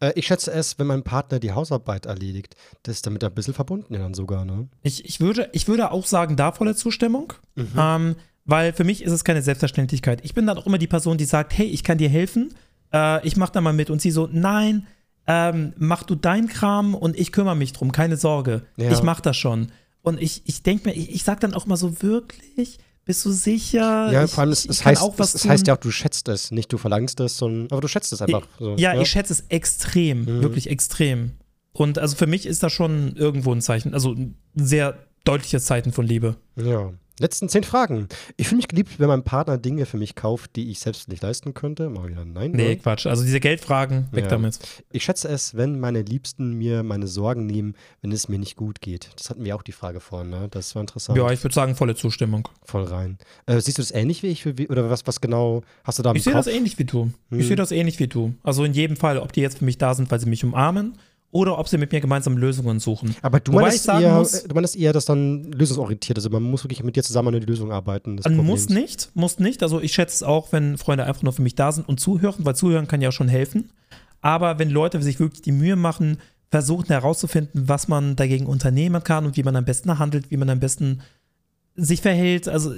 Äh, 0.00 0.12
ich 0.14 0.26
schätze 0.26 0.52
es, 0.52 0.78
wenn 0.78 0.86
mein 0.86 1.02
Partner 1.02 1.38
die 1.38 1.52
Hausarbeit 1.52 2.06
erledigt. 2.06 2.56
Das 2.82 2.96
ist 2.96 3.06
damit 3.06 3.24
ein 3.24 3.34
bisschen 3.34 3.54
verbunden 3.54 3.94
ja 3.94 4.00
dann 4.00 4.14
sogar, 4.14 4.44
ne? 4.44 4.68
Ich, 4.82 5.04
ich, 5.04 5.20
würde, 5.20 5.48
ich 5.52 5.68
würde 5.68 5.90
auch 5.90 6.06
sagen, 6.06 6.36
da 6.36 6.52
volle 6.52 6.74
Zustimmung. 6.74 7.32
Ähm, 7.76 8.16
weil 8.44 8.72
für 8.72 8.84
mich 8.84 9.02
ist 9.02 9.12
es 9.12 9.24
keine 9.24 9.42
Selbstverständlichkeit. 9.42 10.20
Ich 10.24 10.34
bin 10.34 10.46
dann 10.46 10.58
auch 10.58 10.66
immer 10.66 10.78
die 10.78 10.86
Person, 10.86 11.18
die 11.18 11.24
sagt, 11.24 11.56
hey, 11.56 11.66
ich 11.66 11.82
kann 11.84 11.98
dir 11.98 12.08
helfen, 12.08 12.54
äh, 12.92 13.26
ich 13.26 13.36
mach 13.36 13.50
da 13.50 13.60
mal 13.60 13.72
mit. 13.72 13.90
Und 13.90 14.00
sie 14.02 14.10
so, 14.10 14.28
nein, 14.30 14.86
ähm, 15.26 15.72
mach 15.78 16.02
du 16.02 16.14
dein 16.14 16.48
Kram 16.48 16.94
und 16.94 17.18
ich 17.18 17.32
kümmere 17.32 17.56
mich 17.56 17.72
drum, 17.72 17.92
keine 17.92 18.16
Sorge. 18.16 18.62
Ja. 18.76 18.90
Ich 18.92 19.02
mach 19.02 19.20
das 19.20 19.36
schon. 19.36 19.72
Und 20.02 20.20
ich, 20.20 20.42
ich 20.44 20.62
denke 20.62 20.88
mir, 20.88 20.94
ich, 20.94 21.14
ich 21.14 21.24
sag 21.24 21.40
dann 21.40 21.54
auch 21.54 21.64
mal 21.66 21.76
so, 21.76 22.02
wirklich? 22.02 22.78
Bist 23.06 23.24
du 23.24 23.32
sicher? 23.32 24.10
Ja, 24.12 24.24
ich, 24.24 24.30
vor 24.30 24.42
allem, 24.42 24.52
es, 24.52 24.64
es, 24.66 24.84
heißt, 24.84 25.02
auch 25.02 25.18
was 25.18 25.34
es, 25.34 25.44
es 25.44 25.50
heißt 25.50 25.66
ja 25.66 25.74
auch, 25.74 25.78
du 25.80 25.90
schätzt 25.90 26.28
es. 26.28 26.50
Nicht 26.50 26.72
du 26.72 26.78
verlangst 26.78 27.20
es, 27.20 27.36
sondern 27.36 27.68
aber 27.70 27.80
du 27.82 27.88
schätzt 27.88 28.12
es 28.12 28.22
einfach. 28.22 28.46
So, 28.58 28.76
Ja, 28.76 28.98
ich 29.00 29.08
schätze 29.10 29.32
es 29.32 29.44
extrem, 29.48 30.20
Mhm. 30.20 30.42
wirklich 30.42 30.70
extrem. 30.70 31.32
Und 31.72 31.98
also 31.98 32.16
für 32.16 32.26
mich 32.26 32.46
ist 32.46 32.62
das 32.62 32.72
schon 32.72 33.14
irgendwo 33.16 33.52
ein 33.52 33.60
Zeichen, 33.60 33.92
also 33.94 34.12
ein 34.12 34.36
sehr 34.54 34.96
deutliches 35.24 35.64
Zeichen 35.64 35.92
von 35.92 36.06
Liebe. 36.06 36.36
Ja. 36.56 36.92
Letzten 37.20 37.48
zehn 37.48 37.62
Fragen. 37.62 38.08
Ich 38.36 38.48
fühle 38.48 38.56
mich 38.56 38.66
geliebt, 38.68 38.98
wenn 38.98 39.06
mein 39.06 39.22
Partner 39.22 39.56
Dinge 39.56 39.86
für 39.86 39.96
mich 39.98 40.16
kauft, 40.16 40.56
die 40.56 40.70
ich 40.70 40.80
selbst 40.80 41.08
nicht 41.08 41.22
leisten 41.22 41.54
könnte. 41.54 41.88
Mal 41.88 42.08
wieder 42.08 42.24
nein. 42.24 42.50
Nee, 42.50 42.70
ne? 42.70 42.76
Quatsch. 42.76 43.06
Also 43.06 43.22
diese 43.22 43.38
Geldfragen, 43.38 44.08
weg 44.10 44.24
Ja. 44.24 44.30
damit. 44.30 44.58
Ich 44.90 45.04
schätze 45.04 45.28
es, 45.28 45.54
wenn 45.56 45.78
meine 45.78 46.02
Liebsten 46.02 46.54
mir 46.54 46.82
meine 46.82 47.06
Sorgen 47.06 47.46
nehmen, 47.46 47.76
wenn 48.02 48.10
es 48.10 48.28
mir 48.28 48.40
nicht 48.40 48.56
gut 48.56 48.80
geht. 48.80 49.10
Das 49.16 49.30
hatten 49.30 49.44
wir 49.44 49.54
auch 49.54 49.62
die 49.62 49.72
Frage 49.72 50.00
vorhin, 50.00 50.30
ne? 50.30 50.48
Das 50.50 50.74
war 50.74 50.80
interessant. 50.80 51.16
Ja, 51.16 51.30
ich 51.30 51.42
würde 51.44 51.54
sagen, 51.54 51.76
volle 51.76 51.94
Zustimmung. 51.94 52.48
Voll 52.64 52.82
rein. 52.84 53.18
Äh, 53.46 53.60
siehst 53.60 53.78
du 53.78 53.82
das 53.82 53.92
ähnlich 53.92 54.24
wie 54.24 54.28
ich? 54.28 54.44
Oder 54.68 54.90
was, 54.90 55.06
was 55.06 55.20
genau 55.20 55.62
hast 55.84 56.00
du 56.00 56.02
da 56.02 56.10
im 56.10 56.16
Ich 56.16 56.24
sehe 56.24 56.32
das 56.32 56.48
ähnlich 56.48 56.78
wie 56.80 56.84
du. 56.84 57.12
Hm. 57.30 57.38
Ich 57.38 57.46
sehe 57.46 57.56
das 57.56 57.70
ähnlich 57.70 58.00
wie 58.00 58.08
du. 58.08 58.34
Also 58.42 58.64
in 58.64 58.72
jedem 58.72 58.96
Fall, 58.96 59.18
ob 59.18 59.32
die 59.32 59.40
jetzt 59.40 59.58
für 59.58 59.64
mich 59.64 59.78
da 59.78 59.94
sind, 59.94 60.10
weil 60.10 60.18
sie 60.18 60.28
mich 60.28 60.42
umarmen 60.42 60.98
oder 61.34 61.58
ob 61.58 61.66
sie 61.66 61.78
mit 61.78 61.90
mir 61.90 62.00
gemeinsam 62.00 62.36
Lösungen 62.38 62.78
suchen. 62.78 63.16
Aber 63.20 63.40
du 63.40 63.52
Wobei 63.52 63.62
meinst, 63.62 63.88
eher, 63.88 64.14
muss- 64.18 64.34
äh, 64.34 64.46
du 64.48 64.54
meinst 64.54 64.76
eher, 64.76 64.92
dass 64.92 65.04
dann 65.04 65.50
lösungsorientiert 65.50 66.16
ist. 66.16 66.24
Also 66.24 66.32
man 66.38 66.44
muss 66.48 66.62
wirklich 66.62 66.84
mit 66.84 66.94
dir 66.94 67.02
zusammen 67.02 67.34
an 67.34 67.40
die 67.40 67.46
Lösung 67.46 67.72
arbeiten. 67.72 68.20
Man 68.24 68.36
muss 68.36 68.68
nicht, 68.68 69.10
muss 69.14 69.40
nicht. 69.40 69.64
Also 69.64 69.80
ich 69.80 69.92
schätze 69.92 70.14
es 70.14 70.22
auch, 70.22 70.52
wenn 70.52 70.78
Freunde 70.78 71.04
einfach 71.06 71.22
nur 71.24 71.32
für 71.32 71.42
mich 71.42 71.56
da 71.56 71.72
sind 71.72 71.88
und 71.88 71.98
zuhören, 71.98 72.44
weil 72.46 72.54
zuhören 72.54 72.86
kann 72.86 73.02
ja 73.02 73.10
schon 73.10 73.26
helfen. 73.28 73.70
Aber 74.20 74.60
wenn 74.60 74.70
Leute 74.70 75.02
sich 75.02 75.18
wirklich 75.18 75.42
die 75.42 75.50
Mühe 75.50 75.74
machen, 75.74 76.18
versuchen 76.52 76.86
herauszufinden, 76.86 77.68
was 77.68 77.88
man 77.88 78.14
dagegen 78.14 78.46
unternehmen 78.46 79.02
kann 79.02 79.26
und 79.26 79.36
wie 79.36 79.42
man 79.42 79.56
am 79.56 79.64
besten 79.64 79.98
handelt, 79.98 80.30
wie 80.30 80.36
man 80.36 80.48
am 80.50 80.60
besten 80.60 81.00
sich 81.74 82.00
verhält, 82.00 82.46
also 82.48 82.72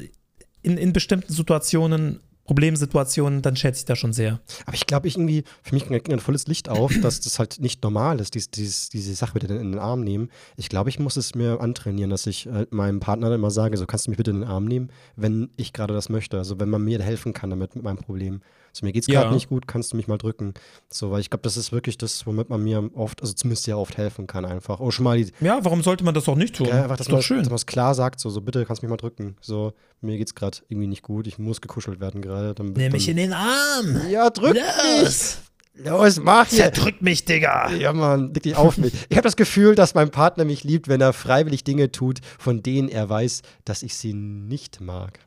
in, 0.62 0.78
in 0.78 0.94
bestimmten 0.94 1.30
Situationen, 1.30 2.20
Problemsituationen, 2.46 3.42
dann 3.42 3.56
schätze 3.56 3.80
ich 3.80 3.84
das 3.84 3.98
schon 3.98 4.12
sehr. 4.12 4.40
Aber 4.64 4.74
ich 4.74 4.86
glaube, 4.86 5.08
ich 5.08 5.16
irgendwie, 5.16 5.44
für 5.62 5.74
mich 5.74 5.86
ging 5.86 6.12
ein 6.12 6.20
volles 6.20 6.46
Licht 6.46 6.68
auf, 6.68 6.92
dass 7.02 7.20
das 7.20 7.38
halt 7.38 7.60
nicht 7.60 7.82
normal 7.82 8.20
ist, 8.20 8.34
dies, 8.34 8.50
dieses, 8.50 8.88
diese 8.88 9.14
Sache 9.14 9.32
mit 9.34 9.44
in 9.44 9.72
den 9.72 9.78
Arm 9.78 10.02
nehmen. 10.02 10.30
Ich 10.56 10.68
glaube, 10.68 10.90
ich 10.90 10.98
muss 10.98 11.16
es 11.16 11.34
mir 11.34 11.60
antrainieren, 11.60 12.10
dass 12.10 12.26
ich 12.26 12.46
halt 12.46 12.72
meinem 12.72 13.00
Partner 13.00 13.28
dann 13.28 13.38
immer 13.38 13.50
sage, 13.50 13.76
so 13.76 13.86
kannst 13.86 14.06
du 14.06 14.10
mich 14.10 14.18
bitte 14.18 14.30
in 14.30 14.40
den 14.40 14.48
Arm 14.48 14.64
nehmen, 14.64 14.90
wenn 15.16 15.50
ich 15.56 15.72
gerade 15.72 15.94
das 15.94 16.08
möchte. 16.08 16.38
Also 16.38 16.58
wenn 16.60 16.68
man 16.68 16.82
mir 16.82 17.02
helfen 17.02 17.32
kann 17.32 17.50
damit 17.50 17.74
mit 17.74 17.84
meinem 17.84 17.98
Problem. 17.98 18.40
So, 18.76 18.84
mir 18.84 18.92
geht's 18.92 19.06
gerade 19.06 19.28
Ja. 19.28 19.32
nicht 19.32 19.48
gut, 19.48 19.66
kannst 19.66 19.92
du 19.92 19.96
mich 19.96 20.06
mal 20.06 20.18
drücken. 20.18 20.52
So, 20.92 21.10
weil 21.10 21.20
ich 21.20 21.30
glaube, 21.30 21.40
das 21.42 21.56
ist 21.56 21.72
wirklich 21.72 21.96
das, 21.96 22.26
womit 22.26 22.50
man 22.50 22.62
mir 22.62 22.90
oft, 22.94 23.22
also 23.22 23.32
zumindest 23.32 23.64
sehr 23.64 23.78
oft 23.78 23.96
helfen 23.96 24.26
kann 24.26 24.44
einfach. 24.44 24.80
Oh, 24.80 24.90
schon 24.90 25.04
mal 25.04 25.16
die, 25.16 25.32
Ja, 25.40 25.64
warum 25.64 25.82
sollte 25.82 26.04
man 26.04 26.12
das 26.12 26.28
auch 26.28 26.36
nicht 26.36 26.56
tun? 26.56 26.66
ja, 26.66 26.82
einfach, 26.82 26.98
dass 26.98 27.06
ist 27.06 27.10
man, 27.12 27.20
doch 27.20 27.24
schön. 27.26 27.38
dass 27.38 27.48
man 27.48 27.54
es 27.56 27.64
klar 27.64 27.94
sagt, 27.94 28.20
so, 28.20 28.28
so 28.28 28.42
bitte 28.42 28.66
kannst 28.66 28.82
du 28.82 28.86
mich 28.86 28.90
mal 28.90 28.98
drücken. 28.98 29.34
So, 29.40 29.72
mir 30.02 30.18
geht's 30.18 30.34
gerade 30.34 30.58
irgendwie 30.68 30.88
nicht 30.88 31.02
gut, 31.02 31.26
ich 31.26 31.38
muss 31.38 31.62
gekuschelt 31.62 32.00
werden 32.00 32.20
gerade. 32.20 32.54
Nimm 32.62 32.92
mich 32.92 33.08
in 33.08 33.16
den 33.16 33.32
Arm. 33.32 34.02
Ja, 34.10 34.28
drück 34.28 34.54
Los. 34.56 35.38
mich! 35.74 35.86
Los, 35.86 36.20
mach 36.20 36.46
hier! 36.48 36.72
Zerdrück 36.72 37.00
mich, 37.00 37.24
Digga. 37.24 37.70
Ja, 37.72 37.92
Mann, 37.94 38.32
leg 38.34 38.42
dich 38.42 38.56
auf 38.56 38.76
mich. 38.78 38.92
Ich 39.08 39.16
habe 39.16 39.24
das 39.24 39.36
Gefühl, 39.36 39.74
dass 39.74 39.94
mein 39.94 40.10
Partner 40.10 40.44
mich 40.44 40.64
liebt, 40.64 40.88
wenn 40.88 41.00
er 41.00 41.12
freiwillig 41.14 41.64
Dinge 41.64 41.92
tut, 41.92 42.20
von 42.38 42.62
denen 42.62 42.88
er 42.90 43.08
weiß, 43.08 43.40
dass 43.64 43.82
ich 43.82 43.94
sie 43.96 44.12
nicht 44.12 44.80
mag. 44.82 45.18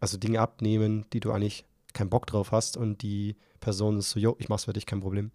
Also 0.00 0.16
Dinge 0.16 0.40
abnehmen, 0.40 1.04
die 1.12 1.20
du 1.20 1.30
eigentlich 1.32 1.64
keinen 1.94 2.10
Bock 2.10 2.26
drauf 2.26 2.52
hast 2.52 2.76
und 2.76 3.02
die 3.02 3.36
Person 3.60 3.98
ist 3.98 4.10
so, 4.10 4.20
jo, 4.20 4.36
ich 4.38 4.48
mach's 4.48 4.64
für 4.64 4.72
dich, 4.72 4.86
kein 4.86 5.00
Problem. 5.00 5.30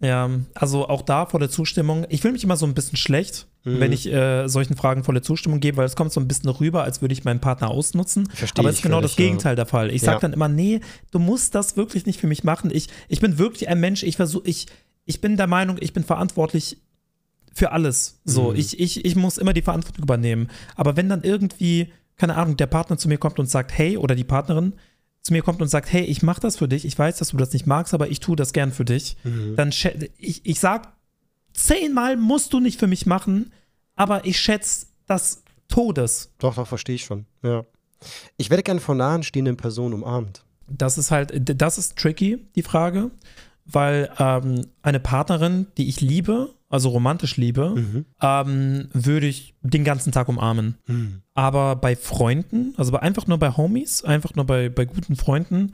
Ja, 0.00 0.28
also 0.54 0.88
auch 0.88 1.02
da 1.02 1.24
volle 1.26 1.48
Zustimmung. 1.48 2.04
Ich 2.08 2.20
fühle 2.20 2.32
mich 2.32 2.44
immer 2.44 2.56
so 2.56 2.66
ein 2.66 2.74
bisschen 2.74 2.96
schlecht, 2.96 3.46
Mhm. 3.66 3.80
wenn 3.80 3.92
ich 3.92 4.06
äh, 4.12 4.46
solchen 4.48 4.76
Fragen 4.76 5.04
volle 5.04 5.22
Zustimmung 5.22 5.58
gebe, 5.60 5.78
weil 5.78 5.86
es 5.86 5.96
kommt 5.96 6.12
so 6.12 6.20
ein 6.20 6.28
bisschen 6.28 6.50
rüber, 6.50 6.82
als 6.84 7.00
würde 7.00 7.14
ich 7.14 7.24
meinen 7.24 7.40
Partner 7.40 7.70
ausnutzen. 7.70 8.28
Verstehe 8.28 8.60
Aber 8.60 8.68
es 8.68 8.76
ist 8.76 8.82
genau 8.82 9.00
das 9.00 9.16
Gegenteil 9.16 9.56
der 9.56 9.64
Fall. 9.64 9.90
Ich 9.90 10.02
Ja. 10.02 10.06
sage 10.12 10.20
dann 10.20 10.34
immer, 10.34 10.48
nee, 10.48 10.80
du 11.12 11.18
musst 11.18 11.54
das 11.54 11.74
wirklich 11.76 12.04
nicht 12.04 12.20
für 12.20 12.26
mich 12.26 12.44
machen. 12.44 12.70
Ich, 12.70 12.88
ich 13.08 13.20
bin 13.20 13.38
wirklich 13.38 13.68
ein 13.68 13.80
Mensch, 13.80 14.02
ich 14.02 14.16
versuche, 14.16 14.46
ich, 14.46 14.66
ich 15.06 15.22
bin 15.22 15.38
der 15.38 15.46
Meinung, 15.46 15.78
ich 15.80 15.94
bin 15.94 16.04
verantwortlich 16.04 16.76
für 17.54 17.72
alles. 17.72 18.20
So, 18.26 18.50
Mhm. 18.50 18.56
ich, 18.56 18.78
ich, 18.80 19.02
ich 19.04 19.16
muss 19.16 19.38
immer 19.38 19.54
die 19.54 19.62
Verantwortung 19.62 20.02
übernehmen. 20.02 20.50
Aber 20.76 20.96
wenn 20.98 21.08
dann 21.08 21.22
irgendwie, 21.22 21.90
keine 22.16 22.34
Ahnung, 22.36 22.58
der 22.58 22.66
Partner 22.66 22.98
zu 22.98 23.08
mir 23.08 23.16
kommt 23.16 23.38
und 23.38 23.46
sagt, 23.48 23.72
hey, 23.72 23.96
oder 23.96 24.14
die 24.14 24.24
Partnerin 24.24 24.74
zu 25.24 25.32
mir 25.32 25.42
kommt 25.42 25.60
und 25.62 25.68
sagt, 25.68 25.90
hey, 25.92 26.04
ich 26.04 26.22
mache 26.22 26.40
das 26.40 26.58
für 26.58 26.68
dich, 26.68 26.84
ich 26.84 26.96
weiß, 26.98 27.16
dass 27.16 27.30
du 27.30 27.36
das 27.38 27.52
nicht 27.52 27.66
magst, 27.66 27.94
aber 27.94 28.08
ich 28.08 28.20
tue 28.20 28.36
das 28.36 28.52
gern 28.52 28.70
für 28.70 28.84
dich, 28.84 29.16
Mhm. 29.24 29.56
dann 29.56 29.70
ich, 30.18 30.44
ich 30.44 30.60
sag, 30.60 30.92
zehnmal 31.54 32.16
musst 32.16 32.52
du 32.52 32.60
nicht 32.60 32.78
für 32.78 32.86
mich 32.86 33.06
machen, 33.06 33.50
aber 33.96 34.24
ich 34.26 34.38
schätze 34.38 34.86
das 35.06 35.42
Todes. 35.68 36.30
Doch, 36.38 36.54
doch, 36.56 36.68
verstehe 36.68 36.96
ich 36.96 37.04
schon. 37.04 37.24
Ja. 37.42 37.64
Ich 38.36 38.50
werde 38.50 38.62
gerne 38.62 38.80
von 38.80 38.98
nahen 38.98 39.22
stehenden 39.22 39.56
Personen 39.56 39.94
umarmt. 39.94 40.44
Das 40.68 40.98
ist 40.98 41.10
halt, 41.10 41.32
das 41.58 41.78
ist 41.78 41.96
tricky, 41.96 42.38
die 42.54 42.62
Frage, 42.62 43.10
weil 43.64 44.10
ähm, 44.18 44.66
eine 44.82 45.00
Partnerin, 45.00 45.66
die 45.78 45.88
ich 45.88 46.00
liebe, 46.02 46.50
also 46.74 46.90
romantisch 46.90 47.36
liebe, 47.36 47.70
Mhm. 47.76 48.04
ähm, 48.20 48.88
würde 48.92 49.26
ich 49.26 49.54
den 49.62 49.84
ganzen 49.84 50.12
Tag 50.12 50.28
umarmen. 50.28 50.76
Mhm. 50.86 51.22
Aber 51.34 51.76
bei 51.76 51.96
Freunden, 51.96 52.74
also 52.76 52.92
bei, 52.92 52.98
einfach 53.00 53.26
nur 53.26 53.38
bei 53.38 53.56
Homies, 53.56 54.04
einfach 54.04 54.34
nur 54.34 54.44
bei, 54.44 54.68
bei 54.68 54.84
guten 54.84 55.16
Freunden, 55.16 55.72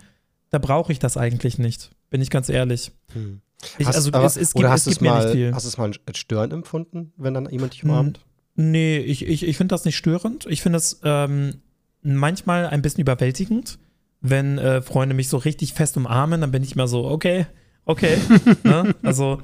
da 0.51 0.59
brauche 0.59 0.93
ich 0.93 0.99
das 0.99 1.17
eigentlich 1.17 1.59
nicht, 1.59 1.91
bin 2.11 2.21
ich 2.21 2.31
ganz 2.31 2.49
ehrlich. 2.49 2.93
Mhm. 3.15 3.41
Ich, 3.79 3.87
Hast- 3.87 3.97
also 3.97 4.11
aber- 4.13 4.25
es, 4.25 4.37
es 4.37 4.53
gibt, 4.55 4.61
oder 4.65 4.69
es 4.69 4.73
hast 4.73 4.87
du 4.87 4.91
gibt 4.91 4.97
es 4.99 5.01
mir 5.03 5.11
mal, 5.11 5.25
nicht 5.25 5.33
viel. 5.35 5.55
Hast 5.55 5.65
du 5.65 5.69
es 5.69 5.77
mal 5.79 5.91
störend 6.15 6.53
empfunden, 6.53 7.13
wenn 7.17 7.35
dann 7.35 7.49
jemand 7.51 7.73
dich 7.75 7.83
Hm. 7.83 7.91
umarmt? 7.91 8.21
Nee, 8.57 8.99
ich, 8.99 9.27
ich, 9.27 9.43
ich 9.47 9.57
finde 9.57 9.75
das 9.75 9.85
nicht 9.85 9.97
störend. 9.97 10.47
Ich 10.49 10.63
finde 10.63 10.79
es 10.79 11.01
ähm, 11.05 11.55
manchmal 12.03 12.67
ein 12.69 12.83
bisschen 12.83 13.01
überwältigend, 13.03 13.79
wenn 14.21 14.59
äh, 14.59 14.83
Freunde 14.83 15.15
mich 15.15 15.29
so 15.29 15.37
richtig 15.39 15.73
fest 15.75 15.97
umarmen, 15.97 16.41
dann 16.41 16.51
bin 16.51 16.63
ich 16.63 16.73
immer 16.75 16.89
so, 16.89 17.05
okay, 17.07 17.47
okay. 17.85 18.19
ne? 18.65 18.95
Also, 19.03 19.41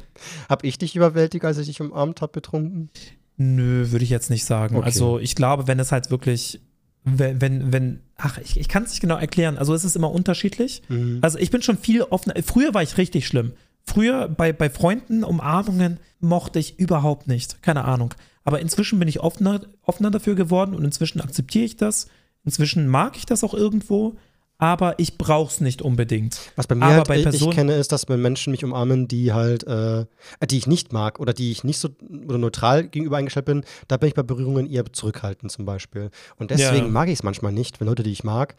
Hab 0.49 0.64
ich 0.64 0.78
dich 0.78 0.97
überwältigt, 0.97 1.45
als 1.45 1.59
ich 1.59 1.66
dich 1.66 1.80
umarmt 1.80 2.20
habe, 2.20 2.32
betrunken? 2.32 2.91
nö, 3.39 3.91
würde 3.91 4.05
ich 4.05 4.11
jetzt 4.11 4.30
nicht 4.30 4.45
sagen. 4.45 4.76
Okay. 4.76 4.87
Also, 4.87 5.18
ich 5.18 5.34
glaube, 5.34 5.66
wenn 5.66 5.78
es 5.78 5.93
halt 5.93 6.11
wirklich, 6.11 6.61
wenn, 7.05 7.41
wenn, 7.41 7.72
wenn 7.72 8.01
ach, 8.16 8.39
ich, 8.39 8.59
ich 8.59 8.68
kann 8.68 8.84
es 8.84 8.91
nicht 8.91 9.01
genau 9.01 9.16
erklären. 9.16 9.59
Also, 9.59 9.74
es 9.74 9.84
ist 9.84 9.97
immer 9.97 10.11
unterschiedlich. 10.11 10.82
Mhm. 10.89 11.18
Also 11.22 11.39
ich 11.39 11.51
bin 11.51 11.62
schon 11.62 11.78
viel 11.78 12.03
offener. 12.03 12.34
Früher 12.43 12.74
war 12.74 12.82
ich 12.82 12.97
richtig 12.99 13.26
schlimm. 13.26 13.53
Früher 13.84 14.28
bei, 14.28 14.53
bei 14.53 14.68
Freunden, 14.68 15.22
Umarmungen 15.22 16.01
mochte 16.20 16.59
ich 16.59 16.78
überhaupt 16.78 17.28
nicht. 17.28 17.62
Keine 17.62 17.84
Ahnung. 17.84 18.14
Aber 18.45 18.61
inzwischen 18.61 18.99
bin 18.99 19.09
ich 19.09 19.20
offener, 19.20 19.61
offener 19.82 20.11
dafür 20.11 20.34
geworden 20.34 20.74
und 20.74 20.84
inzwischen 20.84 21.20
akzeptiere 21.20 21.64
ich 21.64 21.76
das. 21.76 22.09
Inzwischen 22.45 22.89
mag 22.89 23.16
ich 23.16 23.26
das 23.26 23.45
auch 23.45 23.55
irgendwo, 23.55 24.16
aber 24.59 24.98
ich 24.98 25.18
brauche 25.18 25.50
es 25.50 25.61
nicht 25.61 25.82
unbedingt. 25.82 26.38
Was 26.57 26.66
bei 26.66 26.74
mir 26.74 26.86
halt, 26.86 27.09
bei 27.09 27.14
ich- 27.16 27.20
ich 27.26 27.30
Personen- 27.30 27.52
kenne, 27.54 27.74
ist, 27.74 27.92
dass 27.92 28.09
wenn 28.09 28.20
Menschen 28.22 28.50
mich 28.52 28.64
umarmen, 28.64 29.07
die 29.09 29.32
halt, 29.32 29.66
äh, 29.66 30.00
äh, 30.00 30.07
die 30.50 30.59
ich 30.59 30.66
nicht 30.66 30.92
mag 30.92 31.20
oder 31.20 31.32
die 31.32 31.50
ich 31.52 31.62
nicht 31.64 31.78
so 31.78 31.88
oder 32.26 32.38
neutral 32.38 32.88
gegenüber 32.88 33.18
eingestellt 33.18 33.46
bin, 33.46 33.64
da 33.88 33.96
bin 33.96 34.09
ich 34.09 34.14
bei 34.14 34.22
Berührungen 34.22 34.66
eher 34.70 34.84
zurückhaltend 34.92 35.52
zum 35.52 35.66
Beispiel. 35.66 36.11
Und 36.36 36.50
deswegen 36.50 36.86
Ja. 36.86 36.90
mag 36.92 37.09
ich 37.09 37.14
es 37.14 37.22
manchmal 37.22 37.52
nicht, 37.52 37.80
wenn 37.80 37.86
Leute, 37.88 38.02
die 38.02 38.12
ich 38.12 38.24
mag, 38.24 38.54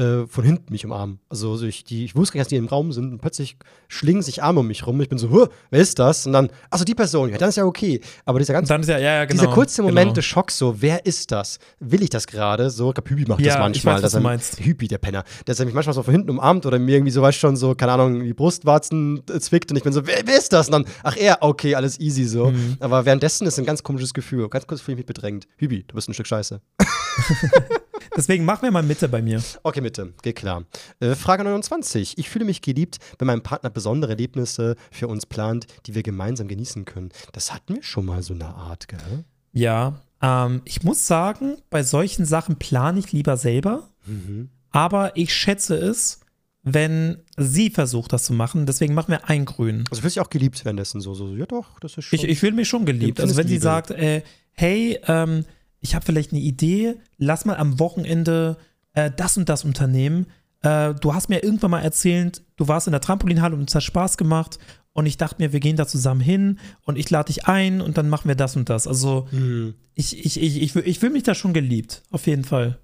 äh, 0.00 0.26
von 0.26 0.44
hinten 0.44 0.72
mich 0.72 0.84
umarmen. 0.86 1.20
Also 1.28 1.56
so 1.56 1.66
ich, 1.66 1.84
die, 1.84 2.04
ich 2.04 2.16
wusste 2.16 2.32
gar 2.34 2.38
nicht, 2.38 2.46
dass 2.46 2.48
die 2.48 2.56
im 2.56 2.66
Raum 2.66 2.90
sind 2.92 3.12
und 3.12 3.18
plötzlich 3.20 3.56
schlingen 3.88 4.22
sich 4.22 4.42
Arme 4.42 4.60
um 4.60 4.66
mich 4.66 4.86
rum. 4.86 5.00
Ich 5.00 5.08
bin 5.08 5.18
so, 5.18 5.30
"Huh, 5.30 5.46
wer 5.70 5.80
ist 5.80 5.98
das? 5.98 6.26
Und 6.26 6.32
dann, 6.32 6.48
achso, 6.70 6.84
die 6.84 6.94
Person, 6.94 7.28
ja, 7.28 7.36
dann 7.36 7.50
ist 7.50 7.56
ja 7.56 7.64
okay. 7.64 8.00
Aber 8.24 8.38
dieser 8.38 8.54
ganze 8.54 8.72
dann 8.72 8.80
ist 8.80 8.88
ja, 8.88 8.98
ja, 8.98 9.14
ja, 9.16 9.24
genau. 9.26 9.42
dieser 9.42 9.52
kurze 9.52 9.82
Moment 9.82 10.06
genau. 10.06 10.14
des 10.14 10.24
Schocks, 10.24 10.56
so, 10.56 10.80
wer 10.80 11.04
ist 11.04 11.30
das? 11.30 11.58
Will 11.80 12.02
ich 12.02 12.10
das 12.10 12.26
gerade? 12.26 12.70
So, 12.70 12.88
ich 12.88 12.94
glaub, 12.94 13.10
Hübi 13.10 13.26
macht 13.26 13.40
das 13.40 13.54
ich 13.54 13.58
manchmal. 13.58 13.94
weiß, 13.96 14.02
was 14.02 14.02
dass 14.02 14.14
er, 14.14 14.20
du 14.20 14.24
meinst. 14.24 14.60
Hübi, 14.60 14.88
der 14.88 14.98
Penner, 14.98 15.24
dass 15.44 15.60
er 15.60 15.66
mich 15.66 15.74
manchmal 15.74 15.94
so 15.94 16.02
von 16.02 16.12
hinten 16.12 16.30
umarmt 16.30 16.64
oder 16.64 16.78
mir 16.78 16.96
irgendwie 16.96 17.12
so, 17.12 17.20
weißt 17.20 17.38
schon, 17.38 17.56
so, 17.56 17.74
keine 17.74 17.92
Ahnung, 17.92 18.24
die 18.24 18.32
Brustwarzen 18.32 19.22
äh, 19.28 19.38
zwickt 19.38 19.70
und 19.70 19.76
ich 19.76 19.82
bin 19.84 19.92
so, 19.92 20.06
wer, 20.06 20.22
wer 20.24 20.38
ist 20.38 20.52
das? 20.52 20.68
Und 20.68 20.72
dann, 20.72 20.84
ach 21.02 21.16
er, 21.16 21.38
okay, 21.42 21.74
alles 21.74 22.00
easy 22.00 22.24
so. 22.24 22.50
Mhm. 22.50 22.76
Aber 22.80 23.04
währenddessen 23.04 23.46
ist 23.46 23.58
ein 23.58 23.66
ganz 23.66 23.82
komisches 23.82 24.14
Gefühl. 24.14 24.48
Ganz 24.48 24.66
kurz 24.66 24.80
fühle 24.80 24.94
ich 24.94 24.98
mich 25.00 25.06
bedrängt. 25.06 25.46
Hübi, 25.56 25.84
du 25.86 25.94
bist 25.94 26.08
ein 26.08 26.14
Stück 26.14 26.26
Scheiße. 26.26 26.60
Deswegen 28.16 28.44
mach 28.44 28.62
mir 28.62 28.70
mal 28.70 28.82
Mitte 28.82 29.08
bei 29.08 29.22
mir. 29.22 29.42
Okay, 29.62 29.80
Mitte, 29.80 30.12
geht 30.22 30.36
klar. 30.36 30.64
Äh, 31.00 31.14
Frage 31.14 31.44
29. 31.44 32.18
Ich 32.18 32.28
fühle 32.28 32.44
mich 32.44 32.62
geliebt, 32.62 32.98
wenn 33.18 33.26
mein 33.26 33.42
Partner 33.42 33.70
besondere 33.70 34.12
Erlebnisse 34.12 34.76
für 34.90 35.08
uns 35.08 35.26
plant, 35.26 35.66
die 35.86 35.94
wir 35.94 36.02
gemeinsam 36.02 36.48
genießen 36.48 36.84
können. 36.84 37.10
Das 37.32 37.52
hatten 37.52 37.76
wir 37.76 37.82
schon 37.82 38.06
mal 38.06 38.22
so 38.22 38.34
eine 38.34 38.46
Art, 38.46 38.88
gell? 38.88 39.24
Ja, 39.52 40.00
ähm, 40.22 40.62
ich 40.64 40.82
muss 40.82 41.06
sagen, 41.06 41.56
bei 41.70 41.82
solchen 41.82 42.24
Sachen 42.24 42.56
plane 42.56 42.98
ich 42.98 43.12
lieber 43.12 43.36
selber. 43.36 43.88
Mhm. 44.06 44.50
Aber 44.70 45.16
ich 45.16 45.34
schätze 45.34 45.76
es, 45.76 46.20
wenn 46.62 47.18
sie 47.36 47.70
versucht, 47.70 48.12
das 48.12 48.24
zu 48.24 48.32
machen. 48.32 48.66
Deswegen 48.66 48.94
machen 48.94 49.10
wir 49.12 49.28
ein 49.28 49.44
Grün. 49.44 49.84
Also 49.90 50.02
fühlst 50.02 50.16
du 50.16 50.20
auch 50.20 50.30
geliebt 50.30 50.64
währenddessen 50.64 51.00
so, 51.00 51.14
so, 51.14 51.34
ja 51.34 51.46
doch, 51.46 51.80
das 51.80 51.96
ist 51.96 52.04
schon. 52.04 52.18
Ich, 52.18 52.24
ich 52.24 52.38
fühle 52.38 52.52
mich 52.52 52.68
schon 52.68 52.84
geliebt. 52.84 53.20
Also 53.20 53.36
wenn 53.36 53.48
sie 53.48 53.58
sagt, 53.58 53.90
äh, 53.90 54.22
hey, 54.52 54.98
ähm, 55.06 55.44
ich 55.80 55.94
habe 55.94 56.04
vielleicht 56.04 56.32
eine 56.32 56.40
Idee, 56.40 56.96
lass 57.16 57.44
mal 57.44 57.56
am 57.56 57.78
Wochenende 57.78 58.56
äh, 58.92 59.10
das 59.16 59.36
und 59.36 59.48
das 59.48 59.64
unternehmen. 59.64 60.26
Äh, 60.62 60.94
du 60.94 61.14
hast 61.14 61.28
mir 61.28 61.42
irgendwann 61.42 61.70
mal 61.70 61.80
erzählt, 61.80 62.42
du 62.56 62.68
warst 62.68 62.86
in 62.86 62.92
der 62.92 63.00
Trampolinhalle 63.00 63.56
und 63.56 63.68
es 63.68 63.74
hat 63.74 63.82
Spaß 63.82 64.16
gemacht. 64.16 64.58
Und 64.92 65.06
ich 65.06 65.16
dachte 65.16 65.36
mir, 65.40 65.52
wir 65.52 65.60
gehen 65.60 65.76
da 65.76 65.86
zusammen 65.86 66.20
hin 66.20 66.58
und 66.82 66.98
ich 66.98 67.08
lade 67.10 67.32
dich 67.32 67.46
ein 67.46 67.80
und 67.80 67.96
dann 67.96 68.08
machen 68.08 68.26
wir 68.26 68.34
das 68.34 68.56
und 68.56 68.68
das. 68.68 68.86
Also 68.88 69.28
Hm. 69.30 69.74
ich, 69.94 70.18
ich, 70.24 70.40
ich, 70.42 70.60
ich, 70.60 70.76
ich 70.76 70.98
fühle 70.98 71.12
mich 71.12 71.22
da 71.22 71.34
schon 71.34 71.54
geliebt, 71.54 72.02
auf 72.10 72.26
jeden 72.26 72.44
Fall. 72.44 72.78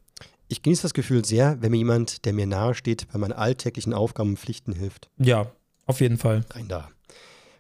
Ich 0.49 0.63
genieße 0.63 0.83
das 0.83 0.95
Gefühl 0.95 1.25
sehr, 1.25 1.61
wenn 1.61 1.73
mir 1.73 1.79
jemand, 1.79 2.25
der 2.25 2.33
mir 2.33 2.47
nahe 2.47 2.75
steht, 2.75 3.09
bei 3.13 3.19
meinen 3.19 3.33
alltäglichen 3.33 3.93
Aufgaben 3.93 4.31
und 4.31 4.39
Pflichten 4.39 4.73
hilft. 4.73 5.11
Ja, 5.19 5.51
auf 5.85 6.01
jeden 6.01 6.17
Fall. 6.17 6.45
Rein 6.51 6.69
da. 6.69 6.89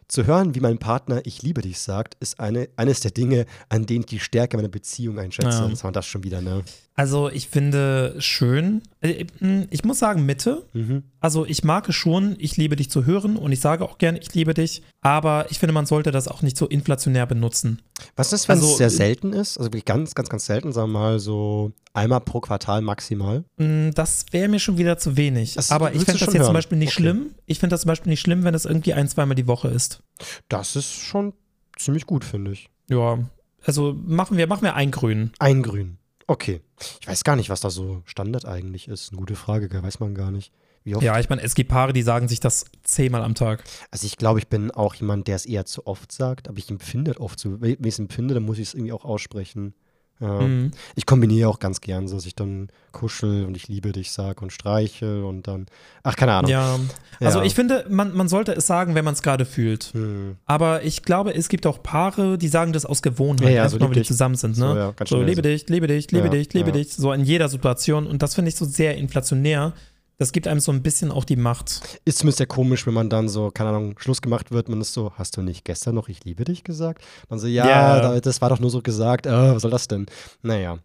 Zu 0.09 0.27
hören, 0.27 0.55
wie 0.55 0.61
mein 0.61 0.79
Partner 0.79 1.21
Ich 1.25 1.43
liebe 1.43 1.63
dich 1.63 1.81
sagt, 1.81 2.17
ist 2.21 2.39
eine, 2.39 2.69
eines 2.77 3.01
der 3.01 3.11
Dinge, 3.11 3.47
an 3.69 3.87
denen 3.87 4.01
ich 4.01 4.07
die 4.07 4.21
Stärke 4.21 4.57
meiner 4.57 4.69
Beziehung 4.69 5.19
einschätze. 5.19 5.59
Ja. 5.59 5.69
Das 5.69 5.83
war 5.83 5.93
das 5.93 6.07
schon 6.07 6.23
wieder, 6.23 6.41
ne? 6.41 6.63
Also 6.99 7.29
ich 7.29 7.49
finde 7.49 8.15
schön, 8.21 8.81
äh, 9.03 9.27
ich 9.71 9.85
muss 9.85 9.99
sagen 9.99 10.25
Mitte. 10.25 10.67
Mhm. 10.73 11.03
Also 11.21 11.45
ich 11.45 11.63
mag 11.63 11.87
es 11.91 11.95
schon, 11.95 12.37
ich 12.39 12.57
liebe 12.57 12.75
dich 12.75 12.91
zu 12.91 13.05
hören 13.05 13.37
und 13.37 13.53
ich 13.53 13.61
sage 13.61 13.85
auch 13.85 13.99
gerne, 13.99 14.19
ich 14.19 14.33
liebe 14.35 14.55
dich, 14.55 14.83
aber 15.03 15.51
ich 15.51 15.59
finde, 15.59 15.75
man 15.75 15.85
sollte 15.85 16.11
das 16.11 16.27
auch 16.27 16.41
nicht 16.41 16.57
so 16.57 16.67
inflationär 16.67 17.27
benutzen. 17.27 17.83
Was 18.17 18.33
ist, 18.33 18.49
wenn 18.49 18.57
Also, 18.57 18.71
es 18.71 18.79
sehr 18.79 18.87
äh, 18.87 18.91
selten 18.91 19.35
ist? 19.35 19.59
Also 19.59 19.69
wirklich 19.69 19.85
ganz, 19.85 20.15
ganz, 20.15 20.31
ganz 20.31 20.47
selten, 20.47 20.73
sagen 20.73 20.91
wir 20.93 20.99
mal 20.99 21.19
so 21.21 21.73
einmal 21.93 22.23
pro 22.23 22.41
Quartal 22.41 22.81
maximal. 22.81 23.45
Mm, 23.59 23.91
Das 23.95 24.25
wäre 24.31 24.49
mir 24.49 24.59
schon 24.59 24.79
wieder 24.79 24.97
zu 24.97 25.19
wenig. 25.19 25.53
Das 25.55 25.71
aber 25.71 25.93
ich 25.93 26.05
du 26.05 26.13
das 26.13 26.21
jetzt 26.21 26.31
zum 26.33 26.41
hören? 26.41 26.55
Beispiel 26.55 26.79
nicht 26.79 26.93
Okay. 26.95 27.03
schlimm. 27.03 27.35
Ich 27.45 27.59
finde 27.59 27.75
das 27.75 27.83
zum 27.83 27.89
Beispiel 27.89 28.09
nicht 28.09 28.21
schlimm, 28.21 28.43
wenn 28.45 28.55
es 28.55 28.65
irgendwie 28.65 28.95
ein, 28.95 29.07
zweimal 29.07 29.35
die 29.35 29.47
Woche 29.47 29.69
ist. 29.69 30.03
Das 30.49 30.77
ist 30.77 30.95
schon 30.95 31.35
ziemlich 31.79 32.07
gut, 32.07 32.25
finde 32.25 32.53
ich. 32.53 32.71
Ja, 32.89 33.19
also 33.65 33.95
machen 34.03 34.39
wir, 34.39 34.47
machen 34.47 34.63
wir 34.63 34.75
ein 34.77 34.91
Grün. 34.91 35.33
Ein 35.39 35.63
Grün. 35.63 35.99
Okay. 36.27 36.61
Ich 37.01 37.07
weiß 37.07 37.25
gar 37.25 37.37
nicht, 37.37 37.51
was 37.51 37.61
da 37.61 37.71
so 37.71 38.03
Standard 38.05 38.45
eigentlich 38.45 38.89
ist. 38.89 39.11
Eine 39.11 39.19
gute 39.19 39.37
Frage, 39.37 39.71
weiß 39.83 40.01
man 40.01 40.15
gar 40.15 40.31
nicht. 40.31 40.53
Wie 40.83 40.95
oft? 40.95 41.05
Ja, 41.05 41.19
ich 41.19 41.29
meine, 41.29 41.43
es 41.43 41.55
gibt 41.55 41.71
Paare, 41.71 41.93
die 41.93 42.03
sagen 42.03 42.29
sich 42.29 42.41
das 42.41 42.65
zehnmal 42.83 43.23
am 43.23 43.35
Tag. 43.35 43.65
Also 43.91 44.07
ich 44.07 44.17
glaube, 44.17 44.39
ich 44.39 44.49
bin 44.49 44.71
auch 44.71 44.95
jemand, 44.95 45.27
der 45.29 45.37
es 45.37 45.47
eher 45.47 45.67
zu 45.67 45.87
oft 45.87 46.13
sagt, 46.13 46.49
aber 46.49 46.59
ich 46.59 46.71
empfinde 46.71 47.13
es 47.13 47.21
oft 47.21 47.39
so. 47.39 47.61
Wenn 47.61 47.73
ich 47.73 47.79
es 47.87 47.99
empfinde, 47.99 48.35
dann 48.35 48.45
muss 48.45 48.59
ich 48.59 48.69
es 48.69 48.75
irgendwie 48.75 48.93
auch 48.93 49.05
aussprechen. 49.05 49.75
Ja. 50.21 50.41
Mhm. 50.41 50.71
Ich 50.95 51.05
kombiniere 51.07 51.49
auch 51.49 51.59
ganz 51.59 51.81
gern 51.81 52.07
dass 52.07 52.25
ich 52.27 52.35
dann 52.35 52.69
kuschel 52.93 53.45
und 53.45 53.57
ich 53.57 53.69
liebe 53.69 53.93
dich 53.93 54.11
sag 54.13 54.41
und 54.41 54.51
streiche 54.53 55.25
und 55.25 55.47
dann, 55.47 55.67
ach, 56.03 56.17
keine 56.17 56.33
Ahnung. 56.33 56.51
Ja, 56.51 56.79
also 57.21 57.41
Ja. 57.41 57.45
ich 57.45 57.55
finde, 57.55 57.85
man, 57.91 58.17
man 58.17 58.27
sollte 58.29 58.53
es 58.53 58.67
sagen, 58.67 58.95
wenn 58.95 59.05
man 59.05 59.13
es 59.13 59.23
gerade 59.23 59.45
fühlt. 59.45 59.91
Hm. 59.93 60.37
Aber 60.47 60.83
ich 60.85 61.03
glaube, 61.03 61.35
es 61.35 61.49
gibt 61.51 61.67
auch 61.67 61.83
Paare, 61.83 62.39
die 62.39 62.49
sagen 62.49 62.73
das 62.73 62.87
aus 62.87 63.03
Gewohnheit, 63.03 63.55
Ja, 63.55 63.69
so 63.69 63.77
nur, 63.77 63.89
lieb 63.89 63.97
weil 63.97 64.03
die 64.03 64.09
zusammen 64.09 64.37
sind. 64.37 64.57
Ne? 64.57 64.69
So, 64.73 64.77
ja, 64.77 64.95
So, 65.01 65.05
so. 65.19 65.25
dich, 65.25 65.69
liebe 65.69 65.87
dich, 65.87 66.11
liebe 66.11 66.25
Ja, 66.27 66.31
dich, 66.31 66.53
liebe 66.55 66.69
ja. 66.69 66.73
dich. 66.77 66.95
So 66.95 67.13
in 67.13 67.25
jeder 67.25 67.49
Situation. 67.51 68.07
Und 68.07 68.23
das 68.23 68.35
finde 68.35 68.49
ich 68.49 68.57
so 68.57 68.65
sehr 68.65 68.97
inflationär. 68.97 69.75
Das 70.19 70.33
gibt 70.33 70.49
einem 70.49 70.61
so 70.61 70.73
ein 70.73 70.83
bisschen 70.83 71.11
auch 71.13 71.25
die 71.25 71.37
Macht. 71.37 72.01
Ist 72.07 72.19
zumindest 72.19 72.39
sehr 72.39 72.47
komisch, 72.47 72.87
wenn 72.87 72.95
man 72.95 73.11
dann 73.11 73.29
so, 73.29 73.51
keine 73.51 73.69
Ahnung, 73.71 73.99
Schluss 73.99 74.23
gemacht 74.23 74.51
wird, 74.51 74.71
man 74.71 74.81
ist 74.81 74.95
so, 74.95 75.13
hast 75.17 75.37
du 75.37 75.43
nicht 75.43 75.65
gestern 75.67 75.95
noch 75.95 76.09
ich 76.09 76.25
liebe 76.25 76.45
dich 76.45 76.65
gesagt? 76.65 77.03
Dann 77.29 77.39
so, 77.39 77.47
ja, 77.47 77.67
Ja. 77.69 78.01
da- 78.01 78.21
das 78.21 78.41
war 78.41 78.49
doch 78.49 78.59
nur 78.59 78.71
so 78.71 78.81
gesagt, 78.81 79.27
äh, 79.27 79.31
was 79.55 79.61
soll 79.61 79.71
das 79.71 79.89
denn? 79.89 80.07
Naja, 80.43 80.79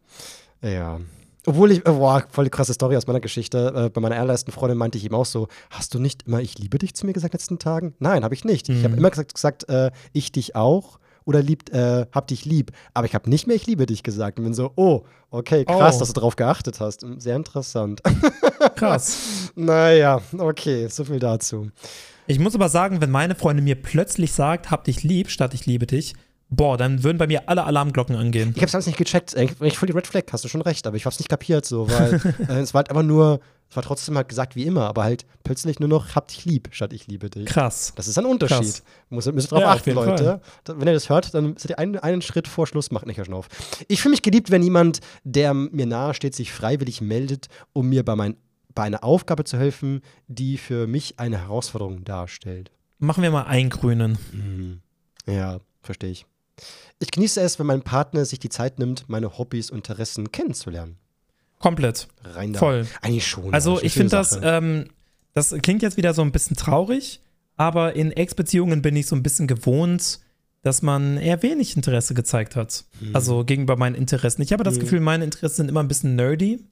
ja. 0.61 0.99
Obwohl 1.45 1.71
ich, 1.71 1.79
äh, 1.87 1.91
boah, 1.91 2.23
voll 2.29 2.43
die 2.43 2.49
krasse 2.51 2.73
Story 2.73 2.97
aus 2.97 3.07
meiner 3.07 3.21
Geschichte. 3.21 3.73
Äh, 3.73 3.89
bei 3.89 4.01
meiner 4.01 4.17
allerersten 4.19 4.51
Freundin 4.51 4.77
meinte 4.77 4.97
ich 4.97 5.05
ihm 5.05 5.15
auch 5.15 5.25
so: 5.25 5.47
Hast 5.71 5.93
du 5.95 5.99
nicht 5.99 6.27
immer 6.27 6.39
ich 6.41 6.59
liebe 6.59 6.77
dich 6.77 6.93
zu 6.93 7.05
mir 7.07 7.13
gesagt 7.13 7.33
in 7.33 7.37
den 7.37 7.41
letzten 7.41 7.57
Tagen? 7.57 7.95
Nein, 7.99 8.23
habe 8.23 8.35
ich 8.35 8.43
nicht. 8.45 8.67
Ich 8.69 8.83
habe 8.83 8.89
Mhm. 8.93 8.99
immer 8.99 9.09
gesagt, 9.09 9.33
gesagt 9.33 9.67
äh, 9.69 9.89
ich 10.13 10.31
dich 10.33 10.55
auch 10.55 10.99
oder 11.25 11.41
liebt, 11.41 11.69
äh, 11.71 12.05
hab 12.11 12.27
dich 12.27 12.45
lieb. 12.45 12.71
Aber 12.93 13.05
ich 13.05 13.13
habe 13.15 13.29
nicht 13.29 13.47
mehr 13.47 13.55
ich 13.55 13.67
liebe 13.67 13.85
dich 13.85 14.03
gesagt. 14.03 14.37
Und 14.39 14.45
bin 14.45 14.53
so: 14.53 14.71
Oh, 14.75 15.03
okay, 15.29 15.65
krass, 15.65 15.95
Oh. 15.97 15.99
dass 15.99 16.09
du 16.09 16.13
darauf 16.15 16.35
geachtet 16.35 16.79
hast. 16.79 17.05
Sehr 17.17 17.35
interessant. 17.35 18.01
Krass. 18.75 19.51
naja, 19.55 20.21
okay, 20.37 20.87
so 20.87 21.03
viel 21.05 21.19
dazu. 21.19 21.69
Ich 22.27 22.39
muss 22.39 22.55
aber 22.55 22.69
sagen, 22.69 23.01
wenn 23.01 23.11
meine 23.11 23.35
Freundin 23.35 23.65
mir 23.65 23.75
plötzlich 23.75 24.31
sagt, 24.33 24.71
hab 24.71 24.83
dich 24.85 25.03
lieb, 25.03 25.29
statt 25.29 25.53
ich 25.53 25.65
liebe 25.65 25.87
dich, 25.87 26.13
boah, 26.51 26.77
dann 26.77 27.03
würden 27.03 27.17
bei 27.17 27.25
mir 27.27 27.49
alle 27.49 27.63
Alarmglocken 27.63 28.15
angehen. 28.15 28.53
Ich 28.55 28.61
hab's 28.61 28.75
alles 28.75 28.85
nicht 28.85 28.97
gecheckt. 28.97 29.35
Eigentlich 29.35 29.77
voll 29.77 29.87
die 29.87 29.93
Red 29.93 30.05
Flag, 30.05 30.23
hast 30.31 30.43
du 30.43 30.49
schon 30.49 30.61
recht, 30.61 30.85
aber 30.85 30.97
ich 30.97 31.05
hab's 31.05 31.17
nicht 31.17 31.29
kapiert, 31.29 31.65
so, 31.65 31.89
weil 31.89 32.13
äh, 32.49 32.59
es 32.59 32.73
war 32.73 32.79
halt 32.79 32.89
einfach 32.89 33.03
nur, 33.03 33.39
es 33.69 33.75
war 33.77 33.83
trotzdem 33.83 34.17
halt 34.17 34.27
gesagt 34.27 34.55
wie 34.57 34.65
immer, 34.65 34.85
aber 34.87 35.03
halt 35.03 35.25
plötzlich 35.45 35.79
nur 35.79 35.87
noch 35.87 36.13
hab 36.13 36.27
dich 36.27 36.43
lieb, 36.45 36.67
statt 36.71 36.91
ich 36.93 37.07
liebe 37.07 37.29
dich. 37.29 37.45
Krass. 37.45 37.93
Das 37.95 38.07
ist 38.09 38.19
ein 38.19 38.25
Unterschied. 38.25 38.57
Krass. 38.59 38.83
Muss, 39.09 39.25
müsst 39.31 39.47
ihr 39.47 39.49
drauf 39.55 39.61
Ja, 39.61 39.71
achten, 39.71 39.91
Leute. 39.93 40.41
Da- 40.65 40.77
Wenn 40.79 40.87
ihr 40.89 40.93
das 40.93 41.09
hört, 41.09 41.33
dann 41.33 41.55
seid 41.57 41.71
ihr 41.71 41.79
einen, 41.79 41.97
einen 41.97 42.21
Schritt 42.21 42.47
vor 42.49 42.67
Schluss, 42.67 42.91
macht 42.91 43.07
nicht 43.07 43.23
schon 43.25 43.33
auf. 43.33 43.47
Ich 43.87 44.01
fühle 44.01 44.11
mich 44.11 44.21
geliebt, 44.21 44.51
wenn 44.51 44.61
jemand, 44.61 44.99
der 45.23 45.53
mir 45.53 45.85
nahe 45.85 46.13
steht, 46.13 46.35
sich 46.35 46.51
freiwillig 46.51 46.99
meldet, 47.01 47.47
um 47.71 47.87
mir 47.87 48.03
bei, 48.03 48.15
mein, 48.17 48.35
bei 48.75 48.83
einer 48.83 49.05
Aufgabe 49.05 49.45
zu 49.45 49.57
helfen, 49.57 50.01
die 50.27 50.57
für 50.57 50.85
mich 50.85 51.17
eine 51.17 51.37
Herausforderung 51.37 52.03
darstellt. 52.03 52.71
Machen 52.99 53.23
wir 53.23 53.31
mal 53.31 53.43
eingrünen. 53.43 54.17
Mhm. 54.33 54.81
Ja, 55.25 55.59
verstehe 55.81 56.09
ich. 56.11 56.25
Ich 56.99 57.11
genieße 57.11 57.41
es, 57.41 57.57
wenn 57.59 57.65
mein 57.65 57.81
Partner 57.81 58.25
sich 58.25 58.39
die 58.39 58.49
Zeit 58.49 58.77
nimmt, 58.79 59.05
meine 59.09 59.37
Hobbys 59.37 59.71
und 59.71 59.77
Interessen 59.89 60.31
kennenzulernen. 60.31 60.97
Komplett. 61.59 62.07
Rein 62.23 62.53
da. 62.53 62.59
Voll. 62.59 62.87
Eigentlich 63.01 63.27
schon. 63.27 63.53
Also 63.53 63.81
ich 63.81 63.93
finde 63.93 64.09
das, 64.09 64.39
ähm, 64.41 64.85
das 65.33 65.55
klingt 65.61 65.81
jetzt 65.81 65.97
wieder 65.97 66.13
so 66.13 66.21
ein 66.21 66.31
bisschen 66.31 66.57
traurig, 66.57 67.21
aber 67.57 67.95
in 67.95 68.11
Ex-Beziehungen 68.11 68.81
bin 68.81 68.95
ich 68.95 69.07
so 69.07 69.15
ein 69.15 69.23
bisschen 69.23 69.47
gewohnt, 69.47 70.19
dass 70.63 70.81
man 70.83 71.17
eher 71.17 71.41
wenig 71.41 71.75
Interesse 71.75 72.13
gezeigt 72.13 72.55
hat. 72.55 72.85
Mhm. 72.99 73.15
Also 73.15 73.43
gegenüber 73.45 73.77
meinen 73.77 73.95
Interessen. 73.95 74.41
Ich 74.43 74.53
habe 74.53 74.63
das 74.63 74.75
Mhm. 74.75 74.79
Gefühl, 74.81 74.99
meine 74.99 75.23
Interessen 75.23 75.55
sind 75.57 75.69
immer 75.69 75.81
ein 75.81 75.87
bisschen 75.87 76.15
nerdy. 76.15 76.63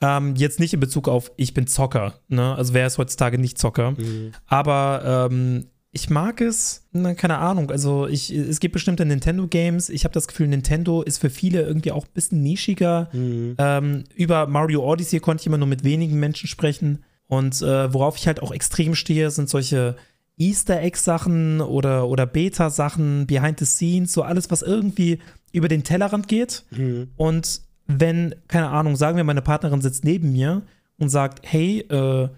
Ähm, 0.00 0.34
jetzt 0.34 0.58
nicht 0.58 0.74
in 0.74 0.80
Bezug 0.80 1.08
auf, 1.08 1.30
ich 1.36 1.54
bin 1.54 1.68
Zocker. 1.68 2.14
Ne? 2.26 2.56
Also 2.56 2.74
wer 2.74 2.86
ist 2.88 2.98
heutzutage 2.98 3.38
nicht 3.38 3.58
Zocker? 3.58 3.92
Mhm. 3.92 4.32
Aber 4.46 5.28
ähm, 5.30 5.66
ich 5.94 6.08
mag 6.08 6.40
es, 6.40 6.88
na, 6.92 7.14
keine 7.14 7.36
Ahnung. 7.36 7.70
Also 7.70 8.06
ich, 8.06 8.30
es 8.30 8.60
gibt 8.60 8.72
bestimmte 8.72 9.04
Nintendo-Games. 9.04 9.90
Ich 9.90 10.04
habe 10.04 10.14
das 10.14 10.26
Gefühl, 10.26 10.48
Nintendo 10.48 11.02
ist 11.02 11.18
für 11.18 11.28
viele 11.28 11.62
irgendwie 11.62 11.92
auch 11.92 12.06
ein 12.06 12.14
bisschen 12.14 12.42
nischiger. 12.42 13.10
Mhm. 13.12 13.56
Ähm, 13.58 14.04
über 14.16 14.46
Mario 14.46 14.82
Odyssey 14.82 15.20
konnte 15.20 15.42
ich 15.42 15.46
immer 15.46 15.58
nur 15.58 15.68
mit 15.68 15.84
wenigen 15.84 16.18
Menschen 16.18 16.48
sprechen. 16.48 17.04
Und 17.28 17.60
äh, 17.60 17.92
worauf 17.92 18.16
ich 18.16 18.26
halt 18.26 18.40
auch 18.42 18.52
extrem 18.52 18.94
stehe, 18.94 19.30
sind 19.30 19.50
solche 19.50 19.96
Easter 20.38 20.80
Egg-Sachen 20.80 21.60
oder, 21.60 22.08
oder 22.08 22.24
Beta-Sachen, 22.24 23.26
Behind 23.26 23.58
the 23.58 23.66
Scenes, 23.66 24.14
so 24.14 24.22
alles, 24.22 24.50
was 24.50 24.62
irgendwie 24.62 25.18
über 25.52 25.68
den 25.68 25.84
Tellerrand 25.84 26.26
geht. 26.26 26.64
Mhm. 26.70 27.10
Und 27.16 27.60
wenn, 27.86 28.34
keine 28.48 28.70
Ahnung, 28.70 28.96
sagen 28.96 29.18
wir, 29.18 29.24
meine 29.24 29.42
Partnerin 29.42 29.82
sitzt 29.82 30.04
neben 30.04 30.32
mir 30.32 30.62
und 30.96 31.10
sagt, 31.10 31.40
hey, 31.44 31.80
äh, 31.80 32.30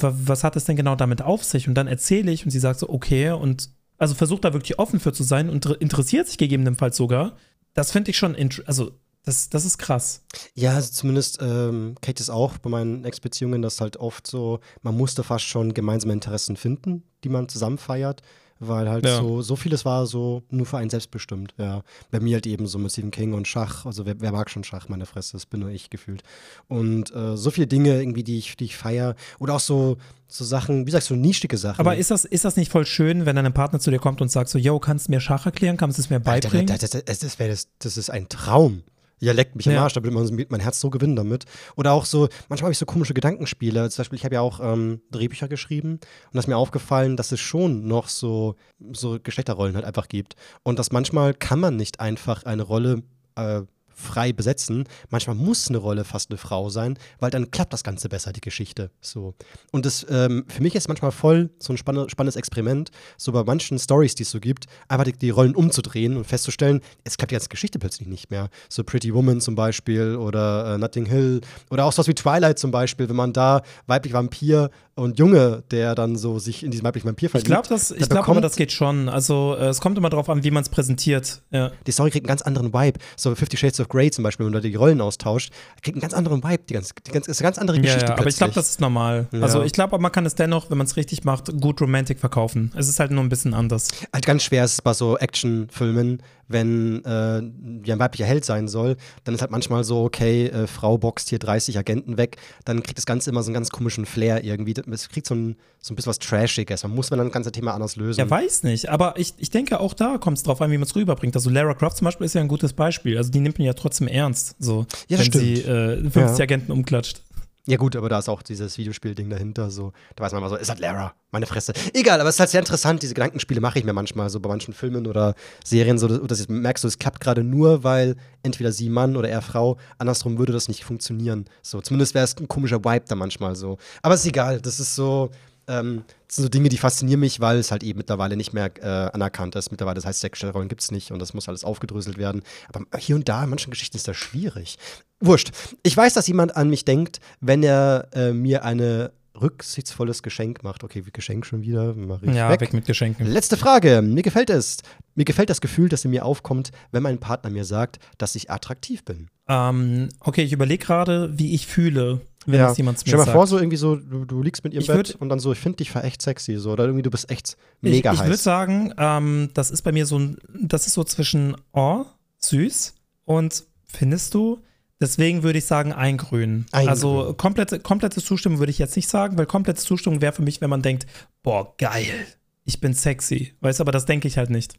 was 0.00 0.44
hat 0.44 0.56
es 0.56 0.64
denn 0.64 0.76
genau 0.76 0.96
damit 0.96 1.22
auf 1.22 1.44
sich? 1.44 1.68
Und 1.68 1.74
dann 1.74 1.86
erzähle 1.86 2.30
ich 2.30 2.44
und 2.44 2.50
sie 2.50 2.60
sagt 2.60 2.78
so, 2.80 2.88
okay, 2.88 3.30
und 3.30 3.70
also 3.98 4.14
versucht 4.14 4.44
da 4.44 4.52
wirklich 4.52 4.78
offen 4.78 5.00
für 5.00 5.12
zu 5.12 5.22
sein 5.22 5.48
und 5.48 5.64
inter- 5.64 5.80
interessiert 5.80 6.26
sich 6.26 6.38
gegebenenfalls 6.38 6.96
sogar. 6.96 7.36
Das 7.74 7.92
finde 7.92 8.10
ich 8.10 8.16
schon, 8.18 8.36
also 8.66 8.92
das, 9.24 9.48
das 9.48 9.64
ist 9.64 9.78
krass. 9.78 10.24
Ja, 10.54 10.74
also 10.74 10.90
zumindest 10.90 11.38
ähm, 11.40 11.94
kenne 12.00 12.12
ich 12.12 12.18
das 12.18 12.30
auch 12.30 12.58
bei 12.58 12.68
meinen 12.68 13.04
Ex-Beziehungen, 13.04 13.62
dass 13.62 13.80
halt 13.80 13.96
oft 13.96 14.26
so, 14.26 14.58
man 14.82 14.96
musste 14.96 15.22
fast 15.22 15.44
schon 15.44 15.74
gemeinsame 15.74 16.12
Interessen 16.12 16.56
finden, 16.56 17.04
die 17.22 17.28
man 17.28 17.48
zusammen 17.48 17.78
feiert, 17.78 18.22
weil 18.68 18.88
halt 18.88 19.04
Ja. 19.04 19.18
so, 19.18 19.42
so 19.42 19.56
vieles 19.56 19.84
war 19.84 20.06
so 20.06 20.42
nur 20.50 20.66
für 20.66 20.78
einen 20.78 20.90
selbst 20.90 21.10
bestimmt, 21.10 21.54
ja. 21.58 21.82
Bei 22.10 22.20
mir 22.20 22.34
halt 22.36 22.46
eben 22.46 22.66
so 22.66 22.78
mit 22.78 22.92
Stephen 22.92 23.10
King 23.10 23.32
und 23.34 23.48
Schach, 23.48 23.86
also 23.86 24.06
wer, 24.06 24.20
wer 24.20 24.32
mag 24.32 24.50
schon 24.50 24.64
Schach, 24.64 24.88
meine 24.88 25.06
Fresse, 25.06 25.32
das 25.32 25.46
bin 25.46 25.60
nur 25.60 25.70
ich 25.70 25.90
gefühlt. 25.90 26.22
Und 26.68 27.14
äh, 27.14 27.36
so 27.36 27.50
viele 27.50 27.66
Dinge 27.66 27.98
irgendwie, 27.98 28.22
die 28.22 28.38
ich, 28.38 28.56
die 28.56 28.64
ich 28.66 28.76
feiere 28.76 29.16
oder 29.38 29.54
auch 29.54 29.60
so, 29.60 29.96
so 30.28 30.44
Sachen, 30.44 30.86
wie 30.86 30.90
sagst 30.90 31.10
du, 31.10 31.16
nischige 31.16 31.56
Sachen. 31.58 31.80
Aber 31.80 31.96
ist 31.96 32.10
das, 32.10 32.24
ist 32.24 32.44
das 32.44 32.56
nicht 32.56 32.70
voll 32.70 32.86
schön, 32.86 33.26
wenn 33.26 33.36
dein 33.36 33.52
Partner 33.52 33.80
zu 33.80 33.90
dir 33.90 33.98
kommt 33.98 34.20
und 34.20 34.30
sagt 34.30 34.48
so, 34.48 34.58
yo, 34.58 34.78
kannst 34.78 35.08
du 35.08 35.12
mir 35.12 35.20
Schach 35.20 35.46
erklären, 35.46 35.76
kannst 35.76 35.98
du 35.98 36.02
es 36.02 36.10
mir 36.10 36.20
beibringen? 36.20 36.66
das, 36.66 36.80
das, 36.80 37.04
das, 37.04 37.36
das, 37.36 37.68
das 37.78 37.96
ist 37.96 38.10
ein 38.10 38.28
Traum. 38.28 38.82
Ja, 39.22 39.32
leckt 39.32 39.54
mich 39.54 39.68
am 39.68 39.74
Ja. 39.74 39.82
Arsch, 39.84 39.92
da 39.92 40.02
wird 40.02 40.12
mein, 40.12 40.46
mein 40.48 40.60
Herz 40.60 40.80
so 40.80 40.90
gewinnen 40.90 41.14
damit. 41.14 41.44
Oder 41.76 41.92
auch 41.92 42.06
so, 42.06 42.28
manchmal 42.48 42.66
habe 42.66 42.72
ich 42.72 42.78
so 42.78 42.86
komische 42.86 43.14
Gedankenspiele. 43.14 43.88
Zum 43.88 44.02
Beispiel, 44.02 44.16
ich 44.16 44.24
habe 44.24 44.34
ja 44.34 44.40
auch 44.40 44.58
ähm, 44.60 45.00
Drehbücher 45.12 45.46
geschrieben 45.46 45.92
und 45.92 46.00
da 46.32 46.40
ist 46.40 46.48
mir 46.48 46.56
aufgefallen, 46.56 47.16
dass 47.16 47.30
es 47.30 47.38
schon 47.38 47.86
noch 47.86 48.08
so, 48.08 48.56
so 48.92 49.18
Geschlechterrollen 49.22 49.76
halt 49.76 49.84
einfach 49.84 50.08
gibt. 50.08 50.34
Und 50.64 50.80
dass 50.80 50.90
manchmal 50.90 51.34
kann 51.34 51.60
man 51.60 51.76
nicht 51.76 52.00
einfach 52.00 52.42
eine 52.42 52.64
Rolle 52.64 53.04
äh, 53.36 53.62
frei 54.02 54.32
besetzen. 54.32 54.84
Manchmal 55.10 55.36
muss 55.36 55.68
eine 55.68 55.78
Rolle 55.78 56.04
fast 56.04 56.30
eine 56.30 56.38
Frau 56.38 56.68
sein, 56.68 56.98
weil 57.20 57.30
dann 57.30 57.50
klappt 57.50 57.72
das 57.72 57.84
Ganze 57.84 58.08
besser, 58.08 58.32
die 58.32 58.40
Geschichte. 58.40 58.90
So. 59.00 59.34
Und 59.70 59.86
das 59.86 60.06
ähm, 60.10 60.44
für 60.48 60.62
mich 60.62 60.74
ist 60.74 60.88
manchmal 60.88 61.12
voll 61.12 61.50
so 61.58 61.72
ein 61.72 61.76
spanne, 61.76 62.08
spannendes 62.10 62.36
Experiment, 62.36 62.90
so 63.16 63.32
bei 63.32 63.44
manchen 63.44 63.78
Stories, 63.78 64.14
die 64.14 64.24
es 64.24 64.30
so 64.30 64.40
gibt, 64.40 64.66
einfach 64.88 65.04
die, 65.04 65.12
die 65.12 65.30
Rollen 65.30 65.54
umzudrehen 65.54 66.16
und 66.16 66.26
festzustellen, 66.26 66.80
es 67.04 67.16
klappt 67.16 67.30
die 67.30 67.36
ganze 67.36 67.48
Geschichte 67.48 67.78
plötzlich 67.78 68.08
nicht 68.08 68.30
mehr. 68.30 68.48
So 68.68 68.84
Pretty 68.84 69.14
Woman 69.14 69.40
zum 69.40 69.54
Beispiel 69.54 70.16
oder 70.16 70.74
äh, 70.74 70.78
Notting 70.78 71.06
Hill 71.06 71.40
oder 71.70 71.84
auch 71.84 71.92
sowas 71.92 72.08
wie 72.08 72.14
Twilight 72.14 72.58
zum 72.58 72.70
Beispiel, 72.70 73.08
wenn 73.08 73.16
man 73.16 73.32
da 73.32 73.62
weiblich 73.86 74.12
Vampir 74.12 74.70
und 74.94 75.18
Junge, 75.18 75.62
der 75.70 75.94
dann 75.94 76.16
so 76.16 76.38
sich 76.38 76.62
in 76.62 76.70
diesen 76.70 76.84
weiblichen 76.84 77.06
Vampir 77.08 77.26
ich 77.26 77.30
verliebt. 77.30 77.46
glaube, 77.46 77.68
das, 77.68 77.90
ich 77.90 78.08
da 78.08 78.16
glaub 78.16 78.28
aber, 78.28 78.40
das 78.40 78.56
geht 78.56 78.72
schon. 78.72 79.08
Also 79.08 79.56
äh, 79.58 79.68
es 79.68 79.80
kommt 79.80 79.96
immer 79.96 80.10
darauf 80.10 80.28
an, 80.28 80.44
wie 80.44 80.50
man 80.50 80.62
es 80.62 80.68
präsentiert. 80.68 81.42
Ja. 81.50 81.70
die 81.86 81.92
Story 81.92 82.10
kriegt 82.10 82.24
einen 82.24 82.28
ganz 82.28 82.42
anderen 82.42 82.74
Vibe. 82.74 82.98
So 83.16 83.34
Fifty 83.34 83.56
Shades 83.56 83.80
of 83.80 83.88
Grey 83.88 84.10
zum 84.10 84.22
Beispiel, 84.22 84.44
wenn 84.44 84.52
man 84.52 84.62
da 84.62 84.68
die 84.68 84.74
Rollen 84.74 85.00
austauscht, 85.00 85.52
kriegt 85.82 85.96
einen 85.96 86.02
ganz 86.02 86.12
anderen 86.12 86.44
Vibe. 86.44 86.64
Die 86.68 86.74
ganz, 86.74 86.92
die 87.06 87.10
ganz, 87.10 87.26
ist 87.26 87.40
eine 87.40 87.46
ganz 87.46 87.58
andere 87.58 87.78
Ja, 87.78 87.82
Geschichte 87.82 88.06
ja, 88.08 88.18
aber 88.18 88.26
ich 88.26 88.36
glaube, 88.36 88.52
das 88.52 88.68
ist 88.70 88.80
normal. 88.80 89.28
Ja. 89.32 89.40
Also 89.40 89.62
ich 89.62 89.72
glaube, 89.72 89.98
man 89.98 90.12
kann 90.12 90.26
es 90.26 90.34
dennoch, 90.34 90.70
wenn 90.70 90.78
man 90.78 90.86
es 90.86 90.96
richtig 90.96 91.24
macht, 91.24 91.50
gut 91.60 91.80
Romantic 91.80 92.18
verkaufen. 92.18 92.72
Es 92.76 92.88
ist 92.88 93.00
halt 93.00 93.10
nur 93.12 93.22
ein 93.22 93.28
bisschen 93.30 93.54
anders. 93.54 93.88
halt 94.12 94.26
ganz 94.26 94.42
schwer 94.42 94.64
ist 94.64 94.74
es 94.74 94.82
bei 94.82 94.92
so 94.92 95.16
Actionfilmen, 95.16 96.22
wenn 96.52 97.04
äh, 97.04 97.42
ja 97.84 97.94
ein 97.94 97.98
weiblicher 97.98 98.24
Held 98.26 98.44
sein 98.44 98.68
soll, 98.68 98.96
dann 99.24 99.34
ist 99.34 99.40
halt 99.40 99.50
manchmal 99.50 99.84
so, 99.84 100.02
okay, 100.04 100.46
äh, 100.46 100.66
Frau 100.66 100.98
boxt 100.98 101.28
hier 101.30 101.38
30 101.38 101.78
Agenten 101.78 102.16
weg, 102.16 102.36
dann 102.64 102.82
kriegt 102.82 102.98
das 102.98 103.06
Ganze 103.06 103.30
immer 103.30 103.42
so 103.42 103.48
einen 103.48 103.54
ganz 103.54 103.70
komischen 103.70 104.06
Flair 104.06 104.44
irgendwie. 104.44 104.74
Es 104.92 105.08
kriegt 105.08 105.26
so 105.26 105.34
ein, 105.34 105.56
so 105.80 105.92
ein 105.92 105.96
bisschen 105.96 106.10
was 106.10 106.18
Trashiges. 106.18 106.82
Man 106.84 106.94
muss 106.94 107.10
man 107.10 107.18
dann 107.18 107.28
das 107.28 107.34
ganze 107.34 107.52
Thema 107.52 107.72
anders 107.74 107.96
lösen. 107.96 108.20
Ja, 108.20 108.30
weiß 108.30 108.62
nicht. 108.64 108.88
Aber 108.88 109.14
ich, 109.18 109.34
ich 109.38 109.50
denke, 109.50 109.80
auch 109.80 109.94
da 109.94 110.18
kommt 110.18 110.36
es 110.38 110.42
drauf 110.44 110.60
an, 110.60 110.70
wie 110.70 110.78
man 110.78 110.86
es 110.86 110.94
rüberbringt. 110.96 111.34
Also 111.34 111.50
Lara 111.50 111.74
Croft 111.74 111.96
zum 111.96 112.04
Beispiel 112.06 112.24
ist 112.26 112.34
ja 112.34 112.40
ein 112.40 112.48
gutes 112.48 112.72
Beispiel. 112.72 113.16
Also 113.18 113.30
die 113.30 113.40
nimmt 113.40 113.58
man 113.58 113.66
ja 113.66 113.72
trotzdem 113.72 114.06
ernst. 114.08 114.54
So, 114.58 114.86
Ja, 115.08 115.18
wenn 115.18 115.32
sie 115.32 115.56
stimmt. 115.56 115.66
äh, 115.68 116.10
50 116.10 116.38
Ja. 116.38 116.42
Agenten 116.44 116.72
umklatscht. 116.72 117.20
Ja, 117.64 117.76
gut, 117.76 117.94
aber 117.94 118.08
da 118.08 118.18
ist 118.18 118.28
auch 118.28 118.42
dieses 118.42 118.76
Videospiel-Ding 118.76 119.30
dahinter. 119.30 119.70
So, 119.70 119.92
da 120.16 120.24
weiß 120.24 120.32
man 120.32 120.42
mal 120.42 120.48
so, 120.48 120.56
ist 120.56 120.68
halt 120.68 120.80
Lara, 120.80 121.14
meine 121.30 121.46
Fresse. 121.46 121.72
Egal, 121.94 122.20
aber 122.20 122.28
es 122.28 122.34
ist 122.34 122.40
halt 122.40 122.50
sehr 122.50 122.60
interessant. 122.60 123.02
Diese 123.02 123.14
Gedankenspiele 123.14 123.60
mache 123.60 123.78
ich 123.78 123.84
mir 123.84 123.92
manchmal 123.92 124.30
so 124.30 124.40
bei 124.40 124.48
manchen 124.48 124.74
Filmen 124.74 125.06
oder 125.06 125.36
Serien, 125.64 125.96
so 125.96 126.08
dass, 126.08 126.46
du 126.46 126.52
merkst, 126.52 126.82
du, 126.82 126.88
es 126.88 126.98
klappt 126.98 127.20
gerade 127.20 127.44
nur, 127.44 127.84
weil 127.84 128.16
entweder 128.42 128.72
sie 128.72 128.88
Mann 128.88 129.16
oder 129.16 129.28
er 129.28 129.42
Frau. 129.42 129.78
Andersrum 129.98 130.38
würde 130.38 130.52
das 130.52 130.66
nicht 130.66 130.84
funktionieren. 130.84 131.44
So, 131.62 131.80
zumindest 131.80 132.14
wäre 132.14 132.24
es 132.24 132.36
ein 132.36 132.48
komischer 132.48 132.84
Vibe 132.84 133.04
da 133.06 133.14
manchmal 133.14 133.54
so. 133.54 133.78
Aber 134.02 134.14
ist 134.14 134.26
egal, 134.26 134.60
das 134.60 134.80
ist 134.80 134.96
so. 134.96 135.30
Ähm, 135.68 136.02
das 136.26 136.36
sind 136.36 136.44
so 136.44 136.48
Dinge, 136.48 136.68
die 136.68 136.78
faszinieren 136.78 137.20
mich, 137.20 137.38
weil 137.38 137.58
es 137.58 137.70
halt 137.70 137.84
eben 137.84 137.98
mittlerweile 137.98 138.36
nicht 138.36 138.52
mehr 138.52 138.72
äh, 138.82 139.10
anerkannt 139.12 139.54
ist. 139.54 139.70
Mittlerweile, 139.70 139.96
das 139.96 140.06
heißt, 140.06 140.18
Sexstellrollen 140.18 140.68
gibt 140.68 140.80
es 140.80 140.90
nicht 140.90 141.12
und 141.12 141.20
das 141.20 141.34
muss 141.34 141.48
alles 141.48 141.62
aufgedröselt 141.62 142.18
werden. 142.18 142.42
Aber 142.68 142.98
hier 142.98 143.14
und 143.14 143.28
da, 143.28 143.44
in 143.44 143.50
manchen 143.50 143.70
Geschichten 143.70 143.96
ist 143.96 144.08
das 144.08 144.16
schwierig. 144.16 144.78
Wurscht. 145.24 145.50
Ich 145.82 145.96
weiß, 145.96 146.14
dass 146.14 146.26
jemand 146.26 146.56
an 146.56 146.68
mich 146.68 146.84
denkt, 146.84 147.20
wenn 147.40 147.62
er 147.62 148.08
äh, 148.12 148.32
mir 148.32 148.64
eine 148.64 149.12
rücksichtsvolles 149.40 150.22
Geschenk 150.22 150.62
macht. 150.62 150.84
Okay, 150.84 151.02
Geschenk 151.12 151.46
schon 151.46 151.62
wieder, 151.62 151.94
Ja, 152.22 152.50
weg. 152.50 152.60
weg. 152.60 152.72
mit 152.72 152.86
Geschenken. 152.86 153.26
Letzte 153.26 153.56
Frage. 153.56 154.02
Mir 154.02 154.22
gefällt 154.22 154.50
es. 154.50 154.78
Mir 155.14 155.24
gefällt 155.24 155.50
das 155.50 155.60
Gefühl, 155.60 155.88
das 155.88 156.04
in 156.04 156.10
mir 156.10 156.24
aufkommt, 156.24 156.70
wenn 156.90 157.02
mein 157.02 157.18
Partner 157.18 157.50
mir 157.50 157.64
sagt, 157.64 157.98
dass 158.18 158.34
ich 158.34 158.50
attraktiv 158.50 159.04
bin. 159.04 159.28
Ähm, 159.48 160.08
okay, 160.20 160.42
ich 160.42 160.52
überlege 160.52 160.84
gerade, 160.84 161.36
wie 161.38 161.54
ich 161.54 161.66
fühle, 161.66 162.20
wenn 162.46 162.60
das 162.60 162.76
jemand 162.76 162.98
zu 162.98 163.04
mir 163.04 163.08
Stell 163.08 163.12
dir 163.12 163.18
mal 163.18 163.24
sagt. 163.26 163.36
vor, 163.36 163.46
so 163.46 163.58
irgendwie 163.58 163.76
so, 163.76 163.96
du, 163.96 164.24
du 164.24 164.42
liegst 164.42 164.64
mit 164.64 164.72
ihr 164.74 164.78
im 164.78 164.82
Ich 164.82 164.88
Bett 164.88 165.08
würd- 165.14 165.16
und 165.16 165.28
dann 165.28 165.38
so, 165.38 165.52
ich 165.52 165.58
finde 165.58 165.76
dich 165.78 165.90
ver 165.90 166.04
echt 166.04 166.22
sexy, 166.22 166.56
so, 166.56 166.72
oder 166.72 166.84
irgendwie 166.84 167.02
du 167.02 167.10
bist 167.10 167.30
echt 167.30 167.56
ich 167.82 167.90
mega 167.90 168.12
ich 168.12 168.20
würde 168.20 168.32
heiß. 168.32 168.42
sagen, 168.42 168.92
ähm, 168.98 169.50
das 169.54 169.70
ist 169.70 169.82
bei 169.82 169.92
mir 169.92 170.06
so 170.06 170.18
ein, 170.18 170.38
das 170.60 170.86
ist 170.86 170.94
so 170.94 171.04
zwischen, 171.04 171.56
oh, 171.72 172.04
süß 172.38 172.94
und 173.24 173.64
findest 173.86 174.34
du? 174.34 174.60
Deswegen 175.02 175.42
würde 175.42 175.58
ich 175.58 175.66
sagen, 175.66 175.92
eingrün. 175.92 176.64
Eingrün. 176.70 176.88
Also 176.88 177.34
komplette, 177.36 177.80
komplette 177.80 178.22
Zustimmung 178.22 178.60
würde 178.60 178.70
ich 178.70 178.78
jetzt 178.78 178.94
nicht 178.94 179.08
sagen, 179.08 179.36
weil 179.36 179.46
komplette 179.46 179.82
Zustimmung 179.82 180.20
wäre 180.20 180.32
für 180.32 180.42
mich, 180.42 180.60
wenn 180.60 180.70
man 180.70 180.80
denkt, 180.80 181.06
boah, 181.42 181.74
geil, 181.76 182.24
ich 182.64 182.80
bin 182.80 182.94
sexy. 182.94 183.52
Weißt 183.60 183.80
du, 183.80 183.82
aber 183.82 183.90
das 183.90 184.06
denke 184.06 184.28
ich 184.28 184.38
halt 184.38 184.50
nicht, 184.50 184.74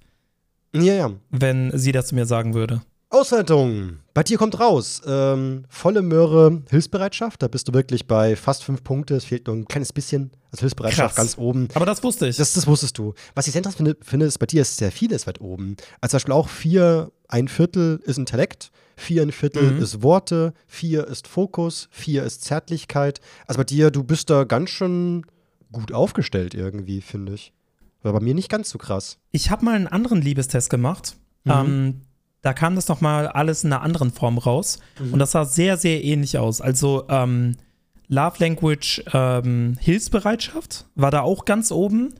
Ja, 0.74 0.94
ja. 0.94 1.12
wenn 1.30 1.78
sie 1.78 1.92
das 1.92 2.08
zu 2.08 2.16
mir 2.16 2.26
sagen 2.26 2.54
würde. 2.54 2.82
Auswertung. 3.14 3.98
Bei 4.14 4.24
dir 4.24 4.38
kommt 4.38 4.60
raus. 4.60 5.02
Ähm, 5.06 5.66
volle 5.70 6.02
Möhre, 6.02 6.62
Hilfsbereitschaft. 6.70 7.42
Da 7.42 7.48
bist 7.48 7.68
du 7.68 7.74
wirklich 7.74 8.08
bei 8.08 8.36
fast 8.36 8.64
fünf 8.64 8.84
Punkte. 8.84 9.16
Es 9.16 9.26
fehlt 9.26 9.48
nur 9.48 9.56
ein 9.56 9.66
kleines 9.66 9.94
bisschen. 9.94 10.32
Also 10.52 10.62
Hilfsbereitschaft 10.62 11.16
Krass. 11.16 11.26
ganz 11.36 11.38
oben. 11.38 11.68
Aber 11.74 11.86
das 11.86 12.04
wusste 12.04 12.28
ich. 12.28 12.38
Das, 12.38 12.54
das 12.54 12.68
wusstest 12.68 12.98
du. 12.98 13.14
Was 13.36 13.48
ich 13.48 13.54
sehr 13.54 13.60
interessant 13.60 13.78
finde, 13.78 13.98
finde, 14.02 14.26
ist, 14.26 14.38
bei 14.40 14.46
dir 14.46 14.62
ist 14.62 14.78
sehr 14.78 14.92
vieles 14.92 15.26
weit 15.28 15.42
oben. 15.42 15.78
Also 16.02 16.12
zum 16.12 16.16
Beispiel 16.18 16.34
auch 16.34 16.50
vier, 16.50 17.12
ein 17.28 17.48
Viertel 17.48 18.00
ist 18.04 18.18
Intellekt, 18.18 18.72
vier 18.96 19.22
ein 19.24 19.32
Viertel 19.32 19.74
Mhm. 19.74 19.82
ist 19.82 20.04
Worte, 20.04 20.54
vier 20.68 21.08
ist 21.08 21.28
Fokus, 21.28 21.88
vier 21.92 22.24
ist 22.24 22.44
Zärtlichkeit. 22.44 23.22
Also 23.48 23.58
bei 23.58 23.64
dir, 23.64 23.90
du 23.90 24.04
bist 24.04 24.30
da 24.30 24.44
ganz 24.44 24.70
schön 24.70 25.26
gut 25.72 25.92
aufgestellt 25.92 26.54
irgendwie, 26.54 27.02
finde 27.02 27.34
ich. 27.34 27.54
War 28.04 28.14
bei 28.14 28.20
mir 28.20 28.34
nicht 28.36 28.50
ganz 28.50 28.70
so 28.70 28.78
krass. 28.78 29.18
Ich 29.32 29.50
habe 29.50 29.66
mal 29.66 29.76
einen 29.76 29.88
anderen 29.88 30.22
Liebestest 30.22 30.70
gemacht. 30.70 31.16
Mhm. 31.46 31.52
Ähm, 31.52 32.02
da 32.44 32.54
kam 32.54 32.76
das 32.76 32.90
nochmal 32.90 33.28
alles 33.28 33.64
in 33.64 33.74
einer 33.74 33.82
anderen 33.82 34.12
Form 34.12 34.38
raus. 34.38 34.78
Mhm. 35.00 35.14
Und 35.14 35.20
das 35.20 35.32
sah 35.32 35.46
sehr, 35.46 35.78
sehr 35.78 36.04
ähnlich 36.04 36.38
aus. 36.38 36.62
Also 36.62 37.06
ähm, 37.10 37.56
Love 38.10 38.36
Language 38.40 39.02
ähm, 39.14 39.78
Hilfsbereitschaft 39.80 40.86
war 40.94 41.10
da 41.10 41.22
auch 41.22 41.46
ganz 41.46 41.72
oben. 41.72 42.14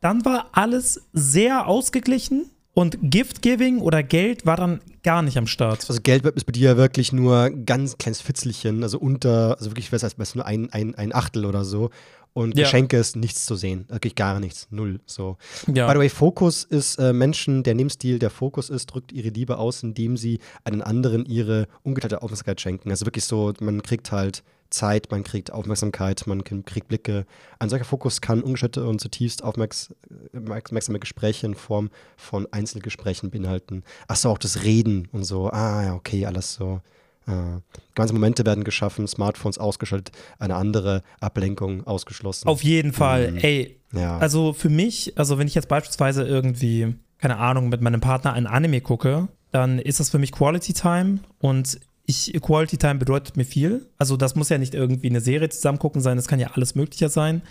Dann 0.00 0.24
war 0.24 0.48
alles 0.52 1.08
sehr 1.12 1.66
ausgeglichen. 1.66 2.50
Und 2.72 2.98
Gift-Giving 3.00 3.78
oder 3.78 4.02
Geld 4.02 4.46
war 4.46 4.56
dann 4.56 4.80
gar 5.02 5.22
nicht 5.22 5.36
am 5.38 5.46
Start. 5.46 5.84
Also 5.88 6.00
Geld 6.02 6.24
ist 6.24 6.44
bei 6.44 6.52
dir 6.52 6.70
ja 6.70 6.76
wirklich 6.76 7.12
nur 7.12 7.50
ganz 7.50 7.98
kleines 7.98 8.20
Fitzelchen, 8.20 8.82
also 8.82 8.98
unter, 8.98 9.56
also 9.58 9.70
wirklich, 9.70 9.92
was 9.92 10.02
heißt, 10.02 10.36
nur 10.36 10.46
ein, 10.46 10.72
ein, 10.72 10.94
ein 10.94 11.14
Achtel 11.14 11.46
oder 11.46 11.64
so. 11.64 11.90
Und 12.32 12.56
ja. 12.56 12.64
Geschenke 12.64 12.96
ist 12.96 13.16
nichts 13.16 13.44
zu 13.44 13.56
sehen. 13.56 13.86
Wirklich 13.88 14.14
gar 14.14 14.38
nichts. 14.38 14.68
Null. 14.70 15.00
So. 15.04 15.36
Ja. 15.66 15.86
By 15.86 15.94
the 15.94 15.98
way, 15.98 16.08
Fokus 16.08 16.64
ist 16.64 16.96
äh, 16.96 17.12
Menschen, 17.12 17.62
der 17.62 17.74
Nebenstil, 17.74 18.18
der 18.18 18.30
Fokus 18.30 18.70
ist, 18.70 18.86
drückt 18.86 19.12
ihre 19.12 19.30
Liebe 19.30 19.58
aus, 19.58 19.82
indem 19.82 20.16
sie 20.16 20.38
einen 20.64 20.82
anderen 20.82 21.26
ihre 21.26 21.66
ungeteilte 21.82 22.22
Aufmerksamkeit 22.22 22.60
schenken. 22.60 22.90
Also 22.90 23.06
wirklich 23.06 23.24
so, 23.24 23.52
man 23.60 23.82
kriegt 23.82 24.12
halt 24.12 24.44
Zeit, 24.70 25.10
man 25.10 25.24
kriegt 25.24 25.52
Aufmerksamkeit, 25.52 26.26
man 26.26 26.44
kriegt 26.44 26.88
Blicke. 26.88 27.26
Ein 27.58 27.68
solcher 27.68 27.84
Fokus 27.84 28.20
kann 28.20 28.42
ungeschüttete 28.42 28.86
und 28.86 29.00
zutiefst 29.00 29.42
aufmerksame 29.42 31.00
Gespräche 31.00 31.46
in 31.46 31.54
Form 31.54 31.90
von 32.16 32.46
Einzelgesprächen 32.52 33.30
beinhalten. 33.30 33.82
Achso, 34.06 34.30
auch 34.30 34.38
das 34.38 34.62
Reden 34.62 35.08
und 35.12 35.24
so. 35.24 35.50
Ah, 35.50 35.84
ja, 35.84 35.94
okay, 35.94 36.24
alles 36.26 36.54
so. 36.54 36.80
Äh, 37.26 37.60
ganze 37.94 38.14
Momente 38.14 38.46
werden 38.46 38.64
geschaffen, 38.64 39.06
Smartphones 39.06 39.58
ausgeschaltet, 39.58 40.16
eine 40.38 40.56
andere 40.56 41.02
Ablenkung 41.20 41.86
ausgeschlossen. 41.86 42.48
Auf 42.48 42.62
jeden 42.62 42.92
Fall. 42.92 43.32
Mhm. 43.32 43.38
Ey, 43.38 43.80
ja. 43.92 44.18
also 44.18 44.52
für 44.52 44.70
mich, 44.70 45.12
also 45.16 45.38
wenn 45.38 45.46
ich 45.46 45.54
jetzt 45.54 45.68
beispielsweise 45.68 46.26
irgendwie, 46.26 46.94
keine 47.18 47.36
Ahnung, 47.36 47.68
mit 47.68 47.80
meinem 47.80 48.00
Partner 48.00 48.32
ein 48.32 48.46
Anime 48.46 48.80
gucke, 48.80 49.28
dann 49.52 49.78
ist 49.78 50.00
das 50.00 50.10
für 50.10 50.18
mich 50.18 50.32
Quality 50.32 50.72
Time 50.72 51.20
und 51.40 51.80
ich, 52.06 52.32
Quality 52.40 52.76
Time 52.76 52.96
bedeutet 52.96 53.36
mir 53.36 53.44
viel. 53.44 53.86
Also 53.98 54.16
das 54.16 54.34
muss 54.34 54.48
ja 54.48 54.58
nicht 54.58 54.74
irgendwie 54.74 55.08
eine 55.08 55.20
Serie 55.20 55.48
zusammen 55.48 55.78
gucken 55.78 56.00
sein, 56.00 56.16
das 56.16 56.26
kann 56.26 56.40
ja 56.40 56.50
alles 56.54 56.74
Mögliche 56.74 57.08
sein. 57.08 57.42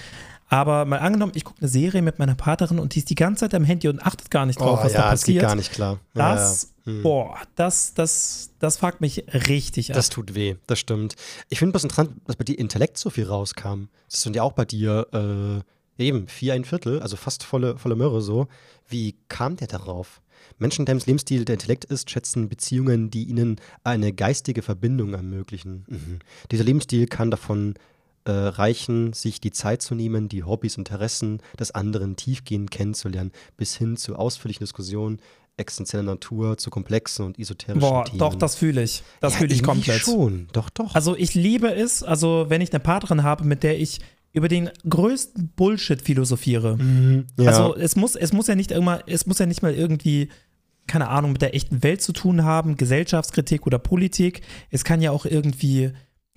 Aber 0.49 0.85
mal 0.85 0.97
angenommen, 0.97 1.31
ich 1.35 1.43
gucke 1.43 1.59
eine 1.61 1.69
Serie 1.69 2.01
mit 2.01 2.17
meiner 2.17 2.33
Partnerin 2.33 2.79
und 2.79 2.95
die 2.95 2.99
ist 2.99 3.09
die 3.09 3.15
ganze 3.15 3.41
Zeit 3.41 3.53
am 3.53 3.63
Handy 3.63 3.87
und 3.87 4.03
achtet 4.03 4.31
gar 4.31 4.47
nicht 4.47 4.59
drauf, 4.59 4.79
oh, 4.81 4.85
was 4.85 4.93
ja, 4.93 5.03
da 5.03 5.09
passiert. 5.11 5.43
Das 5.43 5.43
geht 5.43 5.49
gar 5.49 5.55
nicht 5.55 5.71
klar. 5.71 5.99
Das, 6.15 6.73
ja, 6.85 6.91
ja. 6.91 6.97
Hm. 6.97 7.03
boah, 7.03 7.37
das, 7.55 7.93
das, 7.93 8.49
das 8.57 8.77
fuckt 8.77 8.99
mich 8.99 9.25
richtig 9.47 9.91
ab. 9.91 9.95
Das 9.95 10.09
tut 10.09 10.33
weh, 10.33 10.55
das 10.65 10.79
stimmt. 10.79 11.15
Ich 11.49 11.59
finde 11.59 11.77
es 11.77 11.83
interessant, 11.83 12.19
dass 12.25 12.35
bei 12.35 12.43
dir 12.43 12.57
Intellekt 12.57 12.97
so 12.97 13.11
viel 13.11 13.25
rauskam. 13.25 13.89
Das 14.09 14.23
sind 14.23 14.35
ja 14.35 14.41
auch 14.41 14.53
bei 14.53 14.65
dir 14.65 15.07
äh, 15.99 16.03
eben 16.03 16.27
vier 16.27 16.55
ein 16.55 16.65
Viertel, 16.65 16.99
also 16.99 17.15
fast 17.15 17.43
volle, 17.43 17.77
volle 17.77 17.95
Möhre 17.95 18.21
so. 18.21 18.47
Wie 18.87 19.15
kam 19.27 19.55
der 19.55 19.67
darauf? 19.67 20.21
Menschen, 20.57 20.85
deren 20.85 20.99
Lebensstil 20.99 21.45
der 21.45 21.53
Intellekt 21.53 21.85
ist, 21.85 22.09
schätzen 22.09 22.49
Beziehungen, 22.49 23.11
die 23.11 23.25
ihnen 23.25 23.61
eine 23.83 24.13
geistige 24.13 24.63
Verbindung 24.63 25.13
ermöglichen. 25.13 25.85
Mhm. 25.87 26.19
Dieser 26.51 26.63
Lebensstil 26.63 27.05
kann 27.05 27.29
davon 27.29 27.75
äh, 28.25 28.31
reichen, 28.31 29.13
sich 29.13 29.41
die 29.41 29.51
Zeit 29.51 29.81
zu 29.81 29.95
nehmen, 29.95 30.29
die 30.29 30.43
Hobbys 30.43 30.77
und 30.77 30.89
Interessen 30.89 31.41
des 31.59 31.71
anderen 31.71 32.15
tiefgehend 32.15 32.71
kennenzulernen, 32.71 33.31
bis 33.57 33.75
hin 33.75 33.97
zu 33.97 34.15
ausführlichen 34.15 34.63
Diskussionen 34.63 35.19
existenzieller 35.59 36.03
Natur, 36.03 36.57
zu 36.57 36.69
komplexen 36.69 37.25
und 37.25 37.37
esoterischen 37.37 37.81
Boah, 37.81 38.05
Themen. 38.05 38.19
doch, 38.19 38.35
das 38.35 38.55
fühle 38.55 38.81
ich. 38.81 39.03
Das 39.19 39.33
ja, 39.33 39.39
fühle 39.39 39.53
ich 39.53 39.61
komplett. 39.61 40.01
schon, 40.01 40.47
doch, 40.53 40.69
doch. 40.69 40.95
Also 40.95 41.15
ich 41.15 41.35
liebe 41.35 41.73
es, 41.73 42.01
also 42.01 42.45
wenn 42.47 42.61
ich 42.61 42.71
eine 42.71 42.79
Partnerin 42.79 43.23
habe, 43.23 43.43
mit 43.43 43.63
der 43.63 43.79
ich 43.79 43.99
über 44.31 44.47
den 44.47 44.69
größten 44.87 45.49
Bullshit 45.55 46.01
philosophiere. 46.01 46.77
Mhm, 46.77 47.25
ja. 47.37 47.49
Also 47.49 47.75
es 47.75 47.95
muss, 47.95 48.15
es 48.15 48.31
muss 48.31 48.47
ja 48.47 48.55
nicht 48.55 48.71
immer, 48.71 49.01
es 49.07 49.25
muss 49.25 49.39
ja 49.39 49.45
nicht 49.45 49.61
mal 49.61 49.73
irgendwie, 49.73 50.29
keine 50.87 51.09
Ahnung, 51.09 51.33
mit 51.33 51.41
der 51.41 51.55
echten 51.55 51.83
Welt 51.83 52.01
zu 52.01 52.13
tun 52.13 52.43
haben, 52.43 52.77
Gesellschaftskritik 52.77 53.65
oder 53.65 53.79
Politik. 53.79 54.41
Es 54.69 54.83
kann 54.83 55.01
ja 55.01 55.11
auch 55.11 55.25
irgendwie, 55.25 55.91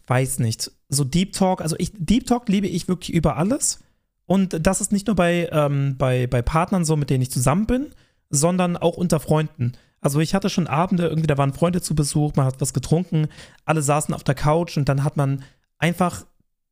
weiß 0.06 0.38
nicht, 0.38 0.72
so 0.94 1.04
Deep 1.04 1.32
Talk, 1.32 1.60
also 1.60 1.76
ich, 1.78 1.92
Deep 1.96 2.26
Talk 2.26 2.48
liebe 2.48 2.66
ich 2.66 2.88
wirklich 2.88 3.14
über 3.14 3.36
alles. 3.36 3.80
Und 4.26 4.66
das 4.66 4.80
ist 4.80 4.92
nicht 4.92 5.06
nur 5.06 5.16
bei, 5.16 5.48
ähm, 5.52 5.96
bei, 5.98 6.26
bei 6.26 6.42
Partnern 6.42 6.84
so, 6.84 6.96
mit 6.96 7.10
denen 7.10 7.22
ich 7.22 7.30
zusammen 7.30 7.66
bin, 7.66 7.90
sondern 8.30 8.76
auch 8.76 8.96
unter 8.96 9.20
Freunden. 9.20 9.72
Also 10.00 10.20
ich 10.20 10.34
hatte 10.34 10.50
schon 10.50 10.66
Abende, 10.66 11.06
irgendwie, 11.06 11.26
da 11.26 11.38
waren 11.38 11.52
Freunde 11.52 11.80
zu 11.80 11.94
Besuch, 11.94 12.34
man 12.34 12.46
hat 12.46 12.60
was 12.60 12.72
getrunken, 12.72 13.28
alle 13.64 13.82
saßen 13.82 14.14
auf 14.14 14.24
der 14.24 14.34
Couch 14.34 14.76
und 14.76 14.88
dann 14.88 15.04
hat 15.04 15.16
man 15.16 15.44
einfach 15.78 16.24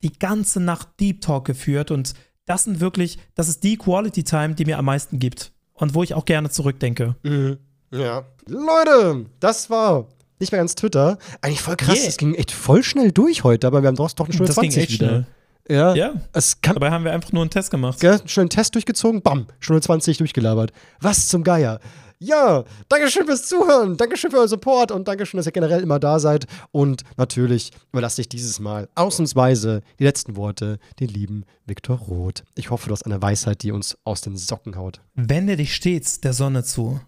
die 0.03 0.19
ganze 0.19 0.61
Nacht 0.61 0.89
Deep 0.99 1.21
Talk 1.21 1.45
geführt 1.45 1.91
und 1.91 2.15
das 2.47 2.65
sind 2.65 2.81
wirklich, 2.81 3.19
das 3.35 3.49
ist 3.49 3.63
die 3.63 3.77
Quality 3.77 4.25
Time, 4.25 4.55
die 4.55 4.65
mir 4.65 4.79
am 4.79 4.87
meisten 4.87 5.19
gibt 5.19 5.53
und 5.75 5.95
wo 5.95 6.03
ich 6.03 6.15
auch 6.15 6.25
gerne 6.25 6.51
zurückdenke. 6.51 7.15
Mhm. 7.23 7.59
Ja. 7.93 8.25
Leute, 8.47 9.27
das 9.39 9.71
war 9.71 10.09
nicht 10.41 10.53
mehr 10.53 10.61
ganz 10.61 10.75
Twitter. 10.75 11.19
Eigentlich 11.41 11.61
voll 11.61 11.77
krass, 11.77 11.97
yeah. 11.97 12.07
das 12.07 12.17
ging 12.17 12.35
echt 12.35 12.51
voll 12.51 12.83
schnell 12.83 13.13
durch 13.13 13.45
heute, 13.45 13.67
aber 13.67 13.83
wir 13.83 13.89
haben 13.89 13.97
doch, 13.97 14.11
doch 14.13 14.27
eine 14.27 14.35
Stunde 14.35 14.49
das 14.49 14.57
20 14.57 14.75
ging 14.75 14.83
echt 14.83 14.93
wieder. 14.93 15.09
Schnell. 15.09 15.27
Ja. 15.69 15.95
ja. 15.95 16.15
Es 16.33 16.61
kann, 16.61 16.75
Dabei 16.75 16.91
haben 16.91 17.05
wir 17.05 17.13
einfach 17.13 17.33
nur 17.33 17.43
einen 17.43 17.51
Test 17.51 17.71
gemacht. 17.71 18.01
Gell? 18.01 18.21
Schön 18.27 18.43
einen 18.43 18.51
Test 18.51 18.75
durchgezogen, 18.75 19.23
bam, 19.23 19.47
Stunde 19.61 19.81
20 19.81 20.19
durchgelabert. 20.19 20.73
Was 21.01 21.29
zum 21.29 21.45
Geier. 21.45 21.81
Ja, 22.23 22.65
Dankeschön 22.91 23.25
fürs 23.25 23.49
Zuhören, 23.49 23.97
Dankeschön 23.97 24.31
für 24.31 24.37
euren 24.37 24.49
Support 24.49 24.93
und 24.93 25.09
Dankeschön, 25.09 25.39
dass 25.39 25.47
ihr 25.47 25.53
generell 25.53 25.81
immer 25.83 25.99
da 25.99 26.19
seid. 26.19 26.47
Und 26.71 27.03
natürlich 27.17 27.71
überlasse 27.93 28.21
ich 28.21 28.29
dieses 28.29 28.61
Mal 28.61 28.91
ausnahmsweise 28.95 29.81
die 29.99 30.05
letzten 30.05 30.37
Worte 30.37 30.79
den 30.99 31.09
lieben 31.09 31.45
Viktor 31.65 31.97
Roth. 31.97 32.45
Ich 32.57 32.69
hoffe, 32.69 32.89
du 32.89 32.93
hast 32.93 33.07
eine 33.07 33.23
Weisheit, 33.23 33.63
die 33.63 33.73
uns 33.73 33.97
aus 34.05 34.21
den 34.21 34.37
Socken 34.37 34.77
haut. 34.77 35.01
Wende 35.15 35.57
dich 35.57 35.75
stets 35.75 36.21
der 36.21 36.35
Sonne 36.35 36.63
zu, 36.63 37.01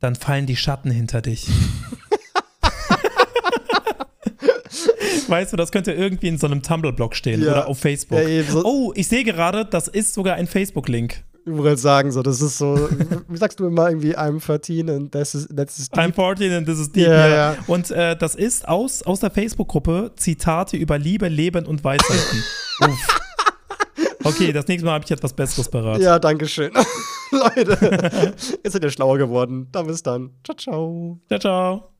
dann 0.00 0.16
fallen 0.16 0.44
die 0.44 0.56
Schatten 0.56 0.90
hinter 0.90 1.22
dich. 1.22 1.48
weißt 5.28 5.52
du, 5.52 5.56
das 5.56 5.72
könnte 5.72 5.92
irgendwie 5.92 6.28
in 6.28 6.38
so 6.38 6.46
einem 6.46 6.62
Tumblr-Blog 6.62 7.14
stehen 7.14 7.42
ja. 7.42 7.52
oder 7.52 7.68
auf 7.68 7.78
Facebook. 7.78 8.20
Ja, 8.20 8.42
so 8.44 8.64
oh, 8.64 8.92
ich 8.94 9.08
sehe 9.08 9.24
gerade, 9.24 9.64
das 9.64 9.88
ist 9.88 10.14
sogar 10.14 10.36
ein 10.36 10.46
Facebook-Link 10.46 11.24
überall 11.48 11.76
sagen, 11.76 12.12
so, 12.12 12.22
das 12.22 12.40
ist 12.40 12.58
so, 12.58 12.88
wie 13.28 13.36
sagst 13.36 13.58
du 13.58 13.66
immer 13.66 13.88
irgendwie, 13.88 14.16
I'm 14.16 14.44
13 14.44 14.88
and 14.88 15.12
this 15.12 15.34
is, 15.34 15.48
this 15.48 15.78
is 15.78 15.88
deep. 15.88 15.98
I'm 15.98 16.12
14 16.12 16.52
and 16.52 16.66
this 16.66 16.78
is 16.78 16.92
deep, 16.92 17.06
yeah, 17.06 17.28
ja. 17.28 17.56
Und 17.66 17.90
äh, 17.90 18.16
das 18.16 18.34
ist 18.34 18.68
aus, 18.68 19.02
aus 19.02 19.20
der 19.20 19.30
Facebook-Gruppe 19.30 20.12
Zitate 20.16 20.76
über 20.76 20.98
Liebe, 20.98 21.28
Leben 21.28 21.66
und 21.66 21.82
Weisheiten. 21.82 22.44
Uff. 22.80 23.20
Okay, 24.24 24.52
das 24.52 24.66
nächste 24.68 24.84
Mal 24.84 24.92
habe 24.92 25.04
ich 25.04 25.10
etwas 25.10 25.32
Besseres 25.32 25.68
parat. 25.70 26.00
Ja, 26.00 26.18
danke 26.18 26.46
schön. 26.46 26.70
Leute, 27.30 28.34
jetzt 28.62 28.72
seid 28.72 28.84
ihr 28.84 28.90
schlauer 28.90 29.16
geworden. 29.18 29.68
Dann 29.72 29.86
bis 29.86 30.02
dann. 30.02 30.30
Ciao, 30.44 30.56
ciao. 30.56 31.18
Ciao, 31.28 31.38
ciao. 31.38 31.97